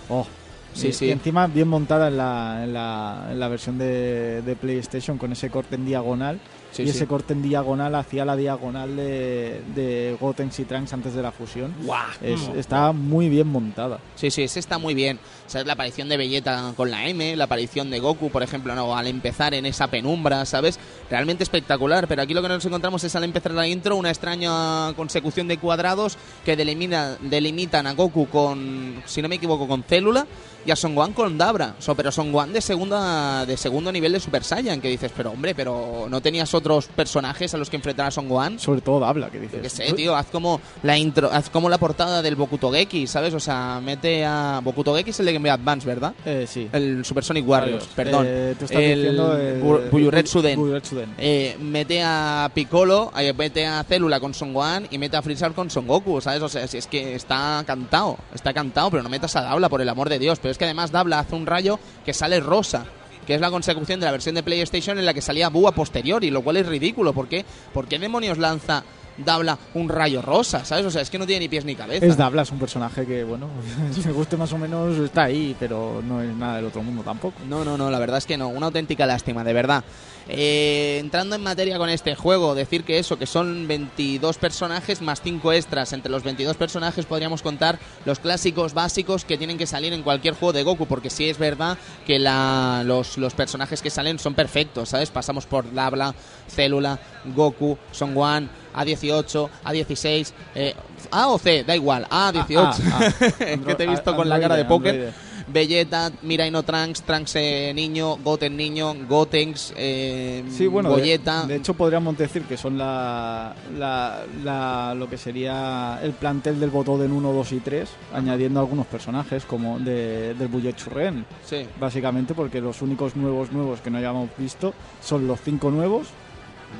Oh. 0.09 0.26
Sí, 0.74 0.88
y, 0.88 0.93
sí. 0.93 1.05
y 1.07 1.11
encima 1.11 1.47
bien 1.47 1.67
montada 1.67 2.07
en 2.07 2.17
la, 2.17 2.63
en 2.63 2.74
la, 2.74 3.28
en 3.32 3.39
la 3.39 3.47
versión 3.49 3.78
de, 3.78 4.41
de 4.41 4.55
PlayStation 4.55 5.17
con 5.17 5.32
ese 5.32 5.49
corte 5.49 5.76
en 5.76 5.86
diagonal. 5.86 6.39
Sí, 6.72 6.84
y 6.84 6.89
ese 6.89 7.05
corte 7.05 7.34
en 7.34 7.41
diagonal 7.41 7.93
hacía 7.95 8.24
la 8.24 8.38
diagonal 8.38 8.95
de, 8.95 9.61
de 9.76 10.15
Gotenks 10.22 10.57
y 10.61 10.63
Trunks 10.63 10.93
antes 10.93 11.13
de 11.13 11.22
la 11.22 11.34
fusión. 11.34 11.74
¡Guau! 11.84 11.99
Es- 12.22 12.47
está 12.55 12.93
muy 12.93 13.28
bien 13.28 13.47
montada. 13.47 13.99
Sí, 14.15 14.32
sí, 14.32 14.43
ese 14.43 14.59
está 14.59 14.78
muy 14.78 14.93
bien. 14.93 15.19
¿Sabes? 15.52 15.68
La 15.68 15.74
aparición 15.74 16.08
de 16.10 16.18
Vegeta 16.18 16.74
con 16.78 16.89
la 16.89 17.08
M, 17.08 17.36
la 17.36 17.43
aparición 17.43 17.89
de 17.89 17.99
Goku, 17.99 18.30
por 18.30 18.41
ejemplo, 18.41 18.74
no, 18.74 18.95
al 18.95 19.08
empezar 19.08 19.54
en 19.54 19.66
esa 19.66 19.88
penumbra, 19.88 20.45
¿sabes? 20.45 20.80
Realmente 21.10 21.43
espectacular. 21.43 22.08
Pero 22.08 22.22
aquí 22.22 22.34
lo 22.34 22.41
que 22.41 22.47
nos 22.47 22.66
encontramos 22.66 23.04
es 23.04 23.16
al 23.16 23.24
empezar 23.26 23.52
la 23.52 23.68
intro 23.68 23.95
una 23.97 24.10
extraña 24.10 24.93
consecución 24.95 25.47
de 25.47 25.58
cuadrados 25.58 26.18
que 26.45 26.56
delimina- 26.58 27.18
delimitan 27.22 27.86
a 27.88 27.93
Goku 27.93 28.28
con, 28.28 29.04
si 29.06 29.22
no 29.22 29.28
me 29.28 29.36
equivoco, 29.36 29.68
con 29.68 29.84
célula 29.84 30.26
y 30.66 30.72
a 30.72 30.76
Son 30.76 30.93
Gohan 30.95 31.14
con 31.14 31.38
Dabra. 31.38 31.76
So, 31.80 31.95
pero 31.95 32.12
Son 32.12 32.32
Gohan 32.32 32.54
de, 32.54 32.62
segunda, 32.62 33.45
de 33.45 33.58
segundo 33.58 33.91
nivel 33.91 34.14
de 34.14 34.20
Super 34.20 34.43
Saiyan, 34.43 34.80
que 34.80 34.89
dices, 34.89 35.12
pero 35.16 35.32
hombre, 35.32 35.54
pero 35.56 36.06
¿no 36.10 36.22
tenías 36.22 36.54
otros 36.54 36.86
personajes 36.86 37.54
a 37.54 37.58
los 37.58 37.70
que 37.70 37.76
enfrentar 37.76 38.06
a 38.08 38.12
Son 38.12 38.30
Gohan? 38.30 38.60
Sobre 38.60 38.82
todo 38.82 38.99
Dabla, 38.99 39.30
que 39.30 39.39
dices. 39.39 39.58
Yo 39.58 39.62
qué 39.64 39.70
sé, 39.70 39.93
tío, 39.93 40.16
haz 40.16 40.28
como 40.28 40.62
la 40.84 40.97
intro, 40.97 41.32
haz 41.32 41.49
como 41.49 41.68
la 41.70 41.78
portada 41.78 42.22
del 42.22 42.36
Bokutogeki, 42.36 43.08
¿sabes? 43.08 43.34
O 43.34 43.39
sea, 43.39 43.82
mete 43.84 44.24
a 44.24 44.62
Bokutogeki 44.64 45.10
es 45.10 45.20
el 45.20 45.26
de 45.26 45.34
Game 45.42 45.50
Boy 45.50 45.50
Advance, 45.50 45.88
¿verdad? 45.88 46.14
Eh, 46.26 46.46
sí. 46.48 46.70
El 46.72 47.04
Super 47.04 47.24
Sonic 47.24 47.48
Warriors, 47.48 47.88
perdón. 47.96 48.26
Eh, 48.28 48.56
tú 48.58 48.66
estás 48.66 48.82
el 48.82 49.62
Buyuretsuden. 49.92 50.60
Buyuretsuden. 50.60 51.16
Eh, 51.18 51.58
mete 51.60 52.02
a 52.04 52.50
Piccolo, 52.54 53.12
mete 53.38 53.66
a 53.66 53.84
Célula 53.84 54.20
con 54.20 54.34
Son 54.34 54.54
Gohan 54.54 54.88
y 54.92 54.98
mete 54.98 55.18
a 55.18 55.22
Freezer 55.22 55.54
con 55.54 55.70
Son 55.70 55.88
Goku, 55.88 56.22
¿sabes? 56.22 56.42
O 56.42 56.50
sea, 56.50 56.68
si 56.68 56.78
es 56.78 56.88
que 56.88 57.16
está 57.16 57.64
cantado, 57.66 58.18
está 58.34 58.54
cantado, 58.54 58.92
pero 58.92 59.04
no 59.04 59.10
metas 59.10 59.36
a 59.36 59.42
Dabla, 59.42 59.70
por 59.70 59.82
el 59.82 59.89
amor 59.89 60.10
de 60.10 60.20
Dios. 60.20 60.39
Pero 60.39 60.52
es 60.52 60.58
que 60.58 60.66
además 60.66 60.92
Dabla 60.92 61.20
hace 61.20 61.36
un 61.36 61.46
rayo 61.46 61.80
que 62.06 62.14
sale 62.14 62.39
rosa, 62.39 62.86
que 63.26 63.36
es 63.36 63.42
la 63.42 63.50
consecución 63.50 64.00
de 64.00 64.06
la 64.06 64.12
versión 64.12 64.36
de 64.36 64.44
PlayStation 64.44 64.98
en 64.98 65.06
la 65.06 65.14
que 65.14 65.22
salía 65.22 65.50
Buu 65.50 65.68
a 65.68 65.72
posteriori, 65.74 66.30
lo 66.32 66.42
cual 66.42 66.58
es 66.58 66.68
ridículo. 66.68 67.14
¿Por 67.14 67.28
qué, 67.28 67.46
¿Por 67.74 67.88
qué 67.88 68.00
demonios 68.00 68.38
lanza 68.38 68.84
Dabla 69.18 69.57
un 69.74 69.89
rayo 69.89 70.22
rosa, 70.22 70.66
¿sabes? 70.66 70.86
O 70.86 70.91
sea, 70.91 71.01
es 71.01 71.09
que 71.09 71.20
no 71.20 71.26
tiene 71.26 71.41
ni 71.41 71.49
pies 71.49 71.66
ni 71.66 71.76
cabeza. 71.76 72.05
Es 72.05 72.18
Dabla, 72.18 72.43
es 72.43 72.51
un 72.51 72.59
personaje 72.59 73.05
que, 73.05 73.24
bueno, 73.24 73.47
si 73.91 74.05
me 74.07 74.14
guste 74.14 74.38
más 74.38 74.51
o 74.53 74.57
menos, 74.57 74.97
está 74.97 75.24
ahí, 75.24 75.55
pero 75.59 76.01
no 76.03 76.22
es 76.22 76.36
nada 76.36 76.57
del 76.57 76.66
otro 76.66 76.82
mundo 76.82 77.03
tampoco. 77.03 77.39
No, 77.47 77.64
no, 77.64 77.78
no, 77.78 77.91
la 77.91 77.99
verdad 77.99 78.18
es 78.18 78.26
que 78.26 78.38
no, 78.38 78.47
una 78.49 78.68
auténtica 78.68 79.05
lástima, 79.05 79.43
de 79.43 79.53
verdad. 79.53 79.84
Eh, 80.28 80.97
entrando 80.99 81.36
en 81.36 81.43
materia 81.43 81.78
con 81.78 81.89
este 81.89 82.15
juego, 82.15 82.55
decir 82.55 82.84
que 82.84 82.99
eso, 82.99 83.17
que 83.17 83.26
son 83.26 83.67
22 83.67 84.38
personajes 84.38 85.01
más 85.01 85.22
5 85.22 85.53
extras. 85.53 85.93
Entre 85.93 86.11
los 86.11 86.24
22 86.24 86.57
personajes 86.57 87.05
podríamos 87.05 87.41
contar 87.41 87.80
los 88.05 88.19
clásicos 88.19 88.74
básicos 88.74 89.26
que 89.26 89.38
tienen 89.38 89.57
que 89.57 89.67
salir 89.67 89.93
en 89.93 90.03
cualquier 90.03 90.36
juego 90.36 90.53
de 90.53 90.63
Goku, 90.63 90.86
porque 90.86 91.09
sí 91.09 91.30
es 91.30 91.38
verdad 91.38 91.78
que 92.05 92.19
la, 92.19 92.84
los, 92.86 93.17
los 93.17 93.34
personajes 93.34 93.82
que 93.82 93.89
salen 93.89 94.19
son 94.19 94.34
perfectos, 94.34 94.89
¿sabes? 94.89 95.09
Pasamos 95.09 95.45
por 95.45 95.74
Dabla, 95.74 96.13
Célula, 96.47 96.99
Goku, 97.36 97.78
Son 97.91 98.13
Gohan, 98.13 98.49
A18, 98.76 99.49
A16, 99.65 100.32
eh, 100.55 100.76
A 101.11 101.28
o 101.28 101.38
C, 101.38 101.63
da 101.63 101.76
igual, 101.76 102.07
A18. 102.09 102.55
Ah, 102.57 102.76
ah, 102.91 103.11
ah. 103.19 103.36
que 103.65 103.76
te 103.76 103.84
he 103.84 103.88
visto 103.88 104.15
con 104.15 104.30
la 104.30 104.39
cara 104.39 104.55
de 104.55 104.65
póker. 104.65 105.30
Vegeta, 105.52 106.12
Miraino 106.22 106.64
Trunks, 106.64 107.02
Trunks 107.04 107.36
eh, 107.36 107.72
niño, 107.76 108.18
Goten 108.18 108.56
niño, 108.58 108.93
Gotenks, 109.08 109.74
eh, 109.78 110.43
Sí, 110.49 110.68
bueno, 110.68 110.89
de- 110.89 110.95
Goyeta. 110.95 111.45
De, 111.45 111.56
hecho 111.58 111.74
podríamos 111.74 112.18
decir 112.18 112.43
que 112.43 112.58
son 112.58 112.78
la, 112.78 113.54
la, 113.78 114.24
la- 114.43 114.95
lo 114.95 115.10
que 115.10 115.18
sería 115.18 115.99
el 116.02 116.14
plantel 116.14 116.60
del 116.60 116.70
Botoden 116.70 117.12
1, 117.12 117.34
2 117.34 117.52
y 117.54 117.60
3, 117.60 117.89
añadiendo 118.14 118.60
algunos 118.60 118.86
personajes 118.88 119.45
como 119.45 119.80
de, 119.80 120.34
del 120.34 120.47
Buyetchurren, 120.47 121.26
sí. 121.45 121.66
básicamente 121.80 122.34
porque 122.34 122.62
los 122.62 122.82
únicos 122.82 123.16
nuevos 123.16 123.52
nuevos 123.52 123.82
que 123.82 123.89
no 123.89 123.97
hayamos 123.97 124.30
visto 124.38 124.74
son 125.02 125.28
los 125.28 125.39
cinco 125.41 125.70
nuevos, 125.72 126.08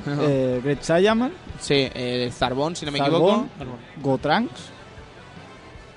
eh, 0.06 0.60
Great 0.64 0.82
Saiyaman, 0.82 1.32
sí, 1.60 1.88
el 1.94 2.32
Zarbón, 2.32 2.74
si 2.74 2.86
no 2.86 2.92
me 2.92 2.98
Zarbon, 2.98 3.20
equivoco. 3.56 3.78
Gotrunks 4.02 4.71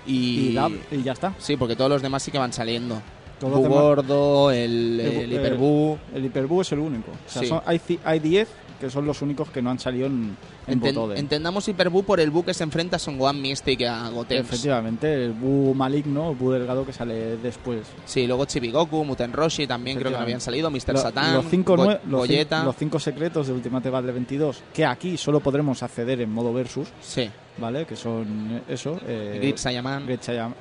Y, 0.07 0.49
y, 0.49 0.53
Dab- 0.55 0.77
y 0.91 1.03
ya 1.03 1.13
está. 1.13 1.33
Sí, 1.39 1.57
porque 1.57 1.75
todos 1.75 1.89
los 1.89 2.01
demás 2.01 2.21
sí 2.23 2.31
que 2.31 2.37
van 2.37 2.53
saliendo. 2.53 3.01
Demás- 3.41 3.59
Gordo, 3.69 4.51
el, 4.51 4.99
El 4.99 5.17
el 5.23 5.33
Hiperbú. 5.33 5.97
El 6.13 6.25
es 6.61 6.71
el 6.71 6.79
único. 6.79 7.11
O 7.11 7.29
sea, 7.29 7.41
Sí. 7.41 7.47
son- 7.49 7.61
hay, 7.65 7.77
ci- 7.79 7.99
hay 8.03 8.19
10 8.19 8.47
que 8.79 8.89
son 8.89 9.05
los 9.05 9.21
únicos 9.21 9.49
que 9.51 9.61
no 9.61 9.69
han 9.71 9.79
salido 9.79 10.07
en, 10.07 10.35
en 10.67 10.81
Enten- 10.81 11.17
entendamos 11.17 11.65
Hiperbú 11.67 12.03
por 12.03 12.19
el 12.19 12.29
Bu 12.29 12.43
que 12.43 12.53
se 12.53 12.63
enfrenta 12.63 12.97
a 12.97 12.99
Son 12.99 13.17
Gohan 13.17 13.41
Mystic 13.41 13.81
a 13.83 14.09
Gotenks. 14.09 14.47
Efectivamente, 14.47 15.25
el 15.25 15.31
Bu 15.31 15.73
maligno, 15.73 16.31
el 16.31 16.35
Bu 16.35 16.51
delgado 16.51 16.85
que 16.85 16.91
sale 16.91 17.37
después. 17.37 17.87
Sí, 18.05 18.27
luego 18.27 18.45
Chibigoku, 18.45 19.03
Muten 19.05 19.31
Roshi 19.31 19.65
también 19.65 19.97
creo 19.97 20.11
que 20.11 20.17
no 20.17 20.23
habían 20.23 20.41
salido, 20.41 20.69
Mr. 20.69 20.93
Lo- 20.93 20.97
Satan, 20.99 21.33
los, 21.35 21.45
cinco 21.49 21.77
Go- 21.77 21.85
los, 22.07 22.29
los 22.29 22.75
cinco 22.75 22.99
secretos 22.99 23.47
de 23.47 23.53
Ultimate 23.53 23.89
Battle 23.89 24.11
22, 24.11 24.61
que 24.73 24.85
aquí 24.85 25.15
solo 25.17 25.39
podremos 25.39 25.81
acceder 25.81 26.19
en 26.21 26.31
modo 26.33 26.51
versus, 26.53 26.89
Sí, 27.01 27.29
¿vale? 27.57 27.85
Que 27.85 27.95
son 27.95 28.61
eso. 28.67 28.99
Eh. 29.07 29.37
Great 29.41 29.57
Saiyaman, 29.57 30.05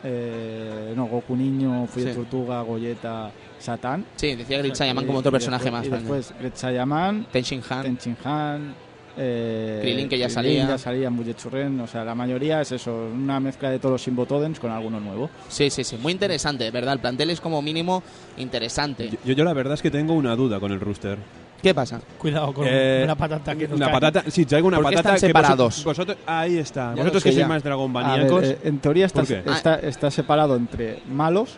eh, 0.04 0.92
no, 0.96 1.06
Goku 1.06 1.36
Niño, 1.36 1.86
Fury 1.86 2.06
Sí. 2.06 2.12
Tortuga, 2.14 2.62
Goyeta, 2.62 3.30
Satán. 3.58 4.04
Sí, 4.16 4.34
decía 4.34 4.58
Y- 4.64 4.94
como 5.06 5.18
otro 5.18 5.30
y 5.30 5.32
personaje 5.32 5.64
después- 5.70 5.82
más. 5.82 5.86
Y 5.86 5.98
después 6.00 6.34
Great 6.40 6.56
Saiyaman, 6.56 7.26
Tenshin 7.32 7.62
Han. 7.68 7.82
Tenchin 7.82 8.16
Han, 8.24 8.74
eh, 9.16 9.80
que 10.08 10.18
ya 10.18 10.26
Krillin 10.26 10.30
salía. 10.30 10.68
ya 10.68 10.78
salía 10.78 11.08
en 11.08 11.16
Buyetchurren, 11.16 11.80
o 11.80 11.86
sea, 11.86 12.04
la 12.04 12.14
mayoría 12.14 12.60
es 12.60 12.72
eso, 12.72 13.08
una 13.14 13.38
mezcla 13.40 13.70
de 13.70 13.78
todos 13.78 13.92
los 13.92 14.02
Simbotodens 14.02 14.58
con 14.58 14.70
alguno 14.70 14.98
nuevo. 15.00 15.30
Sí, 15.48 15.70
sí, 15.70 15.84
sí, 15.84 15.96
muy 15.96 16.12
interesante, 16.12 16.70
¿verdad? 16.70 16.94
El 16.94 17.00
plantel 17.00 17.30
es 17.30 17.40
como 17.40 17.62
mínimo 17.62 18.02
interesante. 18.38 19.10
Yo, 19.24 19.32
yo 19.34 19.44
la 19.44 19.52
verdad 19.52 19.74
es 19.74 19.82
que 19.82 19.90
tengo 19.90 20.14
una 20.14 20.34
duda 20.36 20.58
con 20.60 20.72
el 20.72 20.80
rooster. 20.80 21.18
¿Qué 21.62 21.74
pasa? 21.74 22.00
Cuidado 22.18 22.52
con 22.52 22.66
Eh, 22.68 23.00
una 23.04 23.14
patata 23.16 23.54
que 23.56 23.66
nos 23.66 23.76
Una 23.76 23.86
cae. 23.86 23.94
patata, 23.94 24.30
sí, 24.30 24.44
traigo 24.44 24.68
una 24.68 24.76
¿Por 24.78 24.90
qué 24.90 24.96
patata 24.96 25.14
están 25.16 25.28
que 25.28 25.32
vosotros- 25.32 25.74
separados? 25.74 25.84
Vosotros, 25.84 26.16
ahí 26.26 26.58
está. 26.58 26.90
Ya 26.90 26.96
vosotros 27.02 27.22
que 27.22 27.32
sois 27.32 27.42
más 27.46 27.50
A 27.50 27.54
ver, 27.54 27.62
dragonmaníacos. 27.62 28.44
eh, 28.44 28.58
en 28.64 28.78
teoría 28.80 29.06
está, 29.06 29.20
¿Por 29.20 29.28
qué? 29.28 29.42
está, 29.50 29.74
está 29.76 30.10
separado 30.10 30.56
entre 30.56 31.02
malos, 31.08 31.56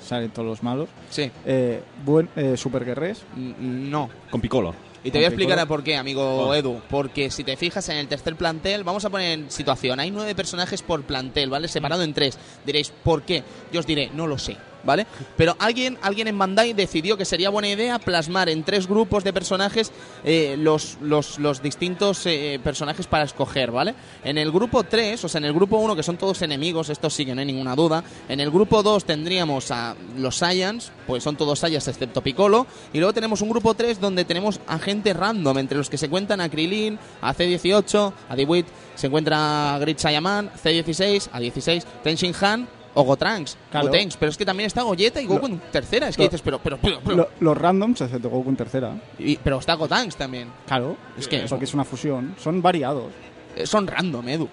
salen 0.00 0.30
todos 0.30 0.46
los 0.46 0.62
malos, 0.62 0.88
Sí, 1.10 1.28
eh, 1.44 1.82
buen, 2.04 2.28
eh, 2.36 2.56
superguerres, 2.56 3.24
no. 3.34 4.08
Con 4.30 4.40
Piccolo. 4.40 4.74
Y 5.02 5.10
te 5.12 5.18
voy 5.18 5.24
a 5.24 5.28
explicar 5.28 5.58
a 5.60 5.66
por 5.66 5.84
qué, 5.84 5.96
amigo 5.96 6.48
Oh. 6.48 6.54
Edu. 6.54 6.80
Porque 6.88 7.30
si 7.30 7.44
te 7.44 7.56
fijas 7.56 7.88
en 7.90 7.96
el 7.98 8.08
tercer 8.08 8.34
plantel, 8.34 8.82
vamos 8.82 9.04
a 9.04 9.10
poner 9.10 9.38
en 9.38 9.50
situación. 9.52 10.00
Hay 10.00 10.10
nueve 10.10 10.34
personajes 10.34 10.82
por 10.82 11.02
plantel, 11.04 11.48
¿vale? 11.48 11.68
Separado 11.68 12.02
en 12.02 12.12
tres. 12.12 12.36
Diréis, 12.64 12.90
¿por 13.04 13.22
qué? 13.22 13.44
Yo 13.72 13.78
os 13.80 13.86
diré, 13.86 14.10
no 14.14 14.26
lo 14.26 14.36
sé, 14.36 14.56
¿vale? 14.84 15.06
Pero 15.36 15.56
alguien, 15.58 15.98
alguien 16.02 16.28
en 16.28 16.38
Bandai 16.38 16.72
decidió 16.72 17.16
que 17.16 17.24
sería 17.24 17.50
buena 17.50 17.68
idea 17.68 17.98
plasmar 17.98 18.48
en 18.48 18.64
tres 18.64 18.86
grupos 18.86 19.24
de 19.24 19.32
personajes 19.32 19.92
eh, 20.24 20.56
los, 20.58 20.98
los, 21.00 21.38
los 21.38 21.62
distintos 21.62 22.24
eh, 22.26 22.60
personajes 22.62 23.06
para 23.06 23.24
escoger, 23.24 23.70
¿vale? 23.70 23.94
En 24.24 24.38
el 24.38 24.50
grupo 24.50 24.84
3, 24.84 25.24
o 25.24 25.28
sea, 25.28 25.38
en 25.38 25.44
el 25.44 25.52
grupo 25.52 25.78
1, 25.78 25.96
que 25.96 26.02
son 26.02 26.16
todos 26.16 26.42
enemigos, 26.42 26.88
esto 26.88 27.10
sí 27.10 27.24
que 27.24 27.34
no 27.34 27.40
hay 27.40 27.46
ninguna 27.46 27.74
duda. 27.74 28.02
En 28.28 28.40
el 28.40 28.50
grupo 28.50 28.82
2 28.82 29.04
tendríamos 29.04 29.70
a 29.70 29.96
los 30.16 30.36
Saiyans, 30.36 30.92
pues 31.06 31.22
son 31.22 31.36
todos 31.36 31.58
Saiyans 31.58 31.88
excepto 31.88 32.22
Piccolo. 32.22 32.66
Y 32.92 32.98
luego 32.98 33.12
tenemos 33.12 33.40
un 33.42 33.48
grupo 33.48 33.74
3 33.74 34.00
donde 34.00 34.24
tenemos 34.24 34.60
a 34.66 34.78
gente 34.78 35.12
random, 35.12 35.58
entre 35.58 35.78
los 35.78 35.90
que 35.90 35.98
se 35.98 36.06
encuentran 36.06 36.40
a 36.40 36.48
Krilin, 36.48 36.98
a 37.20 37.34
C18, 37.34 38.12
a 38.28 38.36
Dewit, 38.36 38.66
se 38.94 39.08
encuentra 39.08 39.76
Grid 39.80 39.98
Saiyaman, 39.98 40.50
C16, 40.52 41.28
a 41.32 41.40
16, 41.40 41.86
Tenshin 42.02 42.34
Han 42.40 42.75
o 42.96 43.02
Gotrunks, 43.04 43.56
Claro. 43.70 43.86
Gotenks, 43.88 44.16
pero 44.16 44.30
es 44.30 44.36
que 44.36 44.44
también 44.44 44.66
está 44.66 44.82
Goyeta 44.82 45.20
y 45.20 45.26
Goku 45.26 45.46
en 45.46 45.58
tercera, 45.70 46.08
es 46.08 46.16
que 46.16 46.22
lo- 46.22 46.28
dices, 46.28 46.40
pero, 46.42 46.58
pero, 46.58 46.78
pero, 46.82 46.98
pero, 47.04 47.16
Lo- 47.16 47.28
los 47.40 47.56
randoms, 47.56 48.00
excepto 48.00 48.30
Goku 48.30 48.48
en 48.50 48.56
tercera. 48.56 48.92
y- 49.18 49.36
pero 49.36 49.58
está 49.58 49.74
Gotenks 49.74 50.16
también, 50.16 50.48
Claro, 50.66 50.96
Es 51.16 51.28
que- 51.28 51.44
porque 51.48 51.66
es 51.66 51.74
una 51.74 51.84
fusión, 51.84 52.34
son 52.38 52.60
variados. 52.62 53.12
Eh, 53.56 53.66
son 53.66 53.86
random, 53.86 54.28
Edu, 54.28 54.48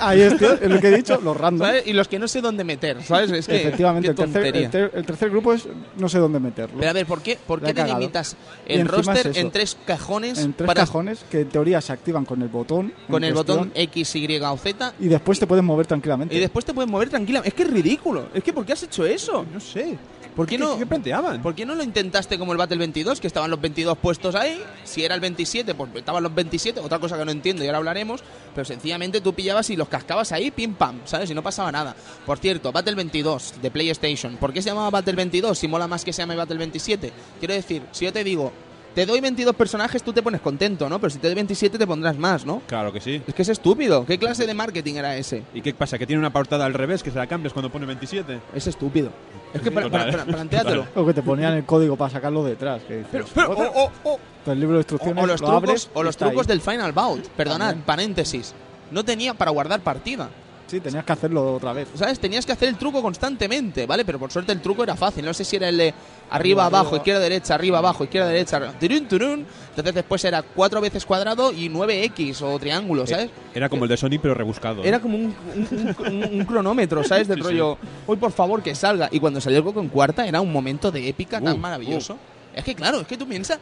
ahí 0.00 0.22
es, 0.22 0.38
tío, 0.38 0.54
es 0.54 0.68
lo 0.70 0.80
que 0.80 0.88
he 0.88 0.96
dicho, 0.96 1.20
los 1.22 1.36
randoms. 1.36 1.68
¿sabes? 1.68 1.86
Y 1.86 1.92
los 1.92 2.08
que 2.08 2.18
no 2.18 2.26
sé 2.26 2.40
dónde 2.40 2.64
meter, 2.64 3.02
¿sabes? 3.04 3.30
Es 3.30 3.46
que, 3.46 3.60
Efectivamente, 3.60 4.08
el 4.08 4.14
tercer, 4.14 4.42
tontería. 4.42 4.64
el, 4.66 4.70
ter- 4.70 4.90
el 4.94 5.04
tercer 5.04 5.28
grupo 5.30 5.52
es 5.52 5.68
no 5.98 6.08
sé 6.08 6.18
dónde 6.18 6.40
meterlo. 6.40 6.78
Pero 6.78 6.90
a 6.90 6.94
ver, 6.94 7.04
¿por 7.04 7.20
qué, 7.20 7.36
por 7.46 7.60
qué 7.60 7.74
cagado. 7.74 7.94
delimitas 7.98 8.36
Y 8.66 8.72
el 8.74 8.88
roster 8.88 9.26
es 9.26 9.36
en 9.36 9.50
tres 9.50 9.76
cajones 9.86 10.38
en 10.38 10.54
tres 10.54 10.66
para- 10.66 10.80
cajones 10.86 11.22
que 11.30 11.40
en 11.42 11.48
teoría 11.50 11.82
se 11.82 11.92
activan 11.92 12.24
con 12.24 12.40
el 12.40 12.48
botón. 12.48 12.94
con 13.10 13.22
el 13.24 13.34
cuestión, 13.34 13.58
botón 13.58 13.72
X, 13.74 14.16
Y 14.16 14.38
o 14.40 14.56
Z 14.56 14.94
Y 14.98 15.08
después 15.08 15.38
te 15.38 15.46
puedes 15.46 15.62
mover 15.64 15.86
tranquilamente. 15.86 16.34
y 16.34 16.38
después 16.40 16.64
te 16.64 16.72
puedes 16.72 16.90
mover 16.90 17.10
tranquila? 17.10 17.42
Es 17.44 17.52
que 17.52 17.64
es 17.64 17.70
ridículo. 17.70 18.28
Es 18.32 18.42
que 18.42 18.54
¿por 18.54 18.64
qué 18.64 18.72
has 18.72 18.82
hecho 18.82 19.04
eso? 19.04 19.44
No 19.52 19.60
sé. 19.60 19.98
¿Por 20.40 20.46
qué 20.46 20.56
no? 20.56 20.78
¿Qué 20.78 20.86
planteaban? 20.86 21.42
¿Por 21.42 21.54
qué 21.54 21.66
no 21.66 21.74
lo 21.74 21.82
intentaste 21.82 22.38
como 22.38 22.52
el 22.52 22.58
Battle 22.58 22.78
22, 22.78 23.20
que 23.20 23.26
estaban 23.26 23.50
los 23.50 23.60
22 23.60 23.98
puestos 23.98 24.34
ahí? 24.34 24.58
Si 24.84 25.04
era 25.04 25.14
el 25.14 25.20
27, 25.20 25.74
pues 25.74 25.90
estaban 25.96 26.22
los 26.22 26.34
27, 26.34 26.80
otra 26.80 26.98
cosa 26.98 27.18
que 27.18 27.26
no 27.26 27.30
entiendo 27.30 27.62
y 27.62 27.66
ahora 27.66 27.76
hablaremos, 27.76 28.24
pero 28.54 28.64
sencillamente 28.64 29.20
tú 29.20 29.34
pillabas 29.34 29.68
y 29.68 29.76
los 29.76 29.88
cascabas 29.88 30.32
ahí, 30.32 30.50
pim 30.50 30.72
pam, 30.72 30.98
¿sabes? 31.04 31.30
Y 31.30 31.34
no 31.34 31.42
pasaba 31.42 31.70
nada. 31.70 31.94
Por 32.24 32.38
cierto, 32.38 32.72
Battle 32.72 32.94
22 32.94 33.56
de 33.60 33.70
PlayStation, 33.70 34.38
¿por 34.38 34.54
qué 34.54 34.62
se 34.62 34.70
llamaba 34.70 34.88
Battle 34.88 35.12
22 35.12 35.58
si 35.58 35.68
mola 35.68 35.86
más 35.86 36.06
que 36.06 36.12
se 36.14 36.22
llame 36.22 36.36
Battle 36.36 36.56
27? 36.56 37.12
Quiero 37.38 37.52
decir, 37.52 37.82
si 37.92 38.06
yo 38.06 38.12
te 38.14 38.24
digo, 38.24 38.50
te 38.94 39.06
doy 39.06 39.20
22 39.20 39.54
personajes, 39.54 40.02
tú 40.02 40.12
te 40.12 40.22
pones 40.22 40.40
contento, 40.40 40.88
¿no? 40.88 40.98
Pero 41.00 41.10
si 41.10 41.18
te 41.18 41.28
doy 41.28 41.34
27 41.36 41.78
te 41.78 41.86
pondrás 41.86 42.16
más, 42.18 42.44
¿no? 42.44 42.60
Claro 42.66 42.92
que 42.92 43.00
sí. 43.00 43.22
Es 43.26 43.34
que 43.34 43.42
es 43.42 43.48
estúpido. 43.48 44.04
¿Qué 44.04 44.18
clase 44.18 44.46
de 44.46 44.54
marketing 44.54 44.94
era 44.94 45.16
ese? 45.16 45.42
¿Y 45.54 45.62
qué 45.62 45.72
pasa? 45.74 45.98
¿Que 45.98 46.06
tiene 46.06 46.18
una 46.20 46.32
portada 46.32 46.66
al 46.66 46.74
revés 46.74 47.02
que 47.02 47.10
se 47.10 47.18
la 47.18 47.26
cambias 47.26 47.52
cuando 47.52 47.70
pone 47.70 47.86
27? 47.86 48.40
Es 48.54 48.66
estúpido. 48.66 49.10
Es 49.54 49.60
que 49.62 49.68
Sí, 49.68 49.74
para, 49.74 49.88
para- 49.90 50.10
para-. 50.10 50.86
O 50.96 51.06
que 51.06 51.14
te 51.14 51.22
ponían 51.22 51.54
el 51.54 51.64
código 51.64 51.96
para 51.96 52.10
sacarlo 52.10 52.44
detrás. 52.44 52.82
Que 52.86 52.98
dices, 52.98 53.08
Pero, 53.12 53.26
pero, 53.34 53.54
"Joder". 53.54 53.70
o, 53.74 53.80
o- 53.84 53.90
o- 54.14 54.18
Entonces, 54.38 54.52
el 54.52 54.60
libro 54.60 54.74
de 54.74 54.78
o- 54.78 54.80
instrucciones 54.80 55.24
o 55.24 55.26
los 55.26 55.40
lo 55.40 55.46
trucos, 55.46 55.62
abres 55.68 55.90
o 55.94 56.02
los 56.02 56.16
trucos 56.16 56.40
ahí. 56.46 56.46
del 56.48 56.60
Final 56.60 56.92
Bout. 56.92 57.26
Perdonad, 57.28 57.66
También. 57.68 57.84
paréntesis. 57.86 58.54
No 58.90 59.04
tenía 59.04 59.34
para 59.34 59.50
guardar 59.50 59.80
partida. 59.80 60.28
Sí, 60.70 60.78
tenías 60.80 61.04
que 61.04 61.12
hacerlo 61.12 61.54
otra 61.54 61.72
vez. 61.72 61.88
¿Sabes? 61.94 62.20
Tenías 62.20 62.46
que 62.46 62.52
hacer 62.52 62.68
el 62.68 62.76
truco 62.76 63.02
constantemente, 63.02 63.86
¿vale? 63.86 64.04
Pero 64.04 64.20
por 64.20 64.30
suerte 64.30 64.52
el 64.52 64.60
truco 64.60 64.84
era 64.84 64.94
fácil. 64.94 65.24
No 65.24 65.34
sé 65.34 65.44
si 65.44 65.56
era 65.56 65.68
el 65.68 65.76
de 65.76 65.88
arriba, 65.88 66.30
Arriba, 66.30 66.66
abajo, 66.66 66.84
arriba. 66.90 66.96
izquierda, 66.98 67.20
derecha, 67.20 67.54
arriba, 67.56 67.78
abajo, 67.78 68.04
izquierda, 68.04 68.28
derecha, 68.28 68.72
turun, 68.78 69.08
turun. 69.08 69.46
Entonces 69.70 69.94
después 69.94 70.24
era 70.24 70.42
cuatro 70.42 70.80
veces 70.80 71.04
cuadrado 71.04 71.52
y 71.52 71.68
9x 71.68 72.42
o 72.42 72.56
triángulo, 72.60 73.04
¿sabes? 73.06 73.30
Era 73.52 73.68
como 73.68 73.82
el 73.84 73.88
de 73.90 73.96
Sony, 73.96 74.18
pero 74.22 74.34
rebuscado. 74.34 74.84
Era 74.84 75.00
como 75.00 75.16
un, 75.16 75.34
un- 75.56 75.96
un- 76.06 76.34
un 76.40 76.44
cronómetro, 76.44 77.02
¿sabes? 77.02 77.26
Del 77.26 77.38
Sí, 77.38 77.42
rollo, 77.48 77.76
hoy 78.06 78.16
por 78.16 78.30
favor 78.30 78.62
que 78.62 78.74
salga. 78.76 79.08
Y 79.10 79.18
cuando 79.18 79.40
salió 79.40 79.58
el 79.58 79.64
Goku 79.64 79.80
en 79.80 79.88
cuarta 79.88 80.24
era 80.26 80.40
un 80.40 80.52
momento 80.52 80.92
de 80.92 81.08
épica 81.08 81.40
tan 81.40 81.54
Uh, 81.56 81.58
maravilloso. 81.58 82.16
Es 82.54 82.62
que 82.62 82.74
claro, 82.76 83.00
es 83.00 83.06
que 83.08 83.16
tú 83.16 83.26
piensas, 83.26 83.58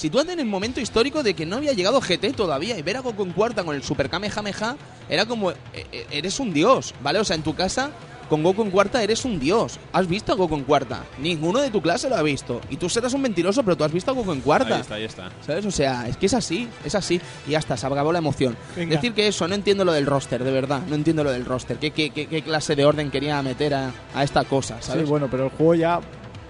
si 0.00 0.08
tú 0.08 0.18
andas 0.18 0.32
en 0.34 0.40
el 0.40 0.46
momento 0.46 0.80
histórico 0.80 1.22
de 1.22 1.34
que 1.34 1.44
no 1.44 1.56
había 1.56 1.72
llegado 1.74 2.00
GT 2.00 2.32
todavía 2.34 2.78
y 2.78 2.82
ver 2.82 2.96
a 2.96 3.00
Goku 3.00 3.22
en 3.22 3.32
cuarta 3.32 3.64
con 3.64 3.74
el 3.76 3.82
Super 3.82 4.08
Kamehameha, 4.08 4.76
era 5.10 5.26
como, 5.26 5.50
eh, 5.50 5.56
eh, 5.74 6.06
eres 6.10 6.40
un 6.40 6.54
dios, 6.54 6.94
¿vale? 7.02 7.18
O 7.18 7.24
sea, 7.24 7.36
en 7.36 7.42
tu 7.42 7.54
casa, 7.54 7.90
con 8.30 8.42
Goku 8.42 8.62
en 8.62 8.70
cuarta 8.70 9.02
eres 9.02 9.24
un 9.26 9.38
dios. 9.38 9.78
¿Has 9.92 10.06
visto 10.06 10.32
a 10.32 10.36
Goku 10.36 10.54
en 10.54 10.64
cuarta? 10.64 11.04
Ninguno 11.18 11.58
de 11.60 11.68
tu 11.70 11.82
clase 11.82 12.08
lo 12.08 12.16
ha 12.16 12.22
visto. 12.22 12.60
Y 12.70 12.76
tú 12.78 12.88
serás 12.88 13.12
un 13.12 13.20
mentiroso, 13.20 13.62
pero 13.62 13.76
tú 13.76 13.84
has 13.84 13.92
visto 13.92 14.10
a 14.10 14.14
Goku 14.14 14.32
en 14.32 14.40
cuarta. 14.40 14.76
Ahí 14.76 14.80
está, 14.80 14.94
ahí 14.94 15.04
está. 15.04 15.30
¿Sabes? 15.44 15.66
O 15.66 15.70
sea, 15.70 16.08
es 16.08 16.16
que 16.16 16.26
es 16.26 16.34
así, 16.34 16.66
es 16.84 16.94
así. 16.94 17.20
Y 17.46 17.50
ya 17.50 17.58
está, 17.58 17.76
se 17.76 17.86
acabó 17.86 18.10
la 18.12 18.20
emoción. 18.20 18.56
Venga. 18.76 18.94
Decir 18.94 19.12
que 19.12 19.26
eso, 19.28 19.46
no 19.48 19.54
entiendo 19.54 19.84
lo 19.84 19.92
del 19.92 20.06
roster, 20.06 20.42
de 20.44 20.50
verdad. 20.50 20.80
No 20.88 20.94
entiendo 20.94 21.24
lo 21.24 21.32
del 21.32 21.44
roster. 21.44 21.76
¿Qué, 21.78 21.90
qué, 21.90 22.10
qué- 22.10 22.26
qué 22.26 22.40
clase 22.42 22.74
de 22.76 22.84
orden 22.86 23.10
quería 23.10 23.42
meter 23.42 23.74
a, 23.74 23.92
a 24.14 24.24
esta 24.24 24.44
cosa, 24.44 24.80
¿sabes? 24.80 25.02
Sí, 25.02 25.08
bueno, 25.10 25.28
pero 25.30 25.44
el 25.46 25.50
juego 25.50 25.74
ya 25.74 26.00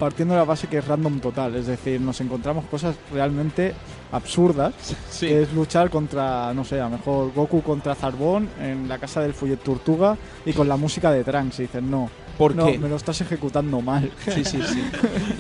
partiendo 0.00 0.34
de 0.34 0.40
la 0.40 0.44
base 0.44 0.66
que 0.66 0.78
es 0.78 0.88
random 0.88 1.20
total, 1.20 1.54
es 1.54 1.66
decir, 1.68 2.00
nos 2.00 2.20
encontramos 2.20 2.64
cosas 2.64 2.96
realmente 3.12 3.72
absurdas, 4.10 4.74
Sí. 5.10 5.28
que 5.28 5.42
es 5.42 5.52
luchar 5.52 5.90
contra, 5.90 6.52
no 6.54 6.64
sé, 6.64 6.80
a 6.80 6.84
lo 6.84 6.90
mejor 6.96 7.32
Goku 7.32 7.62
contra 7.62 7.94
Zarbón 7.94 8.48
en 8.60 8.88
la 8.88 8.98
casa 8.98 9.20
del 9.20 9.34
Follet 9.34 9.58
Tortuga 9.62 10.16
y 10.44 10.52
con 10.52 10.66
la 10.68 10.76
música 10.76 11.12
de 11.12 11.22
Trunks, 11.22 11.60
y 11.60 11.62
dices, 11.62 11.82
no, 11.82 12.10
¿Por 12.40 12.56
no, 12.56 12.66
qué? 12.66 12.78
me 12.78 12.88
lo 12.88 12.96
estás 12.96 13.20
ejecutando 13.20 13.80
mal. 13.82 14.10
Sí, 14.24 14.44
sí, 14.44 14.60
sí. 14.66 14.82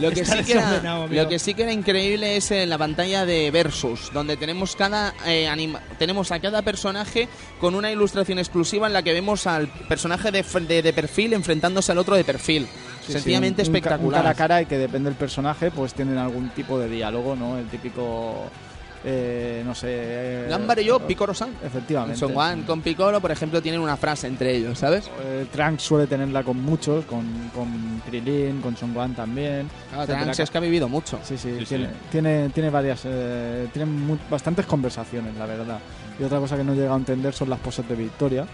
Lo 0.00 0.10
que, 0.10 0.24
sí 0.24 0.44
que 0.44 0.52
era, 0.52 1.06
lo 1.08 1.28
que 1.28 1.38
sí 1.38 1.54
que 1.54 1.62
era 1.62 1.72
increíble 1.72 2.36
es 2.36 2.50
en 2.50 2.68
la 2.68 2.76
pantalla 2.76 3.24
de 3.24 3.50
Versus, 3.50 4.10
donde 4.12 4.36
tenemos 4.36 4.76
cada 4.76 5.14
eh, 5.26 5.48
anima- 5.48 5.80
tenemos 5.98 6.30
a 6.30 6.38
cada 6.40 6.60
personaje 6.62 7.28
con 7.58 7.74
una 7.74 7.90
ilustración 7.90 8.38
exclusiva 8.38 8.86
en 8.86 8.92
la 8.92 9.02
que 9.02 9.12
vemos 9.14 9.46
al 9.46 9.68
personaje 9.88 10.30
de, 10.30 10.44
de- 10.68 10.82
de 10.82 10.92
perfil 10.92 11.32
enfrentándose 11.32 11.90
al 11.92 11.98
otro 11.98 12.14
de 12.16 12.24
perfil. 12.24 12.66
Sí, 13.06 13.12
Sencillamente 13.12 13.64
sí, 13.64 13.70
un- 13.70 13.76
espectacular. 13.76 14.20
Un 14.20 14.22
cara 14.24 14.30
a 14.30 14.34
cara 14.34 14.62
y 14.62 14.66
que 14.66 14.76
depende 14.76 15.08
del 15.08 15.16
personaje, 15.18 15.70
pues 15.70 15.94
tienen 15.94 16.18
algún 16.18 16.50
tipo 16.50 16.78
de 16.78 16.88
diálogo, 16.88 17.34
¿no? 17.34 17.56
El 17.58 17.66
típico, 17.68 18.44
eh, 19.04 19.62
no 19.64 19.74
sé... 19.74 19.86
eh, 19.90 20.46
Gambare 20.48 20.82
y 20.82 20.86
yo, 20.86 20.98
Picoro-san. 21.00 21.50
Efectivamente. 21.64 22.18
Son 22.18 22.32
Juan 22.34 22.62
con 22.62 22.82
Piccolo, 22.82 23.20
por 23.20 23.30
ejemplo, 23.30 23.62
tienen 23.62 23.80
una 23.80 23.96
frase 23.96 24.26
entre 24.26 24.56
ellos, 24.56 24.78
¿sabes? 24.78 25.10
Eh, 25.22 25.46
Trunks 25.52 25.82
suele 25.82 26.06
tenerla 26.06 26.42
con 26.42 26.60
muchos, 26.62 27.04
con, 27.06 27.24
con 27.54 28.02
Krilin, 28.06 28.60
con 28.60 28.76
Son 28.76 28.92
Gohan 28.92 29.14
también. 29.14 29.68
Claro. 29.92 30.06
Trunks 30.12 30.40
es 30.40 30.50
que 30.50 30.58
ha 30.58 30.60
vivido 30.60 30.88
mucho. 30.88 31.18
Sí, 31.22 31.36
sí, 31.38 31.56
Sí, 31.60 31.64
tiene, 31.66 31.86
sí. 31.86 31.92
Tiene, 32.10 32.48
tiene 32.50 32.70
varias, 32.70 33.02
eh, 33.04 33.68
tiene 33.72 33.90
bastantes 34.30 34.66
conversaciones, 34.66 35.34
la 35.36 35.46
verdad. 35.46 35.78
Y 36.18 36.24
otra 36.24 36.38
cosa 36.38 36.56
que 36.56 36.64
no 36.64 36.72
he 36.72 36.76
llegado 36.76 36.94
a 36.94 36.98
entender 36.98 37.32
son 37.32 37.48
las 37.50 37.58
poses 37.60 37.88
de 37.88 37.94
victoria. 37.94 38.46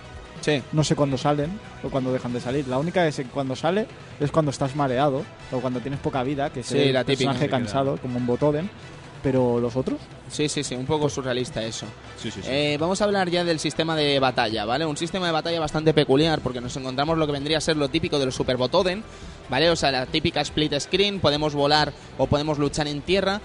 Sí. 0.42 0.62
No 0.72 0.84
sé 0.84 0.94
cuándo 0.94 1.16
salen 1.18 1.50
o 1.82 1.88
cuándo 1.88 2.12
dejan 2.12 2.32
de 2.32 2.40
salir. 2.40 2.68
La 2.68 2.78
única 2.78 3.04
es 3.08 3.16
que 3.16 3.24
cuando 3.24 3.56
sale 3.56 3.86
es 4.20 4.30
cuando 4.30 4.50
estás 4.50 4.76
mareado 4.76 5.24
o 5.50 5.60
cuando 5.60 5.80
tienes 5.80 5.98
poca 5.98 6.22
vida, 6.22 6.50
que 6.50 6.60
es 6.60 6.66
Sí, 6.66 6.78
el 6.78 6.92
la 6.92 7.02
típica. 7.04 7.30
personaje 7.30 7.46
queda. 7.48 7.58
cansado, 7.58 7.96
como 7.96 8.18
un 8.18 8.26
Botoden. 8.26 8.70
Pero 9.26 9.58
los 9.58 9.74
otros, 9.74 9.98
Sí, 10.30 10.48
sí, 10.48 10.62
sí, 10.62 10.76
un 10.76 10.86
poco 10.86 11.08
surrealista 11.08 11.60
eso. 11.60 11.84
Sí, 12.16 12.30
sí, 12.30 12.42
sí. 12.42 12.48
Eh, 12.48 12.76
vamos 12.78 13.00
a 13.00 13.06
hablar 13.06 13.28
ya 13.28 13.42
del 13.42 13.58
sistema 13.58 13.96
de 13.96 14.20
batalla, 14.20 14.64
¿vale? 14.64 14.86
Un 14.86 14.96
sistema 14.96 15.26
de 15.26 15.32
batalla 15.32 15.58
bastante 15.58 15.92
peculiar 15.92 16.38
porque 16.42 16.60
nos 16.60 16.76
encontramos 16.76 17.18
lo 17.18 17.26
que 17.26 17.32
vendría 17.32 17.58
a 17.58 17.60
ser 17.60 17.76
lo 17.76 17.88
típico 17.88 18.20
de 18.20 18.26
los 18.26 18.36
Super 18.36 18.56
Botoden, 18.56 19.02
¿vale? 19.48 19.68
O 19.68 19.74
sea, 19.74 19.90
la 19.90 20.06
típica 20.06 20.42
split 20.42 20.78
screen, 20.78 21.18
podemos 21.18 21.56
volar 21.56 21.92
o 22.18 22.28
podemos 22.28 22.58
luchar 22.58 22.86
en 22.86 23.02
tierra, 23.02 23.40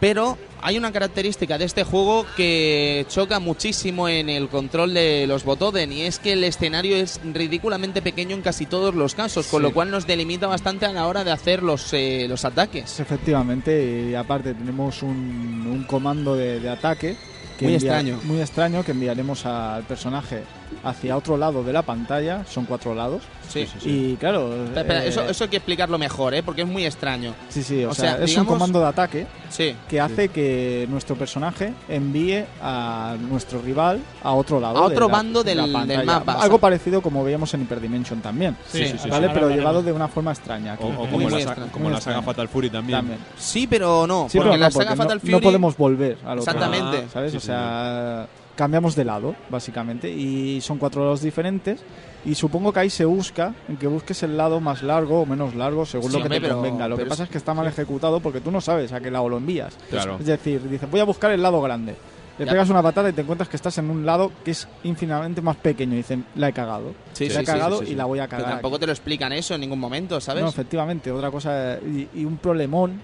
pero 0.00 0.38
hay 0.60 0.76
una 0.76 0.90
característica 0.92 1.56
de 1.58 1.64
este 1.64 1.84
juego 1.84 2.26
que 2.36 3.06
choca 3.08 3.38
muchísimo 3.40 4.08
en 4.08 4.28
el 4.28 4.48
control 4.48 4.94
de 4.94 5.26
los 5.26 5.44
Botoden 5.44 5.92
y 5.92 6.02
es 6.02 6.18
que 6.18 6.32
el 6.32 6.44
escenario 6.44 6.96
es 6.96 7.20
ridículamente 7.24 8.02
pequeño 8.02 8.34
en 8.34 8.42
casi 8.42 8.66
todos 8.66 8.94
los 8.94 9.14
casos, 9.14 9.46
con 9.46 9.60
Sí. 9.62 9.68
lo 9.68 9.72
cual 9.74 9.90
nos 9.90 10.06
delimita 10.06 10.46
bastante 10.46 10.86
a 10.86 10.92
la 10.92 11.06
hora 11.06 11.24
de 11.24 11.30
hacer 11.32 11.62
los, 11.62 11.92
eh, 11.92 12.26
los 12.28 12.44
ataques. 12.44 12.98
efectivamente, 13.00 14.08
y 14.10 14.14
aparte 14.14 14.54
tenemos 14.54 15.02
un, 15.02 15.66
un 15.70 15.84
comando 15.84 16.34
de, 16.36 16.60
de 16.60 16.68
ataque. 16.68 17.16
Muy 17.60 17.74
extraño. 17.74 18.20
Muy 18.24 18.40
extraño 18.40 18.84
que 18.84 18.92
enviaremos 18.92 19.44
al 19.46 19.82
personaje 19.84 20.42
hacia 20.84 21.16
otro 21.16 21.36
lado 21.36 21.62
de 21.64 21.72
la 21.72 21.82
pantalla. 21.82 22.44
Son 22.48 22.64
cuatro 22.64 22.94
lados. 22.94 23.22
Sí. 23.48 23.66
Sí, 23.66 23.78
sí. 23.80 23.90
Y 24.12 24.16
claro. 24.16 24.52
Espera, 24.64 24.80
espera, 24.82 25.04
eh, 25.04 25.08
eso, 25.08 25.22
eso 25.28 25.44
hay 25.44 25.50
que 25.50 25.56
explicarlo 25.56 25.96
mejor, 25.98 26.34
¿eh? 26.34 26.42
Porque 26.42 26.62
es 26.62 26.68
muy 26.68 26.84
extraño. 26.84 27.34
Sí, 27.48 27.62
sí, 27.62 27.82
o, 27.84 27.90
o 27.90 27.94
sea, 27.94 28.16
sea, 28.16 28.24
es 28.24 28.30
digamos- 28.30 28.48
un 28.52 28.58
comando 28.58 28.80
de 28.80 28.86
ataque 28.86 29.26
Sí. 29.48 29.74
que 29.88 30.00
hace 30.00 30.28
que 30.28 30.86
nuestro 30.90 31.16
personaje 31.16 31.72
envíe 31.88 32.44
a 32.62 33.16
nuestro 33.18 33.62
rival 33.62 34.00
a 34.22 34.32
otro 34.32 34.60
lado. 34.60 34.76
A 34.78 34.82
otro 34.82 35.06
de 35.06 35.12
la- 35.12 35.16
bando 35.18 35.42
de 35.42 35.54
la 35.54 35.62
del- 35.62 35.72
del 35.72 35.80
pantalla. 35.80 36.04
mapa. 36.04 36.32
Algo 36.42 36.58
parecido 36.58 37.00
como 37.00 37.24
veíamos 37.24 37.52
en 37.54 37.62
Hyperdimension 37.62 38.20
también. 38.20 38.56
Sí, 38.70 38.86
sí, 38.86 38.98
sí, 39.02 39.08
¿Vale? 39.08 39.30
Pero 39.30 39.48
llevado 39.48 39.82
de 39.82 39.92
una 39.92 40.08
forma 40.08 40.32
extraña. 40.32 40.74
O, 40.80 40.86
o 40.88 40.90
como, 40.96 41.06
muy 41.18 41.24
la, 41.30 41.38
extraño, 41.38 41.66
sa- 41.66 41.72
como 41.72 41.88
la 41.90 42.00
saga. 42.00 42.22
Fatal 42.22 42.48
Fury 42.48 42.68
también. 42.68 42.98
También. 42.98 43.18
Sí, 43.38 43.66
pero 43.66 44.06
no. 44.06 44.28
Sí, 44.28 44.36
porque 44.36 44.50
pero 44.50 44.54
en 44.54 44.60
la 44.60 44.66
no, 44.66 44.70
saga 44.72 44.84
porque 44.84 44.96
no- 44.96 45.02
Fatal 45.04 45.20
no, 45.22 45.30
Fury. 45.30 45.44
podemos 45.44 45.76
volver 45.76 46.12
otro 46.16 46.28
lado, 46.28 46.38
Exactamente. 46.40 47.06
¿sabes? 47.12 47.34
O 47.34 47.40
sea, 47.40 48.26
cambiamos 48.58 48.96
de 48.96 49.04
lado, 49.04 49.36
básicamente. 49.50 50.10
Y 50.10 50.60
son 50.60 50.78
cuatro 50.78 51.02
lados 51.04 51.22
diferentes. 51.22 51.80
Y 52.24 52.34
supongo 52.34 52.72
que 52.72 52.80
ahí 52.80 52.90
se 52.90 53.04
busca 53.04 53.54
en 53.68 53.76
que 53.76 53.86
busques 53.86 54.20
el 54.24 54.36
lado 54.36 54.60
más 54.60 54.82
largo 54.82 55.22
o 55.22 55.26
menos 55.26 55.54
largo 55.54 55.86
según 55.86 56.10
Sí, 56.10 56.16
lo 56.16 56.24
que 56.24 56.28
te 56.28 56.40
pero- 56.40 56.56
convenga. 56.56 56.88
Lo 56.88 56.96
que 56.96 57.02
pero 57.02 57.10
pasa 57.10 57.22
es- 57.22 57.30
que 57.30 57.38
está 57.38 57.54
mal 57.54 57.68
ejecutado 57.68 58.18
porque 58.18 58.40
tú 58.40 58.50
no 58.50 58.60
sabes 58.60 58.92
a 58.92 59.00
qué 59.00 59.12
lado 59.12 59.28
lo 59.28 59.36
envías. 59.36 59.76
Claro. 59.88 60.16
Es 60.18 60.26
decir, 60.26 60.60
dices, 60.68 60.90
voy 60.90 60.98
a 60.98 61.04
buscar 61.04 61.30
el 61.30 61.40
lado 61.40 61.62
grande. 61.62 61.94
Le 62.36 62.44
Ya. 62.44 62.50
pegas 62.52 62.68
una 62.70 62.82
patada 62.82 63.08
y 63.08 63.12
te 63.12 63.20
encuentras 63.22 63.48
que 63.48 63.56
estás 63.56 63.78
en 63.78 63.88
un 63.90 64.04
lado 64.04 64.30
que 64.44 64.50
es 64.50 64.66
infinitamente 64.84 65.40
más 65.40 65.56
pequeño. 65.56 65.94
Y 65.94 65.98
dicen, 65.98 66.24
la 66.34 66.48
he 66.48 66.52
cagado. 66.52 66.92
Sí, 67.12 67.28
la 67.28 67.34
he 67.34 67.38
sí, 67.40 67.44
cagado 67.46 67.78
sí, 67.80 67.92
y 67.92 67.94
la 67.94 68.04
voy 68.04 68.18
a 68.18 68.26
Pero 68.28 68.42
cagar. 68.42 68.54
tampoco 68.56 68.76
aquí". 68.76 68.80
te 68.80 68.86
lo 68.86 68.92
explican 68.92 69.32
eso 69.32 69.54
en 69.54 69.60
ningún 69.60 69.78
momento, 69.80 70.20
¿sabes? 70.20 70.42
No, 70.42 70.48
efectivamente. 70.48 71.10
Otra 71.12 71.30
cosa, 71.30 71.78
y, 71.84 72.08
y 72.14 72.24
un 72.24 72.36
problemón 72.38 73.00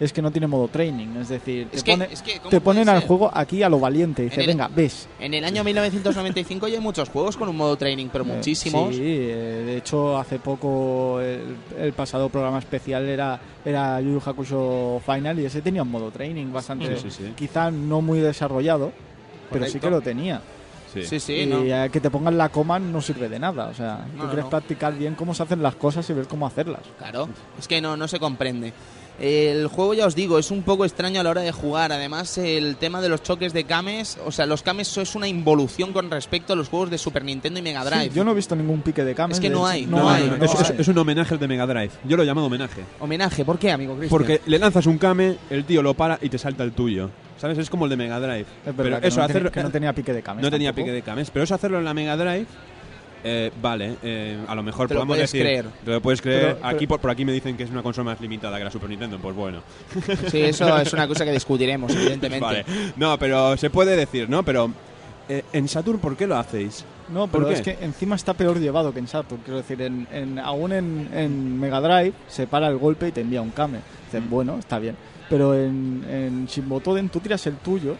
es 0.00 0.12
que 0.12 0.20
no 0.22 0.30
tiene 0.30 0.46
modo 0.46 0.68
training. 0.68 1.08
Es 1.20 1.28
decir, 1.28 1.68
es 1.72 1.82
te, 1.84 1.90
que, 1.92 1.96
pone- 1.98 2.12
es 2.12 2.22
que, 2.22 2.38
¿cómo 2.38 2.50
te 2.50 2.60
puede 2.60 2.80
ponen 2.80 2.88
al 2.88 3.02
juego 3.06 3.30
aquí 3.32 3.62
a 3.62 3.68
lo 3.68 3.78
valiente. 3.78 4.22
Dice, 4.22 4.36
En 4.36 4.40
el- 4.42 4.46
venga, 4.48 4.68
ves. 4.68 5.08
En 5.20 5.34
el 5.34 5.44
año 5.44 5.62
1995 5.64 6.68
ya 6.68 6.74
hay 6.76 6.80
muchos 6.82 7.08
juegos 7.08 7.36
con 7.36 7.48
un 7.48 7.56
modo 7.56 7.76
training, 7.76 8.08
pero 8.12 8.24
Eh, 8.24 8.28
muchísimos. 8.36 8.94
Sí, 8.94 9.00
eh, 9.02 9.62
de 9.66 9.76
hecho 9.76 10.18
hace 10.18 10.38
poco 10.38 11.20
el, 11.20 11.56
el 11.78 11.92
pasado 11.92 12.28
programa 12.28 12.58
especial 12.58 13.08
era 13.08 13.40
era 13.64 14.00
Yu 14.00 14.20
Yu 14.20 14.22
Hakusho 14.30 15.00
Final 15.06 15.38
y 15.40 15.46
ese 15.46 15.62
tenía 15.62 15.82
un 15.82 15.90
modo 15.90 16.10
training 16.10 16.52
bastante, 16.52 16.96
Sí, 16.98 17.10
sí, 17.10 17.24
sí. 17.24 17.32
quizá 17.36 17.70
no 17.70 18.02
muy 18.02 18.20
desarrollado, 18.20 18.92
pero 19.50 19.66
sí 19.66 19.78
que 19.80 19.90
lo 19.90 20.00
tenía. 20.00 20.40
Sí. 20.92 21.02
Sí, 21.04 21.18
sí, 21.18 21.32
y 21.40 21.46
¿no? 21.46 21.62
eh, 21.64 21.88
que 21.90 21.98
te 22.00 22.08
pongan 22.08 22.38
la 22.38 22.50
coma 22.50 22.78
no 22.78 23.00
sirve 23.00 23.28
de 23.28 23.38
nada, 23.40 23.66
o 23.66 23.74
sea, 23.74 24.06
No, 24.14 24.22
tú 24.22 24.26
quieres 24.28 24.44
no. 24.44 24.50
practicar 24.50 24.94
bien 24.96 25.14
cómo 25.16 25.34
se 25.34 25.42
hacen 25.42 25.60
las 25.60 25.74
cosas 25.74 26.08
y 26.08 26.12
ver 26.12 26.28
cómo 26.28 26.46
hacerlas. 26.46 26.82
Claro, 26.98 27.28
es 27.58 27.66
que 27.66 27.80
no, 27.80 27.96
no 27.96 28.06
se 28.06 28.20
comprende. 28.20 28.72
El 29.20 29.68
juego, 29.68 29.94
ya 29.94 30.06
os 30.06 30.14
digo, 30.16 30.38
es 30.40 30.50
un 30.50 30.62
poco 30.62 30.84
extraño 30.84 31.20
a 31.20 31.22
la 31.22 31.30
hora 31.30 31.40
de 31.42 31.52
jugar. 31.52 31.92
Además, 31.92 32.36
el 32.38 32.76
tema 32.76 33.00
de 33.00 33.08
los 33.08 33.22
choques 33.22 33.52
de 33.52 33.62
Kames, 33.64 34.18
o 34.26 34.32
sea, 34.32 34.44
los 34.46 34.62
Kames 34.62 34.96
es 34.98 35.14
una 35.14 35.28
involución 35.28 35.92
con 35.92 36.10
respecto 36.10 36.52
a 36.52 36.56
los 36.56 36.68
juegos 36.68 36.90
de 36.90 36.98
Super 36.98 37.24
Nintendo 37.24 37.60
y 37.60 37.62
Mega 37.62 37.84
Drive. 37.84 38.04
Sí, 38.10 38.10
yo 38.16 38.24
no 38.24 38.32
he 38.32 38.34
visto 38.34 38.56
ningún 38.56 38.82
pique 38.82 39.04
de 39.04 39.14
Kames. 39.14 39.36
Es 39.36 39.40
que 39.40 39.50
no 39.50 39.66
hay, 39.66 39.86
No, 39.86 40.10
hay, 40.10 40.26
no, 40.28 40.36
no 40.36 40.44
es, 40.44 40.52
es- 40.54 40.70
hay. 40.70 40.76
es 40.80 40.88
un 40.88 40.98
homenaje 40.98 41.32
al 41.34 41.40
de 41.40 41.46
Mega 41.48 41.66
Drive. 41.66 41.90
Yo 42.04 42.16
lo 42.16 42.24
he 42.24 42.26
llamado 42.26 42.48
homenaje. 42.48 42.82
Homenaje, 42.98 43.44
¿por 43.44 43.58
qué, 43.58 43.70
amigo 43.70 43.96
Cristian? 43.96 44.10
Porque 44.18 44.40
le 44.46 44.58
lanzas 44.58 44.86
un 44.86 44.98
Kame, 44.98 45.36
el 45.48 45.64
tío 45.64 45.80
lo 45.82 45.94
para 45.94 46.18
y 46.20 46.28
te 46.28 46.38
salta 46.38 46.64
el 46.64 46.72
tuyo. 46.72 47.10
¿Sabes? 47.38 47.58
Es 47.58 47.68
como 47.70 47.84
el 47.84 47.90
de 47.90 47.96
Mega 47.96 48.18
Drive. 48.20 48.46
Es 48.64 48.76
verdad 48.76 48.82
pero 48.84 49.00
que, 49.00 49.08
eso, 49.08 49.18
no, 49.18 49.24
hacerlo, 49.24 49.50
tenía, 49.50 49.52
que 49.52 49.62
no 49.62 49.70
tenía 49.70 49.92
pique 49.92 50.12
de 50.12 50.22
Kames. 50.22 50.42
no 50.42 50.50
tenía 50.50 50.72
pique 50.72 50.90
de 50.92 51.02
Kames. 51.02 51.30
Pero 51.30 51.44
eso 51.44 51.54
hacerlo 51.54 51.78
en 51.78 51.84
la 51.84 51.92
Mega 51.94 52.16
Drive 52.16 52.46
Eh, 53.26 53.50
vale, 53.62 53.96
eh, 54.02 54.38
a 54.46 54.54
lo 54.54 54.62
mejor 54.62 54.86
Te 54.86 54.94
lo 54.94 55.06
puedes 55.06 55.22
decir. 55.32 55.40
creer. 55.40 55.64
Te 55.84 55.90
lo 55.92 56.00
puedes 56.02 56.20
creer. 56.20 56.56
Pero- 56.56 56.66
aquí 56.66 56.76
pero- 56.80 56.88
por, 56.88 57.00
por 57.00 57.10
aquí 57.10 57.24
me 57.24 57.32
dicen 57.32 57.56
que 57.56 57.62
es 57.62 57.70
una 57.70 57.82
consola 57.82 58.10
más 58.10 58.20
limitada 58.20 58.58
que 58.58 58.64
la 58.64 58.70
Super 58.70 58.90
Nintendo. 58.90 59.18
Pues 59.18 59.34
bueno. 59.34 59.62
Sí, 60.30 60.42
eso 60.42 60.78
es 60.78 60.92
una 60.92 61.08
cosa 61.08 61.24
que 61.24 61.32
discutiremos, 61.32 61.90
evidentemente. 61.96 62.44
Vale. 62.44 62.64
No, 62.96 63.18
pero 63.18 63.56
se 63.56 63.70
puede 63.70 63.96
decir, 63.96 64.28
¿no? 64.28 64.42
Pero 64.42 64.70
eh, 65.28 65.42
en 65.54 65.68
Saturn, 65.68 65.98
¿por 66.00 66.16
qué 66.16 66.26
lo 66.26 66.36
hacéis? 66.36 66.84
No, 67.08 67.26
¿Por 67.26 67.42
pero 67.44 67.54
es 67.54 67.62
que 67.62 67.78
encima 67.82 68.16
está 68.16 68.34
peor 68.34 68.58
llevado 68.60 68.92
que 68.92 68.98
en 68.98 69.08
Saturn. 69.08 69.40
Quiero 69.42 69.56
decir, 69.58 69.80
en, 69.80 70.06
en- 70.12 70.38
aún 70.38 70.72
en, 70.72 71.08
en 71.14 71.58
Mega 71.58 71.80
Drive 71.80 72.12
se 72.28 72.46
para 72.46 72.68
el 72.68 72.76
golpe 72.76 73.08
y 73.08 73.12
te 73.12 73.22
envía 73.22 73.40
un 73.40 73.50
Kame. 73.52 73.78
Dices, 74.06 74.22
Mm. 74.22 74.30
bueno, 74.30 74.58
está 74.58 74.78
bien. 74.78 74.96
Pero 75.30 75.54
en, 75.54 76.04
en 76.10 76.46
Shin 76.46 76.68
Butoden 76.68 77.08
tú 77.08 77.20
tiras 77.20 77.46
el 77.46 77.54
tuyo 77.56 77.96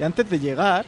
y 0.00 0.02
antes 0.02 0.28
de 0.28 0.40
llegar, 0.40 0.84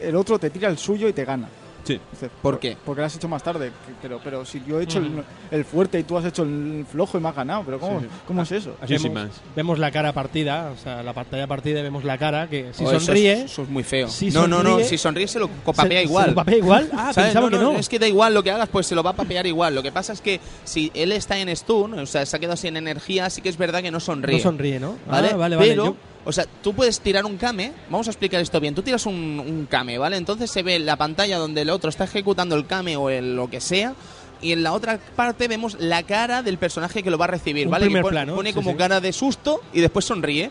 el 0.00 0.16
otro 0.16 0.38
te 0.40 0.50
tira 0.50 0.68
el 0.68 0.76
suyo 0.78 1.06
y 1.08 1.12
te 1.12 1.24
gana. 1.24 1.48
Sí. 1.86 2.00
Dices, 2.10 2.30
¿Por 2.42 2.58
qué? 2.58 2.76
Porque 2.84 3.00
lo 3.00 3.06
has 3.06 3.14
hecho 3.14 3.28
más 3.28 3.42
tarde. 3.42 3.70
Pero, 4.02 4.20
pero 4.24 4.44
si 4.44 4.60
yo 4.66 4.80
he 4.80 4.84
hecho 4.84 4.98
el, 4.98 5.22
el 5.52 5.64
fuerte 5.64 5.98
y 6.00 6.02
tú 6.02 6.18
has 6.18 6.24
hecho 6.24 6.42
el 6.42 6.84
flojo 6.90 7.16
y 7.16 7.20
me 7.20 7.28
has 7.28 7.36
ganado. 7.36 7.62
¿Pero 7.64 7.78
cómo, 7.78 8.00
Sí, 8.00 8.06
sí. 8.06 8.12
¿cómo 8.26 8.42
es 8.42 8.52
eso? 8.52 8.74
Así 8.80 8.94
vemos, 8.94 9.12
más. 9.12 9.28
vemos 9.54 9.78
la 9.78 9.90
cara 9.92 10.12
partida, 10.12 10.72
o 10.74 10.82
sea, 10.82 11.02
la 11.02 11.12
pantalla 11.12 11.46
partida 11.46 11.80
y 11.80 11.82
vemos 11.84 12.02
la 12.04 12.18
cara 12.18 12.48
que 12.48 12.72
si 12.72 12.82
Oh, 12.84 12.88
eso 12.88 12.96
es- 12.96 13.04
sonríe, 13.04 13.32
Eso 13.44 13.62
es, 13.62 13.68
muy 13.68 13.84
feo. 13.84 14.08
Si 14.08 14.30
no, 14.30 14.46
no, 14.48 14.62
no. 14.62 14.80
Si 14.80 14.98
sonríe 14.98 15.28
se 15.28 15.38
lo 15.38 15.46
se- 15.46 15.72
papea 15.72 16.00
se 16.00 16.04
igual. 16.04 16.30
lo 16.30 16.34
papea 16.34 16.56
igual. 16.56 16.90
Ah, 16.92 17.12
¿Sabes? 17.12 17.28
pensaba 17.32 17.50
que 17.50 17.56
no. 17.56 17.72
Es 17.72 17.88
que 17.88 17.98
da 17.98 18.08
igual 18.08 18.34
lo 18.34 18.42
que 18.42 18.50
hagas, 18.50 18.68
pues 18.68 18.86
se 18.86 18.94
lo 18.94 19.02
va 19.02 19.10
a 19.10 19.16
papear 19.16 19.46
igual. 19.46 19.74
Lo 19.74 19.82
que 19.82 19.92
pasa 19.92 20.12
es 20.12 20.20
que 20.20 20.40
si 20.64 20.90
él 20.94 21.12
está 21.12 21.38
en 21.38 21.54
stun, 21.56 21.98
o 21.98 22.06
sea, 22.06 22.26
se 22.26 22.36
ha 22.36 22.40
quedado 22.40 22.56
sin 22.56 22.76
energía, 22.76 23.30
sí 23.30 23.40
que 23.42 23.48
es 23.48 23.56
verdad 23.56 23.80
que 23.82 23.90
no 23.90 24.00
sonríe. 24.00 24.38
No 24.38 24.42
sonríe, 24.42 24.80
¿no? 24.80 24.96
¿Vale? 25.06 25.30
Ah, 25.32 25.36
vale, 25.36 25.56
vale. 25.56 25.68
Pero, 25.70 25.84
Yo- 25.86 25.96
o 26.26 26.32
sea, 26.32 26.44
tú 26.62 26.74
puedes 26.74 27.00
tirar 27.00 27.24
un 27.24 27.38
Kame. 27.38 27.72
Vamos 27.88 28.08
a 28.08 28.10
explicar 28.10 28.40
esto 28.42 28.60
bien. 28.60 28.74
Tú 28.74 28.82
tiras 28.82 29.06
un, 29.06 29.14
un 29.40 29.66
Kame, 29.70 29.96
¿vale? 29.96 30.16
Entonces 30.18 30.50
se 30.50 30.62
ve 30.62 30.78
la 30.78 30.96
pantalla 30.96 31.38
donde 31.38 31.62
el 31.62 31.70
otro 31.70 31.88
está 31.88 32.04
ejecutando 32.04 32.54
el 32.56 32.66
Kame 32.66 32.96
o 32.96 33.08
el, 33.08 33.34
lo 33.36 33.48
que 33.48 33.60
sea. 33.60 33.94
Y 34.42 34.52
en 34.52 34.62
la 34.62 34.74
otra 34.74 34.98
parte 35.16 35.48
vemos 35.48 35.76
la 35.80 36.02
cara 36.02 36.42
del 36.42 36.58
personaje 36.58 37.02
que 37.02 37.10
lo 37.10 37.16
va 37.16 37.24
a 37.24 37.28
recibir, 37.28 37.66
Un 37.66 37.70
¿vale? 37.70 37.86
primer 37.86 38.00
que 38.00 38.04
pon- 38.04 38.10
plano, 38.10 38.34
pone 38.34 38.50
sí, 38.50 38.54
como 38.54 38.72
sí. 38.72 38.76
cara 38.76 39.00
de 39.00 39.12
susto 39.14 39.62
y 39.72 39.80
después 39.80 40.04
sonríe. 40.04 40.50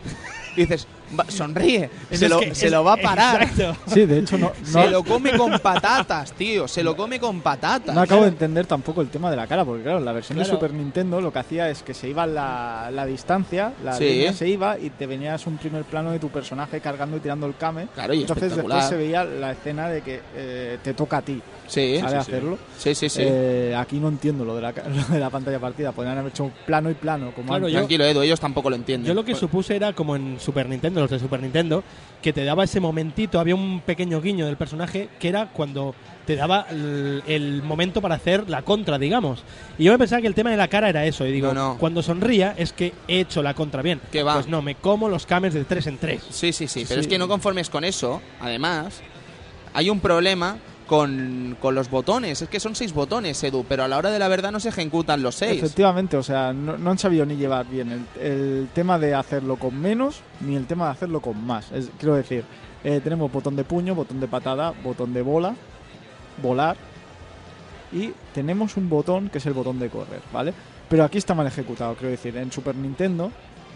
Y 0.56 0.60
dices, 0.62 0.88
"Va, 1.18 1.24
sonríe. 1.28 1.90
Se, 2.10 2.14
es 2.26 2.30
lo, 2.30 2.40
que 2.40 2.54
se 2.54 2.66
es- 2.66 2.72
lo 2.72 2.82
va 2.84 2.94
a 2.94 2.96
parar. 2.96 3.42
Exacto. 3.42 3.76
Sí, 3.92 4.06
de 4.06 4.18
hecho 4.18 4.38
no, 4.38 4.52
no, 4.60 4.64
Se 4.82 4.90
lo 4.90 5.02
come 5.04 5.36
con 5.36 5.58
patatas, 5.58 6.32
tío. 6.32 6.66
Se 6.66 6.82
lo 6.82 6.96
come 6.96 7.20
con 7.20 7.40
patatas. 7.40 7.94
no 7.94 8.00
acabo 8.00 8.22
de 8.22 8.28
entender 8.28 8.66
tampoco 8.66 9.00
el 9.02 9.08
tema 9.08 9.30
de 9.30 9.36
la 9.36 9.46
cara, 9.46 9.64
porque 9.64 9.82
claro, 9.82 10.00
la 10.00 10.12
versión 10.12 10.38
de 10.38 10.44
Claro. 10.44 10.56
Super 10.58 10.72
Nintendo 10.72 11.20
lo 11.20 11.32
que 11.32 11.38
hacía 11.38 11.70
es 11.70 11.82
que 11.82 11.94
se 11.94 12.08
iba 12.08 12.26
la, 12.26 12.90
la 12.92 13.06
distancia, 13.06 13.72
la 13.84 13.92
Sí. 13.94 14.04
línea 14.04 14.32
se 14.32 14.48
iba 14.48 14.78
y 14.78 14.90
te 14.90 15.06
venías 15.06 15.46
un 15.46 15.56
primer 15.58 15.84
plano 15.84 16.10
de 16.12 16.18
tu 16.18 16.28
personaje 16.28 16.80
cargando 16.80 17.16
y 17.16 17.20
tirando 17.20 17.46
el 17.46 17.56
Kame. 17.56 17.88
Claro, 17.94 18.14
y 18.14 18.20
Entonces 18.22 18.44
espectacular. 18.44 18.78
después 18.80 18.98
se 19.00 19.04
veía 19.04 19.24
la 19.24 19.52
escena 19.52 19.88
de 19.88 20.02
que 20.02 20.20
eh, 20.36 20.78
te 20.82 20.94
toca 20.94 21.18
a 21.18 21.22
ti, 21.22 21.40
Sí, 21.66 21.96
¿sabes? 21.98 22.12
sí. 22.12 22.16
hacerlo. 22.32 22.58
sí, 22.78 22.94
sí. 22.94 23.08
sí. 23.08 23.20
Eh, 23.24 23.74
aquí 23.76 23.98
no 23.98 24.08
entiendo 24.08 24.44
lo 24.44 24.54
de, 24.56 24.62
la, 24.62 24.72
ca- 24.72 24.84
lo 24.88 25.02
de 25.14 25.18
la 25.20 25.30
pantalla 25.30 25.58
partida. 25.58 25.92
Podrían 25.92 26.18
haber 26.18 26.32
hecho 26.32 26.50
plano 26.66 26.90
y 26.90 26.94
plano, 26.94 27.32
como 27.34 27.48
Claro, 27.48 27.64
antes. 27.66 27.72
yo- 27.72 27.78
Tranquilo, 27.80 28.04
Edu, 28.04 28.22
ellos 28.22 28.40
tampoco 28.40 28.70
lo 28.70 28.76
entienden. 28.76 29.06
Yo 29.08 29.14
lo 29.14 29.24
que 29.24 29.34
supuse 29.34 29.76
era 29.76 29.92
como 29.92 30.16
en 30.16 30.38
Super 30.40 30.68
Nintendo, 30.68 30.95
los 31.00 31.10
de 31.10 31.18
Super 31.18 31.40
Nintendo, 31.42 31.82
que 32.22 32.32
te 32.32 32.44
daba 32.44 32.64
ese 32.64 32.80
momentito, 32.80 33.38
había 33.38 33.54
un 33.54 33.80
pequeño 33.80 34.20
guiño 34.20 34.46
del 34.46 34.56
personaje 34.56 35.08
que 35.20 35.28
era 35.28 35.48
cuando 35.52 35.94
te 36.26 36.34
daba 36.34 36.66
el, 36.70 37.22
el 37.26 37.62
momento 37.62 38.00
para 38.02 38.16
hacer 38.16 38.48
la 38.50 38.62
contra, 38.62 38.98
digamos. 38.98 39.44
Y 39.78 39.84
yo 39.84 39.92
me 39.92 39.98
pensaba 39.98 40.20
que 40.20 40.26
el 40.26 40.34
tema 40.34 40.50
de 40.50 40.56
la 40.56 40.66
cara 40.68 40.88
era 40.88 41.04
eso, 41.04 41.24
y 41.26 41.30
digo, 41.32 41.54
No, 41.54 41.74
no. 41.74 41.78
cuando 41.78 42.02
sonría 42.02 42.54
es 42.58 42.72
que 42.72 42.92
he 43.06 43.20
hecho 43.20 43.42
la 43.42 43.54
contra 43.54 43.82
bien. 43.82 44.00
Que 44.10 44.22
va. 44.22 44.34
Pues 44.34 44.48
no, 44.48 44.60
me 44.62 44.74
como 44.74 45.08
los 45.08 45.24
cames 45.26 45.54
de 45.54 45.64
3 45.64 45.86
en 45.86 45.98
3. 45.98 46.22
Sí, 46.30 46.52
sí, 46.52 46.66
sí, 46.66 46.84
pero 46.88 47.00
Sí. 47.00 47.06
es 47.06 47.08
que 47.08 47.18
no 47.18 47.28
conformes 47.28 47.70
con 47.70 47.84
eso, 47.84 48.20
además, 48.40 49.00
hay 49.72 49.88
un 49.90 50.00
problema 50.00 50.56
con, 50.86 51.56
con 51.60 51.74
los 51.74 51.90
botones. 51.90 52.42
Es 52.42 52.48
que 52.48 52.60
son 52.60 52.74
seis 52.74 52.92
botones, 52.92 53.42
Edu, 53.42 53.64
pero 53.68 53.84
a 53.84 53.88
la 53.88 53.96
hora 53.98 54.10
de 54.10 54.18
la 54.18 54.28
verdad 54.28 54.52
no 54.52 54.60
se 54.60 54.68
ejecutan 54.68 55.22
los 55.22 55.34
seis. 55.34 55.62
Efectivamente, 55.62 56.16
o 56.16 56.22
sea, 56.22 56.52
no, 56.52 56.76
no 56.78 56.90
han 56.90 56.98
sabido 56.98 57.26
ni 57.26 57.36
llevar 57.36 57.66
bien 57.66 57.90
el, 58.16 58.22
el 58.22 58.68
tema 58.74 58.98
de 58.98 59.14
hacerlo 59.14 59.56
con 59.56 59.78
menos 59.80 60.20
ni 60.40 60.56
el 60.56 60.66
tema 60.66 60.86
de 60.86 60.90
hacerlo 60.92 61.20
con 61.20 61.44
más. 61.44 61.70
Es- 61.72 61.90
quiero 61.98 62.14
decir, 62.14 62.44
eh, 62.84 63.00
tenemos 63.02 63.30
botón 63.32 63.56
de 63.56 63.64
puño, 63.64 63.94
botón 63.94 64.20
de 64.20 64.28
patada, 64.28 64.72
botón 64.84 65.12
de 65.12 65.22
bola, 65.22 65.54
volar 66.42 66.76
y 67.92 68.12
tenemos 68.34 68.76
un 68.76 68.88
botón 68.88 69.28
que 69.28 69.38
es 69.38 69.46
el 69.46 69.52
botón 69.52 69.78
de 69.78 69.88
correr, 69.88 70.20
¿vale? 70.32 70.52
Pero 70.88 71.04
aquí 71.04 71.18
está 71.18 71.34
mal 71.34 71.46
ejecutado, 71.46 71.94
quiero 71.94 72.10
decir, 72.10 72.36
en 72.36 72.52
Super 72.52 72.74
Nintendo 72.76 73.30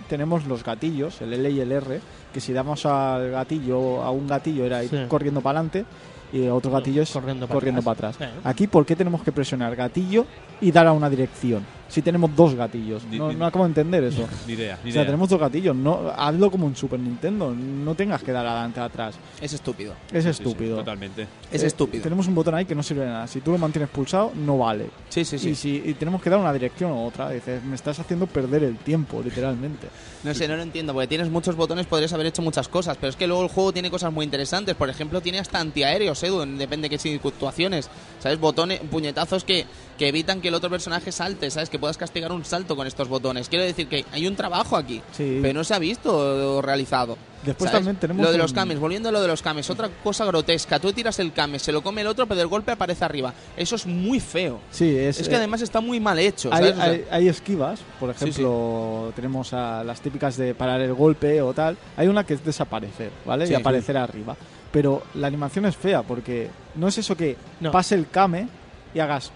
tenemos 0.08 0.46
los 0.46 0.64
gatillos, 0.64 1.20
el 1.22 1.32
L 1.32 1.50
y 1.50 1.60
el 1.60 1.70
R, 1.72 2.00
que 2.32 2.40
si 2.40 2.52
damos 2.52 2.84
al 2.86 3.30
gatillo, 3.30 4.02
a 4.02 4.10
un 4.10 4.26
gatillo 4.26 4.64
era 4.64 4.82
ir 4.82 4.90
Sí. 4.90 4.96
corriendo 5.08 5.40
para 5.40 5.58
adelante 5.60 5.84
y 6.32 6.46
otro 6.48 6.70
gatillo 6.70 7.02
es 7.02 7.10
Corriendo 7.10 7.46
para 7.46 7.54
corriendo 7.54 7.80
atrás. 7.80 8.16
para 8.16 8.28
atrás. 8.30 8.44
Aquí, 8.44 8.66
¿por 8.66 8.86
qué 8.86 8.96
tenemos 8.96 9.22
que 9.22 9.32
presionar 9.32 9.74
gatillo 9.76 10.26
y 10.60 10.70
dar 10.70 10.86
a 10.86 10.92
una 10.92 11.10
dirección? 11.10 11.64
Si 11.90 12.00
tenemos 12.02 12.34
dos 12.34 12.54
gatillos. 12.54 13.02
No, 13.10 13.32
no 13.32 13.44
acabo 13.44 13.64
de 13.64 13.68
entender 13.70 14.04
eso. 14.04 14.26
Ni 14.46 14.54
idea, 14.54 14.78
ni 14.84 14.90
O 14.90 14.92
sea, 14.92 15.02
idea. 15.02 15.06
tenemos 15.06 15.28
dos 15.28 15.38
gatillos. 15.40 15.74
No, 15.76 16.10
hazlo 16.16 16.50
como 16.50 16.66
en 16.68 16.76
Super 16.76 16.98
Nintendo. 17.00 17.50
No 17.52 17.94
tengas 17.94 18.22
que 18.22 18.32
dar 18.32 18.46
adelante 18.46 18.80
atrás. 18.80 19.16
Es 19.40 19.52
estúpido. 19.52 19.94
Es 20.12 20.24
Sí, 20.24 20.32
sí, 20.32 20.42
estúpido. 20.42 20.76
totalmente. 20.78 21.26
Es 21.52 21.62
Eh, 21.62 21.66
estúpido. 21.66 22.02
Tenemos 22.02 22.26
un 22.28 22.34
botón 22.36 22.54
ahí 22.54 22.64
que 22.64 22.74
no 22.74 22.82
sirve 22.82 23.02
de 23.02 23.08
nada. 23.10 23.26
Si 23.26 23.40
tú 23.40 23.50
lo 23.52 23.58
mantienes 23.58 23.90
pulsado, 23.90 24.32
no 24.34 24.56
vale. 24.58 24.86
Sí, 25.08 25.24
sí, 25.24 25.38
sí. 25.38 25.50
Y, 25.50 25.54
si, 25.56 25.82
y 25.84 25.94
tenemos 25.94 26.22
que 26.22 26.30
dar 26.30 26.38
una 26.38 26.52
dirección 26.52 26.92
u 26.92 27.04
otra. 27.06 27.28
Dices, 27.30 27.62
me 27.64 27.74
estás 27.74 27.98
haciendo 27.98 28.26
perder 28.26 28.62
el 28.64 28.76
tiempo, 28.78 29.20
literalmente. 29.22 29.88
No 30.22 30.34
sé, 30.34 30.46
no 30.46 30.54
lo 30.54 30.62
entiendo, 30.62 30.92
porque 30.92 31.06
tienes 31.08 31.30
muchos 31.30 31.56
botones, 31.56 31.86
podrías 31.86 32.12
haber 32.12 32.26
hecho 32.26 32.42
muchas 32.42 32.68
cosas, 32.68 32.94
pero 32.98 33.08
es 33.08 33.16
que 33.16 33.26
luego 33.26 33.42
el 33.42 33.48
juego 33.48 33.72
tiene 33.72 33.90
cosas 33.90 34.12
muy 34.12 34.22
interesantes. 34.26 34.74
Por 34.76 34.90
ejemplo, 34.90 35.22
tiene 35.22 35.38
hasta 35.38 35.58
antiaéreos, 35.58 36.22
Edu, 36.22 36.42
en- 36.42 36.58
depende 36.58 36.90
de 36.90 36.90
qué 36.90 36.98
situaciones. 36.98 37.88
¿Sabes? 38.18 38.38
Botones, 38.38 38.80
puñetazos 38.90 39.44
que, 39.44 39.64
que 40.00 40.08
evitan 40.08 40.40
que 40.40 40.48
el 40.48 40.54
otro 40.54 40.70
personaje 40.70 41.12
salte, 41.12 41.50
¿sabes? 41.50 41.68
Que 41.68 41.78
puedas 41.78 41.98
castigar 41.98 42.32
un 42.32 42.42
salto 42.42 42.74
con 42.74 42.86
estos 42.86 43.06
botones. 43.06 43.50
Quiero 43.50 43.66
decir 43.66 43.86
que 43.86 44.06
hay 44.12 44.26
un 44.26 44.34
trabajo 44.34 44.78
aquí, 44.78 45.02
Sí. 45.12 45.40
pero 45.42 45.52
no 45.58 45.62
se 45.62 45.74
ha 45.74 45.78
visto 45.78 46.56
o 46.56 46.62
realizado. 46.62 47.18
Después 47.44 47.70
¿sabes? 47.70 47.84
también 47.84 47.96
tenemos 48.00 48.24
Lo 48.24 48.32
de 48.32 48.38
los 48.38 48.54
cames, 48.54 48.78
volviendo 48.78 49.10
a 49.10 49.12
lo 49.12 49.20
de 49.20 49.28
los 49.28 49.42
cames, 49.42 49.68
otra 49.68 49.90
cosa 50.02 50.24
grotesca. 50.24 50.78
Tú 50.78 50.90
tiras 50.94 51.18
el 51.18 51.34
came, 51.34 51.58
se 51.58 51.70
lo 51.70 51.82
come 51.82 52.00
el 52.00 52.06
otro, 52.06 52.26
pero 52.26 52.40
el 52.40 52.46
golpe 52.46 52.72
aparece 52.72 53.04
arriba. 53.04 53.34
Eso 53.58 53.76
es 53.76 53.84
muy 53.84 54.20
feo. 54.20 54.60
Sí, 54.70 54.88
es, 54.96 55.20
Es 55.20 55.28
que 55.28 55.34
eh, 55.34 55.36
además 55.38 55.60
está 55.60 55.82
muy 55.82 56.00
mal 56.00 56.18
hecho, 56.18 56.48
Hay, 56.50 56.60
¿sabes? 56.60 56.72
O 56.72 56.76
sea, 56.76 56.84
hay- 56.86 57.04
hay 57.10 57.28
esquivas, 57.28 57.80
por 58.00 58.14
Sí, 58.16 58.24
ejemplo, 58.30 59.12
tenemos 59.14 59.52
a 59.52 59.84
las 59.84 60.00
típicas 60.00 60.34
de 60.38 60.54
parar 60.54 60.80
el 60.80 60.94
golpe 60.94 61.42
o 61.42 61.52
tal. 61.52 61.76
Hay 61.98 62.08
una 62.08 62.24
que 62.24 62.32
es 62.34 62.42
desaparecer, 62.44 63.10
¿vale? 63.26 63.46
Sí. 63.46 63.52
y 63.52 63.56
aparecer 63.56 63.98
arriba. 63.98 64.34
Pero 64.72 65.02
la 65.12 65.26
animación 65.26 65.66
es 65.66 65.76
fea 65.76 66.02
porque 66.02 66.48
no 66.74 66.88
es 66.88 66.96
eso 66.96 67.14
que 67.18 67.36
No. 67.60 67.70
pase 67.70 67.96
el 67.96 68.08
kame 68.08 68.48
y 68.94 68.98
hagas 68.98 69.30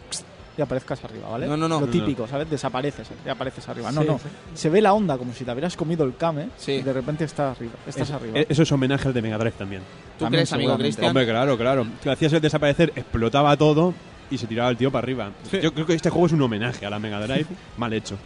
y 0.56 0.62
aparezcas 0.62 1.02
arriba, 1.04 1.28
¿vale? 1.28 1.46
No, 1.46 1.56
no, 1.56 1.68
no. 1.68 1.80
Lo 1.80 1.86
típico, 1.88 2.26
¿sabes? 2.28 2.48
Desapareces 2.48 3.08
y 3.24 3.28
apareces 3.28 3.68
arriba. 3.68 3.90
No, 3.92 4.02
Sí, 4.02 4.06
no. 4.06 4.18
sí. 4.18 4.24
Se 4.54 4.70
ve 4.70 4.80
la 4.80 4.92
onda 4.92 5.18
como 5.18 5.32
si 5.32 5.44
te 5.44 5.50
hubieras 5.52 5.76
comido 5.76 6.04
el 6.04 6.16
kame 6.16 6.48
Sí. 6.56 6.72
y 6.72 6.82
de 6.82 6.92
repente 6.92 7.24
estás 7.24 7.56
arriba. 7.56 7.72
Estás 7.86 8.08
Es- 8.08 8.14
arriba. 8.14 8.38
eh, 8.38 8.46
Eso 8.48 8.62
es 8.62 8.70
homenaje 8.72 9.08
al 9.08 9.14
de 9.14 9.22
Mega 9.22 9.38
Drive 9.38 9.54
también. 9.58 9.82
¿Tú 10.18 10.24
también 10.24 10.40
crees, 10.40 10.52
amigo 10.52 10.68
seguramente. 10.70 10.84
Cristian? 10.96 11.08
Hombre, 11.08 11.26
claro, 11.26 11.58
claro. 11.58 11.86
Que 12.02 12.10
hacías 12.10 12.32
el 12.32 12.40
desaparecer, 12.40 12.92
explotaba 12.94 13.56
todo 13.56 13.94
y 14.30 14.38
se 14.38 14.46
tiraba 14.46 14.70
el 14.70 14.76
tío 14.76 14.90
para 14.92 15.04
arriba. 15.04 15.30
Yo 15.62 15.74
creo 15.74 15.86
que 15.86 15.94
este 15.94 16.08
juego 16.10 16.26
es 16.26 16.32
un 16.32 16.42
homenaje 16.42 16.86
a 16.86 16.90
la 16.90 16.98
Mega 16.98 17.20
Drive 17.20 17.46
mal 17.76 17.92
hecho. 17.92 18.16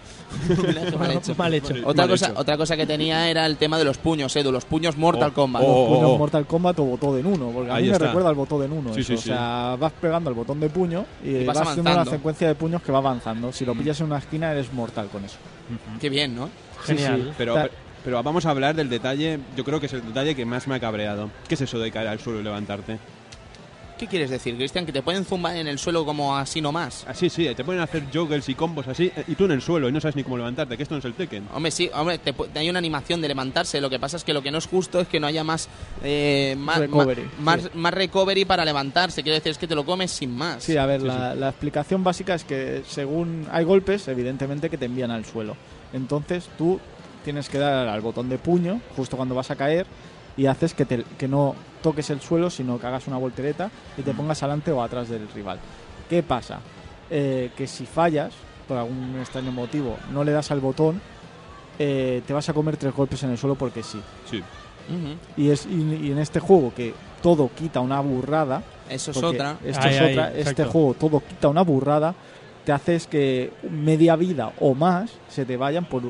Mal 0.98 1.10
hecho. 1.12 1.34
Mal 1.36 1.54
hecho. 1.54 1.74
Otra 1.84 2.02
Mal 2.04 2.08
cosa, 2.10 2.26
hecho. 2.30 2.40
otra 2.40 2.56
cosa 2.56 2.76
que 2.76 2.86
tenía 2.86 3.28
era 3.30 3.46
el 3.46 3.56
tema 3.56 3.78
de 3.78 3.84
los 3.84 3.98
puños, 3.98 4.34
Edu, 4.36 4.52
los 4.52 4.64
puños 4.64 4.96
Mortal 4.96 5.30
Oh, 5.30 5.34
Kombat. 5.34 5.62
oh, 5.64 5.66
Los 5.88 5.88
puños 5.98 6.10
oh. 6.14 6.18
Mortal 6.18 6.46
Kombat 6.46 6.78
o 6.80 6.84
botón 6.84 7.18
en 7.18 7.26
uno, 7.26 7.50
porque 7.50 7.70
a 7.70 7.74
Ahí 7.74 7.82
mí 7.84 7.88
me 7.88 7.94
está. 7.94 8.06
recuerda 8.06 8.28
al 8.28 8.34
botón 8.34 8.62
en 8.62 8.72
uno. 8.72 8.94
Sí, 8.94 9.00
eso. 9.00 9.16
sí, 9.16 9.22
sí. 9.22 9.30
O 9.30 9.34
sea, 9.34 9.76
vas 9.78 9.92
pegando 10.00 10.30
al 10.30 10.34
botón 10.34 10.60
de 10.60 10.68
puño 10.68 11.04
y, 11.24 11.28
Y 11.30 11.44
vas 11.44 11.58
vas, 11.58 11.68
haciendo 11.68 11.92
una 11.92 12.04
secuencia 12.04 12.48
de 12.48 12.54
puños 12.54 12.82
que 12.82 12.92
va 12.92 12.98
avanzando. 12.98 13.52
Si 13.52 13.64
lo 13.64 13.74
pillas 13.74 14.00
en 14.00 14.06
una 14.06 14.18
esquina, 14.18 14.52
eres 14.52 14.72
mortal 14.72 15.08
con 15.08 15.24
eso. 15.24 15.36
Qué 16.00 16.08
bien, 16.08 16.34
¿no? 16.34 16.48
Genial. 16.84 17.22
sí. 17.26 17.32
Pero, 17.36 17.56
pero 18.04 18.22
vamos 18.22 18.46
a 18.46 18.50
hablar 18.50 18.74
del 18.76 18.88
detalle, 18.88 19.38
yo 19.56 19.64
creo 19.64 19.80
que 19.80 19.86
es 19.86 19.92
el 19.92 20.02
detalle 20.06 20.34
que 20.34 20.44
más 20.46 20.66
me 20.68 20.76
ha 20.76 20.80
cabreado. 20.80 21.30
¿Qué 21.48 21.54
es 21.54 21.60
eso 21.60 21.78
de 21.78 21.90
caer 21.90 22.08
al 22.08 22.20
suelo 22.20 22.40
y 22.40 22.44
levantarte? 22.44 22.98
¿Qué 23.98 24.06
quieres 24.06 24.30
decir, 24.30 24.56
Cristian? 24.56 24.86
¿Que 24.86 24.92
te 24.92 25.02
pueden 25.02 25.24
zumbar 25.24 25.56
en 25.56 25.66
el 25.66 25.78
suelo 25.78 26.04
como 26.04 26.36
así 26.36 26.60
nomás? 26.60 27.04
Así, 27.08 27.28
sí, 27.28 27.48
te 27.54 27.62
a 27.62 27.82
hacer 27.82 28.04
joggles 28.14 28.48
y 28.48 28.54
combos 28.54 28.86
así, 28.86 29.10
eh, 29.16 29.24
y 29.26 29.34
tú 29.34 29.44
en 29.46 29.50
el 29.50 29.60
suelo 29.60 29.88
y 29.88 29.92
no 29.92 30.00
sabes 30.00 30.14
ni 30.14 30.22
cómo 30.22 30.36
levantarte, 30.38 30.76
que 30.76 30.82
esto 30.84 30.94
no 30.94 31.00
es 31.00 31.04
el 31.04 31.14
Tekken. 31.14 31.48
Hombre, 31.52 31.72
sí, 31.72 31.90
hombre, 31.92 32.18
te 32.18 32.32
pu- 32.34 32.46
hay 32.54 32.70
una 32.70 32.78
animación 32.78 33.20
de 33.20 33.26
levantarse. 33.28 33.80
Lo 33.80 33.90
que 33.90 33.98
pasa 33.98 34.16
es 34.16 34.22
que 34.24 34.32
lo 34.32 34.40
que 34.40 34.50
no 34.52 34.58
es 34.58 34.66
justo 34.68 35.00
es 35.00 35.08
que 35.08 35.18
no 35.18 35.26
haya 35.26 35.42
más 35.42 35.68
eh, 36.04 36.54
más, 36.58 36.78
Recovery, 36.78 37.22
ma- 37.38 37.56
más, 37.56 37.62
sí. 37.62 37.68
más 37.74 37.92
recovery 37.94 38.44
para 38.44 38.64
levantarse. 38.64 39.22
Quiero 39.24 39.34
decir, 39.34 39.50
es 39.52 39.58
que 39.58 39.66
te 39.66 39.74
lo 39.74 39.84
comes 39.84 40.12
sin 40.12 40.30
más. 40.36 40.62
Sí, 40.62 40.76
a 40.76 40.86
ver, 40.86 41.00
Sí, 41.00 41.06
la, 41.08 41.34
la 41.34 41.48
explicación 41.48 42.04
básica 42.04 42.34
es 42.34 42.44
que 42.44 42.82
según 42.88 43.46
hay 43.50 43.64
golpes, 43.64 44.06
evidentemente 44.06 44.70
que 44.70 44.78
te 44.78 44.84
envían 44.84 45.10
al 45.10 45.24
suelo. 45.24 45.56
Entonces 45.92 46.48
tú 46.56 46.78
tienes 47.24 47.48
que 47.48 47.58
dar 47.58 47.88
al 47.88 48.00
botón 48.00 48.28
de 48.28 48.38
puño 48.38 48.80
justo 48.96 49.16
cuando 49.16 49.34
vas 49.34 49.50
a 49.50 49.56
caer 49.56 49.86
y 50.38 50.46
haces 50.46 50.72
que, 50.72 50.86
te- 50.86 51.04
que 51.18 51.28
no 51.28 51.54
toques 51.82 52.08
el 52.08 52.20
suelo, 52.22 52.48
sino 52.48 52.78
que 52.78 52.86
hagas 52.86 53.06
una 53.08 53.18
voltereta 53.18 53.70
y 53.98 54.02
te 54.02 54.14
pongas 54.14 54.42
adelante 54.42 54.72
o 54.72 54.82
atrás 54.82 55.10
del 55.10 55.28
rival. 55.34 55.58
¿Qué 56.08 56.22
pasa? 56.22 56.60
Eh, 57.10 57.50
que 57.56 57.66
si 57.66 57.84
fallas, 57.84 58.32
por 58.66 58.78
algún 58.78 59.16
extraño 59.20 59.52
motivo, 59.52 59.96
no 60.12 60.24
le 60.24 60.32
das 60.32 60.50
al 60.50 60.60
botón, 60.60 61.00
eh, 61.78 62.22
te 62.26 62.32
vas 62.32 62.48
a 62.48 62.52
comer 62.54 62.76
tres 62.76 62.94
golpes 62.94 63.22
en 63.24 63.30
el 63.30 63.38
suelo 63.38 63.54
porque 63.56 63.82
sí. 63.82 64.00
Sí. 64.30 64.42
Y, 65.36 65.50
es, 65.50 65.66
y, 65.66 66.06
y 66.06 66.12
en 66.12 66.18
este 66.18 66.40
juego 66.40 66.72
que 66.74 66.94
todo 67.22 67.50
quita 67.54 67.80
una 67.80 68.00
burrada, 68.00 68.62
Eso 68.88 69.10
es 69.10 69.22
otra. 69.22 69.58
Esto 69.64 69.82
Ahí, 69.86 69.94
es 69.94 70.00
ahí, 70.00 70.12
otra. 70.12 70.32
Este 70.34 70.64
juego 70.64 70.94
todo 70.94 71.20
quita 71.20 71.48
una 71.48 71.60
burrada. 71.62 72.14
Te 72.64 72.72
haces 72.72 73.06
que 73.06 73.52
media 73.70 74.16
vida 74.16 74.52
o 74.60 74.74
más 74.74 75.10
se 75.28 75.44
te 75.44 75.56
vayan 75.58 75.84
por 75.84 76.02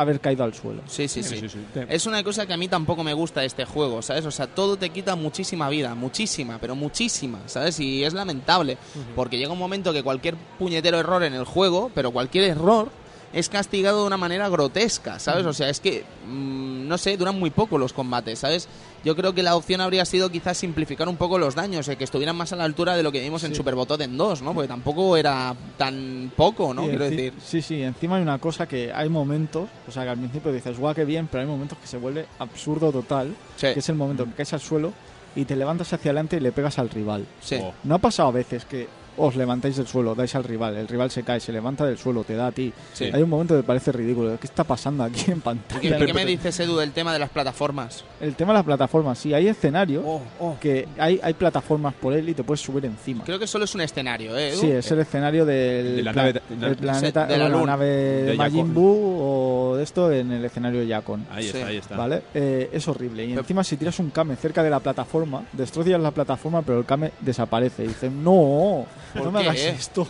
haber 0.00 0.20
caído 0.20 0.44
al 0.44 0.54
suelo. 0.54 0.82
Sí, 0.86 1.08
sí, 1.08 1.22
sí. 1.22 1.36
Sí, 1.36 1.48
sí, 1.48 1.58
sí. 1.74 1.80
Es 1.88 2.06
una 2.06 2.22
cosa 2.22 2.46
que 2.46 2.52
a 2.52 2.56
mí 2.56 2.68
tampoco 2.68 3.04
me 3.04 3.12
gusta 3.12 3.40
de 3.40 3.46
este 3.46 3.64
juego, 3.64 4.02
¿sabes? 4.02 4.24
O 4.26 4.30
sea, 4.30 4.46
todo 4.46 4.76
te 4.76 4.90
quita 4.90 5.16
muchísima 5.16 5.68
vida, 5.68 5.94
muchísima, 5.94 6.58
pero 6.60 6.74
muchísima, 6.74 7.40
¿sabes? 7.46 7.78
Y 7.80 8.04
es 8.04 8.14
lamentable, 8.14 8.78
porque 9.14 9.38
llega 9.38 9.52
un 9.52 9.58
momento 9.58 9.92
que 9.92 10.02
cualquier 10.02 10.36
puñetero 10.58 10.98
error 10.98 11.22
en 11.22 11.34
el 11.34 11.44
juego, 11.44 11.90
pero 11.94 12.10
cualquier 12.10 12.44
error 12.44 12.90
es 13.32 13.48
castigado 13.48 14.00
de 14.00 14.06
una 14.08 14.16
manera 14.16 14.48
grotesca, 14.48 15.18
¿sabes? 15.20 15.46
O 15.46 15.52
sea, 15.52 15.68
es 15.68 15.78
que, 15.80 16.04
mm, 16.26 16.88
no 16.88 16.98
sé, 16.98 17.16
duran 17.16 17.38
muy 17.38 17.50
poco 17.50 17.78
los 17.78 17.92
combates, 17.92 18.40
¿sabes? 18.40 18.68
Yo 19.04 19.14
creo 19.14 19.32
que 19.34 19.42
la 19.44 19.54
opción 19.54 19.80
habría 19.80 20.04
sido 20.04 20.30
quizás 20.30 20.58
simplificar 20.58 21.08
un 21.08 21.16
poco 21.16 21.38
los 21.38 21.54
daños, 21.54 21.86
eh, 21.88 21.96
que 21.96 22.04
estuvieran 22.04 22.34
más 22.36 22.52
a 22.52 22.56
la 22.56 22.64
altura 22.64 22.96
de 22.96 23.02
lo 23.04 23.12
que 23.12 23.20
vimos 23.20 23.44
en 23.44 23.50
Sí. 23.52 23.56
Super 23.56 23.74
Botoden 23.76 24.16
2, 24.16 24.42
¿no? 24.42 24.52
Porque 24.52 24.66
tampoco 24.68 25.16
era 25.16 25.54
tan 25.78 26.32
poco, 26.36 26.74
¿no? 26.74 26.82
Quiero 26.88 27.04
decir. 27.08 27.32
Sí, 27.44 27.62
sí, 27.62 27.82
encima 27.82 28.16
hay 28.16 28.22
una 28.22 28.38
cosa 28.38 28.66
que 28.66 28.92
hay 28.92 29.08
momentos, 29.08 29.68
o 29.86 29.90
sea 29.92 30.02
que 30.02 30.08
al 30.10 30.18
principio 30.18 30.52
dices, 30.52 30.78
guau, 30.78 30.94
qué 30.94 31.04
bien, 31.04 31.28
pero 31.30 31.42
hay 31.42 31.48
momentos 31.48 31.78
que 31.78 31.86
se 31.86 31.98
vuelve 31.98 32.26
absurdo 32.40 32.90
total, 32.90 33.34
Sí, 33.56 33.68
que 33.72 33.78
es 33.78 33.88
el 33.88 33.94
momento 33.94 34.24
en 34.24 34.30
que 34.30 34.36
caes 34.36 34.52
al 34.54 34.60
suelo 34.60 34.92
y 35.36 35.44
te 35.44 35.54
levantas 35.54 35.92
hacia 35.92 36.10
adelante 36.10 36.36
y 36.38 36.40
le 36.40 36.50
pegas 36.50 36.78
al 36.80 36.90
rival. 36.90 37.24
sí. 37.40 37.58
Oh. 37.62 37.72
¿No 37.84 37.94
ha 37.94 37.98
pasado 37.98 38.28
a 38.30 38.32
veces 38.32 38.64
que 38.64 38.88
os 39.20 39.36
levantáis 39.36 39.76
del 39.76 39.86
suelo, 39.86 40.14
dais 40.14 40.34
al 40.34 40.44
rival, 40.44 40.76
el 40.76 40.88
rival 40.88 41.10
se 41.10 41.22
cae, 41.22 41.40
se 41.40 41.52
levanta 41.52 41.84
del 41.86 41.98
suelo, 41.98 42.24
te 42.24 42.34
da 42.34 42.48
a 42.48 42.52
ti? 42.52 42.72
sí. 42.94 43.10
Hay 43.12 43.22
un 43.22 43.28
momento 43.30 43.56
que 43.56 43.62
parece 43.62 43.92
ridículo. 43.92 44.38
¿Qué 44.40 44.46
está 44.46 44.64
pasando 44.64 45.04
aquí 45.04 45.30
en 45.30 45.40
pantalla? 45.40 45.98
¿Qué, 45.98 46.06
qué 46.06 46.14
me 46.14 46.24
dices, 46.24 46.58
Edu, 46.60 46.76
del 46.78 46.92
tema 46.92 47.12
de 47.12 47.18
las 47.18 47.30
plataformas? 47.30 48.04
El 48.20 48.34
tema 48.34 48.52
de 48.52 48.58
las 48.58 48.64
plataformas, 48.64 49.18
sí, 49.18 49.34
hay 49.34 49.48
escenarios 49.48 50.02
Oh, 50.06 50.22
oh. 50.38 50.56
que 50.60 50.86
hay, 50.98 51.20
hay 51.22 51.34
plataformas 51.34 51.94
por 51.94 52.12
él 52.12 52.28
y 52.28 52.34
te 52.34 52.42
puedes 52.44 52.60
subir 52.60 52.84
encima. 52.84 53.24
Creo 53.24 53.38
que 53.38 53.46
solo 53.46 53.64
es 53.64 53.74
un 53.74 53.80
escenario, 53.80 54.36
¿eh? 54.38 54.50
Edu? 54.50 54.60
Sí, 54.60 54.70
es 54.70 54.90
el 54.90 55.00
escenario 55.00 55.44
del 55.44 55.96
De 55.96 56.02
la 56.02 56.12
pla- 56.12 56.22
nave 56.22 56.40
de- 56.48 56.56
del 56.56 56.76
planeta 56.76 57.26
de 57.26 57.36
la 57.38 57.48
nave 57.48 57.86
De 57.86 58.34
Majin. 58.36 58.72
Buu 58.72 59.18
o 59.20 59.76
de 59.76 59.82
esto 59.82 60.10
en 60.12 60.30
el 60.32 60.44
escenario 60.44 60.82
Yakon. 60.84 61.26
Ahí 61.30 61.42
Sí. 61.44 61.56
está, 61.56 61.66
ahí 61.66 61.76
está. 61.76 61.96
¿Vale? 61.96 62.22
Eh, 62.34 62.70
es 62.72 62.86
horrible. 62.88 63.24
Y 63.26 63.32
encima 63.32 63.64
si 63.64 63.76
tiras 63.76 63.98
un 63.98 64.10
Kame 64.10 64.36
cerca 64.36 64.62
de 64.62 64.70
la 64.70 64.80
plataforma, 64.80 65.42
destrozas 65.52 66.00
la 66.00 66.10
plataforma, 66.10 66.62
pero 66.62 66.78
el 66.78 66.84
Kame 66.84 67.10
desaparece. 67.20 67.84
Y 67.84 67.88
dices, 67.88 68.12
no, 68.12 68.84
¿Por 69.09 69.09
no 69.14 69.30
me 69.30 69.40
hagas 69.40 69.56
esto. 69.56 70.06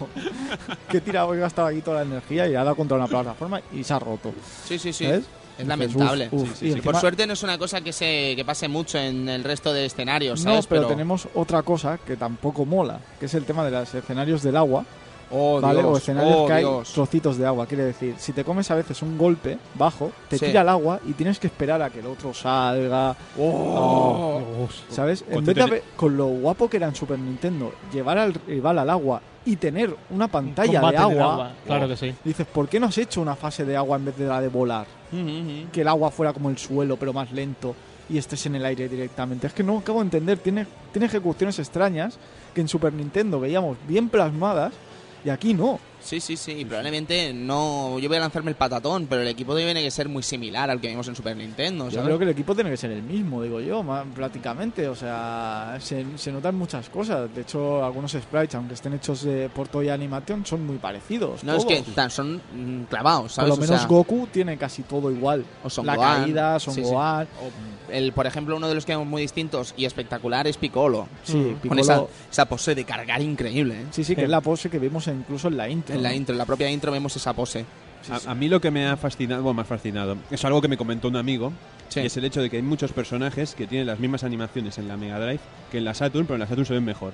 que 0.88 0.98
he 0.98 1.00
tirado, 1.00 1.34
he 1.34 1.38
gastado 1.38 1.68
aquí 1.68 1.80
toda 1.80 1.98
la 1.98 2.02
energía 2.02 2.48
y 2.48 2.54
ha 2.54 2.64
dado 2.64 2.76
contra 2.76 2.96
una 2.96 3.06
plataforma 3.06 3.60
y 3.72 3.84
se 3.84 3.92
ha 3.92 3.98
roto. 3.98 4.32
Sí, 4.64 4.78
sí, 4.78 4.92
sí. 4.92 5.04
¿Sabes? 5.04 5.24
Es 5.58 5.66
lamentable. 5.66 6.28
uf, 6.30 6.42
uf. 6.42 6.48
Sí, 6.50 6.54
sí, 6.58 6.68
Y 6.68 6.72
sí. 6.74 6.80
Por 6.80 6.96
suerte 6.96 7.26
no 7.26 7.34
es 7.34 7.42
una 7.42 7.58
cosa 7.58 7.82
que 7.82 7.92
se 7.92 8.34
que 8.34 8.44
pase 8.46 8.66
mucho 8.68 8.96
en 8.98 9.28
el 9.28 9.44
resto 9.44 9.72
de 9.74 9.84
escenarios, 9.86 10.42
No, 10.44 10.52
¿sabes? 10.52 10.66
pero, 10.66 10.86
tenemos 10.86 11.28
otra 11.34 11.62
cosa 11.62 11.98
que 11.98 12.16
tampoco 12.16 12.64
mola, 12.64 13.00
que 13.18 13.26
es 13.26 13.34
el 13.34 13.44
tema 13.44 13.64
de 13.64 13.70
los 13.70 13.94
escenarios 13.94 14.42
del 14.42 14.56
agua, 14.56 14.84
Oh, 15.32 15.60
¿vale? 15.60 15.80
Dios, 15.80 15.92
o 15.92 15.96
escenarios 15.96 16.36
oh, 16.38 16.46
que 16.46 16.52
hay 16.52 16.64
Dios. 16.64 16.92
trocitos 16.92 17.38
de 17.38 17.46
agua. 17.46 17.66
Quiere 17.66 17.84
decir, 17.84 18.14
si 18.18 18.32
te 18.32 18.42
comes 18.44 18.70
a 18.70 18.74
veces 18.74 19.00
un 19.02 19.16
golpe 19.16 19.58
bajo, 19.74 20.10
te 20.28 20.38
Sí. 20.38 20.46
tira 20.46 20.62
al 20.62 20.68
agua 20.68 21.00
y 21.06 21.12
tienes 21.12 21.38
que 21.38 21.46
esperar 21.46 21.80
a 21.82 21.90
que 21.90 22.00
el 22.00 22.06
otro 22.06 22.34
salga. 22.34 23.16
Oh. 23.38 24.40
¿Sabes? 24.88 25.24
En 25.28 25.34
Con 25.36 25.44
vez 25.44 25.54
de 25.56 25.82
con 25.96 26.16
lo 26.16 26.26
guapo 26.26 26.68
que 26.68 26.76
era 26.78 26.88
en 26.88 26.94
Super 26.94 27.18
Nintendo, 27.18 27.72
llevar 27.92 28.18
al 28.18 28.34
rival 28.34 28.78
al 28.78 28.90
agua 28.90 29.20
y 29.44 29.56
tener 29.56 29.94
una 30.10 30.28
pantalla 30.28 30.80
Combate 30.80 30.98
de 30.98 31.04
en 31.04 31.10
el 31.12 31.20
agua, 31.22 31.52
Claro 31.66 31.88
que 31.88 31.96
sí. 31.96 32.14
dices, 32.24 32.46
¿por 32.46 32.68
qué 32.68 32.78
no 32.78 32.86
has 32.86 32.98
hecho 32.98 33.20
una 33.20 33.36
fase 33.36 33.64
de 33.64 33.76
agua 33.76 33.96
en 33.96 34.04
vez 34.04 34.16
de 34.18 34.26
la 34.26 34.40
de 34.40 34.48
volar? 34.48 34.86
Ujú, 35.12 35.20
ujú. 35.22 35.70
Que 35.72 35.80
el 35.82 35.88
agua 35.88 36.10
fuera 36.10 36.32
como 36.32 36.50
el 36.50 36.58
suelo, 36.58 36.96
pero 36.96 37.12
más 37.12 37.32
lento 37.32 37.74
y 38.08 38.18
estés 38.18 38.44
en 38.46 38.56
el 38.56 38.64
aire 38.64 38.88
directamente. 38.88 39.46
Es 39.46 39.52
que 39.52 39.62
no 39.62 39.78
acabo 39.78 40.00
de 40.00 40.04
entender, 40.06 40.38
tiene, 40.38 40.66
tiene 40.92 41.06
ejecuciones 41.06 41.58
extrañas 41.58 42.18
que 42.54 42.60
en 42.60 42.68
Super 42.68 42.92
Nintendo 42.92 43.38
veíamos 43.40 43.76
bien 43.86 44.08
plasmadas 44.08 44.72
y 45.24 45.30
aquí 45.30 45.54
no. 45.54 45.78
Sí, 46.10 46.18
sí, 46.18 46.36
sí. 46.36 46.64
Probablemente 46.64 47.32
no. 47.32 47.96
Yo 48.00 48.08
voy 48.08 48.16
a 48.16 48.20
lanzarme 48.20 48.50
el 48.50 48.56
patatón, 48.56 49.06
pero 49.06 49.22
el 49.22 49.28
equipo 49.28 49.54
tiene 49.54 49.80
que 49.80 49.90
ser 49.92 50.08
muy 50.08 50.24
similar 50.24 50.68
al 50.68 50.80
que 50.80 50.88
vimos 50.88 51.06
en 51.06 51.14
Super 51.14 51.36
Nintendo. 51.36 51.88
Yo 51.88 52.02
creo 52.02 52.18
que 52.18 52.24
el 52.24 52.30
equipo 52.30 52.52
tiene 52.54 52.68
que 52.70 52.76
ser 52.76 52.90
el 52.90 53.02
mismo, 53.04 53.42
digo 53.44 53.60
yo, 53.60 53.84
ma- 53.84 54.04
prácticamente. 54.12 54.88
O 54.88 54.96
sea, 54.96 55.76
se, 55.80 56.04
se 56.16 56.32
notan 56.32 56.56
muchas 56.56 56.88
cosas. 56.90 57.32
De 57.32 57.42
hecho, 57.42 57.84
algunos 57.84 58.10
sprites, 58.10 58.56
aunque 58.56 58.74
estén 58.74 58.92
hechos 58.94 59.22
de 59.22 59.48
por 59.50 59.68
Toy 59.68 59.88
Animation, 59.88 60.44
son 60.44 60.66
muy 60.66 60.78
parecidos. 60.78 61.44
No, 61.44 61.54
es 61.54 61.64
que 61.64 61.80
tan- 61.94 62.10
son 62.10 62.36
mm, 62.54 62.84
clavados, 62.88 63.22
Por 63.22 63.30
¿sabes? 63.30 63.48
lo 63.50 63.54
O 63.54 63.58
menos 63.58 63.78
sea, 63.78 63.86
Goku 63.88 64.26
tiene 64.32 64.56
casi 64.58 64.82
todo 64.82 65.12
igual. 65.12 65.44
o 65.62 65.70
Son 65.70 65.86
La 65.86 65.94
Gohan. 65.94 66.22
caída, 66.24 66.58
Son 66.58 66.74
Sí, 66.74 66.82
sí. 66.84 66.90
Gohan. 66.90 67.28
O 67.40 67.92
el, 67.92 68.12
por 68.12 68.26
ejemplo, 68.26 68.56
uno 68.56 68.68
de 68.68 68.74
los 68.74 68.84
que 68.84 68.92
vemos 68.92 69.06
muy 69.06 69.22
distintos 69.22 69.74
y 69.76 69.84
espectacular 69.84 70.46
es 70.48 70.56
Piccolo. 70.56 71.06
Sí, 71.22 71.36
Mm. 71.36 71.42
Con 71.52 71.60
Piccolo- 71.60 71.80
esa, 71.82 72.02
esa 72.32 72.44
pose 72.46 72.74
de 72.74 72.84
cargar 72.84 73.22
increíble, 73.22 73.74
¿eh? 73.82 73.84
Sí, 73.92 74.02
sí, 74.02 74.16
que 74.16 74.24
es 74.24 74.28
la 74.28 74.40
pose 74.40 74.68
que 74.70 74.78
vimos 74.80 75.06
incluso 75.06 75.46
en 75.48 75.56
la 75.56 75.68
intro. 75.68 75.99
En 76.00 76.12
la 76.12 76.14
intro, 76.14 76.34
en 76.34 76.38
la 76.38 76.46
propia 76.46 76.70
intro 76.70 76.92
vemos 76.92 77.14
esa 77.16 77.32
pose. 77.32 77.64
Sí, 78.02 78.12
sí. 78.18 78.26
A, 78.26 78.30
a 78.30 78.34
mí 78.34 78.48
lo 78.48 78.60
que 78.60 78.70
me 78.70 78.86
ha 78.86 78.96
fascinado, 78.96 79.42
bueno, 79.42 79.56
me 79.56 79.62
ha 79.62 79.64
fascinado, 79.66 80.16
es 80.30 80.44
algo 80.44 80.60
que 80.62 80.68
me 80.68 80.76
comentó 80.76 81.08
un 81.08 81.16
amigo, 81.16 81.52
Sí. 81.88 82.00
y 82.00 82.06
es 82.06 82.16
el 82.16 82.24
hecho 82.24 82.40
de 82.40 82.48
que 82.48 82.56
hay 82.56 82.62
muchos 82.62 82.92
personajes 82.92 83.54
que 83.54 83.66
tienen 83.66 83.86
las 83.86 83.98
mismas 83.98 84.24
animaciones 84.24 84.78
en 84.78 84.88
la 84.88 84.96
Mega 84.96 85.18
Drive 85.18 85.40
que 85.70 85.78
en 85.78 85.84
la 85.84 85.92
Saturn, 85.94 86.24
pero 86.26 86.36
en 86.36 86.40
la 86.40 86.46
Saturn 86.46 86.64
se 86.66 86.74
ven 86.74 86.84
mejor. 86.84 87.12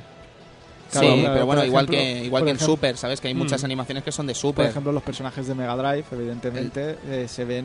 Claro, 0.92 1.14
sí, 1.14 1.20
claro, 1.20 1.34
pero 1.34 1.46
bueno, 1.46 1.60
por 1.62 1.66
igual 1.68 1.84
ejemplo- 1.86 1.98
que 1.98 2.24
igual 2.26 2.40
por 2.42 2.46
que 2.46 2.50
en 2.52 2.56
ejemplo- 2.58 2.74
Super, 2.76 2.96
¿sabes? 2.96 3.20
Que 3.20 3.26
hay 3.28 3.34
muchas 3.34 3.60
Mm. 3.60 3.64
animaciones 3.64 4.04
que 4.04 4.12
son 4.12 4.26
de 4.28 4.34
Por 4.34 4.40
Super. 4.40 4.66
ejemplo, 4.66 4.92
los 4.92 5.02
personajes 5.02 5.44
de 5.48 5.54
Mega 5.56 5.74
Drive, 5.76 6.04
evidentemente, 6.12 6.96
eh, 7.08 7.26
se 7.28 7.44
ven 7.44 7.64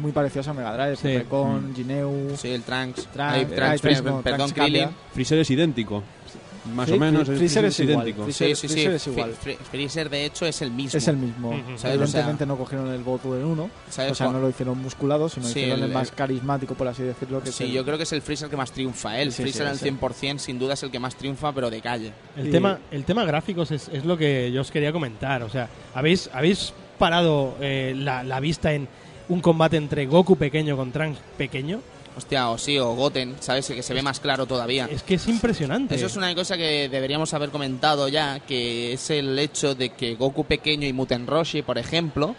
muy 0.00 0.12
parecidos 0.12 0.46
a 0.46 0.54
Mega 0.54 0.76
Drive. 0.76 0.96
Sí. 0.96 1.24
Con 1.28 1.74
Gineu. 1.74 2.36
Sí, 2.36 2.50
el 2.50 2.62
Trunks. 2.62 3.06
Trunks, 3.08 3.36
eh, 3.36 3.46
Trunks, 3.56 3.80
Trunks 3.80 4.22
perdón. 4.22 4.50
Krillin. 4.52 4.88
Freezer 5.12 5.40
es 5.40 5.50
idéntico, 5.50 6.04
más 6.74 6.90
o 6.90 6.96
menos, 6.96 7.28
Fre- 7.28 7.36
Freezer 7.36 7.64
es 7.66 7.80
igual. 7.80 8.06
idéntico. 8.08 8.24
Freezer- 8.26 8.54
Sí, 8.54 8.54
sí, 8.54 8.68
sí. 8.68 8.74
Freezer 8.74 8.92
es 8.94 9.06
igual. 9.06 9.30
Fre- 9.32 9.36
Fre- 9.36 9.58
Freezer, 9.70 10.10
de 10.10 10.24
hecho, 10.24 10.46
es 10.46 10.62
el 10.62 10.70
mismo. 10.70 10.98
Es 10.98 11.08
el 11.08 11.16
mismo. 11.16 11.48
Ujú. 11.50 11.58
¿Sabes? 11.60 11.74
O 11.76 11.78
sea, 11.78 11.92
Evidentemente 11.94 12.46
no 12.46 12.56
cogieron 12.56 12.88
el 12.92 13.02
voto 13.02 13.36
en 13.36 13.44
uno. 13.44 13.70
¿sabes? 13.88 14.12
O 14.12 14.14
sea, 14.14 14.28
no 14.30 14.40
lo 14.40 14.48
hicieron 14.48 14.78
musculado, 14.78 15.28
sino 15.28 15.44
Sí, 15.46 15.60
hicieron 15.60 15.78
el, 15.80 15.84
el- 15.86 15.92
más 15.92 16.10
carismático, 16.10 16.74
por 16.74 16.88
así 16.88 17.02
decirlo. 17.02 17.42
Que 17.42 17.52
Sí, 17.52 17.64
el- 17.64 17.72
yo 17.72 17.84
creo 17.84 17.96
que 17.96 18.04
es 18.04 18.12
el 18.12 18.22
Freezer 18.22 18.48
que 18.48 18.56
más 18.56 18.72
triunfa. 18.72 19.18
¿eh? 19.18 19.22
El 19.22 19.32
Sí, 19.32 19.42
Freezer 19.42 19.66
sí, 19.66 19.70
al 19.70 19.78
sí. 19.78 19.84
100% 19.84 20.38
sin 20.38 20.58
duda 20.58 20.74
es 20.74 20.82
el 20.82 20.90
que 20.90 20.98
más 20.98 21.14
triunfa, 21.16 21.52
pero 21.52 21.70
de 21.70 21.80
calle. 21.80 22.12
El, 22.36 22.48
Y- 22.48 22.50
tema, 22.50 22.78
el 22.90 23.04
tema 23.04 23.24
gráficos 23.24 23.70
es, 23.70 23.88
es 23.92 24.04
lo 24.04 24.16
que 24.16 24.50
yo 24.52 24.60
os 24.60 24.70
quería 24.70 24.92
comentar. 24.92 25.42
O 25.42 25.48
sea, 25.50 25.68
¿habéis, 25.94 26.30
habéis 26.32 26.72
parado 26.98 27.56
eh, 27.60 27.94
la, 27.96 28.22
la 28.22 28.40
vista 28.40 28.72
en 28.72 28.86
un 29.28 29.40
combate 29.40 29.76
entre 29.76 30.06
Goku 30.06 30.36
pequeño 30.36 30.76
con 30.76 30.92
Trunks 30.92 31.18
pequeño? 31.38 31.80
Hostia, 32.20 32.50
o 32.50 32.58
sí, 32.58 32.78
o 32.78 32.92
Goten, 32.94 33.36
¿sabes? 33.40 33.66
Que 33.66 33.82
se 33.82 33.94
ve 33.94 34.02
más 34.02 34.20
claro 34.20 34.44
todavía. 34.44 34.86
Es 34.90 35.02
que 35.02 35.14
es 35.14 35.26
impresionante. 35.26 35.94
Eso 35.94 36.04
es 36.04 36.16
una 36.16 36.34
cosa 36.34 36.58
que 36.58 36.90
deberíamos 36.90 37.32
haber 37.32 37.48
comentado 37.48 38.08
ya, 38.08 38.40
que 38.40 38.92
es 38.92 39.08
el 39.08 39.38
hecho 39.38 39.74
de 39.74 39.88
que 39.88 40.16
Goku 40.16 40.44
pequeño 40.44 40.86
y 40.86 40.92
Muten 40.92 41.26
Roshi, 41.26 41.62
por 41.62 41.78
ejemplo, 41.78 42.36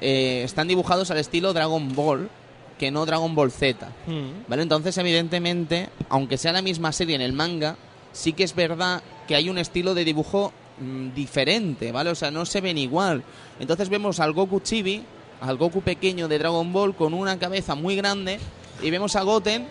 eh, 0.00 0.40
están 0.44 0.66
dibujados 0.66 1.10
al 1.10 1.18
estilo 1.18 1.52
Dragon 1.52 1.94
Ball, 1.94 2.30
que 2.78 2.90
no 2.90 3.04
Dragon 3.04 3.34
Ball 3.34 3.52
Z. 3.52 3.86
Mm. 4.06 4.48
¿Vale? 4.48 4.62
Entonces, 4.62 4.96
evidentemente, 4.96 5.90
aunque 6.08 6.38
sea 6.38 6.52
la 6.52 6.62
misma 6.62 6.90
serie 6.92 7.14
en 7.14 7.20
el 7.20 7.34
manga, 7.34 7.76
sí 8.12 8.32
que 8.32 8.44
es 8.44 8.54
verdad 8.54 9.02
que 9.26 9.34
hay 9.34 9.50
un 9.50 9.58
estilo 9.58 9.92
de 9.92 10.06
dibujo 10.06 10.54
mm, 10.80 11.10
diferente, 11.14 11.92
¿vale? 11.92 12.08
O 12.08 12.14
sea, 12.14 12.30
no 12.30 12.46
se 12.46 12.62
ven 12.62 12.78
igual. 12.78 13.22
Entonces 13.60 13.90
vemos 13.90 14.20
al 14.20 14.32
Goku 14.32 14.60
Chibi, 14.60 15.04
al 15.42 15.58
Goku 15.58 15.82
pequeño 15.82 16.28
de 16.28 16.38
Dragon 16.38 16.72
Ball 16.72 16.96
con 16.96 17.12
una 17.12 17.38
cabeza 17.38 17.74
muy 17.74 17.94
grande 17.94 18.40
y 18.82 18.90
vemos 18.90 19.16
a 19.16 19.22
Goten 19.22 19.66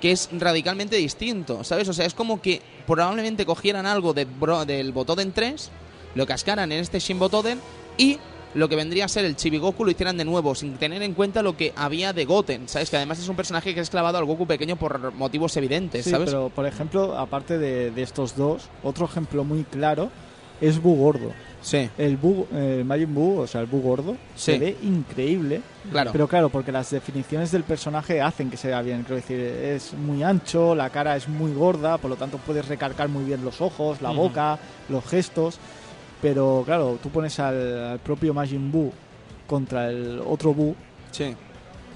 que 0.00 0.12
es 0.12 0.28
radicalmente 0.32 0.94
distinto, 0.96 1.64
¿sabes? 1.64 1.88
O 1.88 1.92
sea, 1.92 2.06
es 2.06 2.14
como 2.14 2.40
que 2.40 2.62
probablemente 2.86 3.44
cogieran 3.44 3.84
algo 3.84 4.14
de 4.14 4.26
Bro- 4.26 4.64
del 4.64 4.92
Botoden 4.92 5.32
3, 5.32 5.70
lo 6.14 6.24
cascaran 6.26 6.70
en 6.70 6.78
este 6.78 7.00
Shin 7.00 7.18
Botoden 7.18 7.60
y 7.96 8.18
lo 8.54 8.68
que 8.68 8.76
vendría 8.76 9.06
a 9.06 9.08
ser 9.08 9.24
el 9.24 9.34
Chibi 9.36 9.58
Goku 9.58 9.84
lo 9.84 9.90
hicieran 9.90 10.16
de 10.16 10.24
nuevo, 10.24 10.54
sin 10.54 10.76
tener 10.78 11.02
en 11.02 11.14
cuenta 11.14 11.42
lo 11.42 11.56
que 11.56 11.72
había 11.76 12.12
de 12.12 12.24
Goten, 12.26 12.68
¿sabes? 12.68 12.90
Que 12.90 12.96
además 12.96 13.18
es 13.18 13.28
un 13.28 13.34
personaje 13.36 13.74
que 13.74 13.80
es 13.80 13.90
clavado 13.90 14.18
al 14.18 14.24
Goku 14.24 14.46
pequeño 14.46 14.76
por 14.76 15.12
motivos 15.14 15.56
evidentes, 15.56 16.04
Sí, 16.04 16.10
¿sabes? 16.12 16.26
pero 16.30 16.48
por 16.48 16.64
ejemplo, 16.66 17.18
aparte 17.18 17.58
de, 17.58 17.90
de 17.90 18.02
estos 18.02 18.36
dos, 18.36 18.68
otro 18.84 19.04
ejemplo 19.04 19.42
muy 19.42 19.64
claro 19.64 20.10
es 20.60 20.80
Bu 20.80 20.94
Gordo. 20.96 21.32
Sí, 21.60 21.90
El 21.98 22.16
Bu, 22.16 22.46
el 22.52 22.84
Majin 22.84 23.12
Buu, 23.12 23.40
o 23.40 23.46
sea, 23.46 23.60
el 23.60 23.66
Bu 23.66 23.80
Gordo, 23.82 24.12
Sí. 24.36 24.52
se 24.52 24.58
ve 24.58 24.76
increíble. 24.82 25.60
claro. 25.90 26.12
Pero 26.12 26.28
claro, 26.28 26.48
porque 26.50 26.70
las 26.70 26.90
definiciones 26.90 27.50
del 27.50 27.64
personaje 27.64 28.20
hacen 28.20 28.48
que 28.48 28.56
se 28.56 28.68
vea 28.68 28.80
bien. 28.82 29.02
Quiero 29.02 29.16
decir, 29.16 29.40
es 29.40 29.92
muy 29.94 30.22
ancho, 30.22 30.74
la 30.74 30.90
cara 30.90 31.16
es 31.16 31.28
muy 31.28 31.52
gorda, 31.52 31.98
por 31.98 32.10
lo 32.10 32.16
tanto 32.16 32.38
puedes 32.38 32.68
recargar 32.68 33.08
muy 33.08 33.24
bien 33.24 33.44
los 33.44 33.60
ojos, 33.60 34.00
la 34.00 34.10
boca, 34.10 34.58
los 34.88 35.04
gestos. 35.04 35.58
Pero 36.22 36.62
claro, 36.64 36.98
tú 37.02 37.10
pones 37.10 37.38
al, 37.40 37.84
al 37.84 37.98
propio 38.00 38.32
Majin 38.34 38.70
Buu 38.72 38.92
contra 39.46 39.88
el 39.90 40.20
otro 40.26 40.52
Bu 40.54 40.74
sí. 41.12 41.34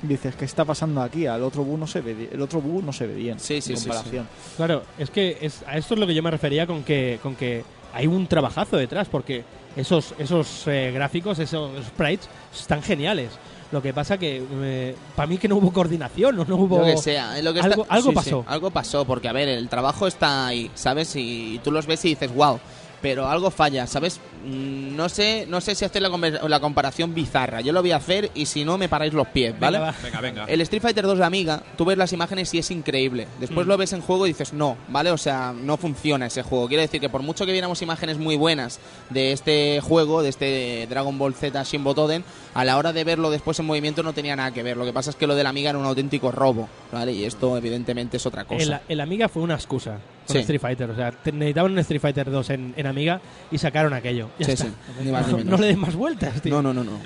y 0.03 0.07
dices, 0.07 0.35
¿qué 0.37 0.45
está 0.45 0.65
pasando 0.65 1.03
aquí? 1.03 1.27
Al 1.27 1.43
otro 1.43 1.65
Bu 1.65 1.77
no 1.77 1.87
se 1.87 2.01
ve, 2.01 2.29
el 2.33 2.41
otro 2.41 2.61
Bu 2.61 2.83
no 2.83 2.93
se 2.93 3.07
ve 3.07 3.15
bien. 3.15 3.39
Sí, 3.41 3.61
sí, 3.61 3.73
en 3.73 3.79
sí, 3.79 3.89
comparación. 3.89 4.29
Claro, 4.57 4.83
es 4.99 5.11
que 5.11 5.39
es, 5.41 5.63
a 5.67 5.77
esto 5.77 5.95
es 5.95 6.01
lo 6.01 6.07
que 6.07 6.15
yo 6.15 6.23
me 6.23 6.31
refería 6.31 6.67
con 6.67 6.83
que, 6.83 7.19
con 7.23 7.35
que 7.37 7.65
hay 7.93 8.07
un 8.07 8.27
trabajazo 8.27 8.77
detrás, 8.77 9.09
porque 9.09 9.45
esos, 9.77 10.15
esos 10.19 10.67
eh, 10.67 10.91
gráficos, 10.95 11.39
esos 11.39 11.71
sprites, 11.87 12.29
están 12.59 12.83
geniales. 12.83 13.31
Lo 13.71 13.81
que 13.81 13.95
pasa 13.95 14.19
que 14.19 14.45
eh, 14.63 14.95
para 15.17 15.27
mí 15.27 15.39
que 15.39 15.49
no 15.49 15.57
hubo 15.57 15.73
coordinación, 15.73 16.37
no, 16.37 16.45
no 16.45 16.57
hubo... 16.57 16.79
Lo 16.81 16.85
que 16.85 16.99
sea, 16.99 17.39
eh, 17.39 17.43
lo 17.43 17.55
que 17.55 17.61
está- 17.61 17.71
algo, 17.73 17.87
algo 17.89 18.03
sí, 18.11 18.11
sí, 18.11 18.15
pasó. 18.15 18.45
algo 18.47 18.71
pasó, 18.71 19.05
porque 19.07 19.29
a 19.29 19.33
ver, 19.33 19.49
el 19.49 19.69
trabajo 19.71 20.07
está 20.07 20.47
ahí, 20.49 20.71
¿sabes? 20.75 21.17
Y 21.17 21.59
tú 21.65 21.71
los 21.71 21.87
ves 21.87 22.05
y 22.05 22.11
dices, 22.11 22.35
wow, 22.35 22.61
pero 23.01 23.29
algo 23.29 23.51
falla, 23.51 23.87
¿sabes? 23.87 24.21
Mm, 24.45 24.97
No 24.97 25.09
sé, 25.09 25.47
no 25.49 25.61
sé 25.61 25.75
si 25.75 25.85
hacer 25.85 26.03
la, 26.03 26.11
conver- 26.11 26.41
la 26.49 26.61
comparación 26.61 27.15
bizarra. 27.15 27.61
Yo 27.61 27.73
lo 27.73 27.81
voy 27.81 27.93
a 27.93 27.97
hacer 27.97 28.31
y 28.35 28.47
si 28.47 28.65
no 28.65 28.77
me 28.79 28.89
paráis 28.89 29.13
los 29.15 29.27
pies, 29.29 29.59
¿vale? 29.59 29.79
Venga, 29.79 29.91
va. 29.93 29.97
Venga, 30.03 30.21
venga. 30.21 30.45
El 30.47 30.61
Street 30.63 30.83
Fighter 30.83 31.05
2 31.07 31.19
de 31.19 31.25
Amiga, 31.25 31.63
tú 31.77 31.85
ves 31.85 31.97
las 31.99 32.13
imágenes 32.13 32.53
y 32.55 32.59
es 32.59 32.71
increíble. 32.71 33.27
Después 33.41 33.67
Mm. 33.67 33.71
lo 33.71 33.77
ves 33.77 33.93
en 33.93 34.01
juego 34.01 34.27
y 34.27 34.31
dices, 34.31 34.53
no, 34.53 34.77
¿vale? 34.89 35.11
O 35.11 35.19
sea, 35.19 35.53
no 35.57 35.77
funciona 35.77 36.27
ese 36.27 36.43
juego. 36.43 36.69
Quiere 36.69 36.83
decir 36.83 37.01
que 37.01 37.09
por 37.09 37.23
mucho 37.23 37.47
que 37.47 37.53
viéramos 37.53 37.81
imágenes 37.83 38.19
muy 38.19 38.37
buenas 38.37 38.81
de 39.11 39.33
este 39.33 39.81
juego, 39.83 40.23
de 40.23 40.29
este 40.29 40.87
Dragon 40.89 41.17
Ball 41.19 41.35
Z 41.35 41.63
Shin 41.65 41.85
Butoden, 41.85 42.25
a 42.55 42.65
la 42.65 42.77
hora 42.77 42.93
de 42.93 43.05
verlo 43.05 43.31
después 43.31 43.59
en 43.59 43.67
movimiento 43.67 44.03
no 44.03 44.13
tenía 44.13 44.37
nada 44.37 44.51
que 44.53 44.63
ver. 44.63 44.77
Lo 44.77 44.85
que 44.85 44.93
pasa 44.93 45.11
es 45.11 45.17
que 45.17 45.27
lo 45.27 45.35
de 45.35 45.43
la 45.43 45.49
Amiga 45.51 45.71
era 45.71 45.79
un 45.79 45.87
auténtico 45.87 46.31
robo, 46.33 46.69
¿vale? 46.93 47.13
Y 47.13 47.25
esto 47.25 47.57
evidentemente 47.57 48.17
es 48.19 48.27
otra 48.27 48.45
cosa. 48.45 48.83
El, 48.89 48.93
el 48.95 49.01
Amiga 49.01 49.29
fue 49.29 49.43
una 49.43 49.55
excusa 49.55 49.99
con 50.27 50.35
Sí. 50.37 50.39
Street 50.39 50.61
Fighter. 50.61 50.91
O 50.91 50.95
sea, 50.97 51.11
te- 51.13 51.33
necesitaban 51.33 51.73
un 51.73 51.79
Street 51.81 52.01
Fighter 52.01 52.31
2 52.31 52.51
en, 52.51 52.75
en 52.77 52.87
Amiga 52.87 53.21
y 53.51 53.59
sacaron 53.59 53.93
aquello. 53.95 54.29
Ya 54.39 54.47
Sí, 54.47 54.53
está. 54.53 54.65
sí, 54.67 54.73
ni 55.05 55.13
más 55.13 55.27
ni 55.27 55.33
No, 55.33 55.39
menos. 55.39 55.51
no 55.53 55.57
le 55.59 55.67
den 55.69 55.79
más 55.79 55.95
vueltas, 55.95 56.41
tío. 56.41 56.53
No, 56.55 56.63
no, 56.63 56.73
no, 56.73 56.85
no. 56.85 56.99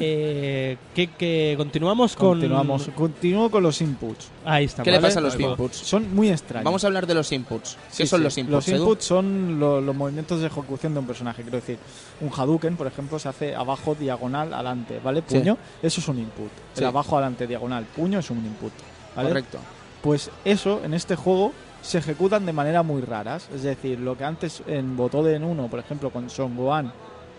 Eh, 0.00 0.76
que, 0.94 1.08
que 1.08 1.54
continuamos 1.56 2.14
con. 2.14 2.30
Continuamos. 2.32 2.90
Continúo 2.94 3.50
con 3.50 3.62
los 3.62 3.80
inputs. 3.80 4.28
Ahí 4.44 4.66
está. 4.66 4.82
¿Qué 4.82 4.90
le 4.90 5.00
pasa 5.00 5.18
a 5.18 5.22
los 5.22 5.38
inputs? 5.38 5.76
Son 5.78 6.14
muy 6.14 6.28
extraños. 6.28 6.64
Vamos 6.64 6.84
a 6.84 6.88
hablar 6.88 7.06
de 7.06 7.14
los 7.14 7.32
inputs. 7.32 7.76
¿Qué 7.96 8.04
Sí, 8.04 8.06
son 8.06 8.20
sí. 8.20 8.24
los 8.24 8.38
inputs? 8.38 8.52
Los 8.54 8.68
Edu? 8.68 8.82
inputs 8.82 9.04
son 9.04 9.58
lo- 9.58 9.80
los 9.80 9.94
movimientos 9.96 10.40
de 10.40 10.46
ejecución 10.46 10.92
de 10.94 11.00
un 11.00 11.06
personaje. 11.06 11.42
Quiero 11.42 11.56
decir, 11.58 11.78
un 12.20 12.30
Hadouken, 12.30 12.76
por 12.76 12.86
ejemplo, 12.86 13.18
se 13.18 13.28
hace 13.28 13.54
abajo, 13.54 13.94
diagonal, 13.98 14.52
adelante, 14.52 15.00
¿vale? 15.02 15.22
Sí. 15.26 15.38
Puño, 15.38 15.56
eso 15.82 16.00
es 16.00 16.08
un 16.08 16.18
input. 16.18 16.50
Sí. 16.74 16.80
El 16.80 16.86
abajo, 16.86 17.16
adelante, 17.16 17.46
diagonal, 17.46 17.84
puño 17.96 18.18
es 18.18 18.30
un 18.30 18.38
input. 18.38 18.72
¿vale? 19.16 19.28
Correcto. 19.28 19.58
Pues 20.02 20.30
eso, 20.44 20.82
en 20.84 20.92
este 20.92 21.16
juego, 21.16 21.52
se 21.84 21.98
ejecutan 21.98 22.46
de 22.46 22.52
manera 22.52 22.82
muy 22.82 23.02
raras. 23.02 23.48
Es 23.54 23.62
decir, 23.62 24.00
lo 24.00 24.16
que 24.16 24.24
antes 24.24 24.62
en 24.66 24.96
Botoden 24.96 25.44
1, 25.44 25.68
por 25.68 25.78
ejemplo, 25.78 26.10
con 26.10 26.30
Son 26.30 26.56
Gohan, 26.56 26.90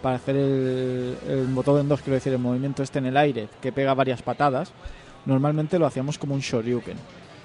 para 0.01 0.17
hacer 0.17 0.35
el, 0.35 1.17
el 1.27 1.47
Botoden 1.47 1.89
2, 1.89 2.01
quiero 2.01 2.13
decir, 2.13 2.31
el 2.31 2.39
movimiento 2.39 2.83
este 2.83 2.99
en 2.99 3.07
el 3.07 3.17
aire, 3.17 3.49
que 3.59 3.71
pega 3.71 3.95
varias 3.95 4.21
patadas, 4.21 4.71
normalmente 5.25 5.79
lo 5.79 5.87
hacíamos 5.87 6.19
como 6.19 6.35
un 6.35 6.41
Shoryuken, 6.41 6.97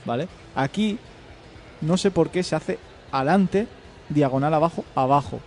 ¿vale? 0.05 0.29
Aquí, 0.55 0.99
no 1.81 1.97
sé 1.97 2.11
por 2.11 2.29
qué 2.29 2.43
se 2.43 2.55
hace 2.55 2.79
adelante, 3.11 3.67
diagonal 4.11 4.53
abajo, 4.53 4.85
abajo. 4.95 5.41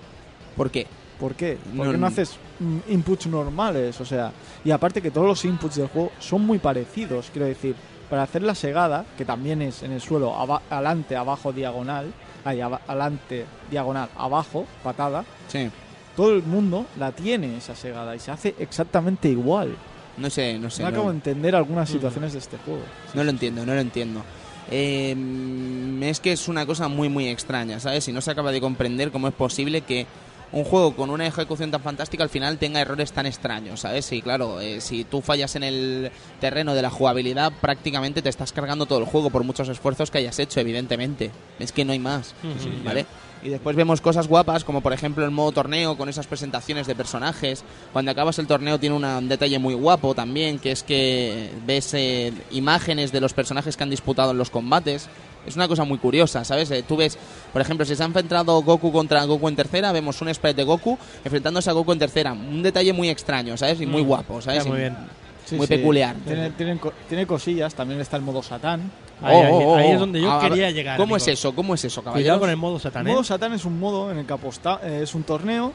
¿Por 0.58 0.72
qué? 0.72 0.88
¿Por 1.20 1.36
qué? 1.36 1.60
No, 1.72 1.84
¿Por 1.84 1.86
qué 1.88 1.94
no 1.94 2.00
no. 2.00 2.08
haces 2.08 2.36
mm, 2.60 2.92
inputs 2.92 3.28
normales? 3.28 4.02
O 4.02 4.06
sea, 4.06 4.32
y 4.66 4.72
aparte 4.72 5.04
que 5.04 5.12
todos 5.12 5.28
los 5.28 5.46
inputs 5.46 5.76
del 5.76 5.88
juego 5.88 6.12
son 6.20 6.46
muy 6.48 6.58
parecidos, 6.58 7.30
quiero 7.32 7.46
decir, 7.46 7.76
para 8.10 8.24
hacer 8.24 8.44
la 8.44 8.56
segada, 8.56 9.06
que 9.18 9.26
también 9.26 9.62
es 9.62 9.84
en 9.84 9.92
el 9.92 10.02
suelo, 10.02 10.36
aba- 10.36 10.62
adelante, 10.70 11.16
abajo, 11.16 11.52
diagonal, 11.52 12.14
ahí, 12.46 12.62
aba- 12.62 12.82
adelante, 12.88 13.46
diagonal, 13.72 14.10
abajo, 14.18 14.66
patada, 14.84 15.24
Sí. 15.48 15.70
todo 16.16 16.34
el 16.36 16.44
mundo 16.44 16.86
la 17.00 17.12
tiene 17.12 17.58
esa 17.58 17.76
segada 17.76 18.16
y 18.16 18.20
se 18.20 18.32
hace 18.32 18.56
exactamente 18.60 19.30
igual. 19.30 19.76
No 20.18 20.30
sé, 20.30 20.60
no 20.60 20.70
sé. 20.70 20.84
no 20.84 20.90
acabo 20.90 21.10
de 21.10 21.16
entender 21.16 21.56
algunas 21.56 21.90
Mm. 21.90 21.94
situaciones 21.94 22.34
de 22.34 22.40
este 22.40 22.58
juego. 22.58 22.84
No 23.16 23.24
lo 23.24 23.30
entiendo, 23.32 23.66
no 23.66 23.74
lo 23.74 23.80
entiendo. 23.82 24.22
Eh, 24.70 25.16
es 26.04 26.20
que 26.20 26.32
es 26.32 26.48
una 26.48 26.66
cosa 26.66 26.88
muy, 26.88 27.10
muy 27.10 27.28
extraña, 27.28 27.80
¿sabes? 27.80 28.08
Y 28.08 28.12
no 28.14 28.22
se 28.22 28.32
acaba 28.32 28.52
de 28.52 28.62
comprender 28.62 29.12
cómo 29.12 29.28
es 29.28 29.34
posible 29.34 29.82
que 29.82 30.06
un 30.54 30.64
juego 30.64 30.96
con 30.96 31.10
una 31.10 31.28
ejecución 31.28 31.72
tan 31.72 31.82
fantástica 31.82 32.24
al 32.24 32.30
final 32.30 32.58
tenga 32.58 32.80
errores 32.80 33.12
tan 33.12 33.26
extraños, 33.26 33.82
¿sabes? 33.82 34.10
Y 34.14 34.22
claro, 34.22 34.62
eh, 34.62 34.80
si 34.82 35.04
tú 35.04 35.22
fallas 35.22 35.56
en 35.56 35.64
el 35.64 36.12
terreno 36.40 36.74
de 36.76 36.82
la 36.82 36.90
jugabilidad, 36.90 37.52
prácticamente 37.60 38.22
te 38.22 38.30
estás 38.30 38.54
cargando 38.54 38.86
todo 38.86 39.00
el 39.00 39.06
juego 39.06 39.30
por 39.32 39.44
muchos 39.44 39.68
esfuerzos 39.68 40.12
que 40.12 40.20
hayas 40.20 40.40
hecho, 40.40 40.60
evidentemente. 40.60 41.32
Es 41.60 41.72
que 41.72 41.84
no 41.84 41.92
hay 41.92 42.00
más. 42.00 42.34
¿vale? 42.86 43.06
Y 43.42 43.50
después 43.50 43.76
vemos 43.76 44.00
cosas 44.00 44.30
guapas, 44.30 44.64
como 44.64 44.80
por 44.80 44.94
ejemplo 44.94 45.26
el 45.26 45.32
modo 45.32 45.52
torneo, 45.52 45.98
con 45.98 46.08
esas 46.08 46.28
presentaciones 46.28 46.88
de 46.88 46.96
personajes. 46.96 47.64
Cuando 47.92 48.12
acabas 48.12 48.40
el 48.40 48.48
torneo 48.48 48.80
tiene 48.80 48.96
una- 48.96 49.18
un 49.18 49.28
detalle 49.28 49.60
muy 49.60 49.74
guapo 49.74 50.14
también, 50.16 50.60
que 50.60 50.72
es 50.72 50.82
que 50.84 51.50
ves 51.66 51.94
eh, 51.94 52.32
imágenes 52.52 53.12
de 53.12 53.20
los 53.20 53.34
personajes 53.34 53.76
que 53.76 53.84
han 53.84 53.90
disputado 53.90 54.32
en 54.32 54.38
los 54.38 54.50
combates. 54.50 55.10
Es 55.46 55.56
una 55.56 55.68
cosa 55.68 55.84
muy 55.84 55.98
curiosa, 55.98 56.44
¿sabes? 56.46 56.72
Eh, 56.72 56.84
tú 56.88 56.96
ves, 56.98 57.18
por 57.52 57.62
ejemplo, 57.62 57.86
si 57.86 57.96
se 57.96 58.04
ha 58.04 58.06
enfrentado 58.06 58.62
Goku 58.62 58.92
contra 58.92 59.24
Goku 59.26 59.48
en 59.50 59.56
tercera, 59.56 59.92
vemos 59.92 60.22
un 60.22 60.34
sprite 60.34 60.56
de 60.56 60.64
Goku 60.64 60.98
enfrentándose 61.24 61.70
a 61.70 61.74
Goku 61.74 61.92
en 61.92 62.00
tercera. 62.00 62.32
Un 62.34 62.64
detalle 62.64 62.94
muy 62.94 63.10
extraño, 63.10 63.58
¿sabes? 63.58 63.82
Y 63.82 63.86
muy 63.86 64.04
Mm. 64.04 64.08
guapo, 64.08 64.42
¿sabes? 64.42 64.60
Está 64.60 64.70
muy 64.70 64.80
bien. 64.80 64.96
Sí, 65.46 65.56
Muy 65.58 65.68
sí. 65.68 65.76
peculiar. 65.76 66.16
Tiene, 66.26 66.52
tiene 66.52 66.80
tiene 67.10 67.28
cosillas, 67.28 67.76
también 67.76 68.00
está 68.00 68.16
el 68.16 68.24
modo 68.24 68.42
Satán. 68.42 68.90
Ahí, 69.22 69.36
Oh, 69.36 69.44
ahí- 69.44 69.52
oh, 69.52 69.58
oh, 69.58 69.76
ahí 69.76 69.88
oh. 69.90 69.94
es 69.94 70.00
donde 70.00 70.22
yo 70.22 70.32
A 70.32 70.40
ver, 70.40 70.50
quería 70.52 70.72
llegar. 70.72 70.98
¿Cómo 70.98 71.18
es 71.18 71.28
eso? 71.28 71.54
¿Cómo 71.54 71.74
es 71.76 71.84
eso, 71.84 72.02
Cuidado 72.02 72.14
caballeros? 72.14 72.40
con 72.40 72.50
el 72.50 72.56
modo 72.58 72.80
Satán, 72.80 73.02
El 73.06 73.12
¿eh? 73.12 73.14
modo 73.16 73.24
Satán 73.26 73.52
es 73.54 73.66
un 73.66 73.78
modo 73.78 74.10
en 74.10 74.20
el 74.20 74.26
que 74.26 74.32
aposta, 74.34 74.80
eh, 74.84 75.02
es 75.04 75.14
un 75.14 75.24
torneo, 75.24 75.74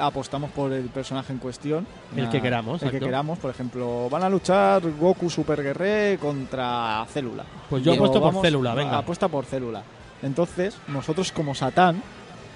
apostamos 0.00 0.50
por 0.50 0.72
el 0.72 0.86
personaje 0.86 1.32
en 1.32 1.38
cuestión. 1.38 1.86
El 2.16 2.28
que 2.28 2.40
queramos, 2.40 2.82
El 2.82 2.90
que 2.90 3.00
queramos, 3.00 3.38
por 3.38 3.50
ejemplo, 3.50 4.08
van 4.10 4.22
a 4.22 4.28
luchar 4.28 4.82
Goku 4.98 5.30
Super 5.30 5.62
Guerrero 5.62 6.20
contra 6.20 7.04
Célula. 7.12 7.44
Pues 7.68 7.82
yo 7.84 7.92
apuesto 7.92 8.20
por 8.20 8.42
Célula, 8.42 8.74
venga. 8.74 8.98
Apuesta 8.98 9.28
por 9.28 9.44
Célula. 9.44 9.82
Entonces, 10.22 10.76
nosotros 10.88 11.32
como 11.32 11.54
Satán 11.54 12.02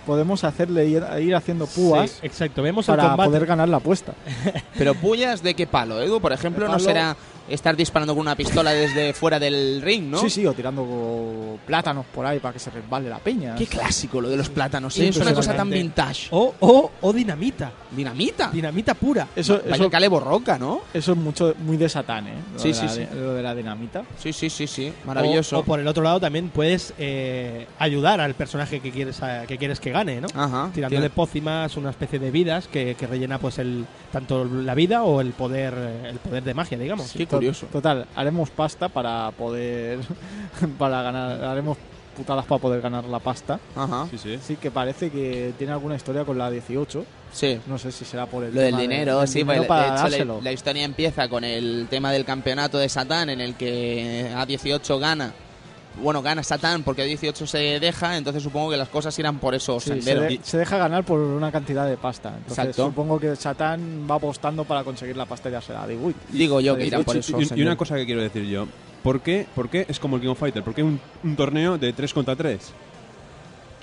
podemos 0.05 0.45
hacerle 0.45 0.87
ir, 0.87 1.03
ir 1.21 1.35
haciendo 1.35 1.67
púas 1.67 2.11
Sí, 2.11 2.27
exacto, 2.27 2.63
vemos 2.63 2.87
para 2.87 3.17
poder 3.17 3.47
ganar 3.47 3.69
la 3.69 3.79
apuesta. 3.79 4.13
Pero 4.79 4.95
pullas 4.95 5.43
de 5.43 5.55
qué 5.55 5.67
palo, 5.67 6.01
Edu, 6.03 6.21
por 6.21 6.33
ejemplo, 6.33 6.69
no 6.69 6.79
será 6.79 7.17
estar 7.49 7.77
disparando 7.77 8.15
con 8.15 8.23
una 8.23 8.37
pistola 8.37 8.73
desde 8.73 9.13
fuera 9.13 9.39
del 9.39 9.81
ring, 9.83 10.05
¿no? 10.11 10.19
Sí, 10.19 10.31
sí, 10.31 10.47
o 10.47 10.53
tirando 10.53 11.59
plátanos 11.67 12.07
por 12.07 12.25
ahí 12.27 12.39
para 12.41 12.53
que 12.53 12.59
se 12.59 12.71
resbale 12.71 13.09
la 13.09 13.19
peña. 13.19 13.55
Qué 13.55 13.67
clásico 13.67 14.21
lo 14.21 14.29
de 14.29 14.37
los 14.37 14.49
plátanos, 14.49 14.95
Sí, 14.95 15.05
¿eh? 15.05 15.09
es 15.09 15.17
una 15.17 15.35
cosa 15.35 15.55
tan 15.57 15.69
vintage. 15.71 16.29
O, 16.31 16.55
o, 16.61 16.91
o 17.01 17.13
dinamita. 17.13 17.73
Dinamita. 17.91 18.51
Dinamita 18.51 18.95
pura. 18.95 19.29
Eso, 19.37 19.61
Vaya 19.65 19.77
eso, 19.77 19.91
cale 19.91 20.09
borroca, 20.09 20.59
¿no? 20.59 20.83
eso 20.93 21.13
es 21.13 21.19
mucho, 21.19 21.55
muy 21.61 21.77
de 21.77 21.89
Satán, 21.89 22.27
¿eh? 22.29 22.35
Lo 22.55 22.59
Sí, 22.59 22.69
de 22.69 22.75
sí, 22.75 22.83
la, 22.87 22.93
sí. 22.93 23.07
Lo 23.15 23.35
de 23.35 23.43
la 23.43 23.55
dinamita. 23.55 24.03
Sí, 24.19 24.33
sí, 24.33 24.51
sí, 24.51 24.67
sí. 24.67 24.93
Maravilloso. 25.07 25.57
O, 25.59 25.61
o 25.61 25.65
por 25.65 25.81
el 25.81 25.87
otro 25.87 26.03
lado 26.03 26.21
también 26.21 26.49
puedes 26.49 26.93
eh, 26.99 27.67
ayudar 27.79 28.21
al 28.21 28.35
personaje 28.35 28.81
que 28.81 28.91
quieres 28.91 29.23
a- 29.23 29.47
que 29.47 29.59
quieres 29.59 29.81
que 29.81 29.91
gane, 29.91 30.21
¿no? 30.21 30.29
Ajá. 30.35 30.71
Tirándole 30.75 31.01
Tiene- 31.03 31.11
pócimas, 31.11 31.77
una 31.77 31.91
especie 31.91 32.19
de 32.19 32.31
vidas 32.31 32.67
que, 32.69 32.95
que 32.99 33.07
rellena 33.07 33.39
pues 33.39 33.59
el 33.59 33.85
tanto 34.13 34.45
la 34.45 34.75
vida 34.75 35.03
o 35.05 35.21
el 35.21 35.33
poder 35.33 35.75
eh, 35.77 36.09
el 36.11 36.19
poder 36.19 36.43
de 36.43 36.55
magia, 36.55 36.79
digamos. 36.79 37.13
To- 37.13 37.34
curioso. 37.35 37.67
Total, 37.67 38.07
haremos 38.15 38.51
pasta 38.51 38.89
para 38.89 39.31
poder. 39.33 40.01
para 40.79 41.03
ganar. 41.03 41.45
Haremos 41.45 41.79
putadas 42.17 42.45
para 42.47 42.61
poder 42.61 42.81
ganar 42.81 43.05
la 43.05 43.19
pasta. 43.19 43.59
Ajá. 43.75 44.07
Sí, 44.11 44.19
sí. 44.19 44.39
Sí, 44.43 44.57
que 44.57 44.71
parece 44.71 45.11
que 45.11 45.53
tiene 45.59 45.73
alguna 45.73 45.97
historia 45.97 46.25
con 46.25 46.39
la 46.39 46.51
18. 46.51 47.05
Sí. 47.33 47.61
No 47.67 47.79
sé 47.79 47.91
si 47.91 48.05
será 48.05 48.27
por 48.27 48.45
el 48.45 48.55
Lo 48.55 48.61
del 48.61 48.71
tema 48.71 48.83
dinero, 48.83 49.19
del 49.19 49.29
sí, 49.29 49.39
dinero 49.41 49.59
pues, 49.59 49.69
para 49.69 50.09
de 50.09 50.17
hecho 50.17 50.25
la, 50.25 50.41
la 50.41 50.53
historia 50.53 50.85
empieza 50.85 51.29
con 51.29 51.43
el 51.43 51.89
tema 51.91 52.13
del 52.13 52.25
campeonato 52.25 52.79
de 52.79 52.89
Satán 52.89 53.31
en 53.31 53.41
el 53.41 53.57
que 53.57 54.31
A18 54.35 54.99
gana. 55.01 55.33
Bueno, 56.03 56.23
gana 56.23 56.43
Satán 56.43 56.83
porque 56.83 57.03
A18 57.07 57.47
se 57.47 57.59
deja, 57.81 58.17
entonces 58.17 58.43
supongo 58.43 58.71
que 58.71 58.77
las 58.77 58.89
cosas 58.89 59.17
irán 59.19 59.39
por 59.39 59.55
esos 59.55 59.83
Sí, 59.83 59.91
se, 59.91 59.97
senderos. 60.03 60.25
de- 60.29 60.41
se 60.43 60.59
deja 60.59 60.77
ganar 60.77 61.05
por 61.05 61.19
una 61.21 61.53
cantidad 61.53 61.87
de 61.89 61.97
pasta. 61.97 62.31
Entonces 62.31 62.59
Exacto. 62.59 62.87
supongo 62.87 63.19
que 63.21 63.37
Satán 63.37 64.07
va 64.11 64.17
apostando 64.17 64.65
para 64.65 64.83
conseguir 64.85 65.17
la 65.17 65.27
pasta 65.27 65.49
y 65.49 65.53
dársela 65.53 65.85
a 65.85 65.87
Dewey. 65.87 66.15
Digo 66.31 66.61
yo 66.61 66.77
que 66.77 66.87
irán 66.87 67.05
por 67.05 67.17
Y- 67.17 67.21
esos 67.21 67.53
y, 67.53 67.61
y 67.61 67.63
una 67.63 67.77
cosa 67.77 67.97
que 67.97 68.05
quiero 68.07 68.21
decir 68.23 68.45
yo. 68.45 68.67
¿Por 69.03 69.21
qué, 69.21 69.47
por 69.55 69.69
qué 69.69 69.85
es 69.89 70.01
como 70.01 70.17
el 70.17 70.23
King 70.23 70.31
of 70.31 70.39
Fighter? 70.39 70.63
¿Por 70.63 70.75
qué 70.75 70.83
un, 70.83 70.99
un 71.23 71.37
torneo 71.37 71.77
de 71.79 71.93
3 71.93 72.13
contra 72.15 72.35
3? 72.35 72.73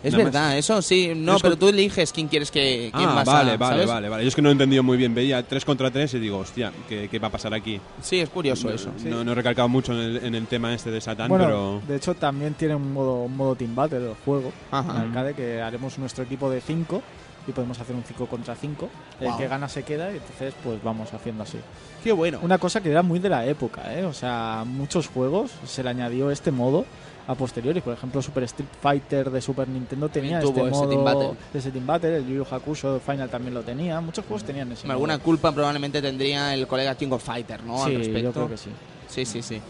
Es 0.04 0.14
Nada 0.14 0.24
verdad, 0.26 0.58
eso 0.58 0.82
sí. 0.82 1.12
No, 1.16 1.38
pero 1.40 1.58
tú 1.58 1.68
eliges 1.68 2.12
quién 2.12 2.28
quieres 2.28 2.50
que. 2.50 2.90
Quién 2.94 3.10
Ah, 3.10 3.14
vas 3.16 3.28
a- 3.28 3.34
vale, 3.34 3.58
vale, 3.58 3.74
¿sabes? 3.76 3.88
vale, 3.88 4.10
vale. 4.10 4.24
Yo 4.24 4.30
es 4.30 4.36
que 4.36 4.42
no 4.42 4.50
he 4.50 4.52
entendido 4.52 4.82
muy 4.82 4.98
bien. 4.98 5.14
Veía 5.14 5.44
3 5.46 5.64
contra 5.64 5.92
3 5.92 6.14
y 6.16 6.20
digo, 6.20 6.40
hostia, 6.40 6.72
¿qué, 6.90 7.08
qué 7.10 7.20
va 7.20 7.28
a 7.28 7.32
pasar 7.32 7.54
aquí? 7.54 7.80
Sí, 8.02 8.20
es 8.20 8.30
curioso 8.30 8.70
no, 8.70 8.74
eso. 8.76 8.92
No, 9.06 9.24
no 9.24 9.32
he 9.32 9.36
recalcado 9.36 9.70
mucho 9.70 9.94
en 9.94 10.00
el, 10.00 10.18
en 10.26 10.36
el 10.36 10.48
tema 10.48 10.74
este 10.74 10.90
de 10.92 11.00
Satán, 11.02 11.30
bueno, 11.30 11.46
pero... 11.46 11.82
de 11.88 11.96
hecho 11.98 12.16
también 12.16 12.56
tiene 12.56 12.74
un 12.76 12.92
modo, 12.94 13.24
un 13.24 13.38
modo 13.38 13.56
Team 13.56 13.76
Battle 13.76 14.10
el 14.10 14.16
juego. 14.26 14.52
Ajá. 14.72 14.92
en 15.04 15.10
arcade 15.10 15.34
que 15.36 15.62
haremos 15.62 15.98
nuestro 16.00 16.24
equipo 16.24 16.50
de 16.50 16.62
5 16.62 17.02
y 17.48 17.52
podemos 17.52 17.80
hacer 17.80 17.96
un 17.96 18.04
5 18.04 18.26
contra 18.28 18.56
5. 18.56 18.90
El 19.20 19.36
que 19.36 19.48
gana 19.48 19.68
se 19.70 19.84
queda 19.84 20.12
y 20.12 20.18
entonces 20.18 20.54
pues 20.64 20.82
vamos 20.84 21.14
haciendo 21.14 21.44
así. 21.44 21.58
Qué 22.04 22.12
bueno. 22.12 22.40
Una 22.42 22.58
cosa 22.58 22.82
que 22.82 22.90
era 22.90 23.04
muy 23.04 23.20
de 23.20 23.30
la 23.30 23.46
época, 23.46 23.94
¿eh? 23.96 24.06
O 24.06 24.14
sea, 24.14 24.64
muchos 24.66 25.08
juegos 25.08 25.52
se 25.66 25.84
le 25.84 25.90
añadió 25.90 26.32
este 26.32 26.52
modo 26.52 26.86
a 27.28 27.36
posteriori. 27.36 27.82
Por 27.82 27.94
ejemplo, 27.94 28.22
Super 28.22 28.44
Street 28.44 28.70
Fighter 28.82 29.30
de 29.30 29.42
Super 29.42 29.68
Nintendo 29.68 30.10
tenía 30.10 30.40
este 30.40 30.52
ese 30.62 30.70
modo 30.72 30.90
Team 30.90 31.04
Battle. 31.04 31.32
ese 31.54 31.72
Team 31.72 31.86
Battle. 31.88 32.18
El 32.18 32.28
Yu 32.28 32.36
Yu 32.44 32.46
Hakusho 32.50 33.00
Final 33.00 33.30
también 33.30 33.54
lo 33.54 33.62
tenía. 33.64 34.00
Muchos 34.02 34.26
juegos 34.26 34.44
tenían 34.44 34.72
ese 34.72 34.88
Alguna 34.90 35.14
modo. 35.16 35.24
culpa 35.24 35.52
probablemente 35.52 36.02
tendría 36.02 36.54
el 36.54 36.68
colega 36.68 36.96
King 36.96 37.12
of 37.12 37.24
Fighter, 37.24 37.64
¿no? 37.64 37.84
Al 37.84 37.92
Sí, 37.92 37.98
respecto. 37.98 38.22
yo 38.22 38.32
creo 38.34 38.50
que 38.50 38.58
sí. 38.58 38.70
Sí, 39.08 39.26
sí, 39.26 39.42
sí. 39.42 39.62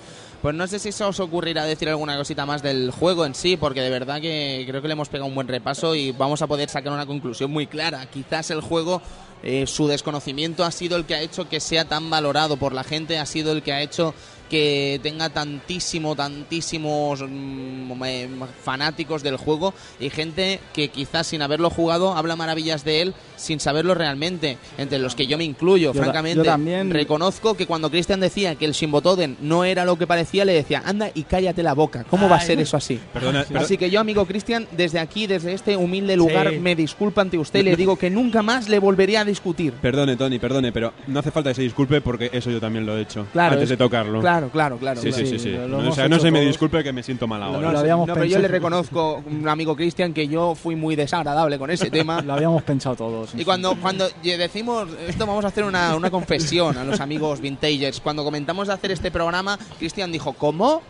Pues 0.41 0.55
no 0.55 0.65
sé 0.65 0.79
si 0.79 0.91
se 0.91 1.03
os 1.03 1.19
ocurrirá 1.19 1.65
decir 1.65 1.87
alguna 1.87 2.17
cosita 2.17 2.47
más 2.47 2.63
del 2.63 2.89
juego 2.89 3.25
en 3.27 3.35
sí, 3.35 3.57
porque 3.57 3.81
de 3.81 3.91
verdad 3.91 4.19
que 4.19 4.65
creo 4.67 4.81
que 4.81 4.87
le 4.87 4.93
hemos 4.93 5.07
pegado 5.07 5.27
un 5.27 5.35
buen 5.35 5.47
repaso 5.47 5.93
y 5.93 6.11
vamos 6.13 6.41
a 6.41 6.47
poder 6.47 6.67
sacar 6.67 6.91
una 6.91 7.05
conclusión 7.05 7.51
muy 7.51 7.67
clara. 7.67 8.03
Quizás 8.07 8.49
el 8.49 8.59
juego, 8.61 9.03
eh, 9.43 9.67
su 9.67 9.87
desconocimiento 9.87 10.63
ha 10.63 10.71
sido 10.71 10.97
el 10.97 11.05
que 11.05 11.13
ha 11.13 11.21
hecho 11.21 11.47
que 11.47 11.59
sea 11.59 11.85
tan 11.85 12.09
valorado 12.09 12.57
por 12.57 12.73
la 12.73 12.83
gente, 12.83 13.19
ha 13.19 13.25
sido 13.27 13.51
el 13.51 13.61
que 13.61 13.71
ha 13.71 13.81
hecho 13.83 14.15
que 14.51 14.99
tenga 15.01 15.29
tantísimo, 15.29 16.13
tantísimos 16.13 17.23
mm, 17.25 18.03
eh, 18.05 18.29
fanáticos 18.63 19.23
del 19.23 19.37
juego 19.37 19.73
y 19.97 20.09
gente 20.09 20.59
que 20.73 20.89
quizás 20.89 21.27
sin 21.27 21.41
haberlo 21.41 21.69
jugado 21.69 22.13
habla 22.17 22.35
maravillas 22.35 22.83
de 22.83 23.01
él 23.01 23.13
sin 23.37 23.59
saberlo 23.61 23.95
realmente, 23.95 24.57
entre 24.77 24.99
los 24.99 25.15
que 25.15 25.25
yo 25.25 25.37
me 25.37 25.45
incluyo, 25.45 25.93
Yo 25.93 26.01
francamente. 26.03 26.37
yo 26.37 26.43
también- 26.43 26.91
Reconozco 26.91 27.55
que 27.55 27.65
cuando 27.65 27.89
Cristian 27.89 28.19
decía 28.19 28.55
que 28.55 28.65
el 28.65 28.73
Shimbotoden 28.73 29.37
no 29.41 29.63
era 29.63 29.85
lo 29.85 29.97
que 29.97 30.05
parecía, 30.05 30.43
le 30.45 30.53
decía, 30.53 30.83
anda 30.85 31.09
y 31.13 31.23
cállate 31.23 31.63
la 31.63 31.73
boca, 31.73 32.03
¿cómo 32.09 32.27
va 32.29 32.35
a 32.35 32.39
Ay. 32.39 32.45
ser 32.47 32.59
eso 32.59 32.75
así? 32.77 32.99
Perdona, 33.13 33.45
pero- 33.47 33.61
Así 33.61 33.77
que 33.77 33.89
yo, 33.89 33.99
amigo 34.01 34.25
Cristian, 34.25 34.67
desde 34.71 34.99
aquí, 34.99 35.25
desde 35.27 35.53
este 35.53 35.75
humilde 35.77 36.15
lugar, 36.17 36.49
Sí. 36.51 36.59
me 36.59 36.75
disculpo 36.75 37.21
ante 37.21 37.37
usted 37.37 37.61
y 37.61 37.63
le 37.63 37.75
digo 37.77 37.95
que 37.95 38.09
nunca 38.09 38.43
más 38.43 38.67
le 38.69 38.77
volvería 38.79 39.21
a 39.21 39.25
discutir. 39.25 39.73
Perdone, 39.73 40.17
Tony, 40.17 40.37
perdone, 40.37 40.71
pero 40.73 40.93
no 41.07 41.19
hace 41.19 41.31
falta 41.31 41.49
que 41.51 41.55
se 41.55 41.61
disculpe 41.63 42.01
porque 42.01 42.29
eso 42.33 42.51
yo 42.51 42.59
también 42.59 42.85
lo 42.85 42.97
he 42.97 43.01
hecho. 43.01 43.25
Claro, 43.31 43.53
antes 43.53 43.63
es- 43.63 43.69
de 43.69 43.77
tocarlo. 43.77 44.19
Claro, 44.19 44.40
claro, 44.49 44.77
claro. 44.77 45.01
Sí, 45.01 45.09
claro. 45.09 45.25
sí, 45.25 45.39
sí, 45.39 45.55
No, 45.67 45.89
o 45.89 45.91
sea, 45.93 46.07
no 46.07 46.19
se 46.19 46.31
me 46.31 46.41
disculpe 46.41 46.83
que 46.83 46.93
me 46.93 47.03
siento 47.03 47.27
mal 47.27 47.43
ahora. 47.43 47.71
No, 47.71 47.79
habíamos 47.79 48.07
no, 48.07 48.13
pero 48.13 48.25
yo 48.25 48.39
le 48.39 48.47
reconozco, 48.47 49.23
un 49.25 49.47
amigo 49.47 49.75
Cristian, 49.75 50.13
que 50.13 50.27
yo 50.27 50.55
fui 50.55 50.75
muy 50.75 50.95
desagradable 50.95 51.57
con 51.59 51.69
ese 51.71 51.89
tema. 51.89 52.21
Lo 52.25 52.33
habíamos 52.33 52.63
pensado 52.63 52.95
todos. 52.95 53.33
Y 53.35 53.45
cuando, 53.45 53.75
cuando 53.75 54.07
decimos, 54.23 54.87
esto 55.07 55.25
vamos 55.25 55.45
a 55.45 55.49
hacer 55.49 55.63
una, 55.63 55.95
una 55.95 56.09
confesión 56.09 56.77
a 56.77 56.83
los 56.83 56.99
amigos 56.99 57.41
vintagers, 57.41 57.99
cuando 57.99 58.23
comentamos 58.23 58.67
de 58.67 58.73
hacer 58.73 58.91
este 58.91 59.11
programa, 59.11 59.57
Cristian 59.79 60.11
dijo, 60.11 60.33
¿cómo? 60.33 60.81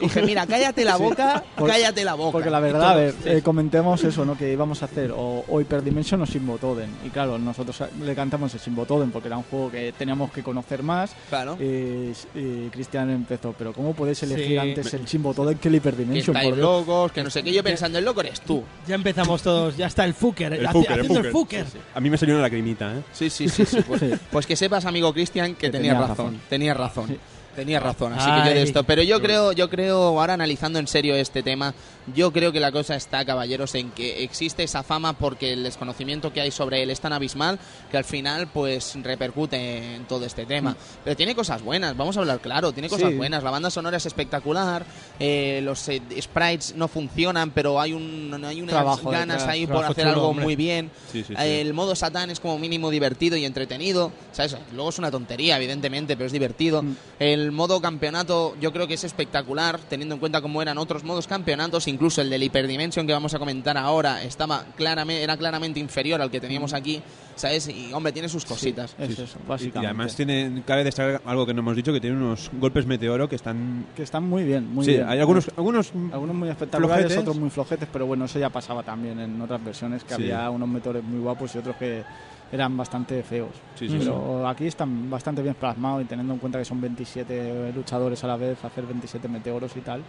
Dije, 0.00 0.22
mira, 0.22 0.46
cállate 0.46 0.84
la 0.84 0.96
boca, 0.96 1.42
Por- 1.56 1.68
cállate 1.70 2.04
la 2.04 2.14
boca. 2.14 2.32
Porque 2.32 2.50
la 2.50 2.60
verdad, 2.60 2.82
a 2.90 2.92
todo- 2.92 3.02
ver, 3.02 3.14
eh, 3.38 3.42
comentemos 3.42 4.02
eso, 4.04 4.24
¿no? 4.24 4.36
Que 4.36 4.52
íbamos 4.52 4.82
a 4.82 4.86
hacer 4.86 5.10
o, 5.12 5.44
o 5.48 5.60
Hyperdimension 5.60 6.20
o 6.22 6.26
Simbotoden. 6.26 6.90
Y 7.04 7.10
claro, 7.10 7.38
nosotros 7.38 7.82
le 8.02 8.14
cantamos 8.14 8.52
el 8.54 8.60
Simbotoden 8.60 9.10
porque 9.10 9.28
era 9.28 9.36
un 9.38 9.44
juego 9.44 9.70
que 9.70 9.92
teníamos 9.96 10.30
que 10.32 10.42
conocer 10.42 10.82
más. 10.82 11.14
Claro. 11.28 11.56
Y, 11.60 12.12
y 12.34 12.68
Cristian 12.70 13.10
empezó, 13.10 13.54
pero 13.56 13.72
¿cómo 13.72 13.94
puedes 13.94 14.22
elegir 14.22 14.46
Sí. 14.46 14.58
antes 14.58 14.92
el 14.94 15.06
Simbotoden 15.08 15.58
que 15.58 15.68
el 15.68 15.72
Que 15.72 15.76
Hyperdimension? 15.78 16.36
estáis 16.36 16.48
Por 16.50 16.56
Dios. 16.58 16.66
locos, 16.86 17.12
que 17.12 17.22
no 17.22 17.30
sé 17.30 17.42
qué. 17.42 17.52
Yo 17.52 17.62
pensando, 17.64 17.98
el 17.98 18.04
loco 18.04 18.20
eres 18.20 18.40
tú. 18.42 18.62
Ya 18.86 18.94
empezamos 18.96 19.42
todos, 19.42 19.76
ya 19.76 19.86
está 19.86 20.04
el 20.04 20.14
fucker, 20.14 20.52
El 20.52 20.66
haciendo 20.66 21.20
el 21.20 21.30
fucker. 21.32 21.64
A 21.94 22.00
mí 22.00 22.10
me 22.10 22.18
salió 22.18 22.34
una 22.34 22.42
lagrimita, 22.42 22.94
¿eh? 22.94 23.02
Sí, 23.12 23.30
sí, 23.30 23.48
sí. 23.48 23.64
sí. 23.64 23.78
Pues, 23.86 24.00
Sí. 24.06 24.12
pues 24.30 24.46
que 24.46 24.56
sepas, 24.56 24.84
amigo 24.84 25.12
Cristian, 25.12 25.54
que, 25.54 25.66
Que 25.66 25.70
tenías 25.70 25.94
tenía 25.94 26.06
razón. 26.08 26.26
razón. 26.26 26.40
Tenías 26.48 26.76
razón. 26.76 27.18
Sí. 27.56 27.62
Tenías 27.62 27.82
razón, 27.82 28.12
así 28.12 28.30
que 28.30 28.38
yo 28.48 28.54
de 28.54 28.60
Ay. 28.60 28.68
esto. 28.68 28.84
Pero 28.84 29.02
yo 29.02 29.20
creo, 29.20 29.52
yo 29.52 29.68
creo, 29.70 30.18
ahora 30.20 30.34
analizando 30.34 30.78
en 30.78 30.86
serio 30.86 31.14
este 31.16 31.42
tema, 31.42 31.74
yo 32.14 32.32
creo 32.32 32.52
que 32.52 32.60
la 32.60 32.70
cosa 32.70 32.94
está, 32.96 33.24
caballeros, 33.24 33.74
en 33.74 33.90
que 33.90 34.22
existe 34.22 34.62
esa 34.62 34.82
fama 34.82 35.14
porque 35.14 35.52
el 35.52 35.62
desconocimiento 35.64 36.32
que 36.32 36.40
hay 36.40 36.50
sobre 36.50 36.82
él 36.82 36.90
es 36.90 37.00
tan 37.00 37.12
abismal 37.12 37.58
que 37.90 37.96
al 37.96 38.04
final, 38.04 38.46
pues, 38.48 38.94
repercute 39.02 39.96
en 39.96 40.04
todo 40.04 40.24
este 40.24 40.46
tema. 40.46 40.76
Pero 41.02 41.16
tiene 41.16 41.34
cosas 41.34 41.62
buenas, 41.62 41.96
vamos 41.96 42.16
a 42.16 42.20
hablar 42.20 42.40
claro, 42.40 42.72
tiene 42.72 42.88
cosas 42.88 43.10
Sí. 43.10 43.16
buenas. 43.16 43.42
La 43.42 43.50
banda 43.50 43.70
sonora 43.70 43.96
es 43.96 44.06
espectacular, 44.06 44.84
eh, 45.18 45.60
los 45.62 45.88
eh, 45.88 46.02
sprites 46.20 46.74
no 46.76 46.88
funcionan, 46.88 47.50
pero 47.50 47.80
hay, 47.80 47.92
un, 47.92 48.38
hay 48.44 48.60
unas 48.60 48.74
Trabajo 48.74 49.10
ganas 49.10 49.44
ahí 49.46 49.66
por 49.66 49.84
hacer 49.84 50.04
chulo, 50.04 50.10
algo 50.10 50.28
hombre. 50.28 50.44
muy 50.44 50.56
bien. 50.56 50.90
Sí, 51.10 51.24
sí, 51.26 51.34
El 51.38 51.72
modo 51.74 51.94
Satán 51.96 52.30
es 52.30 52.38
como 52.40 52.58
mínimo 52.58 52.90
divertido 52.90 53.36
y 53.36 53.44
entretenido. 53.44 54.12
¿sabes? 54.32 54.56
Luego 54.74 54.90
es 54.90 54.98
una 54.98 55.10
tontería, 55.10 55.56
evidentemente, 55.56 56.14
pero 56.16 56.26
es 56.26 56.32
divertido. 56.32 56.82
Mm. 56.82 56.96
El 57.18 57.45
modo 57.52 57.80
campeonato 57.80 58.54
yo 58.60 58.72
creo 58.72 58.86
que 58.86 58.94
es 58.94 59.04
espectacular, 59.04 59.78
teniendo 59.88 60.14
en 60.14 60.20
cuenta 60.20 60.40
cómo 60.40 60.62
eran 60.62 60.78
otros 60.78 61.04
modos 61.04 61.26
campeonatos. 61.26 61.88
Incluso 61.88 62.20
el 62.22 62.30
del 62.30 62.42
Hyperdimension 62.42 63.06
que 63.06 63.12
vamos 63.12 63.34
a 63.34 63.38
comentar 63.38 63.76
ahora 63.76 64.22
estaba 64.22 64.64
claramente, 64.76 65.22
era 65.22 65.36
claramente 65.36 65.80
inferior 65.80 66.20
al 66.22 66.30
que 66.30 66.40
teníamos 66.40 66.72
aquí. 66.72 67.02
¿Sabes? 67.36 67.68
Y 67.68 67.92
hombre, 67.92 68.12
tiene 68.12 68.30
sus 68.30 68.46
cositas. 68.46 68.94
Es 68.98 69.10
eso, 69.18 69.38
Y 69.44 69.46
básicamente. 69.46 69.86
además 69.86 70.16
tiene, 70.16 70.62
cabe 70.66 70.84
destacar 70.84 71.20
algo 71.26 71.44
que 71.44 71.52
no 71.52 71.60
hemos 71.60 71.76
dicho, 71.76 71.92
que 71.92 72.00
tiene 72.00 72.16
unos 72.16 72.50
golpes 72.54 72.86
meteoro 72.86 73.28
que 73.28 73.36
están... 73.36 73.84
Que 73.94 74.04
están 74.04 74.24
muy 74.24 74.42
bien, 74.44 74.72
muy 74.72 74.86
sí, 74.86 74.92
bien. 74.92 75.06
hay 75.06 75.18
algunos... 75.20 75.50
algunos 75.54 75.92
Algunos 76.12 76.34
muy 76.34 76.48
espectaculares, 76.48 77.04
flojetes. 77.04 77.18
otros 77.18 77.36
muy 77.36 77.50
flojetes, 77.50 77.88
pero 77.92 78.06
bueno, 78.06 78.24
eso 78.24 78.38
ya 78.38 78.48
pasaba 78.48 78.82
también 78.82 79.20
en 79.20 79.38
otras 79.42 79.62
versiones, 79.62 80.02
que 80.02 80.14
Sí. 80.14 80.22
había 80.22 80.48
unos 80.48 80.66
metores 80.66 81.04
muy 81.04 81.20
guapos 81.20 81.54
y 81.54 81.58
otros 81.58 81.76
que 81.76 82.04
eran 82.52 82.76
bastante 82.76 83.22
feos. 83.22 83.50
Sí, 83.74 83.88
sí, 83.88 83.96
pero 83.98 84.46
aquí 84.48 84.66
están 84.66 85.10
bastante 85.10 85.42
bien 85.42 85.54
plasmados 85.54 86.02
y 86.02 86.04
teniendo 86.06 86.32
en 86.34 86.38
cuenta 86.38 86.58
que 86.58 86.64
son 86.64 86.80
27 86.80 87.72
luchadores 87.74 88.22
a 88.24 88.26
la 88.28 88.36
vez, 88.36 88.64
hacer 88.64 88.84
27 88.86 89.28
meteoros 89.28 89.76
y 89.76 89.80
tal, 89.80 90.02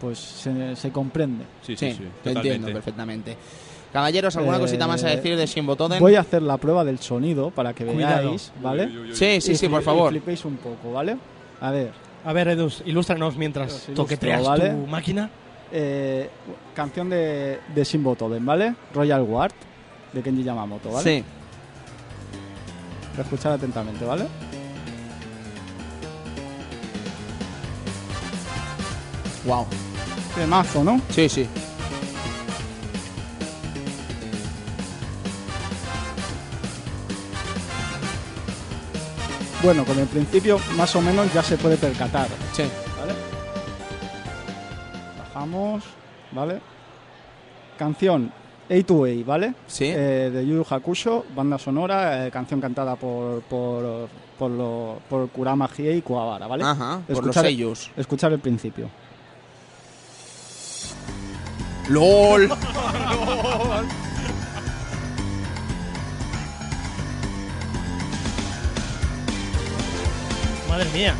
pues 0.00 0.18
se, 0.18 0.74
se 0.76 0.90
comprende. 0.90 1.44
Sí, 1.62 1.76
sí, 1.76 1.92
Sí, 1.92 2.04
te 2.24 2.32
entiendo 2.32 2.72
perfectamente. 2.72 3.36
Caballeros, 3.92 4.34
¿alguna 4.36 4.56
Eh, 4.56 4.60
cosita 4.60 4.86
más 4.86 5.04
a 5.04 5.08
decir 5.08 5.36
de 5.36 5.44
Shimbotoden? 5.44 6.00
Voy 6.00 6.14
a 6.14 6.20
hacer 6.20 6.40
la 6.42 6.56
prueba 6.56 6.82
del 6.82 6.98
sonido 6.98 7.50
para 7.50 7.74
que 7.74 7.84
Cuidado. 7.84 8.28
veáis, 8.28 8.50
¿vale? 8.62 8.86
Uy, 8.86 8.96
uy, 8.98 9.10
uy. 9.10 9.14
Sí, 9.14 9.40
sí, 9.42 9.52
Y 9.52 9.56
sí, 9.56 9.68
por 9.68 9.82
y 9.82 9.84
favor. 9.84 10.08
flipéis 10.10 10.44
un 10.46 10.56
poco, 10.56 10.92
¿vale? 10.92 11.16
A 11.60 11.70
ver, 11.70 11.90
A 12.24 12.32
ver, 12.32 12.48
Edus, 12.48 12.82
ilústranos 12.86 13.36
mientras 13.36 13.70
ilustro, 13.70 13.94
toqueteas 13.94 14.46
¿vale? 14.46 14.70
tu 14.70 14.86
máquina. 14.86 15.28
eh, 15.72 16.30
canción 16.74 17.10
de, 17.10 17.58
de 17.74 17.84
Simbotoden, 17.84 18.44
¿vale? 18.46 18.74
Royal 18.94 19.22
Guard, 19.24 19.52
de 20.12 20.22
Kenji 20.22 20.42
Yamamoto, 20.42 20.90
¿vale? 20.90 21.18
Sí. 21.18 21.24
Escuchad 23.18 23.54
atentamente, 23.54 24.04
¿vale? 24.04 24.26
Wow. 29.44 29.66
Temazo, 30.34 30.82
¿no? 30.84 31.00
Sí, 31.10 31.28
sí. 31.28 31.48
Bueno, 39.62 39.84
con 39.84 39.98
el 39.98 40.06
principio 40.08 40.58
más 40.76 40.94
o 40.96 41.00
menos 41.00 41.32
ya 41.32 41.42
se 41.42 41.56
puede 41.56 41.76
percatar, 41.76 42.26
Sí. 42.52 42.64
¿vale? 42.98 43.12
Bajamos, 45.18 45.84
¿vale? 46.32 46.60
Canción 47.78 48.32
A2A, 48.72 49.24
¿vale? 49.24 49.54
Sí. 49.66 49.84
Eh, 49.86 50.30
de 50.32 50.46
Yu 50.46 50.64
Hakusho, 50.68 51.24
banda 51.34 51.58
sonora, 51.58 52.26
eh, 52.26 52.30
canción 52.30 52.60
cantada 52.60 52.96
por, 52.96 53.42
por, 53.42 54.08
por, 54.38 54.50
lo- 54.50 54.98
por 55.08 55.28
Kurama 55.28 55.68
Hie 55.76 55.96
y 55.96 56.02
Kuwabara, 56.02 56.46
¿vale? 56.46 56.64
Ajá, 56.64 57.00
por 57.06 57.16
los 57.26 57.36
Escuchar- 57.36 57.44
sellos. 57.44 57.90
Escuchar 57.96 58.32
el 58.32 58.38
principio. 58.40 58.88
LOL. 61.88 62.48
Madre 70.68 70.88
mía. 70.94 71.14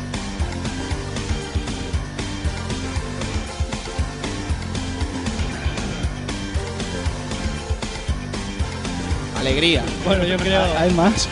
Alegría. 9.43 9.83
Bueno, 10.05 10.23
yo 10.23 10.37
creo, 10.37 10.61
¿Hay 10.79 10.91
más? 10.93 11.27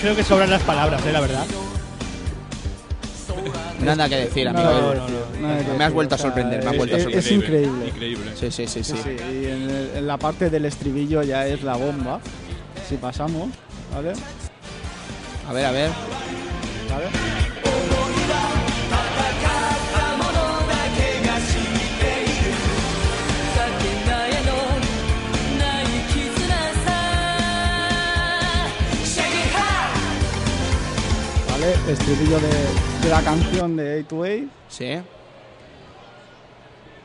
creo 0.00 0.14
que 0.14 0.22
sobran 0.22 0.50
las 0.50 0.62
palabras, 0.62 1.00
eh, 1.06 1.12
la 1.12 1.20
verdad. 1.20 1.46
Nada 3.80 4.08
que 4.08 4.16
decir, 4.16 4.46
amigo. 4.48 4.94
No, 5.40 5.48
no, 5.48 5.74
Me 5.78 5.84
has 5.84 5.92
vuelto 5.92 6.14
a 6.14 6.18
sorprender, 6.18 6.60
me 6.62 6.66
has 6.66 6.72
es- 6.72 6.78
vuelto 6.78 6.96
a 6.96 6.98
sorprender. 7.00 7.24
Es 7.26 7.32
increíble. 7.32 7.86
Increíble. 7.88 8.30
Sí, 8.38 8.50
sí, 8.50 8.66
sí, 8.66 8.84
sí. 8.84 8.94
Sí, 9.02 9.10
y 9.10 9.44
en, 9.46 9.70
el- 9.70 9.90
en 9.96 10.06
la 10.06 10.18
parte 10.18 10.50
del 10.50 10.66
estribillo 10.66 11.22
ya 11.22 11.46
es 11.46 11.62
la 11.62 11.76
bomba. 11.76 12.20
Si 12.88 12.96
pasamos, 12.96 13.48
¿vale? 13.94 14.12
A 15.48 15.52
ver, 15.54 15.64
a 15.64 15.70
ver. 15.70 15.90
¿Vale? 16.90 17.06
¿Vale? 31.64 31.92
Estribillo 31.92 32.38
de, 32.40 32.48
de 33.02 33.08
la 33.08 33.22
canción 33.22 33.76
de 33.76 34.06
A2A. 34.06 34.48
Sí. 34.68 35.00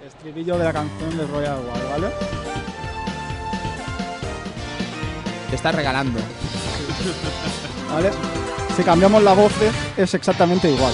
Estribillo 0.05 0.57
de 0.57 0.63
la 0.65 0.73
canción 0.73 1.17
de 1.17 1.25
Royal 1.27 1.59
War, 1.65 1.89
¿vale? 1.91 2.13
Te 5.49 5.55
estás 5.55 5.73
regalando. 5.73 6.19
¿Vale? 7.93 8.11
Si 8.75 8.83
cambiamos 8.83 9.23
la 9.23 9.33
voz 9.33 9.53
es 9.95 10.13
exactamente 10.13 10.69
igual. 10.69 10.93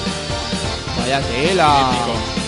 Vaya 0.99 1.21
tela. 1.21 2.44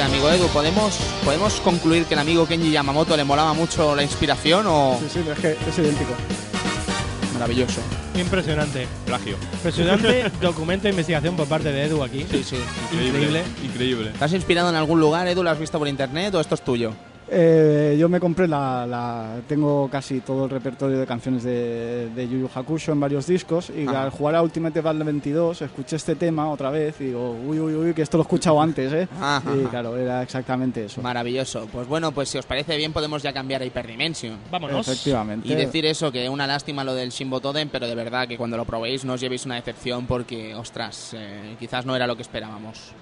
Sea, 0.00 0.06
amigo 0.06 0.30
Edu, 0.30 0.46
¿podemos, 0.48 0.98
¿podemos 1.24 1.60
concluir 1.60 2.06
que 2.06 2.14
el 2.14 2.20
amigo 2.20 2.46
Kenji 2.46 2.70
Yamamoto 2.70 3.16
le 3.18 3.24
molaba 3.24 3.52
mucho 3.52 3.94
la 3.94 4.02
inspiración 4.02 4.64
o...? 4.66 4.98
Sí, 4.98 5.06
sí, 5.10 5.24
es 5.30 5.38
que 5.38 5.50
es 5.68 5.78
idéntico. 5.78 6.12
Maravilloso. 7.34 7.82
Impresionante. 8.14 8.88
Plagio. 9.04 9.36
Impresionante 9.52 10.30
documento 10.40 10.84
de 10.84 10.90
investigación 10.90 11.36
por 11.36 11.46
parte 11.46 11.70
de 11.70 11.84
Edu 11.84 12.02
aquí. 12.02 12.24
Sí, 12.30 12.42
sí. 12.42 12.56
Increíble. 12.92 13.42
Increíble. 13.62 14.12
¿Te 14.18 14.24
has 14.24 14.32
inspirado 14.32 14.70
en 14.70 14.76
algún 14.76 15.00
lugar, 15.00 15.28
Edu? 15.28 15.42
¿Lo 15.42 15.50
has 15.50 15.58
visto 15.58 15.78
por 15.78 15.86
internet 15.86 16.34
o 16.34 16.40
esto 16.40 16.54
es 16.54 16.62
tuyo? 16.62 16.94
Eh, 17.32 17.96
yo 17.96 18.08
me 18.08 18.18
compré 18.18 18.48
la, 18.48 18.84
la- 18.88 19.40
Tengo 19.46 19.88
casi 19.88 20.20
todo 20.20 20.46
el 20.46 20.50
repertorio 20.50 20.98
de 20.98 21.06
canciones 21.06 21.44
de, 21.44 22.10
de 22.10 22.28
Yu 22.28 22.38
Yu 22.40 22.50
Hakusho 22.52 22.90
en 22.90 22.98
varios 22.98 23.26
discos 23.28 23.70
y 23.70 23.86
Ajá. 23.86 24.02
al 24.04 24.10
jugar 24.10 24.34
a 24.34 24.42
Ultimate 24.42 24.80
Battle 24.80 25.04
22 25.04 25.62
escuché 25.62 25.94
este 25.96 26.16
tema 26.16 26.50
otra 26.50 26.70
vez 26.70 27.00
y 27.00 27.04
digo, 27.04 27.30
uy, 27.46 27.60
uy, 27.60 27.74
uy, 27.74 27.94
que 27.94 28.02
esto 28.02 28.16
lo 28.16 28.22
he 28.22 28.26
escuchado 28.26 28.60
antes, 28.60 28.92
¿eh? 28.92 29.08
Ajá, 29.20 29.42
y 29.54 29.64
claro, 29.66 29.96
era 29.96 30.22
exactamente 30.24 30.86
eso. 30.86 31.00
Maravilloso. 31.02 31.68
Pues 31.70 31.86
bueno, 31.86 32.10
pues 32.10 32.28
si 32.28 32.38
os 32.38 32.46
parece 32.46 32.76
bien 32.76 32.92
podemos 32.92 33.22
ya 33.22 33.32
cambiar 33.32 33.62
a 33.62 33.64
Hyperdimension. 33.64 34.36
Vámonos. 34.50 34.88
Efectivamente. 34.88 35.46
Y 35.48 35.54
decir 35.54 35.86
eso, 35.86 36.10
que 36.10 36.28
una 36.28 36.48
lástima 36.48 36.82
lo 36.82 36.94
del 36.94 37.10
Shinbo 37.10 37.40
Totem, 37.40 37.68
pero 37.68 37.86
de 37.86 37.94
verdad 37.94 38.26
que 38.26 38.36
cuando 38.36 38.56
lo 38.56 38.64
probéis 38.64 39.04
no 39.04 39.12
os 39.12 39.20
llevéis 39.20 39.46
una 39.46 39.54
decepción 39.54 40.06
porque, 40.06 40.54
ostras, 40.56 41.14
eh, 41.16 41.54
quizás 41.60 41.86
no 41.86 41.94
era 41.94 42.08
lo 42.08 42.16
que 42.16 42.22
esperábamos. 42.22 42.92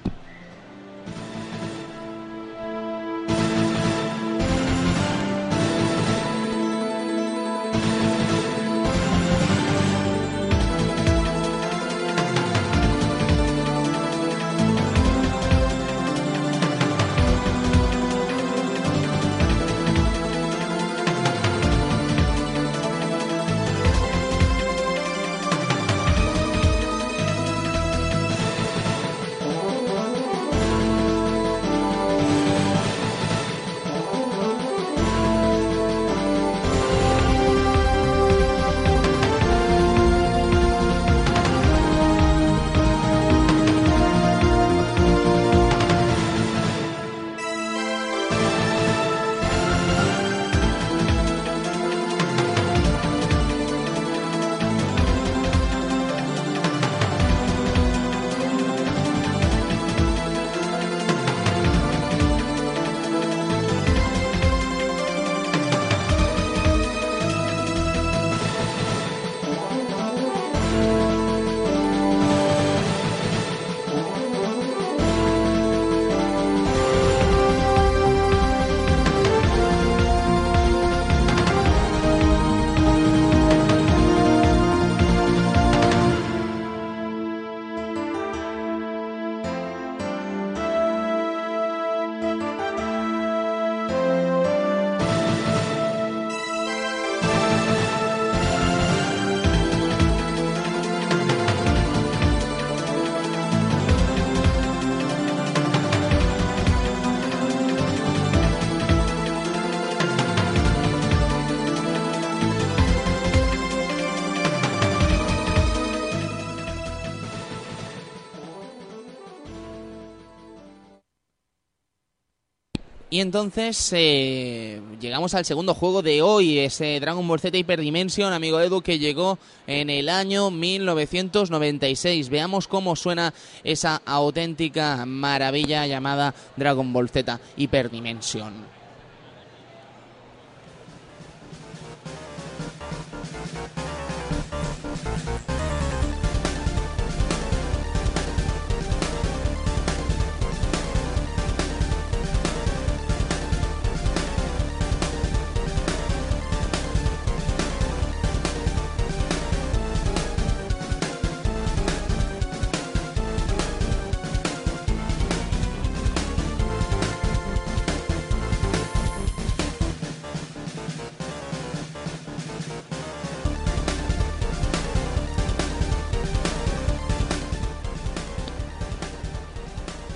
Y 123.19 123.21
entonces 123.21 123.93
eh, 123.97 124.81
llegamos 125.01 125.35
al 125.35 125.45
segundo 125.45 125.75
juego 125.75 126.03
de 126.03 126.23
hoy, 126.23 126.61
ese 126.61 127.01
Dragon 127.01 127.27
Ball 127.27 127.41
Z 127.41 127.59
Hyperdimension, 127.59 128.33
amigo 128.33 128.61
Edu, 128.61 128.81
que 128.81 129.01
llegó 129.01 129.41
en 129.67 129.91
el 129.91 130.09
año 130.09 130.53
1996. 130.53 132.29
Veamos 132.29 132.69
cómo 132.69 132.95
suena 132.95 133.35
esa 133.65 134.03
auténtica 134.07 135.05
maravilla 135.05 135.85
llamada 135.89 136.33
Dragon 136.57 136.93
Ball 136.93 137.11
Z 137.11 137.41
Hyperdimension. 137.57 138.78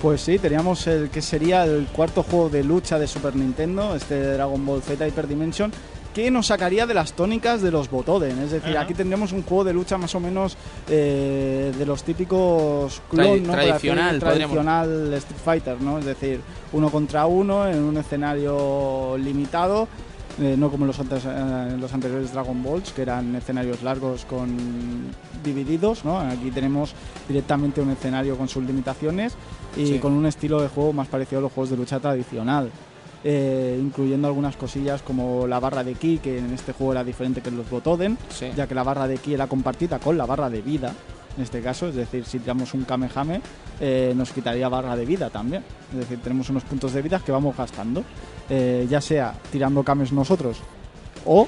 Pues 0.03 0.19
sí, 0.19 0.37
teníamos 0.37 0.85
el 0.87 1.09
que 1.09 1.21
sería 1.21 1.63
el 1.63 1.87
cuarto 1.87 2.23
juego 2.23 2.49
de 2.49 2.61
lucha 2.61 2.99
de 2.99 3.07
Super 3.07 3.37
Nintendo, 3.37 3.95
este 3.95 4.33
Dragon 4.33 4.63
Ball 4.65 4.81
Z 4.81 5.07
Hyperdimension, 5.07 5.71
que 6.13 6.29
nos 6.29 6.47
sacaría 6.47 6.85
de 6.85 6.93
las 6.93 7.13
tónicas 7.13 7.61
de 7.61 7.71
los 7.71 7.89
Botoden. 7.89 8.37
Es 8.39 8.51
decir, 8.51 8.77
aquí 8.77 8.93
tendríamos 8.93 9.31
un 9.31 9.43
juego 9.43 9.63
de 9.63 9.71
lucha 9.71 9.97
más 9.97 10.13
o 10.13 10.19
menos 10.19 10.57
eh, 10.89 11.71
de 11.77 11.85
los 11.85 12.03
típicos 12.03 13.01
clon, 13.09 13.43
¿no? 13.43 13.53
Tradicional, 13.53 14.19
podríamos- 14.19 14.51
tradicional 14.53 15.13
Street 15.13 15.41
Fighter, 15.43 15.81
¿no? 15.81 15.99
Es 15.99 16.05
decir, 16.05 16.41
uno 16.73 16.89
contra 16.91 17.25
uno 17.25 17.65
en 17.65 17.81
un 17.81 17.95
escenario 17.95 19.15
limitado. 19.17 19.87
Eh, 20.41 20.55
no 20.57 20.69
como 20.71 20.85
los, 20.85 20.99
antes- 20.99 21.25
eh, 21.27 21.77
los 21.79 21.93
anteriores 21.93 22.33
Dragon 22.33 22.63
Balls, 22.63 22.91
que 22.91 23.03
eran 23.03 23.35
escenarios 23.35 23.83
largos 23.83 24.25
con 24.25 24.49
divididos, 25.43 26.05
¿no? 26.05 26.19
Aquí 26.19 26.51
tenemos 26.51 26.93
directamente 27.27 27.81
un 27.81 27.91
escenario 27.91 28.37
con 28.37 28.47
sus 28.47 28.63
limitaciones 28.63 29.33
y 29.77 29.85
Sí. 29.85 29.99
con 29.99 30.13
un 30.13 30.25
estilo 30.25 30.61
de 30.61 30.67
juego 30.69 30.93
más 30.93 31.07
parecido 31.07 31.39
a 31.39 31.41
los 31.43 31.51
juegos 31.51 31.69
de 31.71 31.77
lucha 31.77 31.99
tradicional. 31.99 32.69
eh, 33.25 33.79
incluyendo 33.81 34.27
algunas 34.27 34.57
cosillas 34.57 35.01
como 35.01 35.47
la 35.47 35.57
barra 35.57 35.81
de 35.81 35.93
ki, 35.93 36.17
que 36.21 36.39
en 36.39 36.51
este 36.53 36.73
juego 36.73 36.91
era 36.91 37.05
diferente 37.05 37.39
que 37.41 37.47
en 37.47 37.55
los 37.55 37.69
Botoden, 37.69 38.17
Sí. 38.27 38.47
ya 38.53 38.67
que 38.67 38.75
la 38.75 38.83
barra 38.83 39.07
de 39.07 39.15
ki 39.17 39.33
era 39.35 39.47
compartida 39.47 39.97
con 39.97 40.17
la 40.17 40.25
barra 40.25 40.49
de 40.49 40.61
vida, 40.61 40.91
en 41.37 41.43
este 41.43 41.61
caso, 41.61 41.87
es 41.87 41.95
decir, 41.95 42.25
si 42.25 42.39
tiramos 42.39 42.73
un 42.73 42.83
Kamehame, 42.83 43.39
eh, 43.79 44.13
nos 44.13 44.31
quitaría 44.33 44.67
barra 44.67 44.97
de 44.97 45.05
vida 45.05 45.29
también. 45.29 45.63
Es 45.93 45.99
decir, 45.99 46.19
tenemos 46.21 46.49
unos 46.49 46.63
puntos 46.65 46.91
de 46.91 47.01
vida 47.01 47.21
que 47.25 47.31
vamos 47.31 47.55
gastando, 47.55 48.03
eh, 48.49 48.87
ya 48.89 49.01
sea 49.01 49.35
tirando 49.51 49.83
Kames 49.83 50.11
nosotros 50.11 50.57
o 51.25 51.47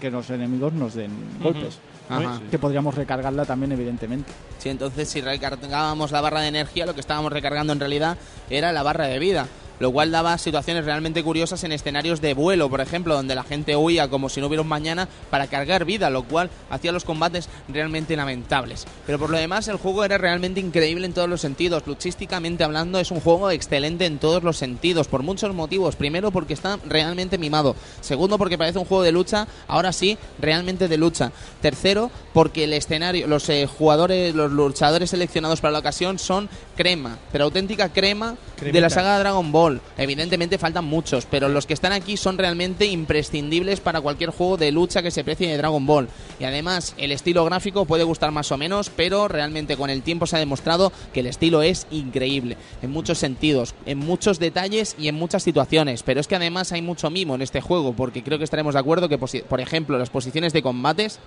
que 0.00 0.10
los 0.10 0.28
enemigos 0.30 0.72
nos 0.72 0.94
den 0.94 1.12
golpes. 1.40 1.78
Ajá. 2.08 2.40
Que 2.50 2.58
podríamos 2.58 2.94
recargarla 2.94 3.44
también, 3.44 3.72
evidentemente. 3.72 4.32
Sí, 4.58 4.68
entonces 4.68 5.08
si 5.08 5.20
recargábamos 5.20 6.10
la 6.10 6.20
barra 6.20 6.40
de 6.40 6.48
energía, 6.48 6.86
lo 6.86 6.94
que 6.94 7.00
estábamos 7.00 7.32
recargando 7.32 7.72
en 7.72 7.80
realidad 7.80 8.18
era 8.50 8.72
la 8.72 8.82
barra 8.82 9.06
de 9.06 9.18
vida. 9.18 9.46
Lo 9.82 9.90
cual 9.90 10.12
daba 10.12 10.38
situaciones 10.38 10.84
realmente 10.84 11.24
curiosas 11.24 11.64
en 11.64 11.72
escenarios 11.72 12.20
de 12.20 12.34
vuelo, 12.34 12.70
por 12.70 12.80
ejemplo, 12.80 13.16
donde 13.16 13.34
la 13.34 13.42
gente 13.42 13.74
huía 13.74 14.06
como 14.06 14.28
si 14.28 14.40
no 14.40 14.46
hubiera 14.46 14.62
un 14.62 14.68
mañana 14.68 15.08
para 15.28 15.48
cargar 15.48 15.84
vida, 15.84 16.08
lo 16.08 16.22
cual 16.22 16.50
hacía 16.70 16.92
los 16.92 17.02
combates 17.02 17.48
realmente 17.66 18.14
lamentables. 18.14 18.86
Pero 19.06 19.18
por 19.18 19.30
lo 19.30 19.38
demás, 19.38 19.66
el 19.66 19.78
juego 19.78 20.04
era 20.04 20.18
realmente 20.18 20.60
increíble 20.60 21.04
en 21.04 21.12
todos 21.12 21.28
los 21.28 21.40
sentidos. 21.40 21.82
Luchísticamente 21.84 22.62
hablando, 22.62 23.00
es 23.00 23.10
un 23.10 23.18
juego 23.18 23.50
excelente 23.50 24.06
en 24.06 24.20
todos 24.20 24.44
los 24.44 24.56
sentidos, 24.56 25.08
por 25.08 25.24
muchos 25.24 25.52
motivos. 25.52 25.96
Primero, 25.96 26.30
porque 26.30 26.54
está 26.54 26.78
realmente 26.86 27.36
mimado. 27.36 27.74
Segundo, 28.02 28.38
porque 28.38 28.56
parece 28.56 28.78
un 28.78 28.84
juego 28.84 29.02
de 29.02 29.10
lucha, 29.10 29.48
ahora 29.66 29.92
sí, 29.92 30.16
realmente 30.38 30.86
de 30.86 30.96
lucha. 30.96 31.32
Tercero, 31.60 32.12
porque 32.32 32.62
el 32.62 32.72
escenario, 32.72 33.26
los 33.26 33.48
eh, 33.48 33.66
jugadores, 33.66 34.32
los 34.32 34.52
luchadores 34.52 35.10
seleccionados 35.10 35.60
para 35.60 35.72
la 35.72 35.80
ocasión 35.80 36.20
son 36.20 36.48
crema, 36.76 37.18
pero 37.32 37.44
auténtica 37.44 37.88
crema 37.88 38.36
de 38.60 38.80
la 38.80 38.90
saga 38.90 39.18
Dragon 39.18 39.50
Ball. 39.50 39.71
Evidentemente 39.96 40.58
faltan 40.58 40.84
muchos, 40.84 41.26
pero 41.26 41.48
los 41.48 41.66
que 41.66 41.74
están 41.74 41.92
aquí 41.92 42.16
son 42.16 42.38
realmente 42.38 42.86
imprescindibles 42.86 43.80
para 43.80 44.00
cualquier 44.00 44.30
juego 44.30 44.56
de 44.56 44.72
lucha 44.72 45.02
que 45.02 45.10
se 45.10 45.24
precie 45.24 45.48
de 45.48 45.56
Dragon 45.56 45.86
Ball. 45.86 46.08
Y 46.38 46.44
además, 46.44 46.94
el 46.98 47.12
estilo 47.12 47.44
gráfico 47.44 47.84
puede 47.84 48.04
gustar 48.04 48.30
más 48.30 48.50
o 48.52 48.58
menos, 48.58 48.90
pero 48.90 49.28
realmente 49.28 49.76
con 49.76 49.90
el 49.90 50.02
tiempo 50.02 50.26
se 50.26 50.36
ha 50.36 50.40
demostrado 50.40 50.92
que 51.12 51.20
el 51.20 51.26
estilo 51.26 51.62
es 51.62 51.86
increíble, 51.90 52.56
en 52.82 52.90
muchos 52.90 53.18
sentidos, 53.18 53.74
en 53.86 53.98
muchos 53.98 54.38
detalles 54.38 54.96
y 54.98 55.08
en 55.08 55.14
muchas 55.14 55.42
situaciones. 55.42 56.02
Pero 56.02 56.20
es 56.20 56.26
que 56.26 56.36
además 56.36 56.72
hay 56.72 56.82
mucho 56.82 57.10
mimo 57.10 57.34
en 57.34 57.42
este 57.42 57.60
juego, 57.60 57.92
porque 57.92 58.22
creo 58.22 58.38
que 58.38 58.44
estaremos 58.44 58.74
de 58.74 58.80
acuerdo 58.80 59.08
que, 59.08 59.18
por 59.18 59.60
ejemplo, 59.60 59.98
las 59.98 60.10
posiciones 60.10 60.52
de 60.52 60.62
combates 60.62 61.18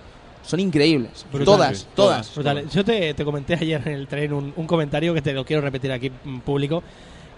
son 0.46 0.60
increíbles. 0.60 1.26
Todas, 1.44 1.86
todas. 1.94 2.34
Brutal. 2.34 2.68
Yo 2.70 2.84
te, 2.84 3.14
te 3.14 3.24
comenté 3.24 3.54
ayer 3.54 3.82
en 3.84 3.94
el 3.94 4.06
tren 4.06 4.32
un, 4.32 4.52
un 4.56 4.66
comentario 4.66 5.12
que 5.12 5.22
te 5.22 5.32
lo 5.32 5.44
quiero 5.44 5.62
repetir 5.62 5.92
aquí 5.92 6.10
en 6.24 6.40
público. 6.40 6.82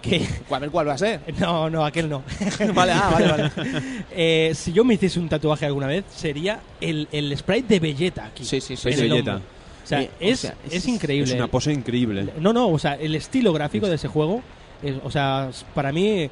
Que. 0.02 0.24
A 0.50 0.58
ver 0.58 0.70
cuál 0.70 0.88
va 0.88 0.92
a 0.94 0.98
ser. 0.98 1.20
No, 1.40 1.68
no, 1.68 1.84
aquel 1.84 2.08
no. 2.08 2.22
Vale, 2.74 2.92
ah, 2.92 3.10
vale, 3.12 3.26
vale. 3.28 3.50
Eh, 4.12 4.52
si 4.54 4.72
yo 4.72 4.84
me 4.84 4.94
hiciese 4.94 5.18
un 5.18 5.28
tatuaje 5.28 5.66
alguna 5.66 5.86
vez, 5.86 6.04
sería 6.14 6.60
el, 6.80 7.08
el 7.12 7.36
sprite 7.36 7.74
de 7.74 7.80
Vegeta 7.80 8.26
aquí. 8.26 8.44
Sí, 8.44 8.60
sí, 8.60 8.74
Vegeta. 8.84 9.14
hombro. 9.14 9.36
O 9.84 9.86
sea, 9.88 10.00
o 10.00 10.08
es, 10.20 10.40
sea, 10.40 10.54
es, 10.66 10.74
es- 10.74 10.86
increíble. 10.88 11.30
Es 11.30 11.36
una 11.36 11.48
pose 11.48 11.72
increíble. 11.72 12.28
No, 12.40 12.52
no, 12.52 12.68
o 12.68 12.78
sea, 12.78 12.94
el 12.94 13.14
estilo 13.14 13.52
gráfico 13.52 13.86
de 13.88 13.94
ese 13.96 14.06
juego, 14.08 14.42
es- 14.82 14.96
o 15.02 15.10
sea, 15.10 15.50
para 15.74 15.92
mí 15.92 16.28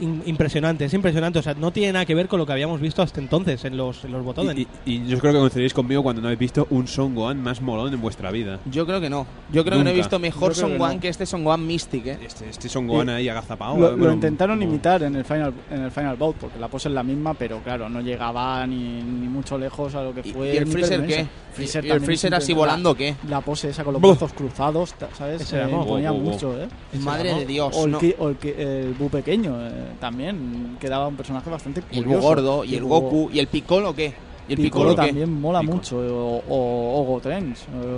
impresionante, 0.00 0.84
es 0.84 0.94
impresionante. 0.94 1.38
O 1.38 1.42
sea, 1.42 1.54
no 1.54 1.72
tiene 1.72 1.92
nada 1.92 2.04
que 2.06 2.14
ver 2.14 2.28
con 2.28 2.38
lo 2.38 2.46
que 2.46 2.52
habíamos 2.52 2.80
visto 2.80 3.02
hasta 3.02 3.20
entonces 3.20 3.64
en 3.64 3.76
los, 3.76 4.04
en 4.04 4.12
los 4.12 4.24
botones. 4.24 4.56
Y, 4.56 4.62
y- 4.86 5.00
y 5.00 5.06
yo 5.06 5.18
creo 5.18 5.32
que 5.32 5.38
coincidiréis 5.38 5.74
conmigo 5.74 6.02
cuando 6.02 6.20
no 6.22 6.28
habéis 6.28 6.40
visto 6.40 6.66
un 6.70 6.86
Son 6.86 7.14
Gohan 7.14 7.42
más 7.42 7.60
molón 7.60 7.92
en 7.94 8.00
vuestra 8.00 8.30
vida. 8.30 8.58
Yo 8.70 8.86
creo 8.86 9.00
que 9.00 9.10
no. 9.10 9.26
Yo 9.52 9.64
creo 9.64 9.78
que 9.78 9.84
no 9.84 9.90
he 9.90 9.94
Nunca. 9.94 9.96
visto 10.04 10.18
mejor 10.18 10.54
Son 10.54 10.72
que 10.72 10.78
Gohan 10.78 10.94
no. 10.96 11.00
que 11.00 11.08
este 11.08 11.26
Son 11.26 11.44
Gohan 11.44 11.66
Mystic, 11.66 12.06
¿eh? 12.06 12.18
Este, 12.24 12.48
este 12.48 12.68
Son 12.68 12.86
Gohan 12.86 13.08
ahí 13.10 13.28
agazapado. 13.28 13.76
Lo, 13.76 13.94
eh, 13.94 13.96
lo 13.96 14.12
intentaron 14.12 14.62
imitar 14.62 15.02
en 15.02 15.16
el 15.16 15.24
final 15.24 15.52
en 15.70 15.82
el 15.82 15.90
final 15.90 16.16
bout 16.16 16.36
porque 16.36 16.58
la 16.58 16.68
pose 16.68 16.88
es 16.88 16.94
la 16.94 17.02
misma 17.02 17.34
pero 17.34 17.58
claro 17.62 17.88
no 17.88 18.00
llegaba 18.00 18.66
ni, 18.66 19.02
ni 19.02 19.28
mucho 19.28 19.56
lejos 19.58 19.94
a 19.94 20.02
lo 20.02 20.14
que 20.14 20.20
¿Y- 20.28 20.32
fue 20.32 20.54
y 20.54 20.56
el 20.56 20.64
ni 20.66 20.72
Freezer 20.72 21.06
qué? 21.06 21.26
Freezer 21.52 21.84
¿Y 21.84 21.90
el 21.90 22.00
Freezer 22.00 22.34
así 22.34 22.52
volando 22.54 22.94
qué? 22.94 23.14
la 23.28 23.40
pose 23.40 23.70
esa 23.70 23.82
con 23.84 23.92
los 23.94 24.02
brazos 24.02 24.32
cruzados 24.32 24.94
sabes 25.16 25.40
Ese 25.42 25.60
Eh, 25.62 25.66
buh. 25.66 25.98
mucho 26.12 26.56
eh 26.60 26.68
Madre 27.00 27.34
de 27.34 27.46
Dios. 27.46 27.74
o 27.76 27.84
el, 27.86 27.90
no. 27.92 27.98
o 28.18 28.28
el, 28.28 28.36
el 28.58 28.94
Bu 28.94 29.08
pequeño 29.10 29.56
eh, 29.60 29.70
también 29.98 30.76
quedaba 30.80 31.08
un 31.08 31.16
personaje 31.16 31.48
bastante 31.50 31.82
Y 31.90 31.98
el 31.98 32.04
curioso 32.04 32.26
gordo, 32.26 32.64
y 32.64 32.74
el 32.76 32.84
Goku, 32.84 33.30
y 33.32 33.38
el 33.38 33.46
Piccolo 33.48 33.94
qué? 33.94 34.14
¿Y 34.48 34.54
el 34.54 34.58
Piccolo 34.62 34.90
Piccolo 34.90 35.02
qué? 35.02 35.06
también 35.08 35.40
mola 35.40 35.60
Piccolo. 35.60 35.76
mucho 35.76 35.96
o, 35.98 36.42
o, 36.48 37.14
o 37.16 37.20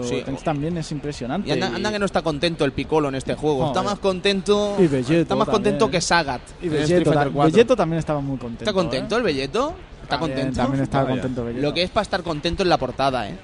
Sí, 0.02 0.16
Gotenks 0.20 0.40
o- 0.40 0.44
también 0.44 0.76
es 0.76 0.92
impresionante 0.92 1.48
Y 1.48 1.52
anda, 1.52 1.68
anda 1.68 1.90
que 1.90 1.98
no 1.98 2.04
está 2.04 2.20
contento 2.22 2.64
el 2.66 2.72
Piccolo 2.72 3.08
en 3.08 3.14
este 3.14 3.34
juego. 3.34 3.66
Está 3.68 3.80
Joder. 3.80 3.84
más 3.94 3.98
contento. 4.00 4.76
Y 4.78 4.84
está 5.14 5.34
más 5.34 5.48
contento 5.48 5.78
también. 5.86 5.90
que 5.98 6.00
Sagat. 6.02 6.42
y 6.62 6.68
Fighter 6.68 7.04
ta- 7.04 7.30
4. 7.30 7.42
Vegeto 7.52 7.74
también 7.76 7.98
estaba 8.00 8.20
muy 8.20 8.36
contento 8.36 8.64
¿Está 8.64 8.72
contento 8.74 9.14
¿eh? 9.14 9.18
el 9.18 9.24
Belleto? 9.24 9.74
¿Está 10.02 10.18
También- 10.18 10.36
contento? 10.36 10.60
También 10.60 10.82
estaba 10.82 11.08
contento 11.08 11.44
Vegeto. 11.44 11.62
Lo 11.62 11.72
que 11.74 11.82
es 11.84 11.90
para 11.90 12.02
estar 12.02 12.22
contento 12.22 12.62
en 12.62 12.68
la 12.68 12.76
portada, 12.76 13.28
¿eh? 13.30 13.38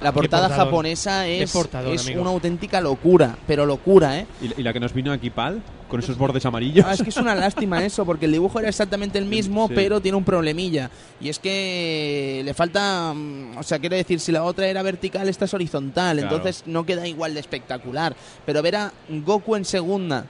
La 0.00 0.12
portada 0.12 0.48
japonesa 0.48 1.26
es, 1.26 1.54
es 1.54 2.06
una 2.16 2.30
auténtica 2.30 2.80
locura, 2.80 3.36
pero 3.46 3.64
locura, 3.66 4.18
¿eh? 4.18 4.26
¿Y, 4.40 4.62
la- 4.62 4.72
que 4.72 4.80
nos 4.80 4.92
vino 4.92 5.12
aquí 5.12 5.30
Pal, 5.30 5.62
con 5.88 6.00
esos 6.00 6.16
bordes 6.18 6.44
amarillos. 6.44 6.84
Ah, 6.88 6.94
es 6.94 7.02
que 7.02 7.08
es 7.10 7.16
una 7.16 7.34
lástima 7.34 7.84
eso, 7.84 8.04
porque 8.04 8.26
el 8.26 8.32
dibujo 8.32 8.58
era 8.58 8.68
exactamente 8.68 9.18
el 9.18 9.24
mismo, 9.26 9.68
Sí. 9.68 9.74
pero 9.76 10.00
tiene 10.00 10.16
un 10.18 10.24
problemilla. 10.24 10.90
Y 11.20 11.28
es 11.28 11.38
que 11.38 12.42
le 12.44 12.52
falta. 12.54 13.12
mm, 13.14 13.56
O 13.58 13.62
sea, 13.62 13.78
quiero 13.78 13.96
decir, 13.96 14.20
si 14.20 14.32
la 14.32 14.44
otra 14.44 14.66
era 14.66 14.82
vertical, 14.82 15.28
esta 15.28 15.44
es 15.44 15.54
horizontal. 15.54 16.18
Claro. 16.18 16.36
Entonces 16.36 16.64
no 16.66 16.84
queda 16.84 17.06
igual 17.06 17.34
de 17.34 17.40
espectacular. 17.40 18.14
Pero 18.44 18.62
ver 18.62 18.76
a 18.76 18.92
Goku 19.08 19.56
en 19.56 19.64
segunda, 19.64 20.26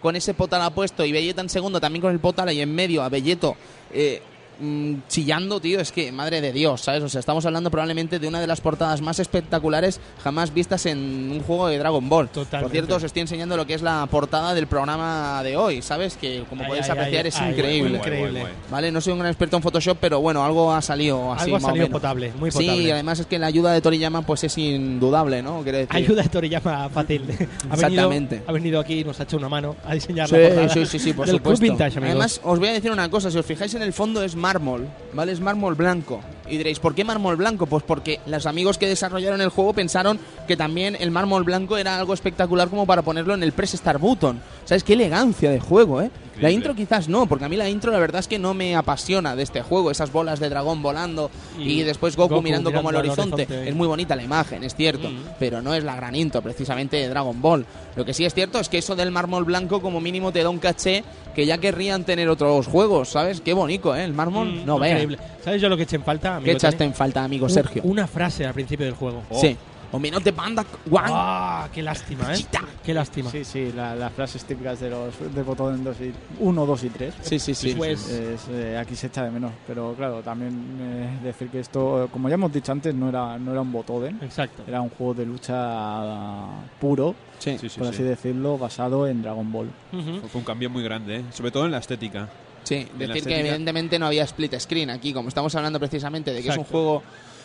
con 0.00 0.14
ese 0.16 0.34
potala 0.34 0.70
puesto, 0.70 1.04
y 1.04 1.12
Vegeta 1.12 1.40
en 1.40 1.48
segundo 1.48 1.80
también 1.80 2.02
con 2.02 2.12
el 2.12 2.20
potala, 2.20 2.52
y 2.52 2.60
en 2.60 2.72
medio 2.74 3.02
a 3.02 3.08
Belleto. 3.08 3.56
Eh, 3.92 4.22
mm, 4.60 4.94
chillando, 5.08 5.60
tío, 5.60 5.80
es 5.80 5.92
que 5.92 6.10
madre 6.12 6.40
de 6.40 6.52
Dios, 6.52 6.80
¿sabes? 6.82 7.02
O 7.02 7.08
sea, 7.08 7.20
estamos 7.20 7.44
hablando 7.46 7.70
probablemente 7.70 8.18
de 8.18 8.28
una 8.28 8.40
de 8.40 8.46
las 8.46 8.60
portadas 8.60 9.00
más 9.00 9.18
espectaculares 9.18 10.00
jamás 10.22 10.52
vistas 10.52 10.86
en 10.86 10.98
un 11.32 11.40
juego 11.40 11.68
de 11.68 11.78
Dragon 11.78 12.08
Ball. 12.08 12.28
Totalmente. 12.28 12.62
Por 12.62 12.70
cierto, 12.72 12.96
os 12.96 13.02
estoy 13.02 13.22
enseñando 13.22 13.56
lo 13.56 13.66
que 13.66 13.74
es 13.74 13.82
la 13.82 14.06
portada 14.10 14.54
del 14.54 14.66
programa 14.66 15.42
de 15.42 15.56
hoy, 15.56 15.82
¿sabes? 15.82 16.16
Que 16.16 16.44
como 16.48 16.62
Ay, 16.62 16.68
podéis 16.68 16.86
ay, 16.86 16.90
apreciar 16.92 17.24
ay, 17.24 17.28
es 17.28 17.40
increíble. 17.40 17.98
increíble. 17.98 18.46
¿Vale? 18.70 18.92
No 18.92 19.00
soy 19.00 19.12
un 19.12 19.18
gran 19.20 19.30
experto 19.30 19.56
en 19.56 19.62
Photoshop, 19.62 19.98
pero 20.00 20.20
bueno, 20.20 20.44
algo 20.44 20.72
ha 20.72 20.82
salido 20.82 21.32
así 21.32 21.44
Algo 21.44 21.56
ha 21.56 21.60
más 21.60 21.70
salido 21.70 21.88
potable, 21.90 22.32
muy 22.38 22.50
potable. 22.50 22.82
Sí, 22.82 22.90
además 22.90 23.20
es 23.20 23.26
que 23.26 23.38
la 23.38 23.46
ayuda 23.46 23.72
de 23.72 23.80
Toriyama 23.80 24.22
pues 24.22 24.44
es 24.44 24.56
indudable, 24.58 25.42
¿no? 25.42 25.62
Quiero 25.62 25.78
decir. 25.78 25.96
Ayuda 25.96 26.22
de 26.22 26.28
Toriyama 26.28 26.88
fácil. 26.88 27.22
ha 27.70 27.74
Exactamente. 27.74 28.36
Venido, 28.36 28.50
ha 28.50 28.52
venido 28.52 28.80
aquí 28.80 29.00
y 29.00 29.04
nos 29.04 29.18
ha 29.20 29.22
hecho 29.24 29.36
una 29.36 29.48
mano 29.48 29.76
a 29.84 29.94
diseñar 29.94 30.28
Sí, 30.28 30.36
la 30.36 30.48
portada 30.48 30.68
sí, 30.68 30.86
sí, 30.86 30.98
sí, 30.98 31.12
por 31.12 31.26
del 31.26 31.36
supuesto. 31.36 31.62
Vintage. 31.62 31.98
Además, 31.98 32.40
os 32.42 32.58
voy 32.58 32.68
a 32.68 32.72
decir 32.72 32.90
una 32.90 33.08
cosa, 33.10 33.30
si 33.30 33.38
os 33.38 33.46
fijáis 33.46 33.74
en 33.74 33.82
el 33.82 33.92
fondo 33.92 34.22
es 34.22 34.36
mármol, 34.48 34.88
¿vale? 35.12 35.32
Es 35.32 35.40
mármol 35.40 35.74
blanco. 35.74 36.20
Y 36.48 36.56
diréis, 36.56 36.78
¿por 36.78 36.94
qué 36.94 37.04
mármol 37.04 37.36
blanco? 37.36 37.66
Pues 37.66 37.82
porque 37.82 38.18
los 38.24 38.46
amigos 38.46 38.78
que 38.78 38.86
desarrollaron 38.86 39.42
el 39.42 39.50
juego 39.50 39.74
pensaron 39.74 40.18
que 40.46 40.56
también 40.56 40.96
el 40.98 41.10
mármol 41.10 41.44
blanco 41.44 41.76
era 41.76 41.98
algo 41.98 42.14
espectacular 42.14 42.70
como 42.70 42.86
para 42.86 43.02
ponerlo 43.02 43.34
en 43.34 43.42
el 43.42 43.52
Press 43.52 43.74
Star 43.74 43.98
Button. 43.98 44.40
¿Sabes 44.64 44.84
qué 44.84 44.94
elegancia 44.94 45.50
de 45.50 45.60
juego, 45.60 46.00
eh? 46.00 46.10
La 46.40 46.50
intro 46.50 46.74
quizás 46.74 47.08
no, 47.08 47.26
porque 47.26 47.44
a 47.44 47.48
mí 47.48 47.56
la 47.56 47.68
intro 47.68 47.90
la 47.92 47.98
verdad 47.98 48.20
es 48.20 48.28
que 48.28 48.38
no 48.38 48.54
me 48.54 48.76
apasiona 48.76 49.34
de 49.36 49.42
este 49.42 49.62
juego, 49.62 49.90
esas 49.90 50.12
bolas 50.12 50.40
de 50.40 50.48
dragón 50.48 50.82
volando 50.82 51.30
y, 51.58 51.80
Y 51.80 51.82
después 51.82 52.16
Goku, 52.16 52.34
Goku 52.34 52.42
mirando 52.42 52.72
como 52.72 52.88
al 52.90 52.96
horizonte. 52.96 53.42
horizonte. 53.44 53.68
Es 53.68 53.74
muy 53.74 53.86
bonita 53.86 54.14
la 54.16 54.22
imagen, 54.22 54.64
es 54.64 54.74
cierto, 54.74 55.08
Mm. 55.10 55.22
pero 55.38 55.62
no 55.62 55.74
es 55.74 55.84
la 55.84 55.96
gran 55.96 56.14
intro 56.14 56.42
precisamente 56.42 56.96
de 56.96 57.08
Dragon 57.08 57.40
Ball. 57.40 57.64
Lo 57.96 58.04
que 58.04 58.14
sí 58.14 58.24
es 58.24 58.34
cierto 58.34 58.58
es 58.60 58.68
que 58.68 58.78
eso 58.78 58.94
del 58.96 59.10
mármol 59.10 59.44
blanco 59.44 59.80
como 59.82 60.00
mínimo 60.00 60.30
te 60.32 60.42
da 60.42 60.50
un 60.50 60.58
caché 60.58 61.02
que 61.34 61.46
ya 61.46 61.58
querrían 61.58 62.04
tener 62.04 62.28
otros 62.28 62.66
juegos, 62.66 63.10
¿sabes? 63.10 63.40
Qué 63.40 63.52
bonito, 63.52 63.94
¿eh? 63.94 64.04
El 64.04 64.12
mármol, 64.12 64.48
Mm, 64.48 64.66
no 64.66 64.76
increíble. 64.76 65.18
¿Sabes 65.44 65.60
yo 65.62 65.68
lo 65.68 65.76
que 65.76 65.84
eché 65.84 65.96
en 65.96 66.02
falta, 66.04 66.36
amigo 66.36 66.44
¿Qué 66.44 66.52
echaste 66.52 66.84
en 66.84 66.94
falta, 66.94 67.22
amigo 67.24 67.48
Sergio? 67.48 67.82
Una 67.84 68.06
frase 68.06 68.44
al 68.46 68.54
principio 68.54 68.86
del 68.86 68.94
juego. 68.94 69.22
Sí. 69.32 69.56
O 69.90 69.98
Minote 69.98 70.32
Panda 70.34 70.64
One. 70.90 71.06
¡Ah! 71.10 71.68
¡Qué 71.72 71.82
lástima, 71.82 72.34
eh! 72.34 72.44
¡Qué 72.84 72.92
lástima! 72.92 73.30
Sí, 73.30 73.42
sí, 73.44 73.72
la- 73.74 73.94
las 73.94 74.12
frases 74.12 74.44
típicas 74.44 74.80
de 74.80 74.90
los 74.90 75.14
de 75.34 75.42
botón 75.42 75.82
2 75.82 75.96
y 76.02 76.12
1, 76.40 76.66
2 76.66 76.84
y 76.84 76.90
3. 76.90 77.14
Sí, 77.22 77.38
sí, 77.38 77.54
sí. 77.54 77.74
Pues- 77.74 78.06
Es, 78.10 78.42
eh, 78.50 78.76
aquí 78.76 78.94
se 78.94 79.06
echa 79.06 79.24
de 79.24 79.30
menos, 79.30 79.50
pero 79.66 79.94
claro, 79.96 80.20
también 80.22 80.76
eh, 80.80 81.18
decir 81.24 81.48
que 81.48 81.60
esto, 81.60 82.04
eh, 82.04 82.08
como 82.12 82.28
ya 82.28 82.34
hemos 82.34 82.52
dicho 82.52 82.70
antes, 82.70 82.94
no 82.94 83.08
era, 83.08 83.38
no 83.38 83.52
era 83.52 83.62
un 83.62 83.72
botoden, 83.72 84.18
Exacto. 84.22 84.62
era 84.66 84.80
un 84.82 84.90
juego 84.90 85.14
de 85.14 85.24
lucha 85.26 86.46
puro, 86.80 87.14
Sí. 87.38 87.56
Sí, 87.58 87.68
sí, 87.68 87.78
por 87.78 87.88
sí. 87.88 87.94
así 87.94 88.02
decirlo, 88.02 88.58
basado 88.58 89.06
en 89.06 89.22
Dragon 89.22 89.50
Ball. 89.50 89.70
Ujú. 89.92 90.28
Fue 90.28 90.40
un 90.40 90.44
cambio 90.44 90.68
muy 90.70 90.82
grande, 90.82 91.16
¿eh? 91.18 91.24
sobre 91.32 91.50
todo 91.50 91.64
en 91.66 91.70
la 91.72 91.78
estética. 91.78 92.28
Sí, 92.64 92.86
la 92.98 93.06
decir 93.06 93.24
que 93.24 93.40
evidentemente 93.40 93.98
no 93.98 94.06
había 94.06 94.24
split 94.24 94.58
screen 94.58 94.90
aquí, 94.90 95.12
como 95.14 95.28
estamos 95.28 95.54
hablando 95.54 95.78
precisamente 95.78 96.32
de 96.32 96.42
que 96.42 96.48
es 96.48 96.54
un 96.56 96.60
Exacto. 96.62 96.72
juego 96.72 97.02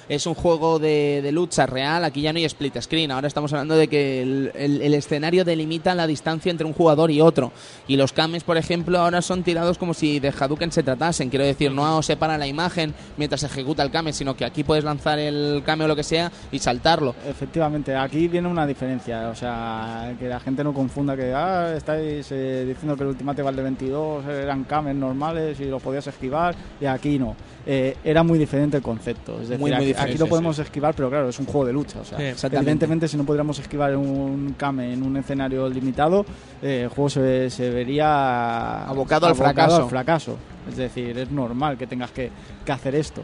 es 0.10 0.26
un 0.26 0.34
juego 0.34 0.80
de, 0.80 1.22
de 1.22 1.32
lucha 1.32 1.66
real, 1.66 2.04
aquí 2.04 2.22
ya 2.22 2.34
no 2.34 2.38
hay 2.38 2.46
split 2.46 2.80
screen, 2.82 3.12
ahora 3.12 3.28
estamos 3.28 3.52
hablando 3.54 3.76
de 3.76 3.88
que 3.88 4.22
el, 4.22 4.52
el- 4.56 4.82
el 4.82 4.94
escenario 4.94 5.46
delimita 5.46 5.96
la 5.96 6.08
distancia 6.08 6.50
entre 6.52 6.66
un 6.68 6.74
jugador 6.74 7.12
y 7.12 7.22
otro, 7.22 7.52
y 7.88 7.96
los 7.96 8.14
kames, 8.14 8.44
por 8.44 8.58
ejemplo, 8.58 9.00
ahora 9.00 9.22
son 9.22 9.44
tirados 9.44 9.78
como 9.78 9.94
si 9.94 10.20
de 10.20 10.30
Hadouken 10.38 10.72
se 10.72 10.84
tratasen, 10.84 11.30
quiero 11.30 11.46
decir, 11.46 11.72
no 11.72 12.02
separa 12.02 12.38
la 12.38 12.48
imagen 12.48 12.94
mientras 13.18 13.42
se 13.42 13.48
ejecuta 13.48 13.84
el 13.84 13.92
kame, 13.92 14.14
sino 14.14 14.36
que 14.36 14.46
aquí 14.46 14.64
puedes 14.64 14.84
lanzar 14.84 15.20
el 15.20 15.64
kame 15.66 15.86
o 15.86 15.88
lo 15.88 15.96
que 15.96 16.04
sea 16.04 16.32
y 16.52 16.60
saltarlo. 16.60 17.16
Efectivamente, 17.28 17.96
aquí 17.96 18.28
viene 18.28 18.48
una 18.48 18.66
diferencia, 18.68 19.30
o 19.30 19.36
sea, 19.36 20.14
que 20.20 20.28
la 20.28 20.40
gente 20.40 20.64
no 20.64 20.74
confunda 20.74 21.16
que 21.16 21.34
ah, 21.34 21.74
estáis 21.76 22.28
eh, 22.32 22.66
diciendo 22.68 22.96
que 22.96 23.04
el 23.04 23.10
Ultimate 23.10 23.42
Valde 23.42 23.62
22 23.64 24.26
eran 24.26 24.64
cames 24.64 24.96
normales 24.96 25.60
y 25.60 25.66
los 25.66 25.82
podías 25.82 26.06
esquivar, 26.08 26.56
y 26.82 26.86
aquí 26.86 27.18
no. 27.20 27.36
Eh, 27.66 27.96
era 28.04 28.24
muy 28.24 28.38
diferente 28.38 28.76
el 28.78 28.84
concepto, 28.84 29.36
es 29.42 29.48
decir, 29.48 29.60
Muy, 29.60 29.72
muy 29.72 29.92
aquí, 29.92 29.93
aquí 29.98 30.18
lo 30.18 30.26
sí, 30.26 30.30
podemos 30.30 30.60
esquivar, 30.60 30.94
pero 30.96 31.10
claro, 31.10 31.30
es 31.30 31.40
un 31.40 31.46
juego 31.46 31.66
de 31.66 31.74
lucha, 31.74 32.00
o 32.02 32.06
sea, 32.06 32.20
evidentemente 32.20 33.08
si 33.08 33.18
no 33.18 33.24
pudiéramos 33.24 33.60
esquivar 33.60 33.96
un 33.96 34.56
kame 34.58 34.94
en 34.94 35.04
un 35.04 35.18
escenario 35.18 35.68
limitado, 35.70 36.26
eh, 36.62 36.82
el 36.84 36.90
juego 36.90 37.10
se, 37.10 37.50
se 37.50 37.70
vería 37.70 38.86
Abocado 38.86 39.28
al 39.28 39.36
fracaso. 39.36 39.84
al 39.84 39.90
fracaso. 39.90 40.38
Es 40.70 40.78
decir, 40.78 41.18
es 41.18 41.30
normal 41.32 41.78
que 41.78 41.88
tengas 41.88 42.12
que, 42.12 42.30
que 42.66 42.72
hacer 42.72 42.96
esto. 42.96 43.22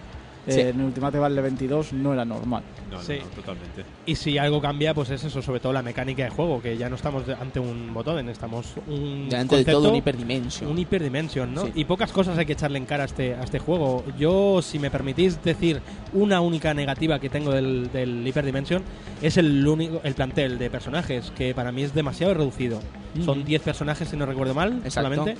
Eh. 0.47 0.69
En 0.73 0.79
el 0.79 0.87
Ultimate 0.87 1.19
Valde 1.19 1.41
22 1.41 1.93
no 1.93 2.13
era 2.13 2.25
normal. 2.25 2.63
No, 2.89 2.97
no, 2.97 3.03
Sí. 3.03 3.17
no, 3.19 3.25
totalmente. 3.35 3.83
Y 4.05 4.15
si 4.15 4.37
algo 4.37 4.59
cambia, 4.61 4.93
pues 4.93 5.09
es 5.11 5.23
eso, 5.23 5.41
sobre 5.41 5.59
todo 5.59 5.73
la 5.73 5.81
mecánica 5.81 6.23
de 6.23 6.29
juego, 6.29 6.61
que 6.61 6.77
ya 6.77 6.89
no 6.89 6.95
estamos 6.95 7.23
ante 7.39 7.59
un 7.59 7.93
botón, 7.93 8.27
estamos 8.29 8.73
un 8.87 9.29
Delante 9.29 9.57
de 9.57 9.63
concepto, 9.63 9.71
todo 9.81 9.89
un 9.91 9.95
hyperdimension. 9.97 10.71
un 10.71 10.77
hyperdimension, 10.79 11.53
¿no? 11.53 11.65
Sí. 11.65 11.71
Y 11.75 11.85
pocas 11.85 12.11
cosas 12.11 12.37
hay 12.37 12.45
que 12.45 12.53
echarle 12.53 12.77
en 12.77 12.85
cara 12.85 13.03
a 13.03 13.05
este, 13.05 13.35
a 13.35 13.43
este 13.43 13.59
juego. 13.59 14.03
Yo, 14.17 14.61
si 14.61 14.79
me 14.79 14.89
permitís 14.89 15.41
decir 15.43 15.81
una 16.13 16.41
única 16.41 16.73
negativa 16.73 17.19
que 17.19 17.29
tengo 17.29 17.51
del, 17.51 17.91
del 17.91 18.25
hyperdimension, 18.27 18.81
es 19.21 19.37
el 19.37 19.67
único, 19.67 20.01
el 20.03 20.13
plantel 20.15 20.57
de 20.57 20.69
personajes, 20.69 21.31
que 21.37 21.53
para 21.53 21.71
mí 21.71 21.83
es 21.83 21.93
demasiado 21.93 22.33
reducido. 22.33 22.79
Son 23.25 23.43
10 23.43 23.63
personajes, 23.63 24.07
si 24.07 24.15
no 24.15 24.27
recuerdo 24.27 24.53
mal, 24.53 24.81
Exacto. 24.85 25.09
solamente. 25.09 25.35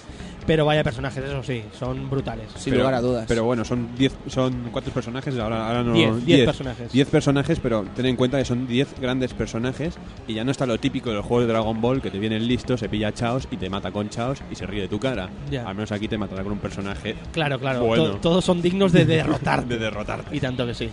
Pero 0.47 0.65
vaya 0.65 0.83
personajes, 0.83 1.23
eso 1.23 1.43
sí, 1.43 1.61
son 1.77 2.09
brutales. 2.09 2.47
Sin 2.55 2.71
Pero- 2.71 2.77
lugar 2.83 2.95
a 2.95 3.01
dudas. 3.01 3.25
Pero 3.27 3.43
bueno, 3.43 3.63
son 3.63 3.95
10 3.95 4.11
son 4.27 4.69
¿cuántos 4.71 4.91
personajes? 4.91 5.37
Ahora, 5.37 5.67
ahora 5.67 5.83
no 5.83 5.93
10, 5.93 6.25
10 6.25 6.45
personajes. 6.45 6.91
10 6.91 7.07
personajes, 7.09 7.38
pero 7.61 7.83
ten 7.95 8.05
en 8.05 8.15
cuenta 8.15 8.37
que 8.37 8.45
son 8.45 8.67
10 8.67 8.99
grandes 8.99 9.33
personajes 9.33 9.95
y 10.27 10.33
ya 10.33 10.43
no 10.43 10.51
está 10.51 10.65
lo 10.65 10.77
típico 10.79 11.09
de 11.09 11.15
los 11.15 11.25
juegos 11.25 11.47
de 11.47 11.53
Dragon 11.53 11.79
Ball 11.81 12.01
que 12.01 12.11
te 12.11 12.19
vienen 12.19 12.47
listos, 12.47 12.79
se 12.79 12.89
pilla 12.89 13.09
a 13.09 13.13
Chaos 13.13 13.47
y 13.51 13.57
te 13.57 13.69
mata 13.69 13.91
con 13.91 14.09
Chaos 14.09 14.39
y 14.51 14.55
se 14.55 14.65
ríe 14.65 14.81
de 14.81 14.87
tu 14.87 14.99
cara. 14.99 15.29
Ya. 15.49 15.67
Al 15.67 15.75
menos 15.75 15.91
aquí 15.91 16.07
te 16.07 16.17
matará 16.17 16.43
con 16.43 16.51
un 16.53 16.59
personaje 16.59 17.15
Claro, 17.31 17.59
claro. 17.59 17.83
Bueno. 17.85 18.03
to- 18.11 18.17
todos 18.17 18.43
son 18.45 18.61
dignos 18.61 18.91
de 18.91 19.05
derrotar. 19.05 19.65
de 19.67 19.77
derrotarte. 19.77 20.35
y 20.35 20.39
tanto 20.39 20.65
que 20.65 20.73
sí. 20.73 20.89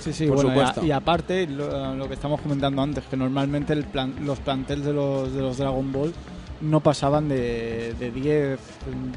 Sí, 0.00 0.12
sí, 0.12 0.26
Por 0.26 0.36
bueno, 0.36 0.50
y 0.50 0.52
a- 0.52 0.66
supuesto. 0.68 0.86
y, 0.86 0.90
aparte, 0.92 1.46
lo, 1.46 1.94
lo 1.96 2.06
que 2.08 2.14
estamos 2.14 2.40
comentando 2.40 2.80
antes, 2.82 3.04
que 3.04 3.16
normalmente 3.16 3.72
el 3.72 3.84
plan, 3.84 4.14
los 4.24 4.38
planteles 4.38 4.84
de 4.84 4.92
los, 4.92 5.32
de 5.32 5.40
los 5.40 5.56
Dragon 5.56 5.90
Ball 5.92 6.12
no 6.60 6.80
pasaban 6.80 7.28
de, 7.28 7.92
de 7.98 8.10
10, 8.12 8.58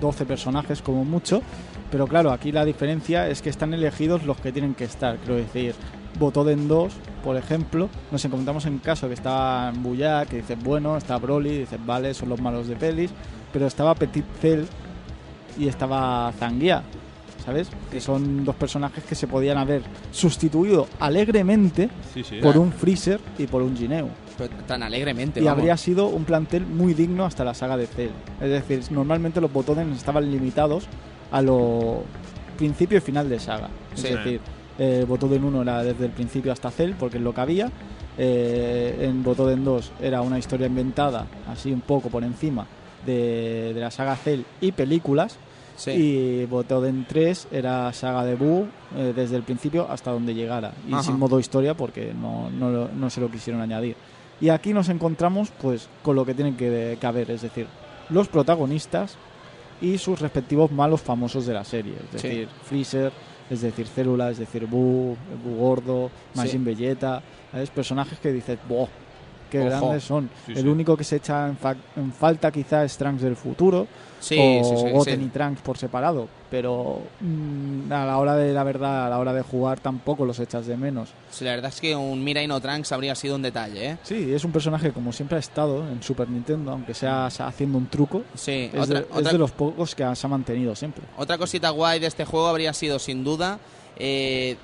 12 0.02 0.26
personajes 0.26 0.82
como 0.82 1.06
mucho, 1.06 1.42
pero 1.92 2.06
claro, 2.08 2.32
aquí 2.32 2.52
la 2.52 2.66
diferencia 2.66 3.30
es 3.30 3.42
que 3.42 3.50
están 3.50 3.74
elegidos 3.74 4.24
los 4.26 4.38
que 4.38 4.52
tienen 4.52 4.76
que 4.76 4.84
estar, 4.84 5.16
quiero 5.18 5.36
decir, 5.36 5.74
Botoden 6.18 6.68
2, 6.68 6.92
por 7.24 7.36
ejemplo, 7.38 7.90
nos 8.12 8.24
encontramos 8.26 8.66
en 8.66 8.80
caso 8.80 9.08
que 9.08 9.14
está 9.14 9.72
Buya, 9.76 10.26
que 10.26 10.38
dices, 10.38 10.58
bueno, 10.64 10.98
está 10.98 11.18
Broly, 11.18 11.60
dices, 11.60 11.80
vale, 11.86 12.14
son 12.14 12.30
los 12.30 12.42
malos 12.42 12.68
de 12.68 12.76
pelis, 12.76 13.12
pero 13.54 13.68
estaba 13.68 13.94
Petit 13.96 14.26
Cell 14.42 14.64
y 15.58 15.68
estaba 15.68 16.32
Zangia, 16.40 16.84
¿sabes? 17.46 17.70
Que 17.92 18.00
son 18.02 18.44
dos 18.46 18.56
personajes 18.56 19.04
que 19.04 19.16
se 19.16 19.28
podían 19.28 19.58
haber 19.58 19.82
sustituido 20.12 20.88
alegremente 21.00 21.90
Sí, 22.14 22.24
sí. 22.24 22.40
por 22.42 22.58
un 22.58 22.72
Freezer 22.72 23.20
y 23.38 23.48
por 23.48 23.62
un 23.62 23.76
Gineu. 23.78 24.08
Pero 24.38 24.50
tan 24.68 24.84
alegremente. 24.84 25.42
Y 25.42 25.44
vamos. 25.44 25.60
habría 25.60 25.76
sido 25.76 26.08
un 26.08 26.24
plantel 26.24 26.66
muy 26.66 26.94
digno 26.94 27.26
hasta 27.26 27.44
la 27.44 27.54
saga 27.54 27.76
de 27.76 27.88
Cell. 27.88 28.12
Es 28.40 28.50
decir, 28.50 28.82
normalmente 28.92 29.42
los 29.42 29.52
botones 29.52 29.96
estaban 29.98 30.32
limitados 30.32 30.86
a 31.32 31.42
lo 31.42 32.04
principio 32.58 32.98
y 32.98 33.02
final 33.02 33.28
de 33.30 33.40
saga. 33.40 33.70
Es 33.94 34.02
Sí. 34.02 34.08
decir, 34.14 34.40
eh, 34.80 35.06
Botoden 35.08 35.44
1 35.44 35.62
era 35.62 35.84
desde 35.84 36.06
el 36.06 36.12
principio 36.12 36.52
hasta 36.52 36.72
Cell, 36.72 36.94
porque 36.98 37.18
es 37.18 37.24
lo 37.24 37.34
que 37.34 37.42
había. 37.42 37.70
Eh, 38.18 38.98
en 39.08 39.24
Botoden 39.24 39.64
2 39.64 39.92
era 40.02 40.22
una 40.22 40.40
historia 40.40 40.68
inventada, 40.68 41.28
así 41.48 41.72
un 41.72 41.82
poco 41.82 42.10
por 42.10 42.24
encima 42.24 42.66
de, 43.06 43.72
de 43.74 43.80
la 43.80 43.92
saga 43.92 44.16
Cell 44.16 44.42
y 44.62 44.72
películas. 44.72 45.38
Sí. 45.78 45.92
Y 45.92 46.46
Botoden 46.46 47.06
3 47.08 47.48
era 47.52 47.94
saga 47.94 48.26
de 48.26 48.36
Buu 48.36 48.68
eh, 48.98 49.14
desde 49.16 49.38
el 49.38 49.44
principio 49.44 49.88
hasta 49.90 50.12
donde 50.12 50.34
llegara. 50.34 50.74
Y 50.88 50.92
Ajá. 50.94 51.04
sin 51.04 51.18
modo 51.18 51.40
historia 51.40 51.74
porque 51.74 52.14
no, 52.14 52.50
no, 52.50 52.90
no 52.90 53.10
se 53.10 53.22
lo 53.22 53.32
quisieron 53.32 53.62
añadir. 53.62 53.96
Y 54.42 54.50
aquí 54.50 54.74
nos 54.74 54.90
encontramos 54.90 55.52
pues 55.62 55.88
con 56.04 56.16
lo 56.18 56.26
que 56.26 56.34
tienen 56.34 56.56
que, 56.58 56.98
que 57.00 57.08
haber, 57.08 57.32
es 57.32 57.42
decir, 57.44 57.68
los 58.10 58.28
protagonistas 58.28 59.16
y 59.82 59.98
sus 59.98 60.20
respectivos 60.20 60.70
malos 60.72 61.00
famosos 61.02 61.46
de 61.46 61.54
la 61.54 61.64
serie. 61.64 61.94
Es 62.14 62.22
Sí. 62.22 62.28
decir, 62.28 62.48
Freezer, 62.64 63.12
es 63.50 63.62
decir, 63.62 63.88
Célula, 63.88 64.30
es 64.30 64.38
decir, 64.38 64.66
Buu, 64.66 65.16
Buu 65.44 65.56
Gordo, 65.58 66.12
Majin 66.36 66.64
Vegeta. 66.64 67.22
¿sabes? 67.52 67.70
Personajes 67.70 68.20
que 68.20 68.32
dices, 68.32 68.60
¡boh! 68.68 68.90
¡Qué 69.50 69.60
Ojo. 69.60 69.68
grandes 69.70 70.04
son! 70.04 70.30
Sí, 70.46 70.52
el 70.54 70.62
sí. 70.64 70.68
único 70.68 70.96
que 70.96 71.04
se 71.04 71.16
echa 71.18 71.48
en, 71.48 71.58
fa- 71.58 71.76
en 71.96 72.12
falta 72.14 72.52
quizá 72.52 72.84
es 72.84 72.98
Trunks 72.98 73.22
del 73.22 73.36
futuro 73.36 73.88
Sí, 74.22 74.38
o 74.38 74.90
Goten 74.92 75.22
y 75.22 75.30
Trunks 75.30 75.62
por 75.62 75.78
separado, 75.78 76.28
pero 76.52 77.00
mm, 77.22 77.90
a 77.90 78.06
la 78.06 78.18
hora 78.18 78.36
de 78.36 78.52
la 78.54 78.66
verdad, 78.66 79.06
a 79.06 79.10
la 79.10 79.18
hora 79.18 79.32
de 79.34 79.42
jugar 79.44 79.80
tampoco 79.80 80.26
los 80.26 80.38
echas 80.42 80.66
de 80.68 80.76
menos. 80.76 81.10
La 81.40 81.52
verdad 81.52 81.72
es 81.74 81.80
que 81.80 81.96
un 81.96 82.22
Mirai 82.22 82.46
no 82.46 82.60
Trunks 82.60 82.92
habría 82.92 83.16
sido 83.16 83.36
un 83.38 83.42
detalle, 83.44 83.92
¿eh? 83.92 83.98
Sí, 84.04 84.34
es 84.34 84.44
un 84.44 84.52
personaje 84.52 84.92
como 84.92 85.14
siempre 85.14 85.38
ha 85.38 85.40
estado 85.40 85.88
en 85.90 86.04
Super 86.04 86.28
Nintendo, 86.30 86.72
aunque 86.74 86.94
sea 86.94 87.28
haciendo 87.28 87.78
un 87.78 87.88
truco, 87.88 88.24
Sí, 88.36 88.70
es, 88.74 88.80
otra, 88.82 89.00
de, 89.00 89.06
es 89.10 89.16
otra- 89.16 89.32
de 89.32 89.38
los 89.38 89.52
pocos 89.52 89.96
que 89.96 90.04
se 90.16 90.28
ha 90.28 90.30
mantenido 90.30 90.76
siempre. 90.76 91.06
otra 91.18 91.38
cosita 91.38 91.70
guay 91.70 92.00
de 92.02 92.08
este 92.08 92.26
juego 92.26 92.48
habría 92.48 92.74
sido, 92.74 93.00
sin 93.00 93.24
duda, 93.24 93.58
eh, 93.96 94.58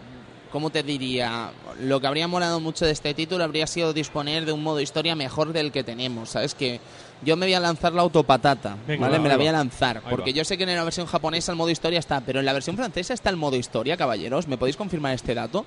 ¿cómo 0.56 0.69
te 0.69 0.84
diría? 0.84 1.52
Lo 1.82 1.99
que 1.99 2.07
habría 2.07 2.30
molado 2.30 2.61
mucho 2.61 2.86
de 2.86 2.91
este 2.91 3.14
título 3.14 3.44
habría 3.44 3.68
sido 3.68 3.91
disponer 3.91 4.45
de 4.45 4.53
un 4.53 4.64
modo 4.64 4.80
historia 4.80 5.14
mejor 5.14 5.52
del 5.52 5.73
que 5.73 5.84
tenemos, 5.84 6.30
¿sabes? 6.30 6.56
Que 6.56 6.80
yo 7.23 7.36
me 7.36 7.45
voy 7.45 7.56
a 7.56 7.60
lanzar 7.60 7.91
la 7.91 8.03
autopatata, 8.03 8.77
Venga, 8.88 9.02
¿vale? 9.07 9.18
va, 9.18 9.23
me 9.23 9.27
la 9.27 9.36
voy 9.36 9.48
a 9.48 9.52
lanzar, 9.52 10.02
porque 10.10 10.32
yo 10.32 10.45
sé 10.45 10.57
que 10.57 10.64
en 10.64 10.73
la 10.73 10.86
versión 10.86 11.07
japonesa 11.07 11.52
el 11.52 11.57
modo 11.57 11.72
historia 11.72 11.99
está, 11.99 12.22
pero 12.22 12.40
en 12.40 12.45
la 12.45 12.53
versión 12.53 12.77
francesa 12.77 13.14
está 13.14 13.30
el 13.32 13.36
modo 13.36 13.57
historia, 13.57 13.98
caballeros. 13.98 14.48
¿Me 14.48 14.57
podéis 14.57 14.77
confirmar 14.77 15.14
este 15.14 15.36
dato? 15.36 15.65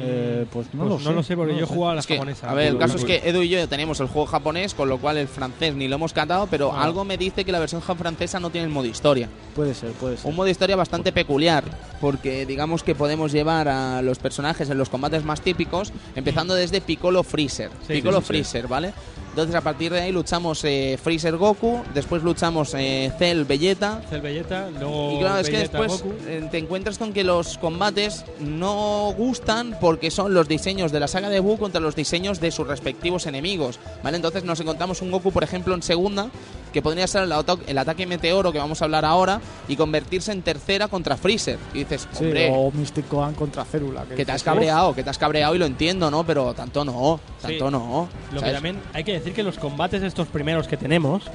Eh, 0.00 0.46
pues 0.52 0.72
no 0.74 0.84
lo 0.84 0.98
sé. 0.98 1.04
no 1.04 1.12
lo 1.12 1.22
sé 1.22 1.36
porque 1.36 1.52
no 1.52 1.58
yo 1.58 1.62
lo 1.62 1.66
sé. 1.66 1.72
he 1.72 1.76
jugado 1.76 1.92
a 1.92 1.94
la 1.94 2.00
Es 2.00 2.06
que, 2.06 2.14
japonesa. 2.14 2.50
a 2.50 2.54
ver, 2.54 2.66
el 2.68 2.78
caso 2.78 2.96
es 2.96 3.04
que 3.04 3.16
Edu 3.24 3.42
y 3.42 3.48
yo 3.48 3.68
tenemos 3.68 4.00
el 4.00 4.06
juego 4.08 4.26
japonés, 4.26 4.74
con 4.74 4.88
lo 4.88 4.98
cual 4.98 5.16
el 5.18 5.28
francés 5.28 5.74
ni 5.74 5.86
lo 5.88 5.96
hemos 5.96 6.12
catado, 6.12 6.46
pero 6.50 6.72
Ah. 6.72 6.82
algo 6.82 7.04
me 7.04 7.16
dice 7.18 7.44
que 7.44 7.52
la 7.52 7.58
versión 7.58 7.82
francesa 7.82 8.40
no 8.40 8.50
tiene 8.50 8.66
el 8.66 8.72
modo 8.72 8.86
historia. 8.86 9.28
Puede 9.54 9.74
ser, 9.74 9.92
puede 9.92 10.16
ser. 10.16 10.28
Un 10.30 10.36
modo 10.36 10.48
historia 10.48 10.76
bastante 10.76 11.12
peculiar, 11.12 11.64
porque 12.00 12.46
digamos 12.46 12.82
que 12.82 12.94
podemos 12.94 13.32
llevar 13.32 13.68
a 13.68 14.02
los 14.02 14.18
personajes 14.18 14.68
en 14.70 14.78
los 14.78 14.88
combates 14.88 15.24
más 15.24 15.40
típicos, 15.40 15.92
empezando 16.16 16.54
desde 16.54 16.80
Piccolo 16.80 17.22
Freezer. 17.22 17.70
Sí, 17.86 17.94
Piccolo 17.94 18.18
sí, 18.18 18.22
sí. 18.22 18.28
Freezer, 18.28 18.68
¿vale? 18.68 18.92
Entonces 19.32 19.54
a 19.54 19.62
partir 19.62 19.90
de 19.92 20.00
ahí 20.02 20.12
luchamos 20.12 20.62
eh, 20.64 20.98
Freezer 21.02 21.38
Goku, 21.38 21.80
después 21.94 22.22
luchamos 22.22 22.74
eh, 22.74 23.10
Cell 23.18 23.44
Vegeta. 23.44 24.02
Cell 24.10 24.20
Vegeta, 24.20 24.68
luego 24.78 25.12
Y 25.14 25.18
claro, 25.20 25.38
es 25.38 25.48
que 25.48 25.56
después 25.58 26.02
Goku. 26.02 26.14
eh, 26.26 26.46
te 26.50 26.58
encuentras 26.58 26.98
con 26.98 27.14
que 27.14 27.24
los 27.24 27.56
combates 27.56 28.26
no 28.40 29.14
gustan 29.16 29.74
porque 29.80 30.10
son 30.10 30.34
los 30.34 30.48
diseños 30.48 30.92
de 30.92 31.00
la 31.00 31.08
saga 31.08 31.30
de 31.30 31.40
Buu 31.40 31.56
contra 31.56 31.80
los 31.80 31.96
diseños 31.96 32.40
de 32.40 32.50
sus 32.50 32.66
respectivos 32.66 33.24
enemigos, 33.26 33.80
¿vale? 34.02 34.16
Entonces 34.16 34.44
nos 34.44 34.60
encontramos 34.60 35.00
un 35.00 35.10
Goku, 35.10 35.32
por 35.32 35.44
ejemplo, 35.44 35.74
en 35.74 35.82
segunda, 35.82 36.28
que 36.72 36.82
podría 36.82 37.06
ser 37.06 37.22
el, 37.22 37.32
auto- 37.32 37.58
el 37.66 37.78
ataque 37.78 38.06
meteoro 38.06 38.52
que 38.52 38.58
vamos 38.58 38.82
a 38.82 38.84
hablar 38.84 39.04
ahora 39.06 39.40
y 39.66 39.76
convertirse 39.76 40.32
en 40.32 40.42
tercera 40.42 40.88
contra 40.88 41.16
Freezer. 41.16 41.58
Y 41.72 41.78
dices, 41.80 42.06
Sí, 42.12 42.24
hombre, 42.24 42.50
o 42.54 42.70
Mystic 42.70 43.08
Gohan 43.10 43.34
contra 43.34 43.64
Célula. 43.64 44.04
que 44.04 44.24
te 44.26 44.32
has 44.32 44.42
cabreado, 44.42 44.94
que 44.94 45.02
te 45.02 45.08
has 45.10 45.18
cabreado 45.18 45.54
y 45.54 45.58
lo 45.58 45.64
entiendo, 45.66 46.10
¿no? 46.10 46.24
Pero 46.24 46.52
tanto 46.54 46.84
no, 46.84 47.18
tanto 47.40 47.66
Sí. 47.66 47.72
no. 47.72 48.08
Lo 48.30 48.34
que 48.34 48.40
¿sabes? 48.40 48.54
también 48.54 48.78
hay 48.92 49.04
que 49.04 49.12
decir 49.22 49.34
que 49.34 49.42
los 49.44 49.58
combates 49.58 50.02
estos 50.02 50.26
primeros 50.26 50.66
que 50.66 50.76
tenemos, 50.76 51.30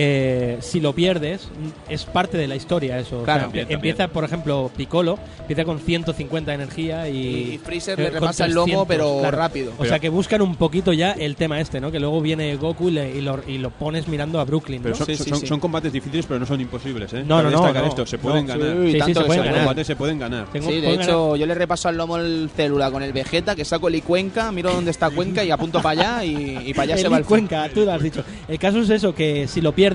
eh, 0.00 0.58
si 0.60 0.78
lo 0.80 0.92
pierdes, 0.92 1.48
es 1.88 2.04
parte 2.04 2.38
de 2.38 2.46
la 2.46 2.54
historia 2.54 2.98
eso. 3.00 3.20
O 3.20 3.24
Claro. 3.24 3.40
sea, 3.40 3.46
También, 3.48 3.66
empieza, 3.68 3.96
también. 3.98 4.14
por 4.14 4.24
ejemplo, 4.24 4.70
Piccolo, 4.76 5.18
empieza 5.40 5.64
con 5.64 5.80
150 5.80 6.52
de 6.52 6.54
energía 6.54 7.08
y... 7.08 7.54
Y 7.54 7.58
Freezer 7.58 7.98
eh, 7.98 8.04
le 8.04 8.10
repasa 8.10 8.44
el 8.46 8.52
lomo, 8.52 8.84
300, 8.86 8.86
pero 8.88 9.18
claro. 9.18 9.36
rápido. 9.36 9.72
O 9.76 9.84
sea 9.84 9.98
que 9.98 10.08
buscan 10.08 10.40
un 10.40 10.54
poquito 10.54 10.92
ya 10.92 11.10
el 11.12 11.34
tema 11.34 11.60
este, 11.60 11.80
¿no? 11.80 11.90
Que 11.90 11.98
luego 11.98 12.20
viene 12.20 12.54
Goku 12.56 12.90
y, 12.90 12.92
le- 12.92 13.16
y 13.16 13.20
lo, 13.22 13.40
y 13.48 13.58
lo 13.58 13.70
pones 13.70 14.06
mirando 14.06 14.38
a 14.38 14.44
Brooklyn, 14.44 14.82
son, 14.94 15.06
Sí, 15.06 15.16
sí, 15.16 15.28
son- 15.30 15.40
sí. 15.40 15.46
son 15.48 15.58
combates 15.58 15.92
difíciles, 15.92 16.26
pero 16.26 16.38
no 16.38 16.46
son 16.46 16.60
imposibles, 16.60 17.12
¿eh? 17.14 17.24
No, 17.26 17.42
no, 17.42 17.50
no, 17.50 17.58
destacar 17.58 17.82
no. 17.82 17.88
esto, 17.88 18.06
se 18.06 18.18
pueden 18.18 18.46
No, 18.46 18.56
ganar. 18.56 18.76
Sí, 18.86 18.92
sí, 18.92 18.98
tanto 18.98 19.20
se 19.20 19.26
pueden 19.26 19.44
ganar. 19.44 19.58
combates 19.60 19.86
se 19.88 19.96
pueden 19.96 20.18
ganar. 20.20 20.46
Tengo- 20.52 20.68
Sí, 20.68 20.76
de 20.76 20.90
ganar- 20.92 21.02
hecho, 21.02 21.34
yo 21.34 21.46
le 21.46 21.54
repaso 21.56 21.88
al 21.88 21.96
lomo 21.96 22.18
el 22.18 22.48
célula 22.54 22.90
con 22.92 23.02
el 23.02 23.12
Vegeta, 23.12 23.56
que 23.56 23.64
saco 23.64 23.88
el 23.88 23.96
Icuenca, 23.96 24.52
miro 24.52 24.72
dónde 24.72 24.92
está 24.92 25.10
Cuenca 25.10 25.42
y 25.42 25.50
apunto 25.50 25.82
para 25.82 26.18
allá 26.18 26.24
y, 26.24 26.68
y 26.68 26.72
para 26.74 26.84
allá 26.84 26.96
se 26.98 27.06
El 27.06 27.12
va 27.12 27.18
el 27.18 27.24
Cuenca, 27.24 27.68
tú 27.74 27.84
lo 27.84 27.92
has 27.92 28.02
dicho. 28.02 28.22
El 28.46 28.58
caso 28.60 28.78
es 28.80 28.90
eso, 28.90 29.12
que 29.12 29.48
si 29.48 29.60
lo 29.60 29.72
pierdes, 29.72 29.87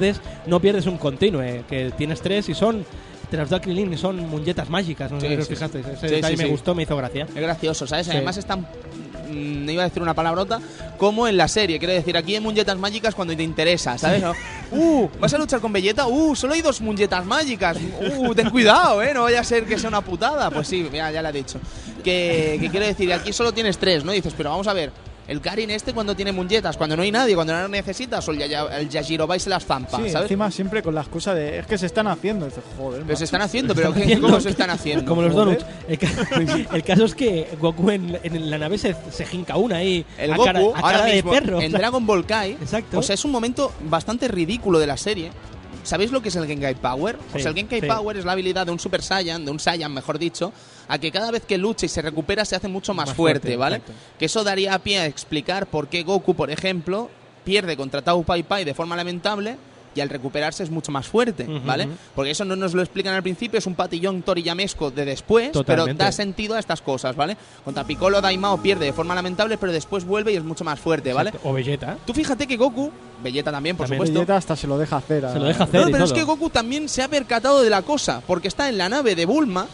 no 0.46 0.60
pierdes 0.60 0.86
un 0.86 0.98
continue, 0.98 1.64
que 1.70 1.92
tienes 1.98 2.22
tres 2.22 2.50
y 2.50 2.54
son... 2.54 2.86
Te 3.32 3.38
las 3.38 3.50
da 3.50 3.60
Krilin 3.60 3.92
y 3.92 3.98
son 3.98 4.18
muñetas 4.30 4.70
mágicas, 4.70 5.12
no 5.12 5.20
sé 5.20 5.28
Sí, 5.28 5.34
si 5.34 5.42
os 5.42 5.48
sí, 5.48 5.54
fijasteis. 5.56 5.88
Ese 5.88 6.08
Sí, 6.08 6.16
detalle 6.16 6.38
me 6.38 6.46
gustó, 6.46 6.76
me 6.76 6.84
hizo 6.84 6.96
gracia. 6.96 7.24
Es 7.34 7.42
gracioso, 7.42 7.88
¿sabes? 7.88 8.08
Además 8.10 8.38
están... 8.38 8.60
mm, 9.32 9.70
iba 9.70 9.82
a 9.82 9.88
decir 9.88 10.04
una 10.04 10.14
palabrota, 10.14 10.60
como 11.00 11.28
en 11.28 11.36
la 11.36 11.48
serie. 11.48 11.80
Quiero 11.80 11.96
decir, 11.96 12.16
aquí 12.16 12.36
hay 12.36 12.42
muñetas 12.42 12.78
mágicas 12.78 13.16
cuando 13.16 13.36
te 13.36 13.42
interesa, 13.42 13.98
¿sabes? 13.98 14.22
¿No? 14.22 14.34
¡Uh! 14.72 15.10
¿Vas 15.20 15.34
a 15.34 15.40
luchar 15.40 15.62
con 15.62 15.74
Vegeta? 15.74 16.06
¡Uh! 16.06 16.36
Solo 16.36 16.54
hay 16.54 16.62
dos 16.62 16.80
muñetas 16.80 17.26
mágicas. 17.26 17.78
¡Uh! 18.20 18.36
Ten 18.36 18.52
cuidado, 18.52 19.02
¿eh? 19.02 19.16
No 19.16 19.24
vaya 19.24 19.40
a 19.40 19.44
ser 19.44 19.66
que 19.66 19.80
sea 19.80 19.90
una 19.90 20.02
putada. 20.02 20.52
Pues 20.52 20.68
sí, 20.68 20.88
ya, 20.94 21.10
ya 21.10 21.24
la 21.24 21.30
he 21.30 21.34
dicho. 21.34 21.60
Que, 22.04 22.58
que 22.62 22.70
quiero 22.70 22.86
decir, 22.86 23.12
aquí 23.14 23.34
solo 23.34 23.52
tienes 23.52 23.80
tres, 23.80 24.04
¿no? 24.06 24.14
Y 24.14 24.18
dices, 24.18 24.36
pero 24.38 24.52
vamos 24.52 24.68
a 24.68 24.74
ver. 24.74 24.92
El 25.28 25.40
Karin 25.40 25.70
este 25.72 25.94
cuando 25.94 26.16
tiene 26.16 26.32
muñetas, 26.34 26.76
cuando 26.76 26.98
no 26.98 27.04
hay 27.04 27.12
nadie, 27.12 27.34
cuando 27.36 27.54
no 27.54 27.62
las 27.62 27.70
necesitas, 27.70 28.28
o 28.28 28.32
el, 28.32 28.42
el 28.42 28.90
Yajirobai 28.90 29.40
se 29.40 29.50
las 29.50 29.66
zampa, 29.66 29.98
Sí, 29.98 30.10
¿sabes? 30.10 30.24
encima 30.26 30.52
siempre 30.52 30.84
con 30.84 30.94
la 30.94 31.02
excusa 31.02 31.34
de 31.34 31.60
es 31.60 31.66
que 31.66 31.78
se 31.78 31.86
están 31.86 32.08
haciendo. 32.08 32.46
Dices, 32.46 32.64
joder, 32.78 32.94
Pero 33.02 33.06
macho. 33.06 33.18
se 33.18 33.24
están 33.24 33.42
haciendo, 33.42 33.74
pero 33.74 33.94
¿qué- 33.94 34.02
haciendo. 34.04 34.28
¿cómo 34.28 34.40
se 34.42 34.50
están 34.50 34.70
haciendo? 34.70 35.06
Como 35.06 35.22
los 35.22 35.34
donuts. 35.34 35.66
El, 35.88 35.98
ca- 35.98 36.10
el 36.74 36.84
caso 36.84 37.06
es 37.06 37.16
que 37.16 37.48
Goku 37.60 37.90
en, 37.92 38.20
en 38.22 38.50
la 38.50 38.58
nave 38.58 38.78
se, 38.78 38.96
se 39.12 39.26
jinca 39.26 39.56
una 39.56 39.78
ahí. 39.78 40.06
El 40.18 40.34
a 40.34 40.36
Goku, 40.36 40.46
cara, 40.46 40.60
a 40.76 40.80
ahora 40.80 41.06
de 41.06 41.14
mismo, 41.16 41.32
perro. 41.32 41.62
en 41.62 41.72
Dragon 41.72 42.06
Ball 42.06 42.26
Kai, 42.26 42.52
Exacto. 42.54 43.00
o 43.00 43.02
sea, 43.02 43.14
es 43.14 43.24
un 43.24 43.32
momento 43.32 43.72
bastante 43.90 44.28
ridículo 44.28 44.78
de 44.80 44.88
la 44.88 44.98
serie. 44.98 45.32
¿Sabéis 45.84 46.12
lo 46.12 46.22
que 46.22 46.30
es 46.30 46.36
el 46.36 46.46
Genkai 46.48 46.76
Power? 46.76 47.16
o 47.18 47.36
Sí, 47.38 47.42
sea, 47.42 47.50
el 47.52 47.56
Genkai 47.58 47.82
sí. 47.82 47.88
Power 47.88 48.18
es 48.18 48.26
la 48.26 48.32
habilidad 48.34 48.66
de 48.66 48.72
un 48.72 48.80
Super 48.80 49.02
Saiyan, 49.02 49.46
de 49.46 49.52
un 49.52 49.60
Saiyan, 49.60 49.94
mejor 49.94 50.18
dicho, 50.20 50.52
a 50.88 50.98
que 50.98 51.12
cada 51.12 51.32
vez 51.32 51.44
que 51.46 51.58
lucha 51.58 51.86
y 51.86 51.90
se 51.90 52.02
recupera 52.02 52.46
se 52.46 52.56
hace 52.56 52.68
mucho 52.68 52.94
más, 52.94 53.08
Más 53.10 53.16
fuerte, 53.16 53.40
fuerte, 53.42 53.58
¿vale? 53.58 53.76
exacto. 53.78 53.94
Que 54.20 54.26
eso 54.26 54.44
daría 54.44 54.78
pie 54.80 55.00
a 55.00 55.06
explicar 55.06 55.68
por 55.68 55.88
qué 55.88 56.04
Goku, 56.04 56.34
por 56.36 56.50
ejemplo, 56.52 57.10
pierde 57.44 57.76
contra 57.78 58.02
Tao 58.02 58.24
Pai 58.24 58.44
Pai 58.44 58.64
de 58.66 58.74
forma 58.74 58.96
lamentable 58.96 59.58
y 59.96 60.02
al 60.02 60.10
recuperarse 60.10 60.64
es 60.64 60.70
mucho 60.70 60.92
más 60.92 61.08
fuerte, 61.08 61.44
Ujú, 61.44 61.66
¿vale? 61.66 61.86
ujú. 61.86 61.96
Porque 62.16 62.32
eso 62.32 62.46
no 62.46 62.56
nos 62.56 62.74
lo 62.74 62.82
explican 62.82 63.14
al 63.14 63.24
principio, 63.24 63.60
es 63.60 63.66
un 63.68 63.76
patillón 63.76 64.22
torillamesco 64.24 64.92
de 64.92 65.06
después, 65.06 65.50
pero 65.52 65.64
Totalmente. 65.64 66.04
da 66.04 66.12
sentido 66.12 66.56
a 66.56 66.60
estas 66.60 66.82
cosas, 66.82 67.16
¿vale? 67.16 67.38
Contra 67.64 67.84
Piccolo 67.84 68.22
Daimao 68.22 68.58
pierde 68.62 68.86
de 68.86 68.94
forma 68.94 69.16
lamentable, 69.16 69.58
pero 69.58 69.72
después 69.72 70.06
vuelve 70.06 70.34
y 70.34 70.36
es 70.38 70.44
mucho 70.44 70.64
más 70.64 70.80
fuerte, 70.80 71.14
¿vale? 71.14 71.32
O 71.44 71.54
Vegeta. 71.54 71.98
Tú 72.06 72.14
fíjate 72.14 72.48
que 72.48 72.58
Goku, 72.58 72.92
Vegeta 73.24 73.52
también, 73.52 73.76
por 73.78 73.86
También. 73.86 74.00
supuesto. 74.00 74.20
Vegeta 74.20 74.38
hasta 74.38 74.56
se 74.56 74.68
lo 74.68 74.78
deja 74.78 74.98
hacer. 74.98 75.26
a- 75.26 75.34
Se 75.34 75.40
lo 75.40 75.46
deja 75.46 75.64
hacer. 75.64 75.82
No, 75.82 75.88
pero 75.92 76.04
es 76.04 76.10
todo. 76.10 76.20
que 76.20 76.24
Goku 76.26 76.50
también 76.50 76.90
se 76.90 77.02
ha 77.04 77.08
percatado 77.08 77.62
de 77.62 77.70
la 77.70 77.82
cosa, 77.84 78.22
porque 78.28 78.48
está 78.48 78.68
en 78.70 78.78
la 78.78 78.90
nave 78.90 79.16
de 79.16 79.26
Bulma, 79.26 79.68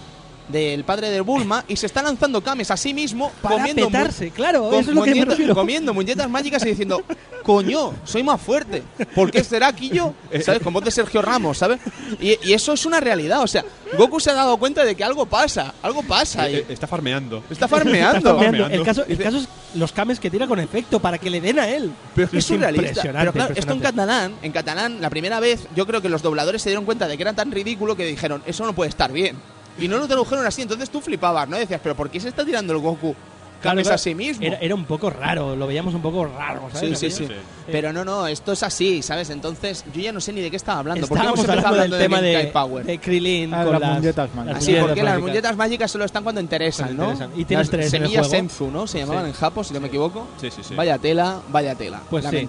del 0.49 0.83
padre 0.83 1.09
de 1.09 1.21
Bulma, 1.21 1.63
y 1.67 1.75
se 1.75 1.85
está 1.85 2.01
lanzando 2.01 2.41
kames 2.41 2.71
a 2.71 2.77
sí 2.77 2.93
mismo, 2.93 3.31
Para 3.41 3.55
comiendo, 3.55 3.85
petarse, 3.87 4.31
claro, 4.31 4.69
com- 4.69 4.79
eso 4.79 4.89
es 4.91 4.95
lo 4.95 5.03
que 5.03 5.13
me 5.25 5.53
comiendo 5.53 5.93
muñecas 5.93 6.29
mágicas 6.29 6.63
y 6.65 6.69
diciendo, 6.69 7.01
coño, 7.43 7.93
soy 8.03 8.23
más 8.23 8.41
fuerte. 8.41 8.83
¿Por 9.15 9.31
qué 9.31 9.43
será 9.43 9.67
aquí 9.67 9.89
yo? 9.89 10.13
¿Sabes? 10.43 10.61
Con 10.61 10.73
voz 10.73 10.83
de 10.83 10.91
Sergio 10.91 11.21
Ramos, 11.21 11.57
¿sabes? 11.59 11.79
Y, 12.19 12.37
y 12.43 12.53
eso 12.53 12.73
es 12.73 12.85
una 12.85 12.99
realidad, 12.99 13.41
o 13.41 13.47
sea, 13.47 13.63
Goku 13.97 14.19
se 14.19 14.31
ha 14.31 14.33
dado 14.33 14.57
cuenta 14.57 14.83
de 14.83 14.95
que 14.95 15.03
algo 15.03 15.25
pasa, 15.25 15.73
algo 15.81 16.03
pasa 16.03 16.43
Eh, 16.43 16.45
ahí. 16.47 16.55
eh, 16.55 16.65
Está 16.69 16.87
farmeando. 16.87 17.43
Está 17.49 17.67
farmeando. 17.67 18.37
Farmeando. 18.37 18.67
El 18.75 18.83
caso, 18.83 19.03
el 19.07 19.17
caso 19.17 19.37
es 19.37 19.47
los 19.75 19.91
cames 19.91 20.19
que 20.19 20.29
tira 20.29 20.47
con 20.47 20.59
efecto 20.59 20.99
para 20.99 21.17
que 21.17 21.29
le 21.29 21.41
den 21.41 21.59
a 21.59 21.67
él. 21.69 21.91
Pero 22.15 22.29
es 22.33 22.45
surrealista. 22.45 23.01
Pero 23.03 23.31
claro, 23.33 23.53
esto 23.55 23.73
en 23.73 23.79
catalán, 23.79 24.33
en 24.41 24.51
catalán, 24.51 24.99
la 25.01 25.09
primera 25.09 25.39
vez, 25.39 25.67
yo 25.75 25.85
creo 25.87 26.01
que 26.01 26.09
los 26.09 26.21
dobladores 26.23 26.61
se 26.61 26.69
dieron 26.69 26.85
cuenta 26.85 27.07
de 27.07 27.17
que 27.17 27.23
era 27.23 27.33
tan 27.33 27.51
ridículo 27.51 27.95
que 27.95 28.05
dijeron, 28.05 28.41
eso 28.45 28.65
no 28.65 28.73
puede 28.73 28.89
estar 28.89 29.11
bien. 29.11 29.37
Y 29.79 29.87
no 29.87 29.97
lo 29.97 30.07
tradujeron 30.07 30.45
así, 30.45 30.61
entonces 30.61 30.89
tú 30.89 31.01
flipabas, 31.01 31.47
¿no? 31.49 31.57
Decías, 31.57 31.79
pero 31.81 31.95
¿por 31.95 32.09
qué 32.09 32.19
se 32.19 32.29
está 32.29 32.43
tirando 32.45 32.73
el 32.73 32.79
Goku 32.79 33.15
Claro, 33.61 33.81
claro, 33.81 33.95
a 33.95 33.97
sí 33.97 34.15
mismo? 34.15 34.45
Era, 34.45 34.57
era 34.59 34.73
un 34.73 34.85
poco 34.85 35.09
raro, 35.09 35.53
lo 35.53 35.67
veíamos 35.67 35.93
un 35.93 36.01
poco 36.01 36.25
raro, 36.25 36.61
Sí, 36.71 36.77
¿sabes? 36.79 36.99
sí, 36.99 37.11
sí. 37.11 37.25
Sí. 37.27 37.33
Pero 37.69 37.91
no, 37.91 38.05
no, 38.05 38.25
esto 38.25 38.53
es 38.53 38.63
así, 38.63 39.01
¿sabes? 39.01 39.29
Entonces, 39.31 39.83
yo 39.93 39.99
ya 39.99 40.13
no 40.13 40.21
sé 40.21 40.31
ni 40.31 40.39
de 40.39 40.49
qué 40.49 40.55
estaba 40.55 40.79
hablando. 40.79 41.05
¿Por 41.07 41.17
qué 41.17 41.23
Estábamos 41.25 41.39
hemos 41.43 41.49
empezado 41.49 41.73
hablando 41.75 41.97
del 41.97 42.05
tema 42.05 42.17
Genkai 42.19 42.45
de, 42.45 42.51
Power? 42.53 42.85
de 42.85 42.97
Krillin 42.99 43.53
Ah, 43.53 43.63
con 43.65 43.73
las 43.73 43.81
las 43.81 43.93
muñetas 43.95 44.33
mágicas. 44.33 44.57
Así, 44.59 44.75
porque 44.79 45.03
las 45.03 45.19
muñetas 45.19 45.57
mágicas 45.57 45.91
solo 45.91 46.05
están 46.05 46.23
cuando 46.23 46.39
interesan, 46.39 46.85
Cuando 46.95 47.03
¿no? 47.03 47.11
interesan. 47.11 47.31
¿Y 47.41 47.43
tienes 47.43 47.67
Las 47.67 47.71
tres 47.71 47.93
en 47.93 48.01
el 48.03 48.07
semillas 48.07 48.27
juego? 48.29 48.47
Senzu, 48.47 48.71
¿no? 48.71 48.87
Se 48.87 48.99
llamaban 48.99 49.23
Sí. 49.25 49.29
en 49.31 49.33
Japón, 49.35 49.65
si 49.65 49.73
no 49.73 49.81
me 49.81 49.87
equivoco. 49.89 50.25
Sí, 50.39 50.49
sí, 50.51 50.61
sí. 50.63 50.73
Vaya 50.75 50.97
tela, 50.97 51.41
vaya 51.51 51.75
tela. 51.75 51.99
Pues 52.09 52.23
sí. 52.23 52.47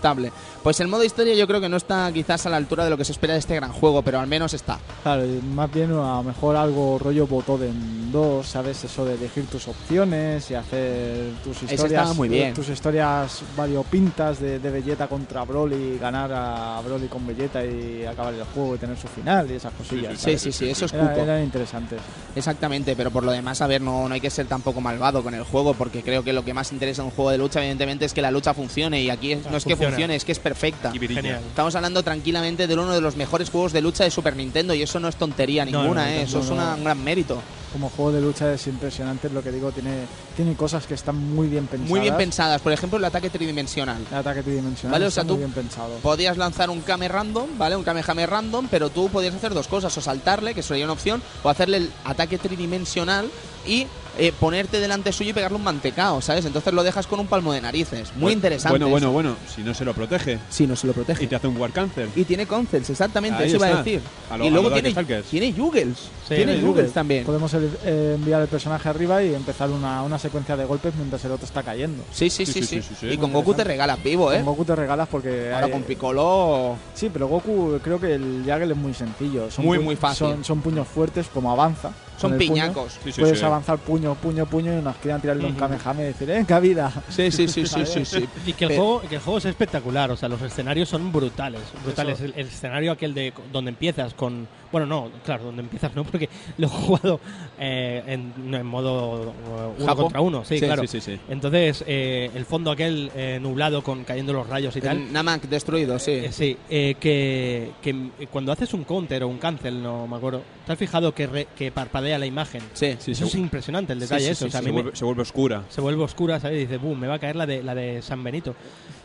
Pues 0.63 0.79
el 0.81 0.89
modo 0.89 1.03
historia 1.05 1.35
yo 1.35 1.47
creo 1.47 1.59
que 1.63 1.71
no 1.71 1.79
está 1.79 2.13
quizás 2.13 2.45
a 2.45 2.51
la 2.51 2.59
altura 2.59 2.85
de 2.85 2.91
lo 2.91 2.99
que 2.99 3.05
se 3.07 3.13
espera 3.13 3.33
de 3.33 3.39
este 3.39 3.55
gran 3.55 3.73
juego, 3.73 4.03
pero 4.03 4.21
al 4.21 4.27
menos 4.27 4.53
está. 4.53 4.79
Claro, 5.03 5.25
y 5.25 5.41
más 5.55 5.73
bien 5.73 5.91
a 5.93 6.17
lo 6.17 6.23
mejor 6.23 6.55
algo 6.55 6.99
rollo 6.99 7.27
Botoden 7.27 8.13
2, 8.13 8.47
¿sabes? 8.47 8.85
Eso 8.85 9.07
de 9.07 9.15
elegir 9.15 9.47
tus 9.47 9.67
opciones 9.69 10.51
y 10.51 10.55
hacer 10.55 11.31
tus 11.43 11.63
historias. 11.63 12.15
muy 12.15 12.29
bien. 12.29 12.53
Tus 12.53 12.69
historias 12.69 13.41
variopintas 13.57 14.39
de, 14.39 14.59
de 14.59 14.71
Vegeta 14.71 15.07
contra 15.07 15.45
Broly, 15.45 15.97
ganar 15.99 16.31
a 16.31 16.79
Broly 16.85 17.07
con 17.07 17.27
Vegeta 17.27 17.65
y 17.65 18.05
acabar 18.05 18.35
el 18.35 18.45
juego 18.45 18.75
y 18.75 18.79
tener 18.79 18.99
su 18.99 19.09
final 19.09 19.51
y 19.51 19.55
esas 19.55 19.73
cosillas. 19.73 20.19
Sí, 20.21 20.37
sí, 20.37 20.53
sí, 20.53 20.69
eso 20.69 20.85
es 20.85 20.93
Era- 20.93 21.09
cuco. 21.09 21.21
eran 21.23 21.43
interesantes. 21.43 22.01
Exactamente, 22.37 22.95
pero 22.97 23.11
por 23.11 23.25
lo 23.25 23.33
demás, 23.33 23.63
a 23.63 23.67
ver, 23.67 23.81
no, 23.81 24.07
no 24.09 24.15
hay 24.15 24.21
que 24.21 24.29
ser 24.31 24.47
tampoco 24.47 24.83
malvado 24.83 25.23
con 25.23 25.33
el 25.35 25.43
juego, 25.45 25.73
porque 25.73 26.03
creo 26.03 26.23
que 26.23 26.35
lo 26.35 26.45
que 26.45 26.53
más 26.53 26.71
interesa 26.73 27.01
en 27.01 27.07
un 27.07 27.13
juego 27.13 27.31
de 27.31 27.39
lucha, 27.39 27.61
evidentemente, 27.61 28.05
es 28.05 28.13
que 28.13 28.21
la 28.21 28.31
lucha 28.31 28.53
funcione. 28.53 29.01
Y 29.03 29.09
aquí 29.09 29.37
no 29.37 29.57
es 29.57 29.65
que 29.65 29.71
Funciona. 29.71 29.93
funcione, 29.93 30.17
es 30.17 30.25
que 30.27 30.33
es 30.33 30.39
perfecta. 30.55 30.91
Y. 30.95 30.99
Genial. 30.99 31.41
Estamos 31.49 31.75
hablando 31.77 32.03
tranquilamente 32.03 32.67
de 32.67 32.75
uno 32.75 32.93
de 32.93 33.01
los 33.01 33.15
mejores 33.17 33.51
juegos 33.51 33.73
de 33.73 33.81
lucha 33.81 34.05
de 34.05 34.11
Super 34.11 34.35
Nintendo, 34.37 34.75
y 34.75 34.83
eso 34.83 34.99
no 34.99 35.09
es 35.09 35.17
tontería 35.17 35.65
No, 35.65 35.83
ninguna, 35.83 36.05
no, 36.07 36.11
¿eh? 36.11 36.17
no, 36.17 36.21
eso 36.23 36.39
no, 36.39 36.45
es 36.45 36.51
una- 36.51 36.75
un 36.75 36.85
gran 36.85 37.03
mérito. 37.05 37.41
Como 37.73 37.89
juego 37.89 38.11
de 38.11 38.21
lucha 38.21 38.53
es 38.53 38.67
impresionante, 38.67 39.29
es 39.29 39.33
lo 39.33 39.45
que 39.45 39.53
digo, 39.53 39.71
tiene, 39.71 40.05
tiene 40.35 40.55
cosas 40.57 40.89
que 40.89 40.95
están 40.95 41.15
muy 41.17 41.47
bien 41.47 41.69
pensadas. 41.69 41.89
Muy 41.89 42.01
bien 42.01 42.17
pensadas, 42.17 42.61
por 42.61 42.73
ejemplo, 42.73 42.99
el 42.99 43.05
ataque 43.05 43.31
tridimensional. 43.31 44.05
El 44.11 44.17
ataque 44.19 44.43
tridimensional 44.43 44.91
Vale, 44.93 45.05
o 45.05 45.09
está 45.09 45.21
sea, 45.21 45.25
muy 45.25 45.35
tú- 45.35 45.39
bien 45.39 45.53
pensado. 45.53 45.95
Podías 46.03 46.37
lanzar 46.37 46.69
un 46.69 46.81
Kame 46.81 47.07
random, 47.07 47.47
¿vale? 47.57 47.77
Un 47.77 47.85
Kamehame 47.85 48.27
random, 48.27 48.67
pero 48.69 48.91
tú 48.91 49.09
podías 49.09 49.37
hacer 49.37 49.55
dos 49.55 49.69
cosas, 49.69 49.97
o 49.97 50.01
saltarle, 50.01 50.53
que 50.53 50.65
sería 50.65 50.85
una 50.85 50.95
opción, 50.95 51.23
o 51.45 51.49
hacerle 51.49 51.77
el 51.77 51.91
ataque 52.05 52.39
tridimensional 52.39 53.31
y 53.67 53.87
eh, 54.19 54.33
ponerte 54.39 54.81
delante 54.81 55.13
suyo 55.13 55.31
y 55.31 55.33
pegarle 55.33 55.57
un 55.57 55.63
mantecao, 55.65 56.21
¿sabes? 56.21 56.45
Entonces 56.45 56.73
lo 56.75 56.83
dejas 56.83 57.07
con 57.07 57.21
un 57.21 57.27
palmo 57.29 57.53
de 57.53 57.61
narices. 57.61 58.13
Muy 58.17 58.33
interesante. 58.33 58.71
Bueno, 58.73 58.89
bueno, 58.89 59.07
eso. 59.07 59.13
bueno. 59.13 59.37
Si 59.55 59.63
no 59.63 59.73
se 59.73 59.85
lo 59.85 59.95
protege 59.95 60.39
Sí, 60.51 60.67
no 60.67 60.75
se 60.77 60.87
lo 60.89 60.93
protege. 60.93 61.25
y 61.25 61.27
te 61.29 61.37
hace 61.37 61.47
un 61.47 61.57
War 61.57 61.71
Cancer. 61.71 62.09
Y 62.17 62.25
tiene 62.25 62.47
concepts, 62.47 62.91
exactamente, 62.91 63.43
Ahí 63.43 63.49
eso 63.49 63.57
iba 63.57 63.67
a 63.69 63.77
decir. 63.83 64.01
A 64.29 64.37
lo- 64.37 64.45
y 64.45 64.51
luego 64.51 64.71
tiene, 64.73 64.93
tiene 65.31 65.53
Jugels. 65.53 65.99
Sí, 65.99 66.35
tiene 66.35 66.55
tiene 66.55 66.67
Jugels 66.67 66.93
también. 66.93 67.25
Podemos 67.25 67.55
el- 67.55 67.71
eh, 67.85 68.13
enviar 68.17 68.43
el 68.43 68.49
personaje 68.49 68.89
arriba 68.89 69.23
y 69.23 69.33
empezar 69.35 69.71
una, 69.71 70.03
una 70.03 70.19
secuencia 70.19 70.57
de 70.57 70.65
golpes 70.65 70.95
mientras 70.97 71.25
el 71.25 71.31
otro 71.33 71.47
está 71.47 71.63
cayendo. 71.63 72.03
Sí, 72.13 72.29
sí, 72.31 72.45
sí, 72.45 72.53
Sí, 72.53 72.63
sí, 72.63 72.67
sí, 72.67 72.83
sí, 72.83 72.95
sí. 73.01 73.07
Y 73.09 73.17
con 73.17 73.33
Goku 73.33 73.55
te 73.55 73.65
regalas 73.65 74.03
vivo, 74.03 74.33
¿eh? 74.33 74.37
Con 74.39 74.47
Goku 74.47 74.65
te 74.65 74.77
regalas 74.77 75.09
porque... 75.09 75.53
Ahora 75.53 75.67
hay- 75.67 75.73
con 75.73 75.83
Piccolo... 75.85 76.77
Sí, 76.95 77.09
pero 77.13 77.29
Goku 77.29 77.79
creo 77.83 78.01
que 78.01 78.15
el 78.15 78.43
Jaggle 78.45 78.73
es 78.73 78.79
muy 78.79 78.93
sencillo. 78.93 79.51
Son 79.51 79.65
Muy, 79.65 79.79
muy 79.79 79.97
fácil. 79.97 80.27
Son, 80.27 80.45
son 80.45 80.61
puños 80.61 80.87
fuertes, 80.89 81.27
como 81.33 81.51
avanza. 81.53 81.93
Son 82.21 82.33
puño, 82.33 82.39
piñacos. 82.39 82.93
Sí, 83.05 83.13
sí, 83.13 83.21
puedes 83.21 83.39
sí. 83.39 83.45
avanzar 83.45 83.79
puño, 83.79 84.15
puño, 84.15 84.47
puño 84.47 84.79
y 84.79 84.83
nos 84.83 84.97
quieran 84.97 85.21
tirarle 85.21 85.47
un. 85.47 85.55
Kamehame 85.55 86.03
y 86.03 86.07
decir, 86.07 86.31
¡eh, 86.31 86.45
qué 86.47 86.61
vida! 86.61 86.93
Sí, 87.09 87.31
sí, 87.31 87.49
sí, 87.49 87.67
sí, 87.67 87.87
sí, 87.87 88.05
sí. 88.05 88.29
Y 88.47 88.53
que 88.53 88.65
el, 88.65 88.71
Pero- 88.71 88.83
juego, 88.83 89.01
que 89.09 89.15
el 89.17 89.21
juego 89.21 89.39
es 89.39 89.45
espectacular, 89.47 90.11
o 90.11 90.17
sea, 90.17 90.29
los 90.29 90.41
escenarios 90.43 90.89
son 90.89 91.11
brutales. 91.13 91.61
brutales. 91.85 92.21
El, 92.21 92.35
el 92.37 92.47
escenario 92.47 92.93
aquel 92.93 93.15
de 93.15 93.33
donde 93.53 93.71
empiezas 93.71 94.15
con. 94.15 94.47
Bueno, 94.73 94.87
no, 94.87 95.11
claro, 95.25 95.45
donde 95.45 95.63
empiezas 95.63 95.95
no, 95.97 96.05
porque 96.05 96.29
lo 96.59 96.67
he 96.69 96.71
jugado 96.71 97.21
eh, 97.59 98.03
en, 98.07 98.65
modo 98.67 99.21
uh, 99.23 99.75
uno 99.79 99.87
Japo. 99.87 100.03
contra 100.03 100.21
uno, 100.21 100.45
sí, 100.45 100.59
Sí, 100.59 100.65
claro. 100.67 100.83
Sí, 100.83 101.01
sí, 101.01 101.01
sí. 101.01 101.21
Entonces, 101.29 101.83
eh, 101.87 102.31
el 102.35 102.45
fondo 102.45 102.71
aquel 102.71 103.11
eh, 103.17 103.39
nublado 103.43 103.83
con 103.83 104.05
cayendo 104.05 104.33
los 104.33 104.47
rayos 104.49 104.77
y 104.77 104.81
tal. 104.81 105.13
Namak 105.13 105.43
destruido, 105.49 105.99
sí. 105.99 106.13
Eh, 106.13 106.29
sí, 106.33 106.57
eh, 106.69 106.95
que, 107.01 107.73
que 107.83 108.27
cuando 108.31 108.53
haces 108.53 108.73
un 108.75 108.85
counter 108.85 109.25
o 109.25 109.29
un 109.29 109.39
cancel, 109.39 109.83
no 109.83 110.07
me 110.07 110.17
acuerdo, 110.17 110.43
¿te 110.67 110.73
has 110.73 110.79
fijado 110.79 111.13
que, 111.15 111.27
re- 111.27 111.49
que 111.57 111.73
parpadea 111.73 112.10
la 112.19 112.27
imagen? 112.27 112.63
Sí, 112.73 112.97
Sí, 112.99 113.13
Eso 113.13 113.25
es 113.27 113.35
impresionante, 113.35 113.93
el 113.93 114.01
detalle 114.01 114.25
sí, 114.27 114.31
eso. 114.31 114.45
sí, 114.45 114.49
o 114.49 114.51
sea, 114.51 114.61
sí, 114.61 114.67
se, 114.67 114.73
me- 114.73 114.83
vuelve, 114.83 114.97
se 114.97 115.05
vuelve 115.05 115.23
oscura. 115.23 115.65
se 115.69 115.81
vuelve 115.81 116.03
oscura, 116.03 116.41
¿sabes? 116.41 116.57
Y 116.59 116.61
dice, 116.61 116.77
boom, 116.79 116.99
me 117.01 117.07
va 117.07 117.15
a 117.15 117.19
caer 117.19 117.37
la 117.37 117.47
de, 117.47 117.63
la 117.63 117.75
de 117.75 118.03
San 118.03 118.23
Benito. 118.25 118.55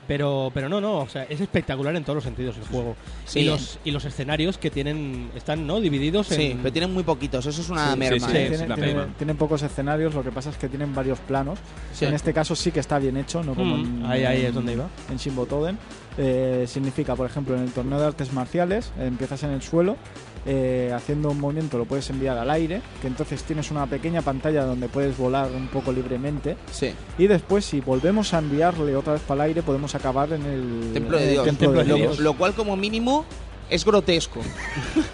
Pero, 0.08 0.52
pero 0.54 0.70
no, 0.70 0.80
no, 0.80 1.00
o 1.00 1.10
sea, 1.10 1.24
es 1.24 1.42
espectacular 1.42 1.96
en 1.96 2.04
todos 2.04 2.16
los 2.18 2.24
sentidos 2.24 2.56
el 2.58 2.64
juego. 2.68 2.96
Sí. 3.26 3.40
Y, 3.40 3.46
los, 3.46 3.80
y 3.84 3.90
los 3.90 4.06
escenarios 4.06 4.60
que 4.60 4.70
tienen, 4.70 5.32
están, 5.36 5.66
¿no? 5.66 5.82
Divididos 5.82 6.28
Sí, 6.28 6.52
en... 6.52 6.58
pero 6.60 6.72
tienen 6.72 6.94
muy 6.94 7.02
poquitos, 7.02 7.44
eso 7.48 7.60
es 7.60 7.70
una 7.70 7.94
Sí, 7.94 7.98
merma. 7.98 8.28
sí, 8.30 8.38
¿eh? 8.38 8.44
sí. 8.44 8.50
tienen, 8.50 8.70
la 8.70 8.76
tienen- 8.76 9.14
tienen 9.18 9.36
pocos 9.36 9.64
escenarios, 9.64 10.14
lo 10.14 10.24
que 10.24 10.32
pasa 10.32 10.52
es 10.52 10.58
que 10.58 10.70
tienen 10.70 10.94
varios 10.94 11.18
planos. 11.22 11.58
Sí. 11.92 12.06
En 12.06 12.14
este 12.14 12.34
caso 12.34 12.56
sí 12.56 12.72
que 12.72 12.82
está 12.82 13.00
bien 13.00 13.18
hecho, 13.18 13.42
no 13.44 13.56
como 13.56 13.78
Mm, 13.78 14.04
en, 14.04 14.06
ahí- 14.06 14.26
ahí 14.26 14.46
es 14.46 14.54
donde 14.54 14.74
iba. 14.74 14.88
en 15.10 15.18
Shinbo 15.18 15.48
Toden. 15.48 15.80
Eh, 16.18 16.66
significa, 16.68 17.16
por 17.16 17.26
ejemplo, 17.26 17.56
en 17.56 17.64
el 17.64 17.72
torneo 17.72 18.00
de 18.00 18.06
artes 18.06 18.32
marciales, 18.32 18.92
empiezas 19.00 19.44
en 19.44 19.52
el 19.52 19.62
suelo, 19.62 19.98
eh, 20.46 20.92
haciendo 20.96 21.32
un 21.32 21.40
movimiento 21.40 21.78
lo 21.78 21.86
puedes 21.86 22.08
enviar 22.12 22.38
al 22.38 22.52
aire, 22.52 22.82
que 23.02 23.08
entonces 23.08 23.44
tienes 23.44 23.72
una 23.72 23.88
pequeña 23.88 24.22
pantalla 24.22 24.64
donde 24.64 24.88
puedes 24.88 25.18
volar 25.18 25.50
un 25.52 25.68
poco 25.68 25.92
libremente. 25.92 26.56
Sí. 26.72 26.94
Y 27.18 27.28
después, 27.28 27.66
si 27.66 27.82
volvemos 27.82 28.34
a 28.34 28.40
enviarle 28.40 28.96
otra 28.96 29.14
vez 29.14 29.24
para 29.24 29.46
el 29.46 29.50
aire, 29.50 29.64
podemos 29.64 29.96
acabar 29.96 30.32
en 30.34 30.46
el 30.46 30.94
Templo 30.94 31.18
de. 31.18 31.38
Templo 31.40 31.84
Lo, 31.84 31.96
Dios. 31.96 32.20
lo 32.20 32.38
cual, 32.38 32.54
como 32.54 32.78
mínimo, 32.78 33.26
es 33.70 33.84
grotesco. 33.86 34.42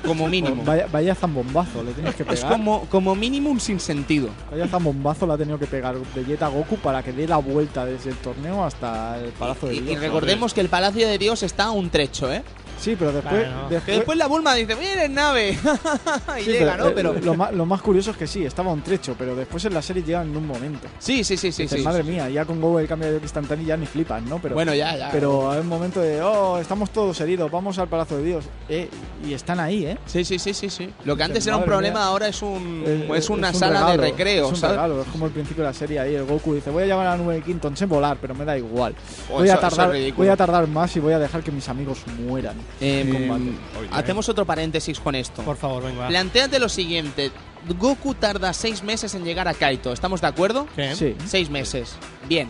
como 0.06 0.28
mínimo. 0.28 0.64
Vaya, 0.64 0.88
vaya 0.92 1.16
zambombazo 1.16 1.84
le 1.84 1.92
tienes 1.94 2.16
que 2.16 2.24
Es 2.24 2.30
pegar. 2.30 2.52
como, 2.52 2.86
como 2.90 3.16
mínimo 3.16 3.50
un 3.50 3.60
sinsentido. 3.60 4.30
Vaya 4.50 4.68
zambombazo 4.68 5.26
le 5.28 5.34
ha 5.34 5.38
tenido 5.38 5.58
que 5.60 5.68
pegar 5.68 5.96
Vegeta 6.16 6.48
Goku 6.48 6.78
para 6.78 7.02
que 7.04 7.12
dé 7.14 7.28
la 7.28 7.38
vuelta 7.38 7.86
desde 7.86 8.10
el 8.12 8.16
torneo 8.18 8.64
hasta 8.64 9.18
el 9.20 9.32
Palacio 9.32 9.70
de 9.70 9.76
Y, 9.76 9.78
y 9.78 9.82
Dios. 9.82 10.00
recordemos 10.00 10.54
que 10.54 10.62
el 10.62 10.70
Palacio 10.70 11.08
de 11.08 11.18
Dios 11.18 11.44
está 11.44 11.66
a 11.66 11.72
un 11.72 11.90
trecho, 11.90 12.32
¿eh? 12.32 12.44
Sí, 12.82 12.96
pero 12.98 13.12
después... 13.14 13.48
Bueno. 13.48 13.84
Que 13.86 13.92
después 13.92 14.18
la 14.18 14.28
Bulma 14.28 14.56
dice, 14.56 14.76
¡Mira 14.76 15.06
en 15.06 15.14
nave! 15.14 15.52
y 16.40 16.44
sí, 16.44 16.52
llega, 16.52 16.78
¿no? 16.78 16.88
eh, 16.88 16.94
Pero... 16.96 17.14
lo, 17.14 17.34
más, 17.36 17.54
lo 17.54 17.66
más 17.66 17.82
curioso 17.82 18.12
es 18.12 18.18
que 18.18 18.26
sí, 18.28 18.44
estaba 18.46 18.72
un 18.74 18.82
trecho, 18.82 19.16
pero 19.18 19.36
después 19.36 19.64
en 19.66 19.74
la 19.76 19.82
serie 19.82 20.02
llegan 20.04 20.30
en 20.30 20.38
un 20.38 20.48
momento. 20.48 20.88
Sí, 21.00 21.24
sí, 21.24 21.38
sí, 21.38 21.52
sí. 21.52 21.64
Dices, 21.64 21.80
sí. 21.80 21.86
Madre 21.86 22.04
mía, 22.04 22.28
ya 22.30 22.44
con 22.46 22.60
Goku 22.60 22.80
el 22.80 22.88
cambio 22.88 23.12
de 23.12 23.18
instantáneo 23.20 23.66
ya 23.68 23.78
ni 23.78 23.86
flipas, 23.86 24.24
¿no? 24.24 24.40
Pero, 24.40 24.56
Bueno, 24.56 24.74
ya, 24.74 24.96
ya. 24.98 25.10
pero 25.12 25.52
hay 25.52 25.60
un 25.60 25.68
momento 25.68 26.02
de, 26.02 26.22
oh, 26.22 26.58
estamos 26.58 26.90
todos 26.90 27.20
heridos, 27.22 27.52
vamos 27.52 27.78
al 27.78 27.88
Palacio 27.88 28.18
de 28.18 28.24
Dios. 28.24 28.46
Eh, 28.68 28.90
y 29.24 29.34
están 29.34 29.60
ahí, 29.60 29.86
¿eh? 29.86 29.98
Sí, 30.08 30.26
sí, 30.26 30.40
sí, 30.40 30.54
sí, 30.54 30.70
sí. 30.70 30.92
Lo 31.06 31.16
que 31.16 31.24
antes 31.24 31.46
era 31.46 31.58
un 31.58 31.66
problema, 31.66 32.00
mía. 32.00 32.08
ahora 32.08 32.28
es 32.28 32.42
un 32.42 32.84
Eh, 32.86 33.10
es 33.16 33.30
una 33.30 33.50
un 33.50 33.56
sala 33.56 33.80
regalo, 33.82 34.02
de 34.02 34.10
recreo, 34.10 34.46
es 34.46 34.52
un 34.52 34.58
¿sabes? 34.58 34.76
regalo, 34.78 35.02
es 35.02 35.08
como 35.10 35.28
el 35.28 35.32
principio 35.32 35.64
de 35.64 35.70
la 35.70 35.74
serie 35.74 36.00
ahí. 36.00 36.16
El 36.16 36.26
Goku 36.26 36.56
dice, 36.56 36.72
voy 36.72 36.84
a 36.84 36.86
llamar 36.88 37.08
a 37.08 37.12
la 37.12 37.18
nube 37.18 37.36
de 37.36 37.42
Quinton, 37.42 37.78
sé 37.78 37.86
volar, 37.86 38.18
pero 38.20 38.34
me 38.34 38.44
da 38.46 38.58
igual. 38.58 38.96
Oh, 39.30 39.34
voy, 39.40 39.50
a 39.50 39.54
eso- 39.54 39.62
tardar, 39.62 39.94
voy 40.16 40.28
a 40.28 40.36
tardar 40.36 40.68
más 40.68 40.96
y 40.96 41.00
voy 41.00 41.14
a 41.14 41.20
dejar 41.20 41.44
que 41.44 41.52
mis 41.52 41.68
amigos 41.70 42.00
mueran. 42.26 42.56
Eh, 42.80 43.10
combate. 43.12 43.52
Oye, 43.80 43.90
hacemos 43.92 44.28
otro 44.30 44.46
paréntesis 44.46 45.00
con 45.00 45.16
esto. 45.16 45.42
Por 45.44 45.58
favor, 45.58 45.84
venga. 45.84 46.08
Plantéate 46.08 46.60
lo 46.60 46.70
siguiente. 46.70 47.32
Goku 47.78 48.16
tarda 48.16 48.54
seis 48.54 48.82
meses 48.84 49.14
en 49.14 49.24
llegar 49.24 49.48
a 49.48 49.54
Kaito. 49.54 49.94
¿Estamos 49.94 50.22
de 50.22 50.28
acuerdo? 50.28 50.68
¿Qué? 50.76 50.96
Sí. 50.96 51.16
Seis 51.28 51.50
meses. 51.50 51.94
Bien. 52.28 52.50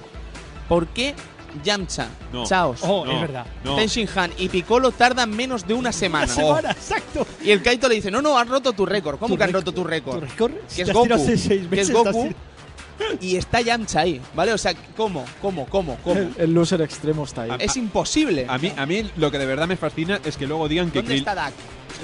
¿Por 0.70 0.88
qué 0.88 1.16
Yamcha, 1.64 2.08
No. 2.32 2.46
Chaos, 2.46 2.80
Oh, 2.84 3.04
No, 3.06 3.12
es 3.12 3.22
verdad. 3.22 3.46
no. 3.66 3.78
Han 3.78 4.32
y 4.38 4.48
Piccolo 4.48 4.92
tardan 4.92 5.30
menos 5.32 5.68
de 5.68 5.74
una 5.74 5.92
semana. 5.92 6.28
Semana, 6.28 6.72
exacto. 6.72 7.28
Y 7.44 7.52
el 7.52 7.62
Kaito 7.62 7.90
le 7.90 7.96
dice, 7.96 8.10
no, 8.10 8.22
no, 8.22 8.38
has 8.38 8.48
roto 8.48 8.72
tu 8.72 8.86
récord. 8.86 9.20
¿Cómo 9.20 9.34
Tu 9.34 9.38
que 9.38 9.44
has 9.44 9.52
roto 9.52 9.74
tu 9.74 9.84
récord? 9.84 10.20
Tu 10.20 10.26
récord, 10.26 10.52
Que 10.74 10.82
es 10.84 10.88
Que 10.88 11.94
Goku. 11.94 12.30
Y 13.20 13.36
está 13.36 13.62
Yamcha 13.62 14.02
ahí, 14.02 14.22
¿vale? 14.34 14.54
O 14.54 14.58
sea, 14.58 14.74
¿cómo? 14.96 15.26
¿Cómo? 15.42 15.66
¿Cómo? 15.68 15.98
¿Cómo? 16.04 16.20
El, 16.20 16.34
el 16.38 16.54
loser 16.54 16.82
extremo 16.82 17.24
está 17.24 17.44
ahí. 17.44 17.52
Es 17.60 17.76
imposible. 17.78 18.46
A 18.48 18.58
mí, 18.58 18.72
a 18.76 18.86
mí 18.86 19.10
lo 19.18 19.32
que 19.32 19.38
de 19.40 19.46
verdad 19.46 19.68
me 19.68 19.76
fascina 19.78 20.20
es 20.24 20.38
que 20.38 20.48
luego 20.48 20.68
digan 20.68 20.92
que 20.92 21.00
¿Dónde 21.00 21.16
Krillin- 21.16 21.20
está 21.20 21.36
Dak? 21.36 21.54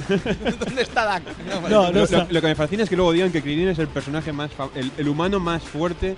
¿Dónde 0.59 0.81
está 0.81 1.05
Dak? 1.05 1.23
No. 1.47 1.61
No, 1.69 1.83
no 1.87 1.91
lo, 1.91 2.03
está. 2.03 2.17
lo- 2.19 2.27
lo 2.31 2.41
que 2.41 2.47
me 2.47 2.55
fascina 2.55 2.83
es 2.83 2.89
que 2.89 2.95
luego 2.95 3.11
digan 3.13 3.31
que 3.31 3.41
Krillin 3.41 3.69
es 3.69 3.79
el 3.79 3.87
personaje 3.87 4.31
más 4.33 4.51
fa- 4.51 4.69
el, 4.75 4.91
el 4.97 5.07
humano 5.07 5.39
más 5.39 5.63
fuerte 5.63 6.15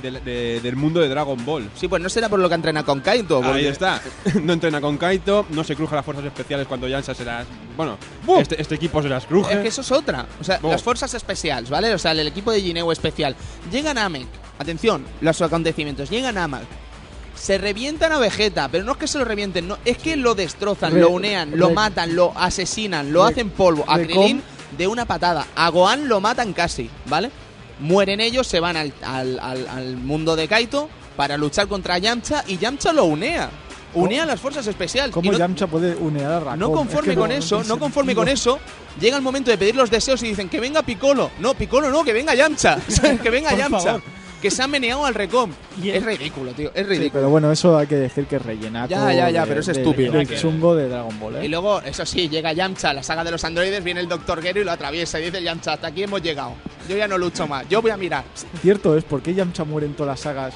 del, 0.00 0.24
de- 0.24 0.60
del 0.62 0.76
mundo 0.76 1.00
de 1.00 1.08
Dragon 1.08 1.44
Ball. 1.44 1.68
Sí, 1.74 1.88
pues 1.88 2.00
no 2.02 2.08
será 2.08 2.28
por 2.28 2.38
lo 2.40 2.48
que 2.48 2.54
entrena 2.54 2.82
con 2.84 3.00
Kaito. 3.00 3.38
Ahí 3.38 3.44
porque- 3.44 3.68
está. 3.68 4.00
No 4.42 4.52
entrena 4.52 4.80
con 4.80 4.96
Kaito, 4.96 5.46
no 5.50 5.64
se 5.64 5.76
cruja 5.76 5.96
las 5.96 6.04
fuerzas 6.04 6.24
especiales 6.24 6.66
cuando 6.66 6.88
Yamcha 6.88 7.14
se 7.14 7.24
las. 7.24 7.46
Bueno, 7.76 7.98
¡Bum! 8.24 8.40
este, 8.40 8.60
este 8.60 8.74
equipo 8.76 9.02
se 9.02 9.08
las 9.08 9.26
cruje. 9.26 9.52
Es 9.54 9.60
que 9.60 9.68
eso 9.68 9.80
es 9.82 9.90
otra. 9.92 10.26
O 10.40 10.44
sea, 10.44 10.58
las 10.62 10.82
fuerzas 10.82 11.12
especiales, 11.14 11.68
¿vale? 11.70 11.92
O 11.94 11.98
sea, 11.98 12.12
el 12.12 12.26
equipo 12.26 12.50
de 12.52 12.60
Gineo 12.60 12.90
especial. 12.92 13.34
Llega 13.70 13.92
Namek. 13.94 14.26
Atención, 14.58 15.04
los 15.20 15.40
acontecimientos. 15.42 16.08
Llega 16.10 16.30
Namek. 16.32 16.62
Se 17.34 17.58
revientan 17.58 18.12
a 18.12 18.18
Vegeta, 18.18 18.68
pero 18.68 18.84
no 18.84 18.92
es 18.92 18.98
que 18.98 19.06
se 19.08 19.18
lo 19.18 19.24
revienten, 19.24 19.66
no, 19.66 19.78
es 19.84 19.96
que 19.98 20.16
lo 20.16 20.34
destrozan, 20.34 20.92
Re- 20.92 21.00
lo 21.00 21.08
unean, 21.10 21.52
lo 21.58 21.70
matan, 21.70 22.14
lo 22.14 22.32
asesinan, 22.36 23.12
lo 23.12 23.24
Re- 23.26 23.32
hacen 23.32 23.50
polvo. 23.50 23.84
A 23.88 23.98
Krilin 23.98 24.42
de 24.76 24.86
una 24.86 25.06
patada. 25.06 25.46
A 25.56 25.68
Gohan 25.70 26.08
lo 26.08 26.20
matan 26.20 26.52
casi, 26.52 26.88
¿vale? 27.06 27.30
Mueren 27.82 28.20
ellos, 28.20 28.46
se 28.46 28.60
van 28.60 28.76
al, 28.76 28.92
al- 29.02 29.38
al- 29.40 29.68
al 29.68 29.96
mundo 29.96 30.34
de 30.36 30.48
Kaito 30.48 30.88
para 31.16 31.36
luchar 31.36 31.68
contra 31.68 31.98
Yamcha 31.98 32.44
y 32.46 32.56
Yamcha 32.58 32.92
lo 32.92 33.04
unea. 33.04 33.50
Unea 33.94 34.22
a 34.22 34.26
las 34.26 34.40
fuerzas 34.40 34.66
especiales. 34.66 35.12
¿Cómo 35.12 35.30
no- 35.32 35.36
Yamcha 35.38 35.66
puede 35.66 35.94
unear 35.96 36.32
a 36.32 36.38
Raccoon? 36.40 36.58
no 36.60 36.72
conforme 36.72 37.10
Es 37.12 37.14
que 37.14 37.20
con 37.20 37.30
eso, 37.32 37.62
no 37.64 37.78
conforme 37.78 38.14
con 38.14 38.26
eso, 38.28 38.58
llega 38.98 39.16
el 39.16 39.22
momento 39.22 39.50
de 39.50 39.58
pedir 39.58 39.76
los 39.76 39.90
deseos 39.90 40.22
y 40.22 40.28
dicen 40.28 40.48
que 40.48 40.60
venga 40.60 40.82
Piccolo. 40.82 41.30
No, 41.40 41.52
Piccolo 41.52 41.90
no, 41.90 42.02
que 42.02 42.14
venga 42.14 42.34
Yamcha. 42.34 42.78
Que 43.22 43.28
venga 43.28 43.50
Yamcha. 43.54 43.80
favor. 43.84 44.02
Que 44.42 44.50
se 44.50 44.60
ha 44.62 44.66
meneado 44.66 45.06
al 45.06 45.14
recom. 45.14 45.52
Y 45.80 45.90
el- 45.90 45.96
Es 45.96 46.04
ridículo, 46.04 46.52
tío. 46.52 46.70
Es 46.74 46.82
Sí, 46.82 46.90
ridículo. 46.90 47.12
pero 47.12 47.30
bueno, 47.30 47.52
eso 47.52 47.78
hay 47.78 47.86
que 47.86 47.94
decir 47.94 48.26
que 48.26 48.36
es 48.36 48.42
rellenaco. 48.42 48.88
Ya, 48.90 49.12
ya, 49.12 49.30
ya, 49.30 49.42
de- 49.42 49.46
pero 49.46 49.60
es 49.60 49.66
de- 49.66 49.72
estúpido. 49.72 50.12
del 50.12 50.36
chungo 50.36 50.74
de 50.74 50.88
Dragon 50.88 51.18
Ball, 51.20 51.36
¿eh? 51.36 51.44
Y 51.44 51.48
luego, 51.48 51.80
eso 51.80 52.04
sí, 52.04 52.28
llega 52.28 52.52
Yamcha 52.52 52.92
la 52.92 53.02
saga 53.04 53.22
de 53.22 53.30
los 53.30 53.44
androides, 53.44 53.82
viene 53.84 54.00
el 54.00 54.08
Doctor 54.08 54.42
Gero 54.42 54.60
y 54.60 54.64
lo 54.64 54.72
atraviesa 54.72 55.20
y 55.20 55.24
dice 55.26 55.42
Yamcha, 55.42 55.74
hasta 55.74 55.86
aquí 55.86 56.02
hemos 56.02 56.20
llegado. 56.20 56.54
Yo 56.88 56.96
ya 56.96 57.06
no 57.06 57.16
lucho 57.16 57.46
más, 57.46 57.68
yo 57.68 57.80
voy 57.80 57.92
a 57.92 57.96
mirar. 57.96 58.24
Cierto 58.60 58.96
es, 58.96 59.04
¿por 59.04 59.22
qué 59.22 59.32
Yamcha 59.32 59.62
muere 59.64 59.86
en 59.86 59.94
todas 59.94 60.14
las 60.14 60.20
sagas? 60.20 60.52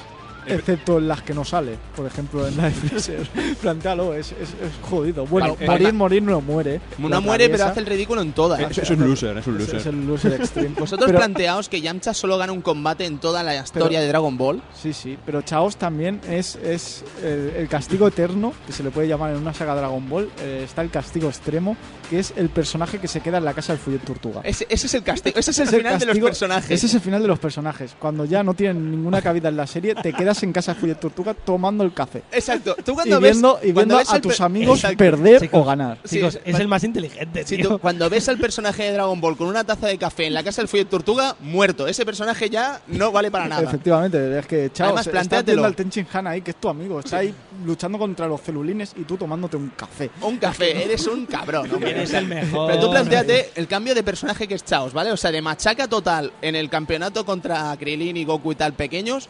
Excepto 0.47 0.97
en 0.97 1.07
las 1.07 1.21
que 1.21 1.33
no 1.33 1.43
sale. 1.45 1.77
Por 1.95 2.05
ejemplo, 2.05 2.47
en 2.47 2.57
la 2.57 2.69
Freezer. 2.71 3.27
Plantéalo, 3.61 4.13
es, 4.13 4.31
es, 4.31 4.49
es 4.49 4.71
jodido. 4.89 5.25
Bueno, 5.25 5.55
morir, 5.65 5.87
eh, 5.87 5.91
morir 5.91 6.23
no 6.23 6.41
muere. 6.41 6.79
No 6.97 7.21
muere, 7.21 7.49
pero 7.49 7.65
hace 7.65 7.79
el 7.79 7.85
ridículo 7.85 8.21
en 8.21 8.33
todas. 8.33 8.59
Es, 8.59 8.77
es 8.77 8.89
un 8.91 9.07
loser, 9.07 9.37
es 9.37 9.47
un 9.47 9.57
loser. 9.57 9.75
es 9.75 9.85
el 9.85 10.07
loser 10.07 10.33
extreme. 10.33 10.75
Vosotros 10.79 11.07
Pero- 11.07 11.19
planteaos 11.19 11.69
que 11.69 11.81
Yamcha 11.81 12.13
solo 12.13 12.37
gana 12.37 12.51
un 12.53 12.61
combate 12.61 13.05
en 13.05 13.17
toda 13.19 13.43
la 13.43 13.55
historia 13.55 13.99
de 14.01 14.07
Dragon 14.07 14.37
Ball. 14.37 14.61
Sí, 14.81 14.93
sí, 14.93 15.17
pero 15.25 15.41
Chaos 15.41 15.77
también 15.77 16.21
es, 16.29 16.55
es 16.57 17.03
el, 17.23 17.53
el 17.57 17.67
castigo 17.67 18.07
eterno, 18.07 18.53
que 18.65 18.73
se 18.73 18.83
le 18.83 18.91
puede 18.91 19.07
llamar 19.07 19.31
en 19.31 19.37
una 19.37 19.53
saga 19.53 19.75
Dragon 19.75 20.07
Ball. 20.09 20.29
eh, 20.41 20.61
está 20.63 20.81
el 20.81 20.89
castigo 20.89 21.27
extremo, 21.29 21.75
que 22.09 22.19
es 22.19 22.33
el 22.37 22.49
personaje 22.49 22.99
que 22.99 23.07
se 23.07 23.21
queda 23.21 23.37
en 23.37 23.45
la 23.45 23.53
casa 23.53 23.73
del 23.73 23.81
Follet 23.81 24.01
Tortuga. 24.03 24.41
Ese, 24.43 24.65
ese 24.69 24.87
es 24.87 24.93
el 24.93 25.03
castigo, 25.03 25.39
ese 25.39 25.51
es 25.51 25.59
el 25.59 25.67
final 25.67 25.99
de 25.99 26.05
los 26.05 26.17
personajes. 26.19 26.71
Ese 26.71 26.85
es 26.85 26.93
el 26.93 27.01
final 27.01 27.21
de 27.21 27.27
los 27.27 27.39
personajes. 27.39 27.95
Cuando 27.99 28.25
ya 28.25 28.43
no 28.43 28.53
tienen 28.53 28.89
ninguna 28.91 29.21
cabida 29.21 29.49
en 29.49 29.57
la 29.57 29.67
serie, 29.67 29.95
te 29.95 30.13
quedas 30.13 30.36
en 30.43 30.53
casa 30.53 30.73
del 30.73 30.81
Follet 30.81 30.99
Tortuga 30.99 31.33
tomando 31.33 31.83
el 31.83 31.93
café. 31.93 32.23
Exacto. 32.31 32.75
Tú 32.83 32.91
Y 32.91 32.95
cuando 32.95 33.19
ves, 33.19 33.31
viendo, 33.33 33.59
y 33.61 33.73
cuando 33.73 33.73
viendo 33.73 33.97
ves 33.97 34.09
a 34.13 34.21
tus 34.21 34.41
amigos 34.41 34.79
Exacto. 34.79 34.97
perder 34.97 35.41
Chicos, 35.41 35.61
o 35.61 35.65
ganar. 35.65 35.97
Sí, 36.03 36.17
Chicos, 36.17 36.35
es- 36.35 36.41
es 36.55 36.59
el 36.59 36.67
más 36.67 36.83
inteligente, 36.83 37.45
Sí, 37.45 37.57
tío. 37.57 37.69
tú, 37.69 37.79
cuando 37.79 38.09
ves 38.09 38.27
al 38.29 38.37
personaje 38.37 38.83
de 38.83 38.93
Dragon 38.93 39.19
Ball 39.21 39.37
con 39.37 39.47
una 39.47 39.63
taza 39.63 39.87
de 39.87 39.97
café 39.97 40.25
en 40.27 40.33
la 40.33 40.43
casa 40.43 40.61
del 40.61 40.67
Follet 40.67 40.89
Tortuga, 40.89 41.35
muerto. 41.41 41.87
Ese 41.87 42.05
personaje 42.05 42.49
ya 42.49 42.81
no 42.87 43.11
vale 43.11 43.31
para 43.31 43.47
nada. 43.47 43.63
Efectivamente, 43.63 44.39
es 44.39 44.45
que 44.45 44.69
Chaos 44.71 44.87
Además, 45.05 45.23
estás 45.23 45.45
viendo 45.45 45.65
al 45.65 45.75
Tenchin 45.75 46.07
Han 46.13 46.27
ahí, 46.27 46.41
que 46.41 46.51
es 46.51 46.57
tu 46.57 46.69
amigo. 46.69 46.99
Está 46.99 47.17
ahí 47.17 47.33
luchando 47.65 47.97
contra 47.97 48.27
los 48.27 48.41
celulines 48.41 48.93
y 48.95 49.03
tú 49.03 49.17
tomándote 49.17 49.57
un 49.57 49.69
café. 49.75 50.09
Un 50.21 50.37
café, 50.37 50.83
eres 50.83 51.05
un 51.07 51.25
cabrón. 51.25 51.69
Eres 51.83 52.13
el 52.13 52.25
mejor. 52.27 52.71
Pero 52.71 52.81
tú 52.85 52.91
planteate 52.91 53.51
el 53.55 53.67
cambio 53.67 53.93
de 53.95 54.03
personaje 54.03 54.47
que 54.47 54.55
es 54.55 54.63
Chaos, 54.63 54.93
¿vale? 54.93 55.11
O 55.11 55.17
sea, 55.17 55.31
de 55.31 55.41
machaca 55.41 55.87
total 55.87 56.31
en 56.41 56.55
el 56.55 56.69
campeonato 56.69 57.25
contra 57.25 57.75
Krilin 57.77 58.17
y 58.17 58.25
Goku 58.25 58.51
y 58.51 58.55
tal 58.55 58.73
pequeños 58.73 59.29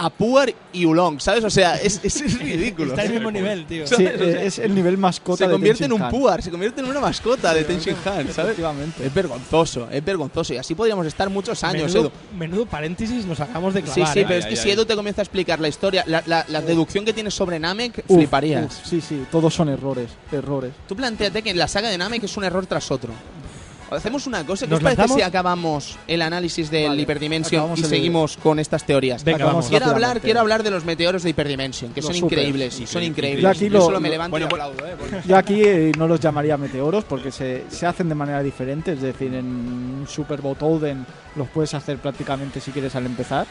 a 0.00 0.10
Puar 0.10 0.54
y 0.72 0.84
Ulong, 0.84 1.18
¿sabes? 1.20 1.42
O 1.42 1.50
sea, 1.50 1.74
es, 1.74 2.00
es, 2.04 2.20
es 2.20 2.38
ridículo. 2.40 2.90
Está 2.92 3.02
al 3.02 3.10
mismo 3.10 3.30
nivel, 3.32 3.66
tío. 3.66 3.84
Sí, 3.86 4.04
es 4.06 4.58
el 4.60 4.74
nivel 4.74 4.96
mascota 4.96 5.38
Se 5.38 5.46
de 5.48 5.52
convierte 5.52 5.84
en 5.86 5.92
un 5.92 6.02
Han. 6.02 6.10
Puar, 6.10 6.40
se 6.42 6.50
convierte 6.50 6.80
en 6.80 6.86
una 6.86 7.00
mascota 7.00 7.52
de 7.52 7.64
Tenshin 7.64 7.96
Han, 8.04 8.28
¿sabes? 8.32 8.38
Efectivamente. 8.52 9.04
Es 9.04 9.12
vergonzoso, 9.12 9.88
es 9.90 10.04
vergonzoso. 10.04 10.54
Y 10.54 10.56
así 10.56 10.74
podríamos 10.74 11.06
estar 11.06 11.28
muchos 11.30 11.64
años, 11.64 11.92
menudo, 11.92 12.12
Edu. 12.30 12.36
menudo 12.38 12.66
paréntesis 12.66 13.26
nos 13.26 13.40
acabamos 13.40 13.74
de 13.74 13.80
Sí, 13.82 13.86
clavar. 13.92 14.12
sí, 14.14 14.20
¿eh? 14.20 14.24
pero 14.28 14.38
es 14.38 14.44
Ay, 14.46 14.54
que 14.54 14.58
ay, 14.60 14.64
si. 14.64 14.70
Edu 14.70 14.84
te 14.86 14.94
comienza 14.94 15.20
a 15.20 15.24
explicar 15.24 15.58
la 15.58 15.68
historia, 15.68 16.04
la, 16.06 16.22
la- 16.26 16.44
la 16.48 16.62
deducción 16.62 17.04
que 17.04 17.12
tienes 17.12 17.34
sobre 17.34 17.58
Namek, 17.58 18.04
Uf, 18.06 18.16
fliparías. 18.18 18.66
uf, 18.66 18.86
sí, 18.88 19.00
sí, 19.00 19.24
todos 19.32 19.52
son 19.52 19.68
errores. 19.68 20.10
Errores. 20.30 20.72
Tú 20.86 20.94
planteate 20.94 21.42
que 21.42 21.50
en 21.50 21.58
la 21.58 21.66
saga 21.66 21.88
de 21.88 21.98
Namek 21.98 22.22
es 22.22 22.36
un 22.36 22.44
error 22.44 22.64
tras 22.66 22.90
otro. 22.92 23.10
Hacemos 23.90 24.26
una 24.26 24.44
cosa, 24.44 24.66
¿qué 24.66 24.70
¿Nos 24.70 24.78
os 24.78 24.82
parece 24.82 25.00
lanzamos? 25.00 25.16
si 25.16 25.22
acabamos 25.22 25.98
el 26.06 26.20
análisis 26.22 26.70
del 26.70 26.88
Vale, 26.88 27.02
Hyperdimension 27.02 27.58
acabamos 27.60 27.78
y 27.78 27.82
el- 27.84 27.88
seguimos 27.88 28.36
con 28.36 28.58
estas 28.58 28.84
teorías? 28.84 29.24
Venga, 29.24 29.36
Acabamos 29.36 29.64
vamos. 29.64 29.70
Quiero 29.70 29.84
hablar, 29.86 30.00
rápidamente. 30.00 30.24
quiero 30.26 30.40
hablar 30.40 30.62
de 30.62 30.70
los 30.70 30.84
meteoros 30.84 31.22
de 31.22 31.30
Hyperdimension, 31.30 31.92
que 31.94 32.00
Los 32.02 32.08
son 32.10 32.16
super. 32.16 32.38
increíbles, 32.38 32.74
son 32.74 32.82
Increíble. 33.02 33.06
increíbles. 33.06 33.42
Yo 33.42 33.48
aquí 33.48 33.64
Yo 33.66 33.70
lo- 33.78 33.80
solo 33.84 34.00
me 34.00 34.08
lo- 34.08 34.12
levanto 34.12 34.30
bueno, 34.32 34.46
y 34.46 34.48
pues- 34.50 34.62
aplaudo, 34.62 34.86
¿eh? 34.86 34.94
porque- 34.98 35.28
Yo 35.28 35.36
aquí 35.36 35.62
eh, 35.64 35.92
no 35.96 36.06
los 36.06 36.20
llamaría 36.20 36.56
meteoros 36.58 37.04
porque 37.04 37.30
se, 37.32 37.64
se 37.70 37.86
hacen 37.86 38.08
de 38.08 38.14
manera 38.14 38.42
diferente. 38.42 38.92
Es 38.92 39.00
decir, 39.00 39.32
en 39.34 40.04
Super 40.08 40.42
Botoden 40.42 41.06
los 41.36 41.48
puedes 41.48 41.72
hacer 41.74 41.96
prácticamente 41.98 42.60
si 42.60 42.70
quieres 42.72 42.94
al 42.94 43.06
empezar. 43.06 43.46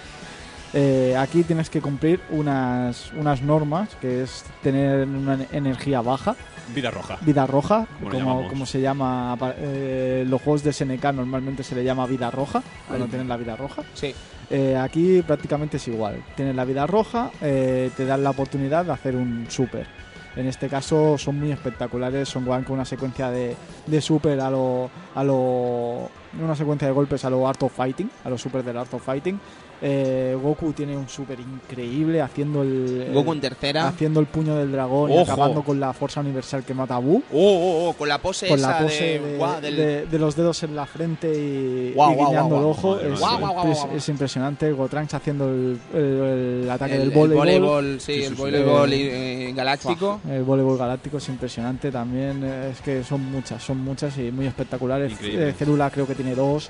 Eh, 0.74 1.16
aquí 1.18 1.44
tienes 1.44 1.70
que 1.70 1.82
cumplir 1.82 2.20
unas, 2.30 3.12
unas 3.14 3.42
normas, 3.42 3.90
que 4.02 4.24
es 4.24 4.44
tener 4.62 5.08
una 5.08 5.36
en- 5.36 5.48
energía 5.52 6.02
baja, 6.02 6.36
Vida 6.76 6.92
roja. 6.92 7.18
vida 7.22 7.48
roja, 7.48 7.88
Como 8.12 8.48
como, 8.50 8.66
se 8.66 8.82
llama 8.82 9.38
eh, 9.58 10.26
los 10.28 10.42
juegos 10.42 10.64
de 10.64 10.74
SNK 10.74 11.06
normalmente 11.14 11.64
se 11.64 11.74
le 11.76 11.84
llama 11.86 12.06
vida 12.06 12.30
roja, 12.30 12.62
cuando 12.88 13.06
Vale. 13.06 13.10
tienen 13.10 13.30
la 13.30 13.38
vida 13.38 13.56
roja. 13.56 13.84
Sí. 13.94 14.14
Eh, 14.50 14.76
aquí 14.78 15.22
prácticamente 15.22 15.78
es 15.78 15.88
igual. 15.88 16.22
Tienes 16.36 16.56
la 16.56 16.66
vida 16.66 16.86
roja, 16.86 17.32
eh, 17.42 17.90
te 17.96 18.06
dan 18.06 18.24
la 18.24 18.32
oportunidad 18.32 18.84
de 18.86 18.92
hacer 18.92 19.16
un 19.16 19.46
super. 19.50 19.88
En 20.36 20.46
este 20.48 20.68
caso 20.68 21.18
son 21.18 21.40
muy 21.40 21.52
espectaculares, 21.52 22.30
son 22.30 22.46
con 22.46 22.64
una 22.70 22.86
secuencia 22.86 23.32
de, 23.32 23.56
de 23.88 24.02
super 24.02 24.40
a 24.42 24.50
lo, 24.52 24.90
a 25.16 25.24
lo. 25.24 26.10
Una 26.44 26.56
secuencia 26.56 26.88
de 26.88 26.94
golpes 26.94 27.24
a 27.26 27.30
lo 27.30 27.48
Art 27.48 27.62
of 27.64 27.74
Fighting, 27.74 28.10
a 28.24 28.30
lo 28.30 28.38
super 28.38 28.64
del 28.64 28.78
Art 28.78 28.94
of 28.94 29.04
Fighting. 29.04 29.40
Eh, 29.80 30.36
Goku 30.42 30.74
tiene 30.74 30.98
un 30.98 31.08
super 31.08 31.40
increíble 31.40 32.20
haciendo 32.20 32.64
el. 32.64 33.12
Goku 33.14 33.34
en 33.34 33.42
tercera. 33.42 33.88
haciendo 33.88 34.20
el 34.20 34.26
puño 34.26 34.56
del 34.56 34.72
dragón 34.72 35.12
y 35.12 35.18
acabando 35.20 35.62
con 35.64 35.80
la 35.80 35.94
fuerza 35.94 36.20
universal 36.22 36.64
que 36.64 36.74
mata 36.74 36.96
a 36.96 36.98
Buu. 36.98 37.22
Oh, 37.32 37.38
oh, 37.86 37.90
oh, 37.90 37.94
con 37.94 38.10
la 38.10 38.18
pose 38.18 38.48
Con 38.48 38.58
esa 38.58 38.72
la 38.72 38.80
pose 38.80 39.04
de, 39.04 39.20
de, 39.20 39.38
guau, 39.38 39.62
del- 39.62 39.76
de- 39.76 40.06
de 40.08 40.18
los 40.20 40.36
dedos 40.36 40.64
en 40.64 40.76
la 40.76 40.88
frente 40.88 41.28
y, 41.32 41.92
Guau, 41.94 42.12
y 42.12 42.16
guau, 42.16 42.28
guiñando 42.28 42.56
guau, 42.56 42.58
el 42.58 42.64
guau. 42.82 42.94
ojo. 42.96 43.00
Es, 43.00 43.20
Guau, 43.20 43.40
guau, 43.40 43.54
guau, 43.54 43.72
es- 43.72 43.78
guau. 43.84 43.98
es 43.98 44.10
impresionante. 44.10 44.72
Gotranks 44.72 45.14
haciendo 45.14 45.48
el, 45.48 45.80
el- 45.94 46.64
el 46.64 46.70
ataque 46.72 46.94
el, 46.96 47.00
del 47.02 47.10
el 47.12 47.14
voleibol. 47.16 47.38
voleibol, 47.46 48.02
sí, 48.02 48.24
el 48.24 48.34
voleibol 48.34 48.94
Eh, 48.94 49.50
eh, 49.50 49.54
galáctico. 49.54 50.22
El 50.28 50.42
voleibol 50.44 50.76
galáctico 50.80 51.18
es 51.18 51.30
impresionante 51.30 51.92
también. 51.92 52.44
Es 52.44 52.82
que 52.82 53.04
son 53.04 53.32
muchas, 53.32 53.62
son 53.62 53.78
muchas 53.84 54.18
y 54.18 54.32
muy 54.32 54.48
espectaculares. 54.48 55.12
Increíble. 55.12 55.50
Eh, 55.50 55.54
Célula 55.54 55.92
creo 55.92 56.08
que 56.08 56.16
tiene 56.16 56.27
dos. 56.36 56.66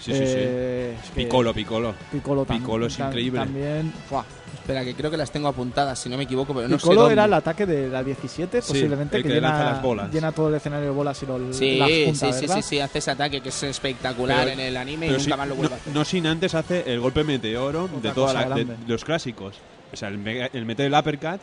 Sí, 0.00 0.12
sí, 0.12 0.18
sí. 0.18 0.22
Eh, 0.36 0.96
es 1.00 1.10
que 1.10 1.22
Piccolo, 1.24 1.54
Piccolo. 1.54 1.94
Piccolo, 2.10 2.44
tam- 2.44 2.58
Piccolo 2.58 2.86
es 2.86 2.98
tam- 2.98 3.06
increíble. 3.08 3.38
También. 3.40 3.92
Buah. 4.10 4.24
Espera, 4.54 4.84
que 4.84 4.94
creo 4.94 5.10
que 5.10 5.16
las 5.16 5.30
tengo 5.30 5.48
apuntadas, 5.48 5.98
si 5.98 6.08
no 6.08 6.16
me 6.16 6.24
equivoco, 6.24 6.54
pero 6.54 6.68
no 6.68 6.76
sé 6.78 6.82
Piccolo 6.82 7.00
dónde. 7.02 7.12
era 7.14 7.24
el 7.24 7.32
ataque 7.34 7.66
de 7.66 7.88
la 7.88 8.02
17, 8.04 8.62
Sí, 8.62 8.68
posiblemente, 8.68 9.16
el 9.16 9.22
que, 9.22 9.28
que 9.28 9.34
llena, 9.36 9.48
lanza 9.50 9.64
las 9.72 9.82
bolas. 9.82 10.12
llena 10.12 10.30
todo 10.32 10.48
el 10.48 10.54
escenario 10.56 10.86
de 10.86 10.90
bolas 10.92 11.20
y 11.22 11.26
lo, 11.26 11.52
Sí, 11.52 11.78
las 11.78 11.88
junta, 11.88 12.32
sí, 12.32 12.46
sí, 12.46 12.52
sí, 12.54 12.62
sí, 12.62 12.78
hace 12.80 12.98
ese 12.98 13.10
ataque 13.12 13.40
que 13.40 13.48
es 13.48 13.62
espectacular 13.62 14.40
Pero- 14.44 14.52
en 14.52 14.60
el 14.60 14.76
anime 14.76 15.06
y 15.06 15.10
nunca 15.10 15.22
sí, 15.24 15.30
más 15.30 15.38
lo 15.40 15.46
no, 15.46 15.54
vuelve 15.56 15.74
a 15.74 15.78
hacer. 15.78 15.92
no 15.94 16.04
sin 16.04 16.26
antes 16.26 16.54
hace 16.54 16.84
el 16.92 17.00
golpe 17.00 17.24
meteoro 17.24 17.88
Otra 17.96 18.12
de 18.54 18.64
de 18.64 18.76
los 18.86 19.04
clásicos. 19.04 19.56
O 19.92 19.96
sea, 19.96 20.08
el, 20.08 20.26
el 20.52 20.64
meter 20.64 20.86
el 20.86 20.94
uppercut, 20.94 21.40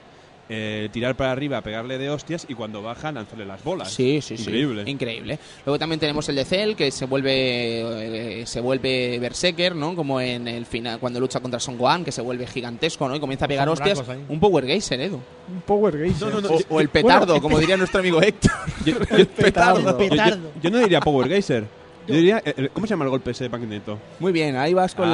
eh, 0.49 0.89
tirar 0.91 1.15
para 1.15 1.31
arriba, 1.31 1.61
pegarle 1.61 1.97
de 1.99 2.09
hostias 2.09 2.45
y 2.49 2.55
cuando 2.55 2.81
baja 2.81 3.11
lanzarle 3.11 3.45
las 3.45 3.63
bolas. 3.63 3.91
Sí, 3.91 4.19
sí, 4.21 4.35
sí. 4.35 4.43
Increíble. 4.43 4.84
Increíble. 4.89 5.39
Luego 5.65 5.77
también 5.77 5.99
tenemos 5.99 6.27
el 6.30 6.35
de 6.35 6.45
Cell, 6.45 6.73
que 6.76 6.89
se 6.91 7.05
vuelve 7.05 8.41
eh, 8.41 8.45
se 8.47 8.59
vuelve 8.59 9.19
Berserker, 9.19 9.76
¿no? 9.76 9.95
Como 9.95 10.19
en 10.19 10.47
el 10.47 10.65
final, 10.65 10.99
cuando 10.99 11.19
lucha 11.19 11.39
contra 11.39 11.59
Son 11.59 11.77
Gohan, 11.77 12.03
que 12.03 12.11
se 12.11 12.21
vuelve 12.21 12.47
gigantesco, 12.47 13.07
¿no? 13.07 13.15
Y 13.15 13.19
comienza 13.19 13.45
a 13.45 13.47
pegar 13.47 13.65
Son 13.67 13.73
hostias. 13.73 14.01
Un 14.27 14.39
Power 14.39 14.65
Geyser, 14.65 14.99
Edu. 15.01 15.19
Un 15.53 15.61
Power 15.61 15.97
Geyser. 15.97 16.27
No, 16.34 16.41
no, 16.41 16.49
no, 16.49 16.57
O, 16.69 16.80
el 16.80 16.89
petardo, 16.89 17.27
bueno, 17.27 17.41
como 17.41 17.59
diría 17.59 17.77
nuestro 17.77 17.99
amigo 17.99 18.21
Héctor. 18.21 18.51
Yo, 18.85 18.93
yo- 19.17 19.27
Petardo. 19.35 19.99
yo- 19.99 20.15
yo- 20.15 20.51
yo 20.61 20.69
no 20.71 20.80
diría 20.80 20.99
Power 20.99 21.27
Geyser. 21.27 21.78
Yo 22.10 22.15
diría, 22.15 22.41
eh, 22.45 22.53
eh, 22.57 22.69
¿cómo 22.73 22.86
se 22.88 22.91
llama 22.91 23.06
el 23.06 23.11
golpe 23.11 23.31
ese 23.31 23.45
de 23.45 23.49
Magneto? 23.49 23.98
Muy 24.19 24.31
bien, 24.31 24.56
ahí 24.57 24.73
vas 24.73 24.94
con 24.95 25.07
Ah, 25.07 25.11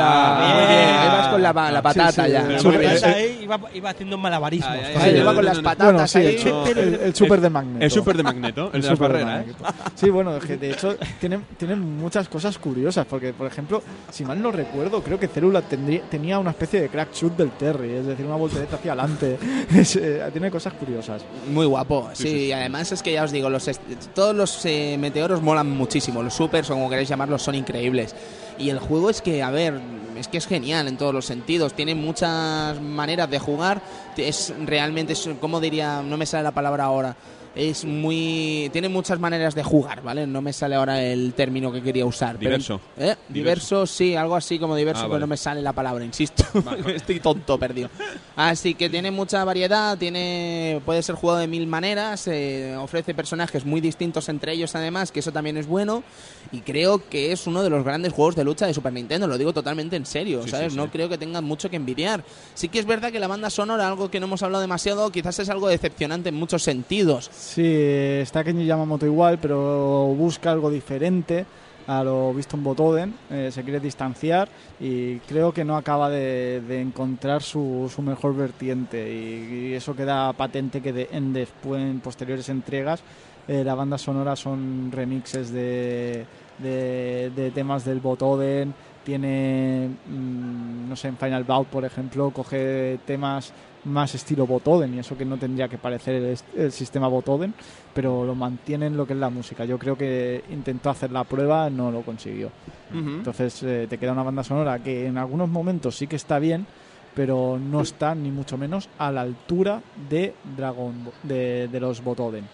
la. 0.49 0.55
muy 0.55 0.67
bien. 0.75 0.89
Ahí 0.95 1.07
vas 1.09 1.27
con 1.27 1.41
la, 1.41 1.71
la 1.71 1.81
patata 1.81 2.27
ya. 2.27 2.41
el 2.41 2.53
La 2.53 2.59
super- 2.59 2.83
patata 2.83 3.11
eh, 3.11 3.13
ahí 3.15 3.39
iba, 3.43 3.59
iba 3.73 3.89
haciendo 3.89 4.17
malabarismos. 4.17 4.77
Ahí 4.99 5.21
va 5.21 5.33
con 5.35 5.45
las 5.45 5.59
patatas 5.59 5.85
Bueno, 5.93 6.07
sí, 6.07 6.17
ahí. 6.19 6.25
el, 6.35 6.39
su- 6.39 6.65
el- 6.79 6.93
el 6.95 7.15
super 7.15 7.41
de 7.41 7.49
Magneto. 7.49 7.85
El 7.85 7.91
super 7.91 8.17
de 8.17 8.23
Magneto, 8.23 8.65
el, 8.73 8.81
de 8.81 8.87
las 8.87 8.97
super 8.97 9.11
barreras. 9.11 9.45
Magneto. 9.47 9.65
Sí, 9.95 10.09
bueno, 10.09 10.33
de 10.39 10.71
hecho 10.71 10.95
tiene, 11.19 11.39
tiene 11.57 11.75
muchas 11.75 12.27
cosas 12.29 12.57
curiosas, 12.57 13.05
porque 13.05 13.33
por 13.33 13.47
ejemplo, 13.47 13.81
si 14.11 14.23
mal 14.25 14.41
no 14.41 14.51
recuerdo, 14.51 15.01
creo 15.03 15.19
que 15.19 15.27
Célula 15.27 15.61
tendría, 15.61 16.01
tenía 16.09 16.39
una 16.39 16.51
especie 16.51 16.81
de 16.81 16.89
crack 16.89 17.13
shoot 17.13 17.35
del 17.37 17.51
Terry, 17.51 17.91
es 17.93 18.05
decir, 18.05 18.25
una 18.25 18.35
voltereta 18.35 18.75
hacia 18.77 18.93
adelante. 18.93 19.37
Es, 19.75 19.95
eh, 19.95 20.21
tiene 20.31 20.49
cosas 20.51 20.73
curiosas. 20.73 21.23
Muy 21.51 21.65
guapo, 21.65 22.09
sí, 22.13 22.51
además 22.51 22.91
es 22.91 23.01
que 23.03 23.13
ya 23.13 23.23
os 23.23 23.31
digo, 23.31 23.49
los 23.49 23.69
todos 24.13 24.35
los 24.35 24.65
eh, 24.65 24.95
meteoros 24.99 25.41
molan 25.41 25.69
muchísimo, 25.69 26.21
los 26.23 26.33
supers 26.33 26.69
o 26.69 26.75
como 26.85 26.91
queréis 26.91 27.09
llamarlos 27.09 27.41
son 27.41 27.55
increíbles. 27.55 28.13
Y 28.59 28.69
el 28.69 28.77
juego 28.77 29.09
es 29.09 29.19
que, 29.19 29.41
a 29.41 29.49
ver, 29.49 29.81
es 30.15 30.27
que 30.27 30.37
es 30.37 30.45
genial 30.45 30.87
en 30.87 30.97
todos 30.97 31.15
los 31.15 31.25
sentidos, 31.25 31.73
tiene 31.73 31.95
muchas 31.95 32.79
maneras 32.79 33.27
de 33.27 33.39
jugar, 33.39 33.81
es 34.15 34.53
realmente, 34.65 35.13
es, 35.13 35.27
¿cómo 35.41 35.59
diría? 35.59 36.03
No 36.03 36.15
me 36.15 36.27
sale 36.27 36.43
la 36.43 36.51
palabra 36.51 36.83
ahora. 36.83 37.15
Es 37.55 37.85
muy. 37.85 38.69
Tiene 38.73 38.89
muchas 38.89 39.19
maneras 39.19 39.55
de 39.55 39.63
jugar, 39.63 40.01
¿vale? 40.03 40.27
No 40.27 40.41
me 40.41 40.51
sale 40.51 40.75
ahora 40.75 41.01
el 41.01 41.33
término 41.33 41.71
que 41.71 41.81
quería 41.81 42.05
usar. 42.05 42.35
pero- 42.37 42.49
Diverso. 42.51 42.81
¿Eh? 42.97 43.15
Diverso, 43.29 43.87
sí, 43.87 44.13
algo 44.15 44.35
así 44.35 44.59
como 44.59 44.75
diverso, 44.75 45.01
Ah, 45.01 45.05
pero 45.05 45.11
vale. 45.13 45.21
no 45.21 45.27
me 45.27 45.37
sale 45.37 45.61
la 45.61 45.71
palabra, 45.71 46.03
insisto. 46.03 46.43
Estoy 46.87 47.19
tonto, 47.21 47.57
perdido. 47.57 47.89
Así 48.35 48.73
que 48.75 48.89
tiene 48.89 49.09
mucha 49.11 49.43
variedad, 49.45 49.97
tiene 49.97 50.81
puede 50.85 51.01
ser 51.01 51.15
jugado 51.15 51.39
de 51.39 51.47
mil 51.47 51.65
maneras, 51.67 52.27
eh, 52.27 52.75
ofrece 52.77 53.13
personajes 53.13 53.65
muy 53.65 53.79
distintos 53.79 54.27
entre 54.27 54.51
ellos 54.51 54.75
además, 54.75 55.11
que 55.13 55.21
eso 55.21 55.31
también 55.31 55.55
es 55.55 55.65
bueno. 55.67 56.03
Y 56.51 56.59
creo 56.61 57.07
que 57.09 57.31
es 57.31 57.47
uno 57.47 57.63
de 57.63 57.69
los 57.69 57.83
grandes 57.85 58.11
juegos 58.13 58.35
de 58.35 58.43
lucha 58.43 58.67
de 58.67 58.73
Super 58.73 58.91
Nintendo, 58.93 59.27
lo 59.27 59.37
digo 59.37 59.53
totalmente 59.53 59.95
en 59.95 60.05
serio, 60.05 60.43
Sí, 60.43 60.49
¿sabes? 60.49 60.73
sí, 60.73 60.77
No 60.77 60.83
sí. 60.85 60.89
creo 60.91 61.07
que 61.09 61.17
tengan 61.17 61.43
mucho 61.45 61.69
que 61.69 61.77
envidiar. 61.77 62.23
Sí 62.53 62.67
que 62.69 62.79
es 62.79 62.85
verdad 62.85 63.11
que 63.13 63.19
la 63.19 63.27
banda 63.27 63.49
sonora, 63.49 63.87
algo 63.87 64.11
que 64.11 64.19
no 64.19 64.25
hemos 64.25 64.43
hablado 64.43 64.61
demasiado, 64.61 65.09
quizás 65.11 65.39
es 65.39 65.49
algo 65.49 65.69
decepcionante 65.69 66.29
en 66.29 66.35
muchos 66.35 66.61
sentidos. 66.63 67.31
Sí, 67.45 67.63
está 67.63 68.43
Kenji 68.43 68.65
Yamamoto 68.65 69.05
igual, 69.05 69.37
pero 69.39 70.13
busca 70.17 70.51
algo 70.51 70.71
diferente 70.71 71.45
a 71.87 72.03
lo 72.03 72.33
visto 72.33 72.57
en 72.57 72.63
Botoden, 72.63 73.13
eh, 73.29 73.49
se 73.51 73.61
quiere 73.63 73.79
distanciar 73.79 74.49
y 74.79 75.19
creo 75.19 75.53
que 75.53 75.63
no 75.63 75.77
acaba 75.77 76.09
de, 76.09 76.81
encontrar 76.81 77.43
su, 77.43 77.89
su 77.93 78.01
mejor 78.01 78.35
vertiente. 78.35 78.97
Y, 79.13 79.73
eso 79.75 79.95
queda 79.95 80.33
patente 80.33 80.81
que 80.81 80.91
de- 80.91 81.09
en 81.11 81.33
después 81.33 81.79
en 81.81 81.99
posteriores 81.99 82.49
entregas 82.49 83.01
eh, 83.47 83.63
la 83.63 83.75
banda 83.75 83.99
sonora 83.99 84.35
son 84.35 84.91
remixes 84.91 85.51
de, 85.51 86.25
de, 86.57 87.31
de 87.35 87.51
temas 87.51 87.85
del 87.85 87.99
Botoden 87.99 88.73
tiene 89.03 89.89
mm, 90.09 90.89
no 90.89 90.95
sé 90.95 91.09
en 91.09 91.17
Final 91.17 91.43
Bout 91.43 91.67
por 91.67 91.85
ejemplo 91.85 92.31
coge 92.31 92.97
temas 93.05 93.53
más 93.85 94.15
estilo 94.15 94.47
Botoden 94.47 94.93
y 94.93 94.99
eso 94.99 95.17
que 95.17 95.25
no 95.25 95.37
tendría 95.37 95.67
que 95.67 95.77
parecer 95.77 96.37
el, 96.55 96.71
sistema 96.71 97.07
Botoden 97.07 97.53
pero 97.93 98.25
lo 98.25 98.35
mantiene 98.35 98.87
en 98.87 98.97
lo 98.97 99.07
que 99.07 99.13
es 99.13 99.19
la 99.19 99.29
música. 99.29 99.65
Yo 99.65 99.77
creo 99.77 99.97
que 99.97 100.43
intentó 100.51 100.89
hacer 100.89 101.11
la 101.11 101.23
prueba 101.23 101.69
no 101.69 101.91
lo 101.91 102.01
consiguió. 102.01 102.51
Entonces 102.93 103.63
eh, 103.63 103.87
te 103.89 103.97
queda 103.97 104.11
una 104.11 104.23
banda 104.23 104.43
sonora 104.43 104.79
que 104.79 105.07
en 105.07 105.17
algunos 105.17 105.49
momentos 105.49 105.95
sí 105.95 106.07
que 106.07 106.15
está 106.15 106.39
bien, 106.39 106.65
pero 107.13 107.59
no 107.59 107.81
está 107.81 108.15
ni 108.15 108.31
mucho 108.31 108.57
menos 108.57 108.89
a 108.97 109.11
la 109.11 109.21
altura 109.21 109.81
de 110.09 110.33
Dragon 110.55 110.93
de, 111.23 111.67
de 111.69 111.79
los 111.79 112.03
Botoden. 112.03 112.45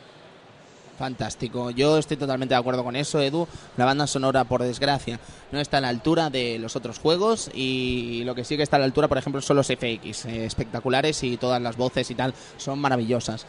Fantástico. 1.01 1.71
Yo 1.71 1.97
estoy 1.97 2.15
totalmente 2.15 2.53
de 2.53 2.59
acuerdo 2.59 2.83
con 2.83 2.95
eso, 2.95 3.19
Edu. 3.19 3.47
La 3.75 3.85
banda 3.85 4.05
sonora, 4.05 4.43
por 4.43 4.61
desgracia, 4.61 5.19
no 5.51 5.59
está 5.59 5.77
a 5.77 5.81
la 5.81 5.89
altura 5.89 6.29
de 6.29 6.59
los 6.59 6.75
otros 6.75 6.99
juegos 6.99 7.49
y 7.55 8.21
lo 8.23 8.35
que 8.35 8.43
sí 8.43 8.55
que 8.55 8.61
está 8.61 8.75
a 8.75 8.79
la 8.79 8.85
altura, 8.85 9.07
por 9.07 9.17
ejemplo, 9.17 9.41
son 9.41 9.57
los 9.57 9.65
FX, 9.65 10.25
eh, 10.25 10.45
espectaculares 10.45 11.23
y 11.23 11.37
todas 11.37 11.59
las 11.59 11.75
voces 11.75 12.11
y 12.11 12.13
tal 12.13 12.35
son 12.57 12.77
maravillosas. 12.77 13.47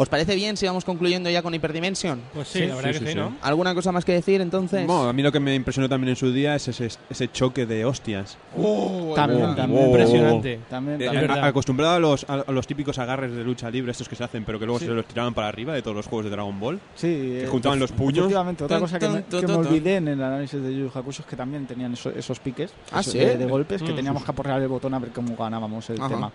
¿Os 0.00 0.08
parece 0.08 0.36
bien 0.36 0.56
si 0.56 0.64
vamos 0.64 0.84
concluyendo 0.84 1.28
ya 1.28 1.42
con 1.42 1.52
Hyperdimension? 1.52 2.20
Pues 2.32 2.46
sí, 2.46 2.60
Sí, 2.60 2.66
la 2.66 2.76
verdad 2.76 2.92
sí, 2.92 3.00
que 3.00 3.10
sí. 3.10 3.14
¿no? 3.18 3.36
¿Alguna 3.42 3.74
cosa 3.74 3.90
más 3.90 4.04
que 4.04 4.12
decir 4.12 4.40
entonces? 4.40 4.86
Bueno, 4.86 5.08
a 5.08 5.12
mí 5.12 5.22
lo 5.24 5.32
que 5.32 5.40
me 5.40 5.56
impresionó 5.56 5.88
también 5.88 6.10
en 6.10 6.16
su 6.16 6.32
día 6.32 6.54
es 6.54 6.68
ese, 6.68 6.88
ese 7.10 7.32
choque 7.32 7.66
de 7.66 7.84
hostias. 7.84 8.36
También, 8.54 9.42
oh, 9.42 9.54
también. 9.56 9.82
oh. 9.82 9.86
Impresionante. 9.88 10.60
También, 10.70 11.02
Eh, 11.02 11.06
también. 11.06 11.30
a- 11.32 11.46
acostumbrado 11.46 11.94
a 11.94 11.98
los, 11.98 12.24
a, 12.30 12.34
a 12.46 12.52
los 12.52 12.64
típicos 12.68 12.96
agarres 13.00 13.32
de 13.34 13.42
lucha 13.42 13.68
libre, 13.72 13.90
estos 13.90 14.08
que 14.08 14.14
se 14.14 14.22
hacen, 14.22 14.44
pero 14.44 14.60
que 14.60 14.66
luego 14.66 14.78
Sí. 14.78 14.84
se 14.86 14.92
los 14.92 15.04
tiraban 15.04 15.34
para 15.34 15.48
arriba 15.48 15.74
de 15.74 15.82
todos 15.82 15.96
los 15.96 16.06
juegos 16.06 16.26
de 16.26 16.30
Dragon 16.30 16.60
Ball. 16.60 16.78
Sí, 16.94 17.08
que 17.08 17.44
eh, 17.44 17.46
juntaban 17.48 17.80
los 17.80 17.90
puños. 17.90 18.18
Efectivamente, 18.18 18.62
otra 18.62 18.78
cosa 18.78 19.00
que 19.00 19.08
me, 19.08 19.22
tun, 19.22 19.30
tun, 19.30 19.40
que 19.40 19.46
me 19.48 19.52
tun, 19.54 19.62
tun. 19.64 19.72
olvidé 19.72 19.96
en 19.96 20.06
el 20.06 20.22
análisis 20.22 20.62
de 20.62 20.76
Yu 20.76 20.92
Hakusho 20.94 21.22
es 21.22 21.28
que 21.28 21.34
también 21.34 21.66
tenían 21.66 21.94
eso- 21.94 22.10
esos 22.10 22.38
piques 22.38 22.70
Ah, 22.92 23.00
esos 23.00 23.14
¿sí? 23.14 23.18
de, 23.18 23.36
de 23.36 23.46
golpes 23.46 23.82
que 23.82 23.92
Mm. 23.92 23.96
teníamos 23.96 24.24
que 24.24 24.30
aporrear 24.30 24.62
el 24.62 24.68
botón 24.68 24.94
a 24.94 25.00
ver 25.00 25.10
cómo 25.10 25.34
ganábamos 25.36 25.90
el 25.90 26.00
Ajá. 26.00 26.08
tema. 26.08 26.32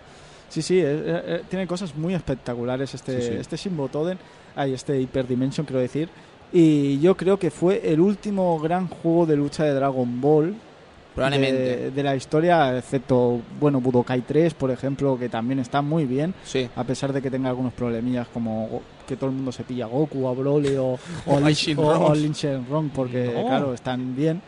Sí, 0.54 0.62
sí, 0.62 0.78
eh, 0.78 0.84
eh, 0.86 1.22
eh, 1.26 1.42
tiene 1.50 1.66
cosas 1.66 1.96
muy 1.96 2.14
espectaculares 2.14 2.94
este, 2.94 3.20
Sí, 3.20 3.26
sí. 3.28 3.34
este 3.40 3.56
Shin 3.56 3.76
Botoden, 3.76 4.16
ay, 4.54 4.72
este 4.72 5.00
Hyperdimension 5.00 5.66
quiero 5.66 5.80
decir. 5.80 6.08
Y 6.52 7.00
yo 7.00 7.16
creo 7.16 7.36
que 7.40 7.50
fue 7.50 7.80
el 7.92 7.98
último 8.00 8.60
gran 8.60 8.86
juego 8.86 9.26
de 9.26 9.34
lucha 9.34 9.64
de 9.64 9.74
Dragon 9.74 10.20
Ball 10.20 10.54
Probablemente. 11.12 11.58
de, 11.60 11.90
de 11.90 12.02
la 12.04 12.14
historia, 12.14 12.78
excepto, 12.78 13.40
bueno, 13.58 13.80
Budokai 13.80 14.20
3, 14.22 14.54
por 14.54 14.70
ejemplo, 14.70 15.18
que 15.18 15.28
también 15.28 15.58
está 15.58 15.82
muy 15.82 16.04
bien, 16.04 16.32
Sí. 16.44 16.68
a 16.76 16.84
pesar 16.84 17.12
de 17.12 17.20
que 17.20 17.30
tenga 17.30 17.48
algunos 17.48 17.72
problemillas 17.72 18.28
como 18.28 18.82
que 19.08 19.16
todo 19.16 19.30
el 19.30 19.36
mundo 19.36 19.50
se 19.50 19.64
pilla 19.64 19.84
a 19.86 19.88
Goku, 19.88 20.28
a 20.28 20.32
Broly 20.34 20.76
o, 20.76 20.84
o, 20.86 20.98
O 21.26 21.34
o- 21.36 22.06
o 22.10 22.14
Lin 22.14 22.32
Shenron, 22.32 22.90
porque, 22.90 23.32
No. 23.34 23.46
claro, 23.46 23.74
están 23.74 24.14
bien, 24.14 24.40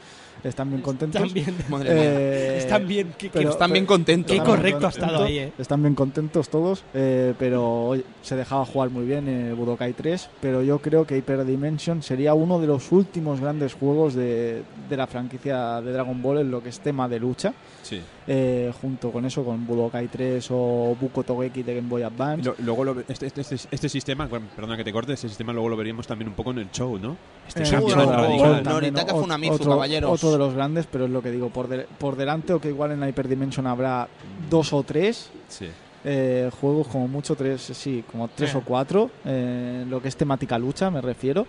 están 0.48 0.70
bien 0.70 0.82
contentos. 0.82 1.20
Están 1.22 1.34
bien, 1.34 1.54
Madre 1.68 1.94
mía. 1.94 2.02
Eh, 2.04 2.58
están 2.58 2.86
bien. 2.88 3.12
Pero- 3.32 3.50
Están 3.50 3.72
bien 3.72 3.86
contentos. 3.86 4.36
qué 4.36 4.42
correcto 4.42 4.86
ha 4.86 4.90
estado 4.90 5.24
ahí, 5.24 5.38
eh. 5.38 5.52
Están 5.58 5.82
bien 5.82 5.94
contentos 5.94 6.48
todos, 6.48 6.84
eh, 6.94 7.34
pero 7.38 7.94
se 8.22 8.36
dejaba 8.36 8.64
jugar 8.66 8.90
muy 8.90 9.04
bien 9.04 9.28
en 9.28 9.46
el 9.46 9.54
Budokai 9.54 9.92
3, 9.92 10.28
pero 10.40 10.62
yo 10.62 10.78
creo 10.78 11.06
que 11.06 11.16
Hyperdimension 11.16 12.02
sería 12.02 12.34
uno 12.34 12.58
de 12.60 12.66
los 12.66 12.90
últimos 12.92 13.40
grandes 13.40 13.74
juegos 13.74 14.14
de, 14.14 14.62
de 14.88 14.96
la 14.96 15.06
franquicia 15.06 15.80
de 15.80 15.92
Dragon 15.92 16.20
Ball 16.22 16.38
en 16.38 16.50
lo 16.50 16.62
que 16.62 16.68
es 16.70 16.80
tema 16.80 17.08
de 17.08 17.18
lucha, 17.20 17.52
Sí. 17.86 18.00
eh, 18.26 18.72
junto 18.80 19.12
con 19.12 19.24
eso, 19.24 19.44
con 19.44 19.64
Budokai 19.66 20.08
3 20.08 20.46
o 20.50 20.96
Buko 21.00 21.22
Togeki 21.22 21.62
de 21.62 21.76
Game 21.76 21.88
Boy 21.88 22.02
Advance. 22.02 22.44
Lo- 22.44 22.56
luego 22.58 22.84
lo- 22.84 23.00
este, 23.06 23.26
este, 23.26 23.40
este, 23.42 23.54
este 23.70 23.88
sistema, 23.88 24.26
bueno, 24.26 24.46
perdona 24.56 24.76
que 24.76 24.82
te 24.82 24.92
corte, 24.92 25.12
este 25.12 25.28
sistema 25.28 25.52
luego 25.52 25.68
lo 25.68 25.76
veríamos 25.76 26.06
también 26.06 26.28
un 26.28 26.34
poco 26.34 26.50
en 26.50 26.58
el 26.58 26.70
show, 26.72 26.98
¿no? 26.98 27.16
Este 27.46 27.62
Eh, 27.62 27.70
cambio 27.70 27.94
Ball, 27.94 28.08
radical. 28.08 28.64
Noritaka 28.64 29.14
o- 29.14 29.20
Funamizu, 29.20 29.54
otro, 29.54 29.70
caballeros. 29.70 30.10
Otro 30.10 30.32
de 30.32 30.38
los 30.38 30.54
grandes, 30.54 30.86
pero 30.90 31.04
es 31.04 31.10
lo 31.10 31.22
que 31.22 31.30
digo, 31.30 31.50
por, 31.50 31.68
de- 31.68 31.86
por 31.98 32.16
delante 32.16 32.52
o 32.52 32.60
que 32.60 32.68
igual 32.68 32.90
en 32.92 33.00
la 33.00 33.08
Hyperdimension 33.08 33.66
habrá 33.66 34.08
dos 34.50 34.72
o 34.72 34.82
tres 34.82 35.30
Sí. 35.48 35.66
eh, 36.04 36.50
juegos, 36.60 36.88
como 36.88 37.06
mucho 37.08 37.34
tres, 37.36 37.60
sí, 37.62 38.02
como 38.10 38.28
tres 38.28 38.54
Eh. 38.54 38.58
o 38.58 38.60
cuatro, 38.62 39.10
eh, 39.24 39.84
lo 39.88 40.02
que 40.02 40.08
es 40.08 40.16
temática 40.16 40.58
lucha, 40.58 40.90
me 40.90 41.00
refiero. 41.00 41.46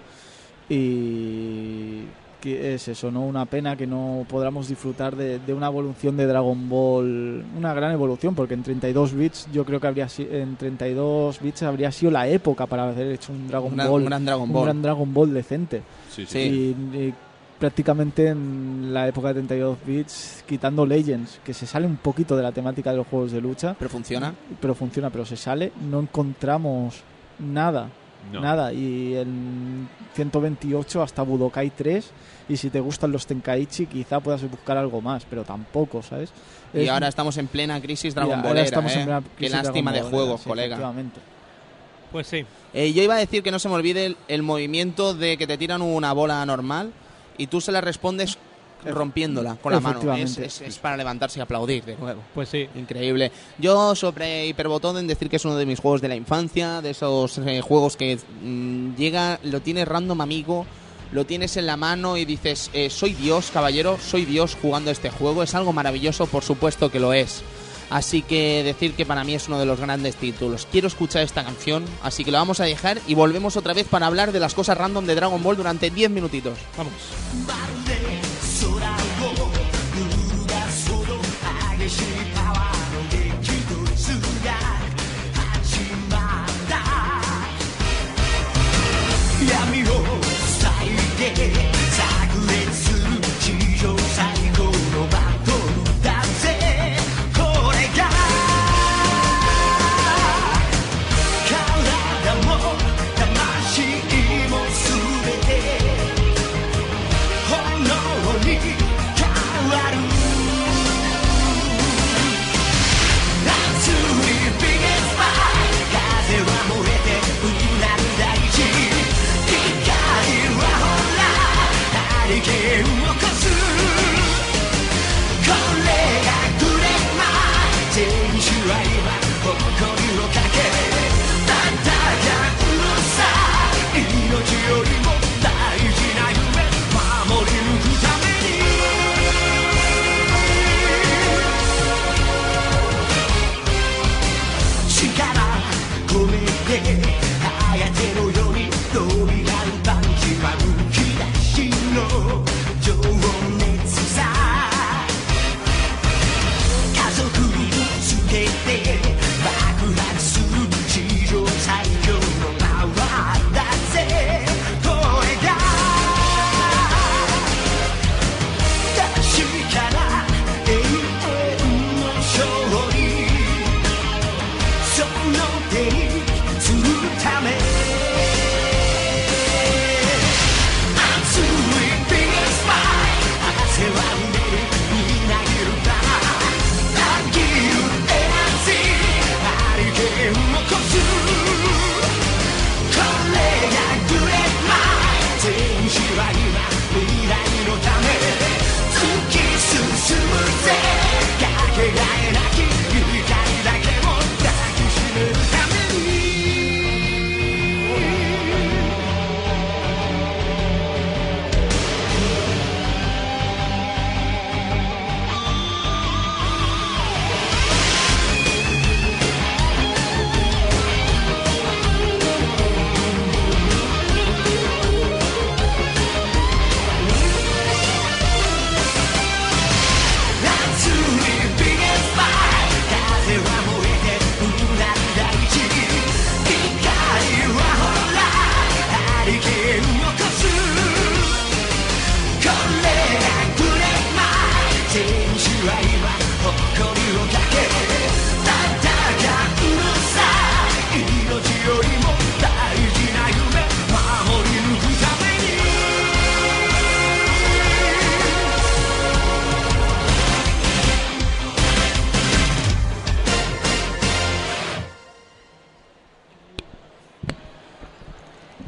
Y 0.70 2.02
que 2.42 2.74
es 2.76 2.88
eso, 2.88 3.12
¿no? 3.12 3.22
Una 3.26 3.46
pena 3.46 3.76
que 3.76 3.88
no 3.88 4.26
podamos 4.30 4.68
disfrutar 4.68 5.16
de, 5.16 5.40
de 5.40 5.54
una 5.54 5.68
evolución 5.68 6.16
de 6.18 6.26
Dragon 6.28 6.70
Ball, 6.70 7.44
una 7.58 7.74
gran 7.74 7.92
evolución, 7.92 8.36
porque 8.36 8.54
en 8.54 8.64
32 8.64 9.14
bits 9.14 9.48
yo 9.52 9.66
creo 9.66 9.80
que 9.80 9.88
habría 9.88 10.08
en 10.18 10.56
32 10.56 11.40
bits 11.42 11.64
habría 11.64 11.92
sido 11.92 12.12
la 12.12 12.28
época 12.28 12.66
para 12.68 12.90
haber 12.90 13.08
hecho 13.12 13.32
un 13.34 13.48
Dragon 13.48 13.76
Ball, 13.76 14.02
un 14.02 14.06
gran 14.06 14.26
Dragon 14.26 14.44
un 14.44 14.54
Ball. 14.54 14.66
gran 14.66 14.82
Dragon 14.82 15.14
Ball 15.14 15.34
decente. 15.34 15.82
Sí, 16.10 16.26
sí. 16.26 16.28
Sí. 16.28 16.40
Y, 16.94 16.98
y 16.98 17.14
prácticamente 17.60 18.28
en 18.28 18.94
la 18.94 19.08
época 19.08 19.30
de 19.30 19.34
32 19.36 19.78
bits, 19.86 20.44
quitando 20.48 20.86
Legends, 20.86 21.40
que 21.44 21.54
se 21.56 21.66
sale 21.66 21.88
un 21.88 21.98
poquito 21.98 22.38
de 22.38 22.44
la 22.44 22.52
temática 22.52 22.92
de 22.92 22.98
los 22.98 23.08
juegos 23.08 23.32
de 23.32 23.42
lucha, 23.42 23.76
Pero 23.80 23.90
funciona. 23.90 24.34
pero 24.62 24.76
funciona, 24.76 25.10
pero 25.10 25.26
se 25.26 25.38
sale, 25.38 25.72
no 25.90 26.00
encontramos 26.02 27.02
nada, 27.40 27.90
No. 28.32 28.42
nada. 28.42 28.74
Y 28.74 29.16
en 29.16 29.88
128 30.16 31.02
hasta 31.02 31.22
Budokai 31.24 31.70
3, 31.70 32.12
y 32.50 32.58
si 32.58 32.70
te 32.70 32.80
gustan 32.80 33.12
los 33.12 33.26
Tenkaichi, 33.26 33.86
quizá 33.88 34.20
puedas 34.20 34.42
buscar 34.50 34.78
algo 34.78 35.02
más, 35.02 35.26
pero 35.30 35.44
tampoco, 35.44 36.02
¿sabes? 36.04 36.32
Y 36.74 36.82
Es- 36.82 36.90
ahora 36.90 37.08
estamos 37.08 37.38
en 37.38 37.48
plena 37.48 37.80
crisis 37.82 38.14
Dragon 38.14 38.44
estamos 38.58 38.92
¿eh? 38.96 39.00
en 39.02 39.06
plena 39.06 39.24
Qué 39.38 39.50
lástima 39.50 39.92
de 39.92 40.02
Ball, 40.02 40.12
juegos, 40.12 40.42
sí, 40.42 40.50
colega. 40.50 40.76
efectivamente. 40.76 41.20
Pues 42.12 42.28
sí. 42.28 42.46
Eh, 42.74 42.94
yo 42.94 43.04
iba 43.04 43.16
a 43.16 43.18
decir 43.20 43.44
que 43.44 43.52
no 43.52 43.60
se 43.60 43.68
me 43.70 43.76
olvide 43.76 44.06
el, 44.06 44.18
el 44.28 44.42
movimiento 44.44 45.14
de 45.14 45.38
que 45.38 45.46
te 45.48 45.58
tiran 45.58 45.82
una 45.82 46.14
bola 46.14 46.46
normal 46.46 46.92
y 47.38 47.48
tú 47.48 47.60
se 47.62 47.72
la 47.72 47.82
respondes 47.82 48.38
rompiéndola 48.86 49.56
con 49.56 49.72
la 49.74 49.80
mano. 49.80 50.00
Es, 50.00 50.04
Efectivamente. 50.06 50.46
es- 50.46 50.62
es 50.62 50.78
para 50.80 50.98
levantarse 50.98 51.40
y 51.40 51.42
aplaudir 51.42 51.84
de 51.86 51.96
nuevo. 51.98 52.22
Pues 52.34 52.50
sí. 52.50 52.68
Increíble. 52.76 53.32
Yo 53.58 53.96
sobre 53.96 54.48
Hyperbotoden 54.48 55.08
decir 55.08 55.30
que 55.30 55.36
es 55.38 55.46
uno 55.46 55.56
de 55.56 55.66
mis 55.66 55.80
juegos 55.80 56.02
de 56.02 56.08
la 56.10 56.16
infancia, 56.16 56.82
de 56.82 56.92
esos 56.92 57.38
eh, 57.40 57.62
juegos 57.62 57.98
que 57.98 58.18
mm, 58.44 58.96
llega, 58.96 59.40
lo 59.44 59.60
tienes 59.62 59.88
random 59.88 60.22
amigo, 60.22 60.66
lo 61.12 61.26
tienes 61.26 61.56
en 61.58 61.66
la 61.66 61.78
mano 61.78 62.18
y 62.18 62.26
dices, 62.26 62.70
eh, 62.74 62.90
soy 62.90 63.14
Dios, 63.14 63.50
caballero, 63.52 63.98
soy 63.98 64.26
Dios 64.26 64.58
jugando 64.62 64.92
este 64.92 65.10
juego. 65.10 65.44
Es 65.44 65.56
algo 65.56 65.74
maravilloso, 65.74 66.28
por 66.28 66.44
supuesto 66.44 66.92
que 66.92 67.00
lo 67.00 67.14
es. 67.14 67.44
Así 67.90 68.22
que 68.22 68.64
decir 68.66 68.96
que 68.96 69.06
para 69.06 69.24
mí 69.24 69.34
es 69.34 69.48
uno 69.48 69.58
de 69.60 69.66
los 69.66 69.80
grandes 69.80 70.18
títulos. 70.18 70.68
Quiero 70.70 70.90
escuchar 70.90 71.22
esta 71.24 71.46
canción, 71.46 71.86
así 72.04 72.26
que 72.26 72.32
lo 72.32 72.38
vamos 72.38 72.60
a 72.60 72.66
dejar 72.66 73.00
y 73.08 73.14
volvemos 73.16 73.56
otra 73.56 73.74
vez 73.74 73.88
para 73.88 74.08
hablar 74.08 74.34
de 74.34 74.42
las 74.42 74.54
cosas 74.54 74.78
random 74.78 75.06
de 75.06 75.16
Dragon 75.16 75.42
Ball 75.42 75.56
durante 75.56 75.90
10 75.90 76.10
minutitos. 76.12 76.58
Vamos. 76.78 76.92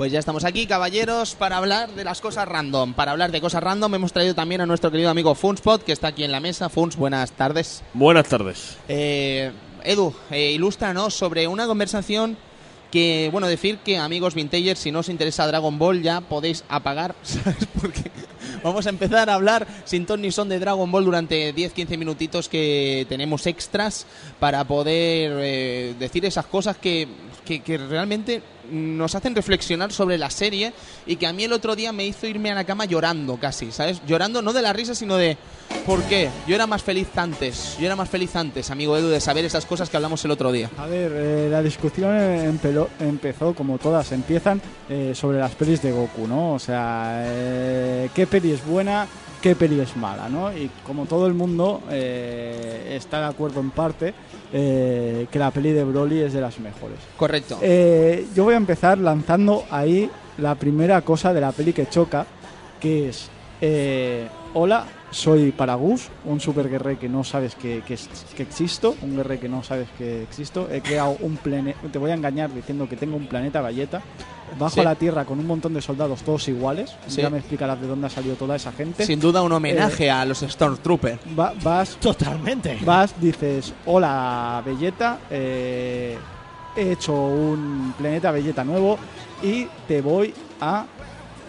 Pues 0.09 0.13
ya 0.15 0.19
estamos 0.21 0.43
aquí, 0.43 0.65
caballeros, 0.65 1.35
para 1.35 1.57
hablar 1.57 1.91
de 1.91 2.03
las 2.03 2.19
cosas 2.19 2.47
random. 2.47 2.95
Para 2.95 3.11
hablar 3.11 3.31
de 3.31 3.39
cosas 3.39 3.61
random 3.61 3.93
hemos 3.93 4.11
traído 4.11 4.33
también 4.33 4.59
a 4.59 4.65
nuestro 4.65 4.89
querido 4.89 5.11
amigo 5.11 5.35
Funspot, 5.35 5.83
que 5.83 5.91
está 5.91 6.07
aquí 6.07 6.23
en 6.23 6.31
la 6.31 6.39
mesa. 6.39 6.67
Funs, 6.67 6.95
buenas 6.95 7.31
tardes. 7.33 7.83
Buenas 7.93 8.27
tardes. 8.27 8.75
Eh, 8.87 9.51
Edu, 9.83 10.11
eh, 10.31 10.53
ilústranos 10.53 11.13
sobre 11.13 11.47
una 11.47 11.67
conversación 11.67 12.37
que, 12.89 13.29
bueno, 13.31 13.45
decir 13.45 13.77
que, 13.85 13.99
amigos 13.99 14.33
vintagers, 14.33 14.79
si 14.79 14.91
no 14.91 15.01
os 15.01 15.09
interesa 15.09 15.45
Dragon 15.45 15.77
Ball 15.77 16.01
ya 16.01 16.21
podéis 16.21 16.63
apagar, 16.69 17.13
¿sabes? 17.21 17.67
Porque 17.79 18.09
vamos 18.63 18.87
a 18.87 18.89
empezar 18.89 19.29
a 19.29 19.35
hablar 19.35 19.67
sin 19.85 20.07
ton 20.07 20.23
ni 20.23 20.31
son 20.31 20.49
de 20.49 20.57
Dragon 20.57 20.91
Ball 20.91 21.05
durante 21.05 21.53
10-15 21.53 21.99
minutitos 21.99 22.49
que 22.49 23.05
tenemos 23.09 23.45
extras 23.45 24.07
para 24.39 24.63
poder 24.63 25.33
eh, 25.39 25.93
decir 25.99 26.25
esas 26.25 26.47
cosas 26.47 26.77
que, 26.77 27.07
que, 27.45 27.59
que 27.61 27.77
realmente 27.77 28.41
nos 28.71 29.15
hacen 29.15 29.35
reflexionar 29.35 29.91
sobre 29.91 30.17
la 30.17 30.29
serie 30.29 30.73
y 31.05 31.15
que 31.15 31.27
a 31.27 31.33
mí 31.33 31.43
el 31.43 31.53
otro 31.53 31.75
día 31.75 31.91
me 31.91 32.05
hizo 32.05 32.27
irme 32.27 32.51
a 32.51 32.55
la 32.55 32.63
cama 32.63 32.85
llorando 32.85 33.37
casi, 33.37 33.71
¿sabes? 33.71 34.01
Llorando 34.07 34.41
no 34.41 34.53
de 34.53 34.61
la 34.61 34.73
risa, 34.73 34.95
sino 34.95 35.15
de 35.17 35.37
¿por 35.85 36.01
qué? 36.03 36.29
Yo 36.47 36.55
era 36.55 36.67
más 36.67 36.83
feliz 36.83 37.07
antes, 37.15 37.75
yo 37.79 37.85
era 37.85 37.95
más 37.95 38.09
feliz 38.09 38.35
antes, 38.35 38.69
amigo 38.71 38.97
Edu, 38.97 39.07
de 39.09 39.19
saber 39.21 39.45
esas 39.45 39.65
cosas 39.65 39.89
que 39.89 39.97
hablamos 39.97 40.23
el 40.25 40.31
otro 40.31 40.51
día. 40.51 40.69
A 40.77 40.85
ver, 40.87 41.11
eh, 41.15 41.47
la 41.51 41.61
discusión 41.61 42.11
empeló- 42.15 42.89
empezó, 42.99 43.53
como 43.53 43.77
todas 43.77 44.11
empiezan, 44.11 44.61
eh, 44.89 45.13
sobre 45.15 45.39
las 45.39 45.51
pelis 45.55 45.81
de 45.81 45.91
Goku, 45.91 46.27
¿no? 46.27 46.53
O 46.53 46.59
sea, 46.59 47.23
eh, 47.25 48.09
qué 48.13 48.27
peli 48.27 48.51
es 48.51 48.65
buena, 48.65 49.07
qué 49.41 49.55
peli 49.55 49.79
es 49.79 49.95
mala, 49.95 50.29
¿no? 50.29 50.51
Y 50.55 50.69
como 50.85 51.05
todo 51.05 51.27
el 51.27 51.33
mundo 51.33 51.81
eh, 51.89 52.95
está 52.95 53.19
de 53.19 53.25
acuerdo 53.25 53.59
en 53.59 53.71
parte, 53.71 54.13
eh, 54.51 55.27
que 55.31 55.39
la 55.39 55.51
peli 55.51 55.71
de 55.71 55.83
Broly 55.83 56.21
es 56.21 56.33
de 56.33 56.41
las 56.41 56.59
mejores. 56.59 56.97
Correcto. 57.17 57.59
Eh, 57.61 58.27
yo 58.35 58.43
voy 58.43 58.53
a 58.53 58.57
empezar 58.57 58.97
lanzando 58.97 59.65
ahí 59.71 60.09
la 60.37 60.55
primera 60.55 61.01
cosa 61.01 61.33
de 61.33 61.41
la 61.41 61.51
peli 61.51 61.73
que 61.73 61.87
choca, 61.87 62.25
que 62.79 63.09
es, 63.09 63.29
hola, 64.53 64.85
soy 65.11 65.51
Paragus, 65.51 66.09
un 66.25 66.39
super 66.39 66.69
guerrero 66.69 66.99
que 66.99 67.09
no 67.09 67.23
sabes 67.23 67.55
que, 67.55 67.81
que, 67.85 67.93
existo, 68.43 68.95
un 69.01 69.15
guerrero 69.15 69.41
que 69.41 69.49
no 69.49 69.63
sabes 69.63 69.87
que 69.97 70.23
existo. 70.23 70.69
He 70.71 70.81
creado 70.81 71.17
un 71.21 71.37
planeta, 71.37 71.79
te 71.91 71.97
voy 71.99 72.11
a 72.11 72.13
engañar 72.15 72.53
diciendo 72.53 72.87
que 72.87 72.95
tengo 72.95 73.15
un 73.17 73.27
planeta 73.27 73.61
Valleta, 73.61 74.01
bajo 74.57 74.75
Sí. 74.75 74.81
la 74.81 74.95
Tierra 74.95 75.25
con 75.25 75.39
un 75.39 75.45
montón 75.47 75.73
de 75.73 75.81
soldados 75.81 76.21
todos 76.23 76.47
iguales. 76.47 76.95
Sí. 77.07 77.21
Ya 77.21 77.29
me 77.29 77.37
explicarás 77.39 77.79
de 77.81 77.87
dónde 77.87 78.07
ha 78.07 78.09
salido 78.09 78.35
toda 78.35 78.55
esa 78.55 78.71
gente. 78.71 79.05
Sin 79.05 79.19
duda 79.19 79.41
un 79.41 79.51
homenaje 79.51 80.09
a 80.11 80.25
los 80.25 80.39
Stormtroopers. 80.39 81.19
Va- 81.37 81.53
vas 81.63 81.95
Totalmente. 81.97 82.77
Vas, 82.83 83.13
dices, 83.19 83.73
hola 83.85 84.61
Belleta, 84.65 85.19
eh, 85.29 86.17
he 86.75 86.91
hecho 86.91 87.13
un 87.13 87.93
planeta 87.97 88.31
Belleta 88.31 88.63
nuevo 88.63 88.97
y 89.43 89.67
te 89.87 90.01
voy 90.01 90.33
a 90.61 90.85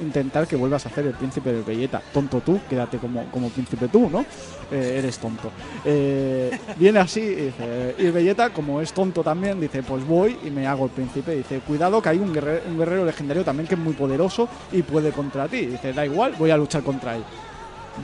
intentar 0.00 0.46
que 0.46 0.56
vuelvas 0.56 0.86
a 0.86 0.88
hacer 0.88 1.06
el 1.06 1.14
príncipe 1.14 1.52
del 1.52 1.62
Belleta. 1.62 2.02
Tonto 2.12 2.40
tú, 2.40 2.60
quédate 2.68 2.98
como, 2.98 3.24
como 3.26 3.48
príncipe 3.48 3.88
tú, 3.88 4.08
¿no? 4.10 4.24
Eh, 4.70 4.96
eres 4.98 5.18
tonto. 5.18 5.50
Eh, 5.84 6.58
viene 6.76 6.98
así 6.98 7.20
y 7.20 7.34
dice, 7.46 7.94
y 7.98 8.06
el 8.06 8.12
Belleta, 8.12 8.50
como 8.50 8.80
es 8.80 8.92
tonto 8.92 9.22
también, 9.22 9.60
dice, 9.60 9.82
pues 9.82 10.06
voy 10.06 10.38
y 10.44 10.50
me 10.50 10.66
hago 10.66 10.84
el 10.86 10.90
príncipe. 10.90 11.34
Dice, 11.34 11.60
cuidado 11.60 12.00
que 12.00 12.08
hay 12.08 12.18
un 12.18 12.32
guerrero, 12.32 12.62
un 12.68 12.78
guerrero 12.78 13.04
legendario 13.04 13.44
también 13.44 13.66
que 13.66 13.74
es 13.74 13.80
muy 13.80 13.94
poderoso 13.94 14.48
y 14.72 14.82
puede 14.82 15.12
contra 15.12 15.48
ti. 15.48 15.66
Dice, 15.66 15.92
da 15.92 16.04
igual, 16.04 16.34
voy 16.38 16.50
a 16.50 16.56
luchar 16.56 16.82
contra 16.82 17.16
él. 17.16 17.24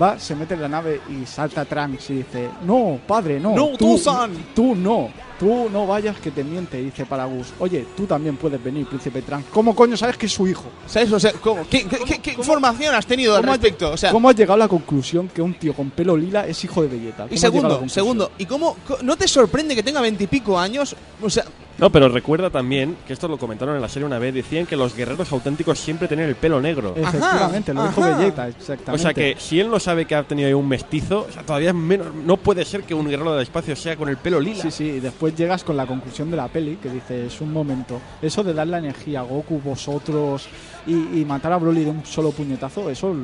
Va, 0.00 0.18
se 0.18 0.34
mete 0.34 0.54
en 0.54 0.62
la 0.62 0.68
nave 0.68 1.00
y 1.08 1.24
salta 1.24 1.64
Trunks 1.64 2.10
y 2.10 2.14
dice, 2.16 2.50
no, 2.64 2.98
padre, 3.06 3.40
no. 3.40 3.54
No, 3.54 3.76
tú, 3.78 3.96
son. 3.96 4.32
Tú 4.54 4.74
no, 4.74 5.08
tú 5.38 5.68
no 5.70 5.86
vayas 5.86 6.16
que 6.18 6.30
te 6.30 6.42
miente, 6.44 6.78
dice 6.78 7.04
Paragus. 7.06 7.48
Oye, 7.58 7.86
tú 7.96 8.06
también 8.06 8.36
puedes 8.36 8.62
venir, 8.62 8.86
príncipe 8.86 9.22
Trunks. 9.22 9.48
¿Cómo 9.52 9.74
coño 9.74 9.96
sabes 9.96 10.16
que 10.16 10.26
es 10.26 10.32
su 10.32 10.46
hijo? 10.48 10.64
¿Sabes? 10.86 11.12
O 11.12 11.20
sea, 11.20 11.32
¿cómo? 11.34 11.66
¿Qué, 11.68 11.86
qué- 11.86 11.98
qué- 12.06 12.18
qué 12.20 12.30
información 12.32 12.94
has 12.94 13.06
tenido 13.06 13.34
al 13.34 13.40
¿Cómo 13.42 13.52
has- 13.52 13.58
respecto? 13.60 13.92
O 13.92 13.96
sea, 13.96 14.10
¿Cómo 14.12 14.28
has 14.28 14.36
llegado 14.36 14.54
a 14.54 14.58
la 14.58 14.68
conclusión 14.68 15.28
que 15.28 15.42
un 15.42 15.54
tío 15.54 15.74
con 15.74 15.90
pelo 15.90 16.16
lila 16.16 16.46
es 16.46 16.62
hijo 16.64 16.82
de 16.82 16.88
Belleta? 16.88 17.24
¿Cómo 17.24 17.34
y 17.34 17.38
segundo, 17.38 17.88
segundo, 17.88 18.30
¿y 18.38 18.46
cómo 18.46 18.76
no 19.02 19.16
te 19.16 19.28
sorprende 19.28 19.74
que 19.74 19.82
tenga 19.82 20.00
veintipico 20.00 20.58
años? 20.58 20.94
O 21.22 21.28
sea, 21.30 21.44
No, 21.78 21.90
pero 21.90 22.08
recuerda 22.08 22.48
también, 22.48 22.96
que 23.06 23.12
esto 23.12 23.28
lo 23.28 23.36
comentaron 23.36 23.76
en 23.76 23.82
la 23.82 23.88
serie 23.88 24.06
una 24.06 24.18
vez, 24.18 24.32
decían 24.32 24.64
que 24.64 24.76
los 24.76 24.96
guerreros 24.96 25.30
auténticos 25.30 25.78
siempre 25.78 26.08
tenían 26.08 26.28
el 26.28 26.34
pelo 26.34 26.60
negro. 26.60 26.94
Efectivamente, 26.96 27.74
lo 27.74 27.86
dijo 27.86 28.02
ajá. 28.02 28.48
Exactamente. 28.48 28.92
O 28.92 28.98
sea 28.98 29.12
que 29.12 29.36
si 29.38 29.60
él 29.60 29.68
no 29.68 29.78
sabe 29.78 30.06
que 30.06 30.14
ha 30.14 30.22
tenido 30.22 30.48
ahí 30.48 30.54
un 30.54 30.68
mestizo, 30.68 31.26
o 31.28 31.32
sea, 31.32 31.42
todavía 31.42 31.70
es 31.70 31.74
menos, 31.74 32.14
no 32.14 32.38
puede 32.38 32.64
ser 32.64 32.84
que 32.84 32.94
un 32.94 33.08
guerrero 33.08 33.32
del 33.32 33.42
espacio 33.42 33.76
sea 33.76 33.96
con 33.96 34.08
el 34.08 34.16
pelo 34.16 34.40
lila. 34.40 34.62
Sí, 34.62 34.70
sí, 34.70 34.84
y 34.84 35.00
después 35.00 35.36
llegas 35.36 35.64
con 35.64 35.76
la 35.76 35.86
conclusión 35.86 36.30
de 36.30 36.36
la 36.38 36.48
peli 36.48 36.76
que 36.76 36.88
dices, 36.88 37.40
un 37.40 37.52
momento, 37.52 38.00
eso 38.22 38.42
de 38.42 38.54
dar 38.54 38.66
la 38.66 38.78
energía 38.78 39.20
a 39.20 39.22
Goku, 39.22 39.60
vosotros, 39.60 40.48
y, 40.86 41.20
y 41.20 41.24
matar 41.24 41.52
a 41.52 41.56
Broly 41.58 41.84
de 41.84 41.90
un 41.90 42.04
solo 42.06 42.30
puñetazo, 42.30 42.88
eso, 42.90 43.14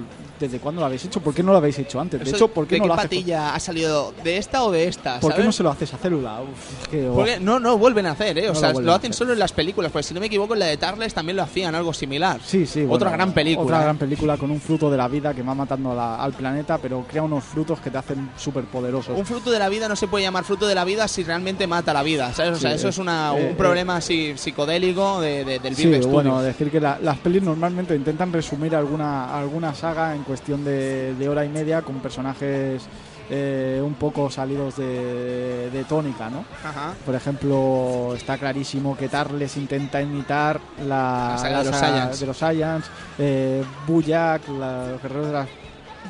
¿desde 0.41 0.59
cuándo 0.59 0.81
lo 0.81 0.87
habéis 0.87 1.05
hecho? 1.05 1.21
¿Por 1.21 1.33
qué 1.35 1.43
no 1.43 1.53
lo 1.53 1.59
habéis 1.59 1.79
hecho 1.79 2.01
antes? 2.01 2.21
De 2.21 2.27
eso- 2.27 2.37
hecho, 2.37 2.49
¿por 2.49 2.67
qué 2.67 2.75
¿de 2.75 2.79
no 2.81 2.85
qué 2.85 2.89
lo 2.89 2.95
haces? 2.95 3.05
patilla 3.05 3.55
ha 3.55 3.61
salido? 3.61 4.13
¿De 4.25 4.37
esta 4.37 4.65
o 4.65 4.71
de 4.73 4.89
esta? 4.89 5.21
¿Por 5.21 5.35
qué 5.35 5.45
no 5.45 5.53
se 5.53 5.63
lo 5.63 5.71
haces 5.71 5.93
a 5.95 5.99
célula? 5.99 6.41
Uf, 6.43 6.83
es 6.83 6.89
que, 6.89 7.09
oh. 7.09 7.15
Porque 7.15 7.39
no, 7.41 7.61
no 7.61 7.79
vuelven 7.79 8.07
a 8.07 8.13
hacer, 8.13 8.37
¿eh? 8.39 8.51
O 8.51 8.55
No 8.55 8.59
sea, 8.59 8.73
lo 8.73 8.93
hacen 8.95 9.13
solo 9.13 9.33
en 9.33 9.39
las 9.39 9.53
películas. 9.53 9.93
Pues 9.93 10.07
si 10.07 10.15
no 10.15 10.21
me 10.21 10.27
equivoco, 10.27 10.55
en 10.55 10.61
la 10.61 10.67
de 10.67 10.77
Tarles 10.77 11.15
también 11.15 11.37
lo 11.37 11.43
hacían, 11.45 11.75
algo 11.75 11.93
similar. 11.93 12.41
Sí, 12.45 12.67
sí. 12.67 12.81
Otra 12.81 13.09
bueno, 13.09 13.11
gran 13.13 13.33
película. 13.33 13.65
Otra 13.67 13.81
¿eh? 13.81 13.83
gran 13.85 13.99
película 13.99 14.37
con 14.37 14.51
un 14.51 14.61
fruto 14.61 14.91
de 14.91 14.97
la 14.97 15.09
vida 15.09 15.33
que 15.35 15.43
va 15.43 15.55
matando 15.55 15.93
a 15.93 15.95
la- 15.95 16.17
al 16.17 16.33
planeta, 16.33 16.79
pero 16.79 17.05
crea 17.09 17.23
unos 17.23 17.45
frutos 17.45 17.79
que 17.81 17.91
te 17.91 17.99
hacen 17.99 18.31
súper 18.37 18.65
poderosos. 18.65 19.17
Un 19.17 19.25
fruto 19.27 19.51
de 19.51 19.59
la 19.59 19.69
vida 19.69 19.89
no 19.89 19.97
se 19.97 20.09
puede 20.09 20.25
llamar 20.25 20.45
fruto 20.45 20.67
de 20.67 20.75
la 20.75 20.85
vida 20.85 21.07
si 21.09 21.23
realmente 21.23 21.67
mata 21.67 21.93
la 21.93 22.03
vida, 22.03 22.33
¿sabes? 22.35 22.57
O 22.57 22.61
sea, 22.61 22.71
Sí, 22.71 22.77
eso 22.77 22.89
es 22.89 22.99
una, 22.99 23.33
eh, 23.37 23.41
un 23.45 23.47
eh, 23.51 23.55
problema 23.57 23.97
así, 23.97 24.33
psicodélico 24.37 25.21
de, 25.21 25.45
de- 25.45 25.59
del 25.59 25.77
Sí, 25.77 25.85
Virgo 25.87 26.03
Studio. 26.03 26.13
bueno, 26.13 26.43
decir 26.43 26.71
que 26.71 26.81
la- 26.81 26.99
las 27.03 27.19
pelis 27.19 27.43
normalmente 27.53 27.95
intentan 27.95 28.33
resumir 28.33 28.75
alguna, 28.75 29.37
alguna 29.39 29.75
saga 29.75 30.15
en 30.15 30.23
cuestión 30.25 30.65
de, 30.65 31.15
de 31.15 31.29
hora 31.29 31.45
y 31.45 31.49
media 31.49 31.83
con 31.83 32.01
personajes 32.01 32.83
eh, 33.31 33.81
un 33.85 33.95
poco 33.95 34.31
salidos 34.31 34.77
de, 34.77 35.71
de 35.71 35.85
tónica, 35.85 36.29
¿no? 36.31 36.45
Ajá. 36.65 36.95
Por 37.07 37.15
ejemplo, 37.15 38.15
está 38.17 38.37
clarísimo 38.39 38.97
que 38.97 39.09
Tarles 39.09 39.57
intenta 39.57 40.01
imitar 40.01 40.61
la, 40.87 41.31
La 41.33 41.39
saga 41.39 41.59
de 41.63 41.71
los 41.71 41.77
saga 41.79 42.09
de 42.09 42.27
los 42.27 42.37
Saiyans, 42.37 42.85
eh, 43.19 43.63
Buyak, 43.87 44.49
la- 44.49 44.89
los 44.93 45.03
guerreros 45.03 45.27
de 45.29 45.33
la 45.33 45.47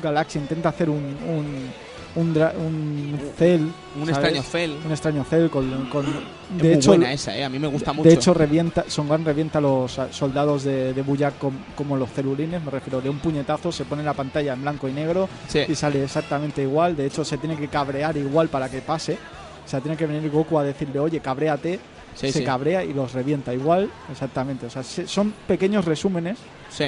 galaxia, 0.01 0.41
intenta 0.41 0.69
hacer 0.69 0.89
un, 0.89 0.97
un, 1.27 1.71
un, 2.15 2.33
dra- 2.35 2.53
un 2.55 3.19
Cell, 3.37 3.61
Un 3.61 4.05
¿sabes? 4.05 4.09
extraño 4.09 4.43
Cell. 4.43 4.71
un 4.85 4.91
extraño 4.91 5.23
Cell 5.23 5.49
con, 5.49 5.85
con- 5.89 6.05
Es 6.05 6.57
de 6.57 6.63
muy 6.63 6.73
hecho 6.73 6.89
buena 6.91 7.11
esa, 7.13 7.35
¿eh? 7.37 7.43
A 7.43 7.49
mí 7.49 7.57
me 7.59 7.67
gusta 7.67 7.91
mucho. 7.93 8.07
de 8.07 8.15
hecho, 8.15 8.33
revienta, 8.33 8.85
Son 8.87 9.07
Gohan 9.07 9.25
revienta 9.25 9.57
a 9.57 9.61
los 9.61 9.99
soldados 10.11 10.63
de, 10.63 10.93
de 10.93 11.03
com- 11.39 11.57
como 11.75 11.97
los 11.97 12.09
celulines, 12.11 12.63
me 12.63 12.69
refiero, 12.71 13.01
de 13.01 13.09
un 13.09 13.17
puñetazo, 13.19 13.71
se 13.71 13.85
pone 13.85 14.03
la 14.03 14.13
pantalla 14.13 14.53
en 14.53 14.61
blanco 14.61 14.87
y 14.87 14.91
negro 14.93 15.27
Sí. 15.47 15.61
y 15.67 15.75
sale 15.75 16.03
exactamente 16.03 16.61
igual. 16.61 16.95
De 16.95 17.05
hecho, 17.05 17.23
se 17.25 17.37
tiene 17.37 17.55
que 17.57 17.67
cabrear 17.67 18.15
igual 18.17 18.49
para 18.49 18.69
que 18.69 18.79
pase. 18.81 19.17
O 19.65 19.67
sea, 19.67 19.79
tiene 19.79 19.95
que 19.97 20.05
venir 20.05 20.29
Goku 20.29 20.59
a 20.59 20.63
decirle, 20.63 20.99
oye, 20.99 21.19
cabréate. 21.19 21.79
Sí, 22.15 22.31
se 22.31 22.39
sí. 22.39 22.45
cabrea 22.45 22.83
y 22.83 22.93
los 22.93 23.11
revienta 23.13 23.51
igual, 23.55 23.89
exactamente. 24.11 24.67
O 24.67 24.69
sea, 24.69 24.83
se- 24.83 25.07
son 25.07 25.33
pequeños 25.47 25.83
resúmenes 25.85 26.37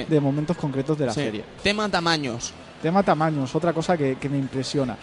de 0.08 0.20
momentos 0.20 0.56
concretos 0.56 0.96
de 0.98 1.06
la 1.06 1.12
serie. 1.12 1.42
Tema 1.64 1.88
tamaños. 1.88 2.52
Tema 2.86 3.02
tamaños, 3.02 3.52
otra 3.52 3.72
cosa 3.72 3.96
que, 3.96 4.14
que 4.14 4.28
me 4.28 4.38
impresiona. 4.38 4.96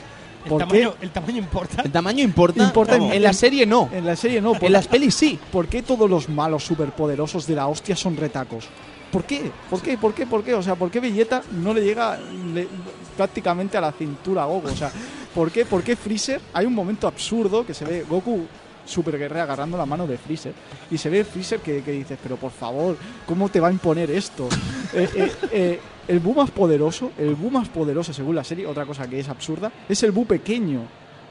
El 0.46 0.50
¿Por 0.50 0.60
tamaño, 0.60 0.94
el 1.02 1.10
tamaño 1.12 1.38
importa. 1.38 1.82
¿El 1.82 1.92
tamaño 1.92 2.24
importa? 2.24 2.96
En- 2.96 3.12
en 3.12 3.22
la 3.22 3.34
serie 3.34 3.66
no. 3.66 3.90
En 3.92 4.06
la 4.06 4.16
serie 4.16 4.40
no, 4.40 4.54
por, 4.54 4.64
En 4.64 4.72
las 4.72 4.88
pelis 4.88 5.14
sí. 5.14 5.38
¿por 5.52 5.68
qué 5.68 5.82
todos 5.84 6.10
los 6.10 6.30
malos 6.30 6.64
superpoderosos 6.64 7.46
de 7.46 7.56
la 7.56 7.68
hostia 7.68 7.94
son 7.98 8.16
retacos? 8.16 8.70
¿Por 9.12 9.26
qué? 9.26 9.52
¿Por 9.70 9.82
qué? 9.82 9.98
¿Por 9.98 10.14
qué? 10.14 10.26
¿Por 10.26 10.46
qué? 10.46 10.54
O 10.54 10.64
sea, 10.64 10.76
¿por 10.76 10.90
qué 10.90 11.02
Vegeta 11.02 11.44
no 11.62 11.74
le 11.74 11.82
llega 11.84 12.18
le- 12.54 12.70
prácticamente 13.18 13.78
a 13.78 13.82
la 13.82 13.92
cintura 13.92 14.44
a 14.44 14.46
Goku? 14.46 14.70
O 14.70 14.76
sea, 14.78 14.90
¿por 15.36 15.52
qué? 15.52 15.66
¿Por 15.66 15.84
qué 15.84 15.98
Freezer? 15.98 16.40
Hay 16.54 16.66
un 16.66 16.74
momento 16.74 17.06
absurdo 17.06 17.66
que 17.66 17.74
se 17.74 17.84
ve 17.84 18.06
Goku 18.10 18.46
super 18.86 19.18
guerrero 19.18 19.44
agarrando 19.44 19.78
la 19.78 19.86
mano 19.86 20.08
de 20.08 20.18
Freezer 20.18 20.54
y 20.90 20.98
se 20.98 21.10
ve 21.10 21.26
Freezer 21.26 21.60
que, 21.60 21.84
que 21.84 21.92
dices, 21.92 22.18
pero 22.24 22.38
por 22.38 22.52
favor, 22.52 22.96
¿cómo 23.26 23.50
te 23.50 23.60
va 23.60 23.68
a 23.68 23.72
imponer 23.74 24.10
esto? 24.10 24.48
Eh, 24.96 25.10
eh, 25.16 25.32
eh, 25.52 25.80
el 26.08 26.20
Bu 26.20 26.34
más 26.34 26.52
poderoso, 26.52 27.12
el 27.18 27.36
Bu 27.36 27.50
más 27.50 27.70
poderoso 27.70 28.14
según 28.14 28.36
la 28.36 28.44
serie, 28.44 28.66
otra 28.68 28.86
cosa 28.86 29.08
que 29.10 29.20
es 29.20 29.30
absurda, 29.30 29.72
es 29.88 30.02
el 30.04 30.12
Bu 30.12 30.26
pequeño. 30.26 30.82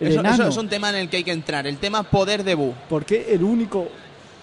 El 0.01 0.09
Eso, 0.13 0.21
enano. 0.21 0.35
eso 0.35 0.49
es 0.49 0.57
un 0.57 0.69
tema 0.69 0.91
en 0.91 0.97
el 0.97 1.09
que 1.09 1.19
hay 1.19 1.25
que 1.25 1.33
entrar. 1.33 1.67
El 1.67 1.77
tema 1.79 2.03
poder 2.03 2.43
de 2.43 2.55
Bu. 2.55 2.73
¿Por 2.89 3.05
qué 3.05 3.33
el 3.35 3.43
único 3.45 3.87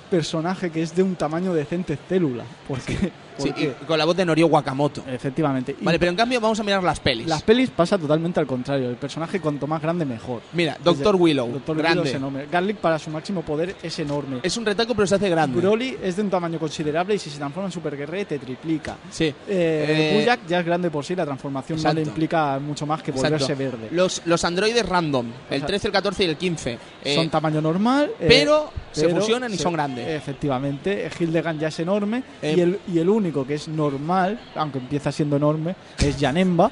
personaje 0.10 0.70
que 0.72 0.82
es 0.82 0.96
de 0.96 1.04
un 1.04 1.16
tamaño 1.16 1.54
decente 1.54 1.94
es 1.94 2.00
Célula? 2.08 2.44
Porque 2.68 3.12
Sí, 3.44 3.54
y 3.58 3.86
con 3.86 3.98
la 3.98 4.06
voz 4.06 4.16
de 4.16 4.26
Norio 4.26 4.48
Wakamoto. 4.48 5.04
Efectivamente. 5.08 5.76
Y 5.80 5.84
Vale, 5.84 6.00
pero 6.00 6.12
en 6.12 6.18
cambio 6.18 6.40
vamos 6.42 6.60
a 6.60 6.64
mirar 6.64 6.84
las 6.84 7.00
pelis. 7.00 7.28
las 7.28 7.42
pelis 7.44 7.70
pasa 7.70 7.98
totalmente 7.98 8.40
al 8.40 8.48
contrario. 8.48 8.90
El 8.90 8.96
personaje 8.98 9.40
cuanto 9.40 9.68
más 9.68 9.82
grande 9.82 10.06
mejor. 10.06 10.42
Mira, 10.54 10.78
Doctor 10.84 11.14
Desde- 11.14 11.24
Willow, 11.24 11.48
Dr. 11.52 11.78
grande. 11.78 12.00
Willow 12.02 12.06
es 12.10 12.16
enorme. 12.16 12.46
Garlic 12.52 12.78
para 12.78 13.00
su 13.00 13.10
máximo 13.10 13.42
poder 13.42 13.76
es 13.82 13.98
enorme. 14.00 14.40
Es 14.44 14.56
un 14.58 14.66
retaco, 14.66 14.94
pero 14.96 15.08
se 15.08 15.16
hace 15.16 15.30
grande. 15.30 15.60
Broly 15.60 15.98
es 16.02 16.16
de 16.16 16.22
un 16.22 16.30
tamaño 16.30 16.60
considerable 16.60 17.16
y 17.16 17.20
si 17.20 17.30
se 17.30 17.38
transforma 17.38 17.68
en 17.68 17.72
Super 17.72 17.96
Guerrero 17.98 18.28
te 18.28 18.40
triplica. 18.40 18.98
Sí. 19.12 19.26
Eh, 19.48 20.26
Eh, 20.28 20.38
ya 20.48 20.60
es 20.60 20.66
grande 20.66 20.90
por 20.90 21.04
sí, 21.06 21.16
la 21.16 21.26
transformación 21.26 21.78
no 21.78 21.84
le 21.84 21.90
Exacto. 22.02 22.10
implica 22.10 22.60
mucho 22.60 22.86
más 22.86 23.02
que 23.04 23.12
Exacto. 23.12 23.30
volverse 23.32 23.56
verde. 23.56 23.88
Los, 23.92 24.22
los 24.26 24.44
androides 24.44 24.86
random, 24.88 25.28
el 25.50 25.60
sea, 25.60 25.68
13, 25.68 25.88
el 25.88 25.94
14 25.94 26.24
y 26.24 26.28
el 26.28 26.38
15. 26.38 26.78
eh, 27.04 27.16
son 27.16 27.30
tamaño 27.30 27.62
normal, 27.62 28.12
eh, 28.20 28.26
pero 28.28 28.72
se 28.92 29.10
fusionan 29.10 29.54
y 29.54 29.58
se- 29.58 29.64
son 29.64 29.74
grandes. 29.74 30.08
Efectivamente, 30.08 31.10
Hildegard 31.20 31.58
ya 31.58 31.68
es 31.70 31.80
enorme 31.80 32.24
Eh, 32.42 32.54
y, 32.58 32.62
el, 32.62 32.80
y 32.92 33.00
el 33.00 33.10
único 33.10 33.46
que 33.46 33.56
es 33.56 33.68
normal, 33.68 34.40
aunque 34.56 34.80
empieza 34.80 35.12
siendo 35.12 35.36
enorme, 35.38 35.76
es 36.00 36.18
Janemba. 36.20 36.72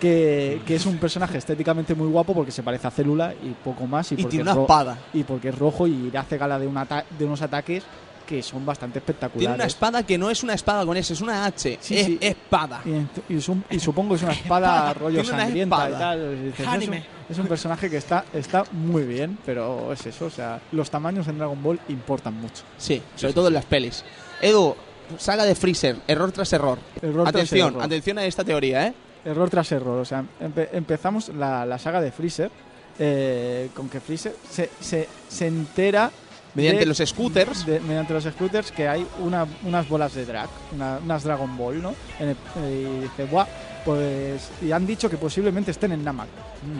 Que, 0.00 0.62
que 0.66 0.76
es 0.76 0.86
un 0.86 0.96
personaje 0.96 1.36
estéticamente 1.36 1.94
muy 1.94 2.08
guapo 2.08 2.32
porque 2.32 2.50
se 2.50 2.62
parece 2.62 2.86
a 2.86 2.90
Célula 2.90 3.34
y 3.34 3.50
poco 3.62 3.86
más. 3.86 4.10
Y, 4.10 4.14
y 4.14 4.16
porque 4.22 4.30
tiene 4.38 4.50
una 4.50 4.62
espada. 4.62 4.96
y 5.12 5.24
porque 5.24 5.50
es 5.50 5.58
rojo 5.58 5.86
y 5.86 6.10
hace 6.16 6.38
gala 6.38 6.58
de, 6.58 6.66
un 6.66 6.78
de 7.18 7.24
unos 7.26 7.42
ataques 7.42 7.82
que 8.30 8.42
son 8.44 8.64
bastante 8.64 9.00
espectaculares. 9.00 9.40
Tiene 9.40 9.54
una 9.56 9.64
espada 9.64 10.06
que 10.06 10.16
no 10.16 10.30
es 10.30 10.42
una 10.44 10.54
espada 10.54 10.86
con 10.86 10.96
S, 10.96 11.12
es 11.12 11.20
una 11.20 11.44
H. 11.46 11.78
Sí, 11.80 11.98
es 11.98 12.06
sí. 12.06 12.18
espada. 12.20 12.80
Y, 12.84 13.34
y 13.34 13.40
y 13.70 13.80
supongo 13.80 14.10
que 14.10 14.14
es 14.16 14.22
una 14.22 14.32
espada 14.40 14.94
rollo 14.94 15.24
sangrienta 15.24 15.58
y 15.76 15.92
espada. 15.92 15.98
tal. 15.98 16.32
y 16.32 16.44
dices, 16.46 16.60
es, 16.60 16.88
un, 16.88 16.94
es 17.30 17.38
un 17.38 17.46
personaje 17.48 17.90
que 17.90 17.96
está, 17.96 18.24
está 18.32 18.64
muy 18.70 19.02
bien, 19.02 19.36
pero 19.44 19.92
es 19.92 20.06
eso. 20.06 20.26
O 20.26 20.30
sea, 20.30 20.60
los 20.70 20.88
tamaños 20.90 21.26
en 21.26 21.38
Dragon 21.38 21.60
Ball 21.60 21.80
importan 21.88 22.34
mucho. 22.34 22.62
Sí, 22.78 23.02
sobre 23.16 23.32
todo 23.32 23.48
en 23.48 23.54
las 23.54 23.64
pelis. 23.64 24.04
Edu, 24.40 24.76
saga 25.18 25.44
de 25.44 25.56
Freezer, 25.56 25.96
error 26.06 26.30
tras 26.30 26.52
error. 26.52 26.78
Error 27.02 27.24
tras 27.24 27.34
atención, 27.34 27.68
error. 27.70 27.82
atención 27.82 28.18
a 28.18 28.24
esta 28.24 28.44
teoría, 28.44 28.86
¿eh? 28.86 28.94
Error 29.24 29.50
tras 29.50 29.72
error. 29.72 29.98
O 29.98 30.04
sea, 30.04 30.24
empe- 30.40 30.68
empezamos 30.72 31.28
la, 31.30 31.66
la 31.66 31.78
saga 31.78 32.00
de 32.00 32.12
Freezer 32.12 32.50
eh, 32.98 33.70
con 33.74 33.88
que 33.88 34.00
Freezer 34.00 34.34
se, 34.48 34.70
se, 34.80 35.08
se 35.28 35.46
entera. 35.48 36.10
Mediante 36.54 36.80
de- 36.80 36.86
los 36.86 36.98
scooters. 36.98 37.64
de- 37.66 37.80
mediante 37.80 38.12
los 38.12 38.24
scooters 38.24 38.72
que 38.72 38.88
hay 38.88 39.06
una- 39.20 39.46
unas 39.64 39.88
bolas 39.88 40.14
de 40.14 40.24
drag, 40.26 40.48
una- 40.74 40.98
unas 41.04 41.22
Dragon 41.22 41.56
Ball, 41.56 41.80
¿no? 41.82 41.94
En 42.18 42.30
el- 42.30 42.36
eh, 42.56 42.96
y 42.98 43.00
dice, 43.02 43.24
Buah, 43.24 43.46
pues. 43.84 44.50
Y 44.62 44.72
han 44.72 44.86
dicho 44.86 45.08
que 45.08 45.16
posiblemente 45.16 45.70
estén 45.70 45.92
en 45.92 46.02
Namak. 46.04 46.28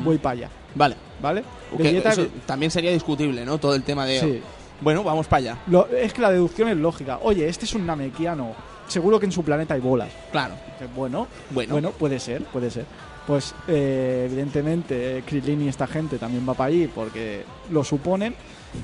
Voy 0.04 0.18
para 0.18 0.32
allá, 0.32 0.48
Vale. 0.74 0.96
¿vale? 1.22 1.44
Que 1.76 1.82
Vegeta- 1.82 2.10
eso 2.12 2.26
también 2.46 2.70
sería 2.70 2.90
discutible, 2.92 3.44
¿no? 3.44 3.58
Todo 3.58 3.74
el 3.74 3.82
tema 3.82 4.04
de. 4.06 4.20
Sí. 4.20 4.42
Bueno, 4.80 5.04
vamos 5.04 5.26
para 5.26 5.38
allá. 5.38 5.58
Lo- 5.66 5.86
es 5.88 6.12
que 6.12 6.20
la 6.22 6.30
deducción 6.30 6.68
es 6.68 6.76
lógica. 6.76 7.18
Oye, 7.22 7.48
este 7.48 7.64
es 7.66 7.74
un 7.74 7.86
Namekiano. 7.86 8.54
Seguro 8.88 9.20
que 9.20 9.26
en 9.26 9.32
su 9.32 9.44
planeta 9.44 9.74
hay 9.74 9.80
bolas. 9.80 10.08
Claro. 10.32 10.54
Bueno, 10.96 11.28
Bueno. 11.50 11.72
bueno, 11.74 11.90
puede 11.92 12.18
ser, 12.18 12.42
puede 12.44 12.70
ser. 12.70 12.86
Pues 13.26 13.54
eh, 13.68 14.26
evidentemente 14.28 15.18
eh, 15.18 15.22
Krillin 15.24 15.62
y 15.62 15.68
esta 15.68 15.86
gente 15.86 16.18
también 16.18 16.48
va 16.48 16.54
para 16.54 16.68
allí 16.68 16.88
porque 16.92 17.44
lo 17.70 17.84
suponen 17.84 18.34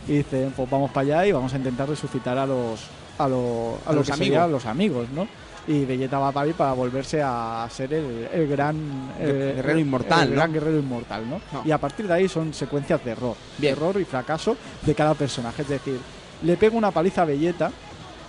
y 0.09 0.13
dicen, 0.19 0.53
pues 0.57 0.69
vamos 0.71 0.91
para 0.91 1.07
allá 1.07 1.27
y 1.27 1.33
vamos 1.33 1.53
a 1.53 1.57
intentar 1.57 1.89
resucitar 1.89 2.37
a 2.39 2.47
los 2.47 2.81
a, 3.19 3.23
a, 3.23 3.27
A 3.27 3.29
lo 3.29 3.79
los 3.93 4.11
amigos. 4.11 4.17
serían 4.19 4.53
los 4.53 4.67
amigos, 4.67 5.09
¿no? 5.15 5.27
Y 5.69 5.85
Vegeta 5.85 6.19
va 6.21 6.31
para 6.31 6.53
para 6.53 6.73
volverse 6.75 7.21
a 7.23 7.67
ser 7.71 7.93
el, 7.93 8.29
el 8.33 8.47
gran 8.47 8.77
eh, 9.19 9.55
Guerrero 9.57 9.79
inmortal, 9.81 10.23
el 10.25 10.31
¿no? 10.31 10.37
gran 10.37 10.53
guerrero 10.53 10.79
inmortal, 10.79 11.29
¿no? 11.29 11.41
No. 11.53 11.63
Y 11.65 11.73
a 11.73 11.79
partir 11.79 12.07
de 12.07 12.15
ahí 12.15 12.29
son 12.29 12.55
secuencias 12.55 13.05
de 13.05 13.11
error, 13.13 13.35
Bien. 13.59 13.73
error 13.73 14.01
y 14.01 14.05
fracaso 14.05 14.57
de 14.83 14.95
cada 14.95 15.15
personaje. 15.15 15.63
Es 15.63 15.69
decir, 15.69 15.99
le 16.43 16.57
pego 16.57 16.77
una 16.79 16.93
paliza 16.93 17.23
a 17.23 17.25
Vegeta 17.25 17.73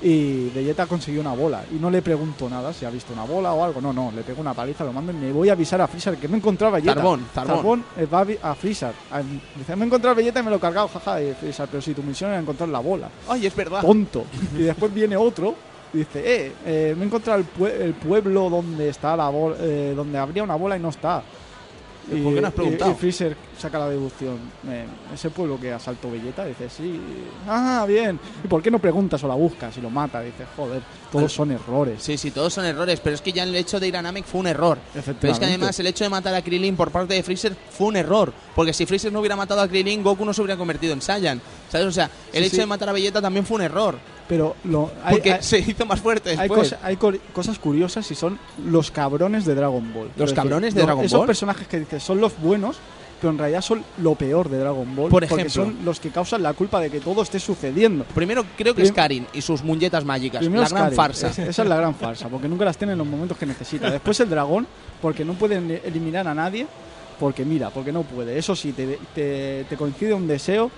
y 0.01 0.49
Vegeta 0.49 0.85
consiguió 0.85 1.21
una 1.21 1.33
bola. 1.33 1.63
Y 1.71 1.75
no 1.75 1.89
le 1.89 2.01
pregunto 2.01 2.49
nada 2.49 2.71
si 2.73 2.85
ha 2.85 2.89
visto 2.89 3.13
una 3.13 3.23
bola 3.23 3.53
o 3.53 3.63
algo. 3.63 3.81
No, 3.81 3.91
no, 3.93 4.11
le 4.15 4.21
pego 4.23 4.41
una 4.41 4.53
paliza, 4.53 4.83
lo 4.83 4.93
mando 4.93 5.11
y 5.11 5.15
me 5.15 5.31
voy 5.31 5.49
a 5.49 5.53
avisar 5.53 5.81
a 5.81 5.87
Freezer 5.87 6.17
que 6.17 6.27
me 6.27 6.35
he 6.35 6.37
encontrado 6.37 6.73
a 6.73 6.77
Vegeta. 6.77 6.95
Zarbón, 6.95 7.25
Zarbón. 7.33 7.83
eh, 7.97 8.05
va 8.05 8.25
a, 8.43 8.55
Freezer. 8.55 8.93
A- 9.11 9.21
dice, 9.55 9.75
me 9.75 9.83
he 9.83 9.87
encontrado 9.87 10.15
Vegeta 10.15 10.39
y 10.39 10.43
me 10.43 10.49
lo 10.51 10.57
he 10.57 10.59
cargado, 10.59 10.87
jaja. 10.87 11.21
Y 11.21 11.33
Freezer, 11.33 11.67
pero 11.69 11.81
si 11.81 11.93
tu 11.93 12.03
misión 12.03 12.29
era 12.31 12.39
encontrar 12.39 12.69
la 12.69 12.79
bola. 12.79 13.09
Ay, 13.27 13.45
es 13.47 13.55
verdad. 13.55 13.81
Tonto. 13.81 14.25
Y 14.57 14.61
después 14.63 14.93
viene 14.93 15.17
otro 15.17 15.55
y 15.93 15.99
dice, 15.99 16.19
eh, 16.23 16.51
eh, 16.65 16.93
me 16.97 17.03
he 17.03 17.07
encontrado 17.07 17.39
el, 17.39 17.45
pue- 17.47 17.71
el 17.81 17.93
pueblo 17.93 18.49
donde 18.49 18.89
está 18.89 19.15
la 19.15 19.29
bola, 19.29 19.55
eh, 19.61 19.93
donde 19.95 20.17
habría 20.17 20.43
una 20.43 20.55
bola 20.55 20.77
y 20.77 20.79
no 20.79 20.89
está. 20.89 21.23
¿Y 22.11 22.21
por 22.21 22.33
qué 22.33 22.41
no 22.41 22.47
has 22.47 22.53
y- 22.53 22.55
preguntado? 22.55 22.91
Y, 22.91 22.95
Freezer 22.95 23.35
saca 23.57 23.79
la 23.79 23.89
deducción. 23.89 24.37
eh, 24.67 24.85
ese 25.13 25.29
pueblo 25.29 25.59
que 25.59 25.71
asaltó 25.73 26.09
Vegeta, 26.11 26.45
dice, 26.45 26.69
sí. 26.69 26.99
Ah, 27.47 27.85
bien. 27.87 28.19
¿Y 28.43 28.47
por 28.47 28.61
qué 28.61 28.69
no 28.71 28.79
preguntas 28.79 29.23
o 29.23 29.27
la 29.27 29.33
buscas 29.35 29.77
y 29.77 29.81
lo 29.81 29.89
mata? 29.89 30.21
Dice, 30.21 30.45
joder, 30.55 30.81
todos 31.11 31.31
son 31.33 31.51
errores. 31.51 32.01
Sí, 32.03 32.17
sí, 32.17 32.31
todos 32.31 32.53
son 32.53 32.65
errores, 32.65 32.99
pero 33.01 33.15
es 33.15 33.21
que 33.21 33.31
ya 33.31 33.43
el 33.43 33.55
hecho 33.55 33.79
de 33.79 33.87
ir 33.87 33.97
a 33.97 34.01
Namek 34.01 34.25
fue 34.25 34.39
un 34.41 34.47
error. 34.47 34.77
Pero 35.19 35.33
es 35.33 35.39
que 35.39 35.45
además 35.45 35.79
el 35.79 35.87
hecho 35.87 36.03
de 36.03 36.09
matar 36.09 36.33
a 36.35 36.41
Krillin 36.41 36.75
por 36.75 36.91
parte 36.91 37.13
de 37.13 37.23
Freezer 37.23 37.55
fue 37.71 37.87
un 37.87 37.95
error. 37.97 38.33
Porque 38.55 38.73
si 38.73 38.85
Freezer 38.85 39.11
no 39.11 39.19
hubiera 39.19 39.35
matado 39.35 39.61
a 39.61 39.67
Krillin, 39.67 40.03
Goku 40.03 40.23
no 40.25 40.33
se 40.33 40.41
hubiera 40.41 40.57
convertido 40.57 40.93
en 40.93 41.01
Saiyan. 41.01 41.41
¿Sabes? 41.69 41.87
O 41.87 41.91
sea, 41.91 42.09
el 42.31 42.41
Sí, 42.43 42.47
hecho 42.47 42.55
sí. 42.55 42.61
de 42.61 42.65
matar 42.67 42.89
a 42.89 42.93
Vegeta 42.93 43.21
también 43.21 43.45
fue 43.45 43.55
un 43.55 43.61
error. 43.63 43.97
Pero 44.27 44.55
lo, 44.65 44.91
hay, 45.03 45.15
Porque 45.15 45.33
hay- 45.33 45.41
se 45.43 45.59
hizo 45.59 45.85
más 45.85 46.01
fuerte 46.01 46.31
hay 46.31 46.37
después. 46.37 46.59
cosa- 46.73 46.79
hay 46.83 46.97
co- 46.97 47.13
cosas 47.33 47.57
curiosas 47.59 48.09
y 48.11 48.15
son 48.15 48.37
los 48.65 48.91
cabrones 48.91 49.45
de 49.45 49.55
Dragon 49.55 49.93
Ball. 49.93 50.09
¿Los 50.17 50.31
Es 50.31 50.35
cabrones 50.35 50.73
de 50.73 50.81
lo- 50.81 50.85
Dragon 50.87 51.05
esos 51.05 51.19
Ball? 51.19 51.27
personajes 51.27 51.67
que 51.67 51.79
dices 51.79 52.03
son 52.03 52.19
los 52.19 52.37
buenos, 52.41 52.75
pero 53.21 53.31
en 53.31 53.37
realidad 53.39 53.61
son 53.61 53.83
lo 53.99 54.15
peor 54.15 54.49
de 54.49 54.57
Dragon 54.59 54.85
Ball. 54.95 55.09
Por 55.09 55.21
Porque 55.25 55.43
ejemplo. 55.43 55.49
son 55.63 55.77
los 55.85 56.01
que 56.01 56.09
causan 56.09 56.43
la 56.43 56.51
culpa 56.53 56.81
de 56.81 56.89
que 56.89 56.99
todo 56.99 57.21
esté 57.23 57.39
sucediendo. 57.39 58.03
Primero 58.13 58.43
creo 58.57 58.75
que 58.75 58.81
es 58.83 58.91
Karin 58.91 59.25
y 59.33 59.41
sus 59.41 59.63
muñetas 59.63 60.03
mágicas. 60.03 60.43
La 60.43 60.49
gran 60.67 60.69
Karin, 60.71 60.95
farsa. 60.97 61.27
es- 61.29 61.39
esa 61.39 61.63
es 61.63 61.69
la 61.69 61.77
gran 61.77 61.95
farsa, 61.95 62.27
porque 62.27 62.49
nunca 62.49 62.65
las 62.65 62.77
tiene 62.77 62.91
en 62.93 62.99
los 62.99 63.07
momentos 63.07 63.37
que 63.37 63.45
necesita. 63.45 63.89
Después 63.89 64.19
el 64.19 64.29
dragón, 64.29 64.67
porque 65.01 65.23
no 65.23 65.33
pueden 65.35 65.71
eliminar 65.85 66.27
a 66.27 66.33
nadie, 66.35 66.67
porque 67.17 67.45
mira, 67.45 67.69
porque 67.69 67.93
no 67.93 68.03
puede. 68.03 68.37
Eso 68.37 68.57
sí, 68.57 68.73
te, 68.73 68.99
te- 69.15 69.65
te 69.69 69.77
coincide 69.77 70.13
un 70.13 70.27
deseo. 70.27 70.69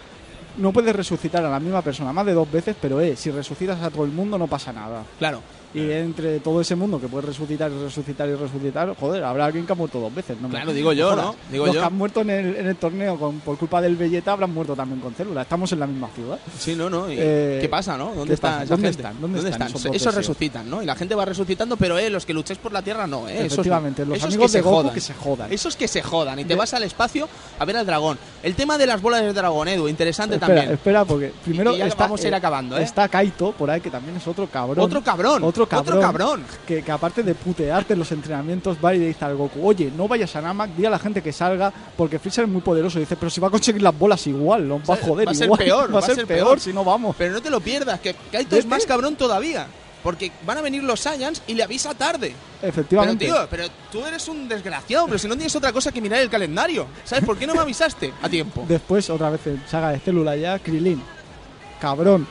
No 0.60 0.72
puedes 0.74 0.96
resucitar 0.96 1.44
a 1.46 1.50
la 1.50 1.60
misma 1.60 1.82
persona 1.82 2.12
más 2.14 2.26
de 2.26 2.34
dos 2.34 2.52
veces, 2.52 2.76
pero 2.82 3.00
eh, 3.02 3.16
si 3.16 3.32
resucitas 3.32 3.82
a 3.82 3.90
todo 3.90 4.04
el 4.06 4.12
mundo 4.12 4.38
no 4.38 4.48
pasa 4.48 4.72
nada. 4.74 5.04
Claro. 5.18 5.42
Y 5.72 5.92
entre 5.92 6.40
todo 6.40 6.62
ese 6.62 6.76
mundo 6.76 7.00
que 7.00 7.08
puede 7.08 7.28
resucitar 7.28 7.70
y 7.72 7.84
resucitar 7.84 8.28
y 8.28 8.34
resucitar, 8.34 8.96
joder, 9.00 9.24
habrá 9.24 9.46
alguien 9.46 9.68
que 9.68 9.72
ha 9.72 9.76
muerto 9.76 10.00
dos 10.00 10.14
veces. 10.16 10.36
No 10.42 10.48
me- 10.48 10.56
Claro, 10.56 10.74
digo 10.74 10.94
yo. 10.94 11.16
¿no? 11.16 11.36
Digo 11.52 11.68
Los 11.68 11.76
yo. 11.76 11.82
que 11.82 11.86
han 11.86 11.94
muerto 11.96 12.22
en 12.22 12.32
el, 12.32 12.56
en 12.56 12.66
el 12.68 12.76
torneo 12.76 13.18
con, 13.20 13.40
por 13.42 13.56
culpa 13.56 13.80
del 13.80 13.96
Belleta 13.96 14.32
habrán 14.32 14.52
muerto 14.52 14.76
también 14.76 15.00
con 15.00 15.14
célula. 15.14 15.44
Estamos 15.44 15.72
en 15.72 15.80
la 15.80 15.86
misma 15.86 16.10
ciudad. 16.16 16.40
Sí, 16.58 16.74
no, 16.76 16.90
no. 16.90 17.08
¿y 17.12 17.18
Eh, 17.20 17.60
¿Qué 17.62 17.70
pasa, 17.70 17.96
no? 17.96 18.06
¿Dónde 18.16 18.30
¿qué 18.30 18.34
está 18.34 18.64
esa 18.64 18.74
¿Dónde 18.74 18.88
gente? 18.88 19.02
están? 19.04 19.22
¿Dónde 19.22 19.48
están 19.48 19.72
esos 19.94 20.16
resucitan, 20.16 20.68
¿no? 20.68 20.82
Y 20.82 20.88
la 20.88 20.96
gente 20.96 21.14
va 21.14 21.24
resucitando, 21.26 21.78
pero 21.78 22.00
eh, 22.00 22.10
los 22.10 22.26
que 22.26 22.34
luchéis 22.34 22.58
por 22.58 22.74
la 22.74 22.82
tierra 22.82 23.06
no, 23.06 23.28
eh. 23.30 23.34
Esos. 23.46 23.54
Efectivamente, 23.60 24.04
los 24.08 24.18
Esos 24.18 24.26
amigos 24.30 24.52
que 24.52 24.58
de 24.58 24.62
Goku 24.64 24.76
jodan. 24.78 24.94
que 24.96 25.02
se 25.02 25.14
jodan. 25.14 25.54
Esos 25.54 25.76
que 25.76 25.88
se 25.88 26.02
jodan 26.02 26.40
y 26.40 26.44
te 26.46 26.50
De- 26.50 26.56
vas 26.56 26.74
al 26.74 26.82
espacio 26.82 27.30
a 27.60 27.66
ver 27.66 27.78
al 27.78 27.86
dragón. 27.86 28.18
El 28.42 28.56
tema 28.56 28.80
de 28.80 28.88
las 28.88 29.00
bolas 29.04 29.22
del 29.22 29.36
dragón, 29.36 29.68
Edu, 29.68 29.88
interesante 29.88 30.38
espera, 30.38 30.49
también. 30.56 30.74
espera, 30.74 31.06
porque 31.06 31.32
primero 31.44 31.74
y 31.74 31.78
ya 31.78 31.88
está, 31.88 32.04
vamos 32.04 32.24
a 32.24 32.28
ir 32.28 32.34
eh, 32.34 32.38
acabando, 32.38 32.78
¿eh? 32.78 32.84
está 32.84 33.08
Kaito 33.08 33.52
por 33.52 33.70
ahí, 33.70 33.82
que 33.82 33.90
también 33.90 34.18
es 34.18 34.28
otro 34.28 34.48
cabrón. 34.48 34.80
Otro 34.80 35.04
cabrón. 35.04 35.44
Otro 35.44 35.68
cabrón. 35.68 35.98
Otro 35.98 36.02
cabrón. 36.02 36.44
Que, 36.66 36.84
que 36.84 36.92
aparte 36.92 37.24
de 37.24 37.36
putearte 37.36 37.94
en 37.94 38.00
los 38.00 38.12
entrenamientos, 38.12 38.78
va 38.84 38.94
y 38.94 39.00
le 39.00 39.08
dice 39.08 39.26
al 39.26 39.36
Goku, 39.36 39.68
oye, 39.68 39.92
no 39.96 40.08
vayas 40.08 40.36
a 40.36 40.42
Namek, 40.42 40.72
di 40.76 40.86
a 40.86 40.90
la 40.90 41.00
gente 41.00 41.22
que 41.22 41.32
salga, 41.32 41.72
porque 41.96 42.20
Freezer 42.20 42.46
es 42.46 42.50
muy 42.50 42.62
poderoso. 42.62 42.98
Y 43.00 43.02
dice, 43.02 43.16
pero 43.16 43.30
si 43.30 43.40
va 43.40 43.48
a 43.48 43.52
conseguir 43.52 43.82
las 43.82 43.98
bolas 43.98 44.26
igual, 44.28 44.68
no 44.68 44.82
va 44.84 44.96
a 44.96 44.98
joder 44.98 45.28
va 45.28 45.32
a 45.32 45.36
ser 45.36 45.46
igual. 45.46 45.60
peor, 45.60 45.96
va 45.96 46.00
a 46.00 46.02
ser 46.04 46.26
peor 46.26 46.60
si 46.60 46.74
no 46.74 46.84
vamos. 46.84 47.16
Pero 47.18 47.34
no 47.34 47.42
te 47.42 47.50
lo 47.50 47.60
pierdas, 47.60 48.00
que 48.00 48.16
Kaito 48.32 48.56
es 48.56 48.66
más 48.66 48.86
cabrón 48.86 49.16
todavía. 49.16 49.68
Porque 50.04 50.32
van 50.46 50.58
a 50.58 50.62
venir 50.62 50.84
los 50.84 51.00
Saiyans 51.02 51.42
y 51.48 51.54
le 51.54 51.64
avisa 51.64 51.94
tarde. 51.94 52.34
Pero 52.62 52.72
Efectivamente. 52.72 53.26
tío, 53.26 53.48
pero 53.50 53.66
tú 53.92 54.06
eres 54.06 54.28
un 54.28 54.48
desgraciado, 54.48 55.06
pero 55.08 55.20
si 55.20 55.28
no 55.28 55.36
tienes 55.36 55.56
otra 55.56 55.74
cosa 55.74 55.92
que 55.92 56.02
mirar 56.02 56.22
el 56.22 56.30
calendario. 56.30 56.88
¿Sabes 57.04 57.26
por 57.26 57.38
qué 57.38 57.46
no 57.46 57.54
me 57.54 57.62
avisaste 57.62 58.14
a 58.22 58.30
tiempo? 58.30 58.66
Después, 58.68 59.10
otra 59.10 59.30
vez 59.30 59.46
en 59.48 59.62
saga 59.68 59.90
de 59.90 60.00
célula 60.00 60.36
ya, 60.36 60.60
Krilin. 60.60 61.02
Cabrón. 61.80 62.28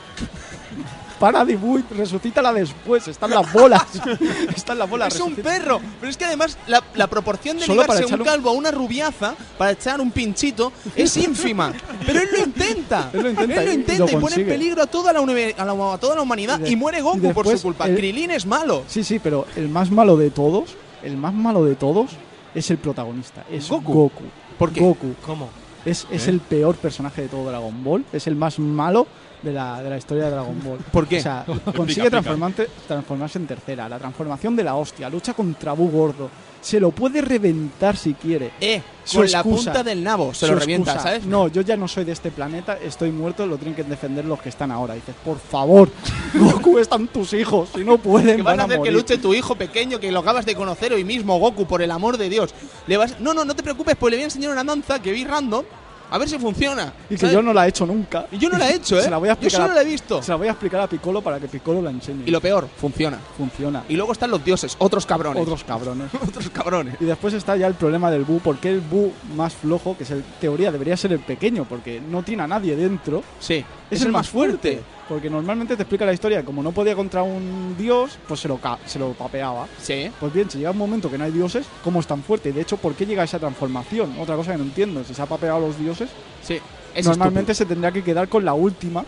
Para 1.19 1.43
Dibuit, 1.43 1.85
resucítala 1.91 2.53
después. 2.53 3.07
Están 3.07 3.31
las 3.31 3.51
bolas. 3.51 3.83
Están 4.55 4.79
las 4.79 4.89
bolas. 4.89 5.13
es 5.13 5.21
un 5.21 5.35
perro, 5.35 5.81
pero 5.99 6.09
es 6.09 6.15
que 6.17 6.25
además 6.25 6.57
la, 6.67 6.81
la 6.95 7.07
proporción 7.07 7.57
de 7.57 7.65
Solo 7.65 7.81
ligarse 7.81 8.05
un 8.05 8.23
calvo 8.23 8.49
a 8.49 8.53
una 8.53 8.71
rubiaza 8.71 9.35
para 9.57 9.71
echar 9.71 9.99
un 9.99 10.11
pinchito 10.11 10.71
es 10.95 11.15
ínfima. 11.17 11.73
pero 12.05 12.19
él 12.21 12.29
lo 12.31 12.45
intenta. 12.45 13.09
Él 13.13 13.23
lo 13.23 13.29
intenta 13.31 13.61
Él 13.61 13.65
lo 13.65 13.71
y- 13.71 13.75
y 13.75 13.79
intenta 13.79 14.05
lo 14.13 14.17
y, 14.19 14.21
pone 14.21 14.35
en 14.37 14.47
peligro 14.47 14.81
a 14.83 14.87
toda 14.87 15.11
la, 15.13 15.21
uni- 15.21 15.53
a 15.57 15.65
la- 15.65 15.93
a 15.93 15.97
toda 15.97 16.15
la 16.15 16.21
humanidad 16.21 16.59
Y 16.61 16.67
y, 16.67 16.69
de- 16.71 16.75
muere 16.77 16.99
y 16.99 17.01
Goku 17.01 17.33
por 17.33 17.47
su 17.47 17.61
culpa. 17.61 17.85
el- 17.87 17.95
Krilin 17.97 18.31
es 18.31 18.45
malo. 18.45 18.83
Sí, 18.87 19.03
sí, 19.03 19.19
pero 19.19 19.45
el 19.55 19.67
más 19.69 19.91
malo 19.91 20.15
de 20.15 20.29
todos, 20.31 20.75
el 21.03 21.17
más 21.17 21.33
malo 21.33 21.65
de 21.65 21.75
todos, 21.75 22.11
es 22.55 22.69
el 22.71 22.77
protagonista. 22.77 23.43
Es 23.51 23.67
Goku. 23.69 23.93
Goku. 23.93 24.23
¿Por 24.57 24.71
qué? 24.71 24.79
Goku. 24.79 25.13
¿Cómo? 25.25 25.49
Es, 25.85 26.07
es 26.11 26.27
¿Eh? 26.27 26.31
el 26.31 26.39
peor 26.39 26.75
personaje 26.75 27.23
de 27.23 27.27
todo 27.27 27.49
Dragon 27.49 27.83
Ball. 27.83 28.05
Es 28.13 28.27
el 28.27 28.35
más 28.35 28.57
malo 28.59 29.05
de 29.41 29.53
la, 29.53 29.81
de 29.81 29.89
la 29.89 29.97
historia 29.97 30.25
de 30.25 30.31
Dragon 30.31 30.61
Ball. 30.63 30.79
¿Por 30.91 31.07
qué? 31.07 31.19
O 31.19 31.21
sea, 31.21 31.45
consigue 31.75 32.07
explica. 32.07 32.21
transformarte- 32.21 32.67
transformarse 32.87 33.37
en 33.39 33.47
tercera. 33.47 33.87
La 33.89 33.97
transformación 33.99 34.55
de 34.55 34.63
la 34.63 34.75
hostia. 34.75 35.09
Lucha 35.09 35.33
contra 35.33 35.73
Bu 35.73 35.89
Gordo. 35.89 36.29
Se 36.61 36.77
lo 36.77 36.91
puede 36.91 37.21
reventar 37.21 37.95
si 37.95 38.15
quiere. 38.15 38.51
Eh, 38.59 38.81
Su 39.05 39.19
con 39.19 39.31
la 39.31 39.43
punta 39.43 39.81
del 39.81 40.03
nabo 40.03 40.33
se 40.33 40.45
lo 40.45 40.55
revienta, 40.55 40.91
excusa, 40.91 41.09
¿sabes? 41.09 41.25
No, 41.25 41.47
yo 41.47 41.61
ya 41.61 41.77
no 41.77 41.87
soy 41.87 42.03
de 42.03 42.11
este 42.11 42.31
planeta, 42.31 42.77
estoy 42.83 43.11
muerto, 43.11 43.47
lo 43.47 43.55
tienen 43.55 43.75
que 43.77 43.83
defender 43.85 44.25
los 44.25 44.41
que 44.41 44.49
están 44.49 44.69
ahora. 44.69 44.93
Dices, 44.93 45.15
por 45.23 45.39
favor, 45.39 45.89
Goku, 46.33 46.77
están 46.79 47.07
tus 47.07 47.31
hijos, 47.31 47.69
si 47.73 47.85
no 47.85 47.97
pueden, 47.97 48.35
Que 48.35 48.41
van 48.43 48.57
van 48.57 48.59
a 48.59 48.63
hacer 48.65 48.81
que 48.81 48.91
luche 48.91 49.17
tu 49.19 49.33
hijo 49.33 49.55
pequeño 49.55 50.01
que 50.01 50.11
lo 50.11 50.19
acabas 50.19 50.45
de 50.45 50.53
conocer 50.53 50.91
hoy 50.91 51.05
mismo, 51.05 51.39
Goku, 51.39 51.65
por 51.65 51.81
el 51.81 51.91
amor 51.91 52.17
de 52.17 52.27
Dios. 52.29 52.53
Le 52.87 52.97
vas... 52.97 53.21
No, 53.21 53.33
no, 53.33 53.45
no 53.45 53.55
te 53.55 53.63
preocupes, 53.63 53.95
pues 53.95 54.11
le 54.11 54.17
voy 54.17 54.23
a 54.23 54.25
enseñar 54.25 54.51
una 54.51 54.65
danza 54.65 55.01
que 55.01 55.13
vi 55.13 55.23
random, 55.23 55.63
a 56.09 56.17
ver 56.17 56.29
si 56.29 56.39
funciona. 56.39 56.93
Y 57.09 57.15
que 57.15 57.31
yo 57.31 57.41
no 57.41 57.53
la 57.53 57.65
he 57.65 57.69
hecho 57.69 57.85
nunca. 57.85 58.25
Y 58.31 58.37
yo 58.37 58.49
no 58.49 58.57
la 58.57 58.69
he 58.69 58.75
hecho, 58.75 58.97
¿eh? 58.99 59.03
Se 59.03 59.09
la 59.09 59.17
voy 59.17 59.29
a 59.29 59.33
yo 59.33 59.33
explicar 59.33 59.61
solo 59.61 59.71
a- 59.71 59.75
la 59.75 59.81
he 59.81 59.85
visto. 59.85 60.21
Se 60.23 60.31
la 60.31 60.35
voy 60.37 60.47
a 60.47 60.51
explicar 60.51 60.81
a 60.81 60.87
Piccolo 60.87 61.21
para 61.21 61.39
que 61.39 61.47
Piccolo 61.47 61.81
la 61.81 61.91
enseñe. 61.91 62.23
Y 62.25 62.31
lo 62.31 62.41
peor, 62.41 62.67
funciona. 62.77 63.19
Funciona. 63.37 63.83
Y 63.87 63.95
luego 63.95 64.11
están 64.11 64.31
los 64.31 64.43
dioses, 64.43 64.75
otros 64.79 65.05
cabrones. 65.05 65.41
Otros 65.43 65.63
cabrones. 65.63 66.09
otros 66.27 66.49
cabrones. 66.49 66.95
Y 66.99 67.05
después 67.05 67.33
está 67.33 67.55
ya 67.55 67.67
el 67.67 67.75
problema 67.75 68.09
del 68.11 68.23
Bu, 68.23 68.39
porque 68.39 68.69
el 68.69 68.81
Bu 68.81 69.11
más 69.35 69.53
flojo, 69.53 69.95
que 69.97 70.03
es 70.03 70.11
el 70.11 70.23
teoría, 70.39 70.71
debería 70.71 70.97
ser 70.97 71.13
el 71.13 71.19
pequeño, 71.19 71.65
porque 71.65 72.01
no 72.01 72.23
tiene 72.23 72.43
a 72.43 72.47
nadie 72.47 72.75
dentro, 72.75 73.23
Sí, 73.39 73.63
es, 73.89 74.01
el, 74.01 74.11
más 74.11 74.29
fuerte. 74.29 74.81
Porque 75.09 75.29
normalmente 75.29 75.75
te 75.75 75.81
explica 75.81 76.05
la 76.05 76.13
historia, 76.13 76.45
como 76.45 76.61
no 76.61 76.71
podía 76.71 76.95
contra 76.95 77.23
un 77.23 77.75
dios, 77.77 78.17
pues 78.27 78.39
se 78.39 78.47
lo, 78.47 78.59
se 78.85 78.99
lo 78.99 79.13
papeaba. 79.13 79.67
Sí. 79.81 80.11
Pues 80.19 80.31
bien, 80.31 80.49
si 80.49 80.59
llega 80.59 80.69
un 80.69 80.77
momento 80.77 81.09
que 81.09 81.17
no 81.17 81.23
hay 81.23 81.31
dioses, 81.31 81.65
¿cómo 81.83 81.99
es 81.99 82.07
tan 82.07 82.21
fuerte? 82.21 82.53
De 82.53 82.61
hecho, 82.61 82.77
¿por 82.77 82.93
qué 82.93 83.07
llega 83.07 83.23
esa 83.23 83.39
transformación? 83.39 84.15
Otra 84.19 84.35
cosa 84.35 84.51
que 84.51 84.59
no 84.59 84.63
entiendo, 84.65 85.03
si 85.03 85.15
se 85.15 85.21
ha 85.21 85.25
papeado 85.25 85.57
a 85.57 85.59
los 85.59 85.77
dioses, 85.79 86.09
Sí. 86.43 86.59
Es 86.95 87.05
normalmente 87.05 87.53
se 87.53 87.65
tendría 87.65 87.91
que 87.91 88.03
quedar 88.03 88.27
con 88.29 88.43
la 88.43 88.53
última, 88.53 89.05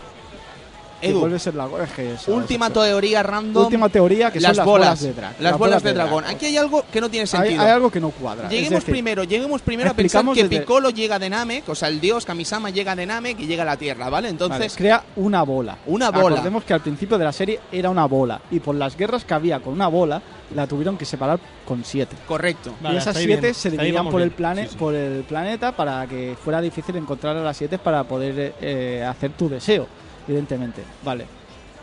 Edu, 1.10 1.20
vuelve 1.20 1.36
a 1.36 1.38
ser 1.38 1.54
la 1.54 1.68
es 1.84 1.90
que 1.92 2.30
última 2.30 2.70
teoría 2.70 3.22
random. 3.22 3.64
última 3.64 3.88
teoría 3.88 4.30
que 4.30 4.40
las 4.40 4.50
son 4.50 4.56
las 4.58 4.66
bolas, 4.66 4.86
bolas, 4.88 5.02
de 5.02 5.12
drag. 5.12 5.40
Las, 5.40 5.58
bolas, 5.58 5.82
de 5.82 5.92
dragón. 5.92 6.24
Aquí 6.24 6.46
hay 6.46 6.56
algo 6.56 6.84
que 6.92 7.00
no 7.00 7.10
tiene 7.10 7.26
sentido. 7.26 7.60
hay 7.62 7.68
algo 7.70 7.90
que 7.90 8.00
no 8.00 8.10
cuadra. 8.10 8.48
Lleguemos 8.48 8.80
decir, 8.80 8.92
primero, 8.92 9.24
lleguemos 9.24 9.60
primero 9.62 9.90
a 9.90 9.94
pensar 9.94 10.24
que 10.32 10.44
desde- 10.44 10.60
Piccolo 10.60 10.90
llega 10.90 11.18
de 11.18 11.28
Namek, 11.30 11.68
o 11.68 11.74
sea, 11.74 11.88
el 11.88 12.00
dios 12.00 12.24
Kamisama 12.24 12.70
llega 12.70 12.94
de 12.96 13.04
Namek 13.06 13.38
y 13.40 13.46
llega 13.46 13.62
a 13.62 13.66
la 13.66 13.76
Tierra, 13.76 14.04
¿vale? 14.08 14.12
Vale, 14.12 14.28
Entonces, 14.28 14.74
crea 14.76 15.02
una 15.16 15.42
bola. 15.42 15.78
Una 15.86 16.10
bola. 16.10 16.28
Recordemos 16.36 16.64
que 16.64 16.72
al 16.74 16.80
principio 16.80 17.18
de 17.18 17.24
la 17.24 17.32
serie 17.32 17.58
era 17.72 17.90
una 17.90 18.04
bola. 18.06 18.40
Y 18.50 18.60
por 18.60 18.74
las 18.76 18.96
guerras 18.96 19.24
que 19.24 19.34
había 19.34 19.58
con 19.60 19.72
una 19.74 19.88
bola, 19.88 20.22
la 20.54 20.66
tuvieron 20.66 20.96
que 20.96 21.04
separar 21.04 21.40
con 21.66 21.84
siete. 21.84 22.14
correcto. 22.28 22.74
Vale, 22.80 22.94
y 22.96 22.98
esas 22.98 23.16
siete 23.16 23.40
bien. 23.40 23.54
se 23.54 23.70
dividían 23.70 24.08
por 24.10 24.20
el, 24.20 24.28
bien. 24.28 24.36
plane- 24.36 24.62
Sí, 24.64 24.72
sí. 24.72 24.76
por 24.78 24.94
el 24.94 25.22
planeta 25.24 25.72
para 25.72 26.06
que 26.06 26.36
fuera 26.42 26.60
difícil 26.60 26.94
encontrar 26.96 27.36
a 27.36 27.40
las 27.42 27.56
siete 27.56 27.78
para 27.78 28.04
poder 28.04 28.54
eh, 28.60 29.04
hacer 29.08 29.30
tu 29.32 29.48
deseo, 29.48 29.86
evidentemente. 30.26 30.82
Vale. 31.04 31.26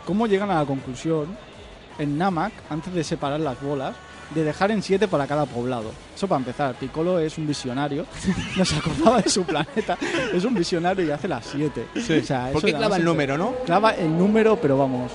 ¿Cómo 0.04 0.26
llegan 0.26 0.50
a 0.50 0.60
la 0.60 0.64
conclusión 0.66 1.36
en 1.98 2.16
Namak, 2.18 2.52
antes 2.70 2.92
de 2.92 3.04
separar 3.04 3.40
las 3.40 3.60
bolas, 3.60 3.94
de 4.34 4.44
dejar 4.44 4.70
en 4.70 4.82
siete 4.82 5.08
para 5.08 5.26
cada 5.26 5.44
poblado? 5.46 5.92
Eso 6.14 6.26
para 6.26 6.38
empezar. 6.38 6.74
Piccolo 6.74 7.18
es 7.18 7.36
un 7.38 7.46
visionario. 7.46 8.06
no 8.56 8.64
se 8.64 8.76
acordaba 8.76 9.20
de 9.20 9.28
su 9.28 9.44
planeta. 9.44 9.98
Es 10.32 10.44
un 10.44 10.54
visionario 10.54 11.04
y 11.04 11.10
hace 11.10 11.28
las 11.28 11.46
siete. 11.46 11.86
O 11.96 12.00
sea, 12.24 12.46
¿Por 12.52 12.58
eso 12.58 12.66
qué 12.66 12.74
clava 12.74 12.96
el 12.96 13.04
número, 13.04 13.36
no? 13.36 13.54
clava 13.66 13.90
el 13.92 14.16
número, 14.16 14.56
pero 14.56 14.78
vamos, 14.78 15.12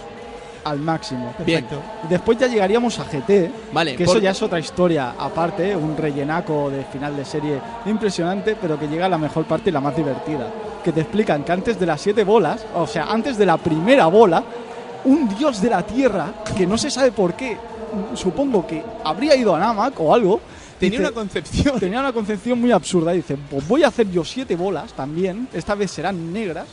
al 0.66 0.80
máximo. 0.80 1.34
Bien. 1.46 1.64
Perfecto. 1.64 1.82
Después 2.10 2.38
ya 2.38 2.48
llegaríamos 2.48 3.00
a 3.00 3.06
GT, 3.06 3.52
Vale, 3.72 3.96
que 3.96 4.04
por- 4.04 4.16
eso 4.18 4.24
ya 4.24 4.32
es 4.32 4.42
otra 4.42 4.60
historia 4.60 5.14
aparte, 5.18 5.76
un 5.76 5.96
rellenaco 5.96 6.70
de 6.70 6.84
final 6.86 7.16
de 7.16 7.24
serie 7.24 7.60
impresionante, 7.86 8.58
pero 8.60 8.78
que 8.78 8.88
llega 8.88 9.06
a 9.06 9.10
la 9.10 9.18
mejor 9.18 9.46
parte 9.46 9.70
y 9.70 9.74
la 9.74 9.80
más 9.80 9.96
divertida. 9.96 10.48
Que 10.84 10.92
te 10.92 11.02
explican 11.02 11.44
que 11.44 11.52
antes 11.52 11.80
de 11.80 11.86
las 11.86 12.02
siete 12.02 12.24
bolas, 12.24 12.66
o 12.76 12.86
sea, 12.86 13.06
antes 13.06 13.38
de 13.38 13.46
la 13.46 13.58
primera 13.58 14.08
bola, 14.08 14.44
un 15.06 15.30
dios 15.38 15.62
de 15.62 15.70
la 15.70 15.84
tierra, 15.84 16.34
que 16.58 16.66
no 16.68 16.78
se 16.78 16.90
sabe 16.90 17.12
por 17.12 17.34
qué, 17.36 17.58
supongo 18.16 18.66
que 18.66 18.84
habría 19.04 19.36
ido 19.36 19.56
a 19.56 19.60
Namak 19.60 20.00
o 20.00 20.14
algo, 20.14 20.40
Tenía 20.80 21.00
dice- 21.00 21.10
una 21.10 21.16
concepción. 21.16 21.80
tenía 21.80 22.00
una 22.00 22.12
concepción 22.12 22.60
muy 22.60 22.72
absurda. 22.72 23.12
Dice, 23.12 23.38
pues 23.50 23.68
voy 23.68 23.84
a 23.84 23.88
hacer 23.88 24.10
yo 24.12 24.26
siete 24.26 24.56
bolas 24.56 24.94
también, 24.94 25.48
esta 25.54 25.76
vez 25.76 25.92
serán 25.92 26.34
negras, 26.34 26.66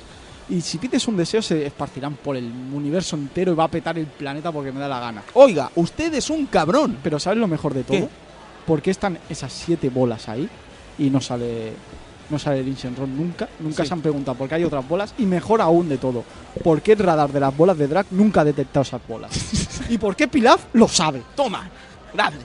y 0.48 0.60
si 0.60 0.78
pides 0.78 1.06
un 1.08 1.16
deseo 1.16 1.40
se 1.42 1.64
esparcirán 1.66 2.14
por 2.16 2.36
el 2.36 2.44
universo 2.72 3.16
entero 3.16 3.52
y 3.52 3.54
va 3.54 3.64
a 3.64 3.68
petar 3.68 3.96
el 3.98 4.06
planeta 4.06 4.50
porque 4.52 4.72
me 4.72 4.80
da 4.80 4.88
la 4.88 5.00
gana. 5.00 5.22
Oiga, 5.34 5.70
usted 5.76 6.12
es 6.14 6.28
un 6.30 6.46
cabrón. 6.46 6.98
Pero 7.02 7.18
¿sabes 7.18 7.38
lo 7.38 7.46
mejor 7.48 7.74
de 7.74 7.84
todo? 7.84 7.96
¿Qué? 7.98 8.08
¿Por 8.66 8.82
qué 8.82 8.90
están 8.90 9.18
esas 9.28 9.52
siete 9.52 9.88
bolas 9.88 10.28
ahí 10.28 10.48
y 10.98 11.10
no 11.10 11.20
sale 11.20 11.72
no 12.30 12.38
sale 12.38 12.60
el 12.60 12.74
Shenron 12.74 13.14
nunca? 13.16 13.48
Nunca 13.60 13.82
Sí. 13.82 13.88
se 13.88 13.94
han 13.94 14.00
preguntado 14.00 14.38
por 14.38 14.48
qué 14.48 14.54
hay 14.54 14.64
otras 14.64 14.88
bolas 14.88 15.14
y 15.18 15.24
mejor 15.26 15.60
aún 15.60 15.88
de 15.88 15.98
todo, 15.98 16.24
¿por 16.64 16.80
qué 16.80 16.92
el 16.92 16.98
radar 17.00 17.30
de 17.30 17.40
las 17.40 17.54
bolas 17.56 17.76
de 17.76 17.88
drag 17.88 18.06
nunca 18.10 18.40
ha 18.40 18.44
detectado 18.44 18.82
esas 18.82 19.00
bolas? 19.06 19.32
¿Y 19.90 19.98
por 19.98 20.16
qué 20.16 20.28
Pilaf 20.28 20.64
lo 20.72 20.88
sabe? 20.88 21.22
Toma, 21.36 21.68
dale. 22.14 22.36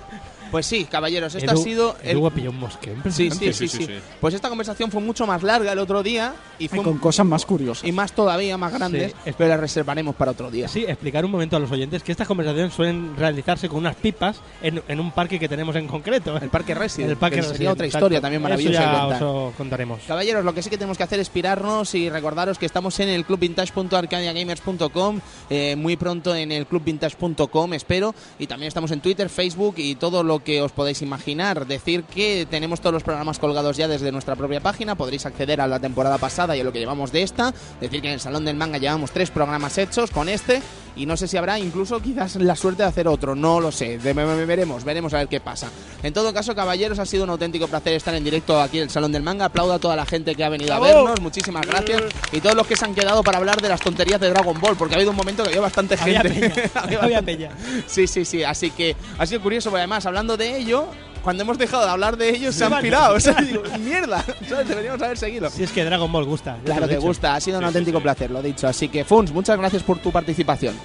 Pues 0.51 0.65
sí, 0.65 0.85
caballeros, 0.85 1.35
esto 1.35 1.51
Edu- 1.51 1.59
ha 1.59 1.63
sido 1.63 1.95
el... 2.03 2.17
Edu 2.17 2.31
pilló 2.31 2.49
un 2.51 2.59
mosqueo 2.59 2.95
Sí, 3.05 3.11
sí, 3.11 3.31
sí, 3.31 3.37
Sí, 3.53 3.53
sí, 3.53 3.67
sí, 3.67 3.85
sí. 3.85 3.93
Pues 4.21 4.33
esta 4.33 4.49
conversación 4.49 4.91
fue 4.91 5.01
mucho 5.01 5.25
más 5.27 5.43
larga 5.43 5.71
el 5.73 5.79
otro 5.79 6.03
día 6.03 6.33
y 6.59 6.65
Y 6.65 6.67
fue 6.67 6.81
con 6.83 6.97
cosas 6.97 7.25
más 7.25 7.45
curiosas. 7.45 7.87
y 7.87 7.91
más 7.91 8.11
todavía 8.13 8.57
más 8.57 8.73
grandes, 8.73 9.13
Sí. 9.25 9.31
pero 9.37 9.49
las 9.49 9.59
reservaremos 9.59 10.15
para 10.15 10.31
otro 10.31 10.49
día. 10.51 10.67
Sí, 10.67 10.85
explicar 10.87 11.23
un 11.25 11.31
momento 11.31 11.55
a 11.57 11.59
los 11.59 11.71
oyentes 11.71 12.03
que 12.03 12.11
estas 12.11 12.27
conversaciones 12.27 12.73
suelen 12.73 13.15
realizarse 13.17 13.67
con 13.69 13.79
unas 13.79 13.95
pipas 13.95 14.37
en, 14.61 14.81
en 14.87 14.99
un 14.99 15.11
parque 15.11 15.39
que 15.39 15.47
tenemos 15.49 15.75
en 15.75 15.87
concreto. 15.87 16.37
El 16.37 16.49
Parque 16.49 16.73
Resident, 16.73 17.11
El 17.11 17.17
parque 17.17 17.35
que 17.35 17.41
Resident, 17.41 17.57
sería 17.57 17.71
otra 17.73 17.85
exacto. 17.85 18.05
historia 18.05 18.21
también 18.21 18.41
maravillosa 18.41 18.79
Eso 18.83 18.91
ya 18.91 18.99
contar. 18.99 19.23
os 19.23 19.33
lo 19.51 19.53
contaremos. 19.57 19.99
Caballeros, 20.07 20.43
lo 20.45 20.53
que 20.53 20.61
sí 20.63 20.69
que 20.69 20.77
tenemos 20.77 20.97
que 20.97 21.03
hacer 21.03 21.19
es 21.19 21.27
inspirarnos 21.27 21.93
y 21.95 22.09
recordaros 22.09 22.57
que 22.57 22.65
estamos 22.65 22.99
en 22.99 23.09
el 23.09 23.25
clubvintage.arcadiagamers.com, 23.25 25.19
eh, 25.49 25.75
muy 25.75 25.95
pronto 25.97 26.35
en 26.35 26.51
el 26.51 26.65
clubvintage.com, 26.65 27.73
espero, 27.73 28.13
y 28.39 28.47
también 28.47 28.67
estamos 28.67 28.91
en 28.91 29.01
Twitter, 29.01 29.29
Facebook 29.29 29.75
y 29.77 29.95
todo 29.95 30.23
lo 30.23 30.36
que 30.39 30.61
os 30.61 30.71
podáis 30.71 31.01
imaginar. 31.01 31.65
Decir 31.67 32.03
que 32.03 32.47
tenemos 32.49 32.79
todos 32.81 32.93
los 32.93 33.03
programas 33.03 33.39
colgados 33.39 33.77
ya 33.77 33.87
desde 33.87 34.11
nuestra 34.11 34.35
propia 34.35 34.59
página, 34.59 34.95
podréis 34.95 35.25
acceder 35.25 35.61
a 35.61 35.67
la 35.67 35.79
temporada 35.79 36.17
pasada 36.17 36.55
y 36.55 36.61
a 36.61 36.63
lo 36.63 36.71
que 36.71 36.79
llevamos 36.79 37.11
de 37.11 37.23
esta. 37.23 37.53
Decir 37.81 38.01
que 38.01 38.07
en 38.07 38.13
el 38.15 38.19
Salón 38.19 38.45
del 38.45 38.55
Manga 38.55 38.77
llevamos 38.77 39.11
tres 39.11 39.31
programas 39.31 39.77
hechos 39.77 40.11
con 40.11 40.29
este 40.29 40.61
y 40.95 41.05
no 41.05 41.15
sé 41.15 41.27
si 41.27 41.37
habrá 41.37 41.59
incluso 41.59 41.99
quizás 42.01 42.35
la 42.37 42.55
suerte 42.55 42.81
de 42.81 42.89
hacer 42.89 43.07
otro, 43.07 43.35
no 43.35 43.59
lo 43.59 43.71
sé, 43.71 43.99
de- 43.99 44.13
veremos, 44.13 44.83
veremos 44.83 45.13
a 45.13 45.17
ver 45.17 45.27
qué 45.27 45.39
pasa. 45.39 45.69
En 46.01 46.11
todo 46.13 46.33
caso, 46.33 46.55
caballeros, 46.55 46.97
ha 46.97 47.05
sido 47.05 47.23
un 47.23 47.29
auténtico 47.29 47.67
placer 47.67 47.93
estar 47.93 48.15
en 48.15 48.23
directo 48.23 48.59
aquí 48.59 48.77
en 48.77 48.83
el 48.85 48.89
Salón 48.89 49.11
del 49.11 49.21
Manga. 49.21 49.45
Aplaudo 49.45 49.73
a 49.73 49.79
toda 49.79 49.95
la 49.95 50.05
gente 50.07 50.33
que 50.33 50.43
ha 50.43 50.49
venido 50.49 50.73
a 50.73 50.79
vernos, 50.79 51.21
muchísimas 51.21 51.65
gracias. 51.67 52.01
Y 52.31 52.39
todos 52.41 52.55
los 52.55 52.65
que 52.65 52.75
se 52.75 52.85
han 52.85 52.95
quedado 52.95 53.21
para 53.23 53.37
hablar 53.37 53.61
de 53.61 53.69
las 53.69 53.79
tonterías 53.79 54.19
de 54.19 54.29
Dragon 54.31 54.59
Ball, 54.59 54.75
porque 54.75 54.95
ha 54.95 54.97
habido 54.97 55.11
un 55.11 55.17
momento 55.17 55.43
que 55.43 55.49
había 55.49 55.61
bastante 55.61 55.95
Había 55.99 56.21
gente. 56.21 56.49
peña, 56.49 56.71
Había 56.75 56.97
había 56.99 57.17
bastante- 57.21 57.23
peña. 57.37 57.51
Sí, 57.85 58.07
sí, 58.07 58.25
sí, 58.25 58.43
así 58.43 58.71
que 58.71 58.95
ha 59.19 59.25
sido 59.27 59.41
curioso, 59.41 59.69
porque 59.69 59.81
además, 59.81 60.05
hablando 60.07 60.26
de 60.35 60.57
ello, 60.57 60.87
cuando 61.23 61.43
hemos 61.43 61.57
dejado 61.57 61.85
de 61.85 61.91
hablar 61.91 62.17
de 62.17 62.29
ellos, 62.29 62.55
se 62.55 62.65
han 62.65 62.81
pirado. 62.81 63.15
O 63.15 63.19
sea, 63.19 63.33
digo, 63.41 63.61
mierda, 63.79 64.25
¿sabes? 64.49 64.67
deberíamos 64.67 65.01
haber 65.01 65.17
seguido. 65.17 65.49
Si 65.49 65.63
es 65.63 65.71
que 65.71 65.85
Dragon 65.85 66.11
Ball 66.11 66.25
gusta. 66.25 66.57
Claro 66.65 66.87
que 66.87 66.95
dicho. 66.95 67.07
gusta, 67.07 67.35
ha 67.35 67.39
sido 67.39 67.59
un 67.59 67.63
Sí, 67.63 67.65
sí, 67.65 67.77
auténtico 67.77 67.99
sí. 67.99 68.03
placer, 68.03 68.31
lo 68.31 68.41
dicho. 68.41 68.67
Así 68.67 68.89
que, 68.89 69.05
Funs, 69.05 69.31
muchas 69.31 69.57
gracias 69.57 69.83
por 69.83 69.99
tu 69.99 70.11
participación. 70.11 70.75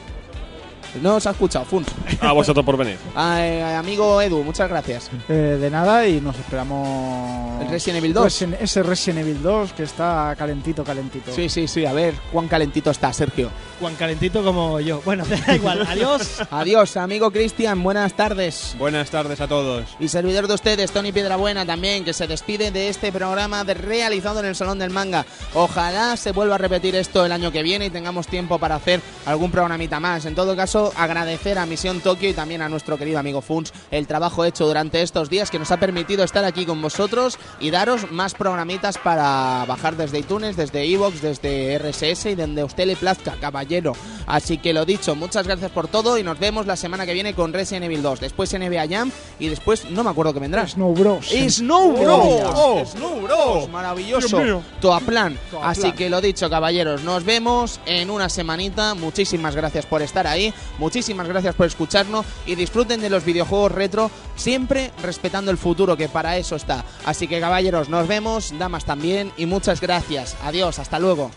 No 1.00 1.16
os 1.16 1.26
ha 1.26 1.30
escuchado, 1.30 1.64
Funs. 1.64 1.86
A 2.20 2.32
vosotros 2.32 2.64
por 2.66 2.76
venir. 2.76 2.98
Ah, 3.14 3.44
eh, 3.46 3.62
amigo 3.76 4.20
Edu, 4.20 4.42
muchas 4.42 4.68
gracias. 4.68 5.10
Eh, 5.28 5.58
de 5.60 5.70
nada 5.70 6.06
y 6.08 6.20
nos 6.20 6.36
esperamos 6.38 7.60
El 7.62 7.68
Resident 7.68 7.98
Evil 7.98 8.12
2. 8.14 8.24
Resident- 8.24 8.56
ese 8.60 8.82
Resident 8.82 9.20
Evil 9.26 9.42
2 9.42 9.72
que 9.74 9.82
está 9.84 10.34
calentito, 10.36 10.82
calentito. 10.82 11.32
Sí, 11.32 11.48
sí, 11.48 11.68
sí, 11.68 11.84
a 11.86 11.92
ver 11.92 12.14
cuán 12.32 12.48
calentito 12.48 12.90
está, 12.90 13.12
Sergio. 13.12 13.50
Juan 13.80 13.94
calentito 13.96 14.42
como 14.42 14.80
yo. 14.80 15.00
Bueno, 15.04 15.24
da 15.46 15.54
igual. 15.54 15.86
Adiós. 15.88 16.42
Adiós, 16.50 16.96
amigo 16.96 17.30
Cristian, 17.30 17.82
buenas 17.82 18.14
tardes. 18.14 18.74
Buenas 18.78 19.10
tardes 19.10 19.40
a 19.40 19.46
todos. 19.48 19.84
Y 20.00 20.08
servidor 20.08 20.48
de 20.48 20.54
ustedes, 20.54 20.90
Tony 20.90 21.12
Piedrabuena 21.12 21.64
también, 21.66 22.04
que 22.04 22.12
se 22.12 22.26
despide 22.26 22.70
de 22.70 22.88
este 22.88 23.12
programa 23.12 23.64
de 23.64 23.74
realizado 23.74 24.40
en 24.40 24.46
el 24.46 24.56
Salón 24.56 24.78
del 24.78 24.90
Manga. 24.90 25.26
Ojalá 25.54 26.16
se 26.16 26.32
vuelva 26.32 26.54
a 26.56 26.58
repetir 26.58 26.96
esto 26.96 27.24
el 27.24 27.32
año 27.32 27.52
que 27.52 27.62
viene 27.62 27.86
y 27.86 27.90
tengamos 27.90 28.26
tiempo 28.26 28.58
para 28.58 28.76
hacer 28.76 29.00
algún 29.26 29.50
programita 29.50 30.00
más. 30.00 30.24
En 30.24 30.34
todo 30.34 30.56
caso, 30.56 30.81
agradecer 30.96 31.58
a 31.58 31.66
Misión 31.66 32.00
Tokio 32.00 32.30
y 32.30 32.34
también 32.34 32.62
a 32.62 32.68
nuestro 32.68 32.98
querido 32.98 33.18
amigo 33.18 33.42
Funs 33.42 33.72
el 33.90 34.06
trabajo 34.06 34.44
hecho 34.44 34.66
durante 34.66 35.02
estos 35.02 35.30
días 35.30 35.50
que 35.50 35.58
nos 35.58 35.70
ha 35.70 35.76
permitido 35.76 36.24
estar 36.24 36.44
aquí 36.44 36.66
con 36.66 36.82
vosotros 36.82 37.38
y 37.60 37.70
daros 37.70 38.10
más 38.10 38.34
programitas 38.34 38.98
para 38.98 39.64
bajar 39.66 39.96
desde 39.96 40.18
iTunes, 40.18 40.56
desde 40.56 40.84
Evox, 40.84 41.22
desde 41.22 41.78
RSS 41.78 42.26
y 42.26 42.34
donde 42.34 42.62
a 42.62 42.64
usted 42.64 42.86
le 42.86 42.96
plazca, 42.96 43.36
caballero. 43.40 43.92
Así 44.26 44.58
que 44.58 44.72
lo 44.72 44.84
dicho, 44.84 45.14
muchas 45.14 45.46
gracias 45.46 45.70
por 45.70 45.88
todo 45.88 46.18
y 46.18 46.22
nos 46.22 46.38
vemos 46.38 46.66
la 46.66 46.76
semana 46.76 47.06
que 47.06 47.12
viene 47.12 47.34
con 47.34 47.52
Resident 47.52 47.84
Evil 47.84 48.02
2, 48.02 48.20
después 48.20 48.52
NBA 48.52 48.88
Jam 48.88 49.10
y 49.38 49.48
después 49.48 49.90
no 49.90 50.02
me 50.02 50.10
acuerdo 50.10 50.32
qué 50.32 50.40
vendrá. 50.40 50.66
Snow 50.66 50.94
Bros. 50.94 51.28
Snow 51.28 51.92
Bros. 51.92 52.52
Oh, 52.54 52.84
Snow 52.84 53.20
Bros. 53.20 53.68
Maravilloso. 53.68 54.62
Toaplan. 54.80 55.38
Así 55.62 55.92
que 55.92 56.08
lo 56.10 56.20
dicho, 56.20 56.48
caballeros, 56.48 57.02
nos 57.02 57.24
vemos 57.24 57.80
en 57.86 58.10
una 58.10 58.28
semanita. 58.28 58.94
Muchísimas 58.94 59.56
gracias 59.56 59.86
por 59.86 60.02
estar 60.02 60.26
ahí. 60.26 60.52
Muchísimas 60.78 61.28
gracias 61.28 61.54
por 61.54 61.66
escucharnos 61.66 62.26
y 62.46 62.54
disfruten 62.54 63.00
de 63.00 63.10
los 63.10 63.24
videojuegos 63.24 63.72
retro, 63.72 64.10
siempre 64.36 64.90
respetando 65.02 65.50
el 65.50 65.58
futuro, 65.58 65.96
que 65.96 66.08
para 66.08 66.36
eso 66.36 66.56
está. 66.56 66.84
Así 67.04 67.28
que, 67.28 67.40
caballeros, 67.40 67.88
nos 67.88 68.08
vemos, 68.08 68.56
damas 68.58 68.84
también 68.84 69.32
y 69.36 69.46
muchas 69.46 69.80
gracias. 69.80 70.36
Adiós, 70.42 70.78
hasta 70.78 70.98
luego. 70.98 71.30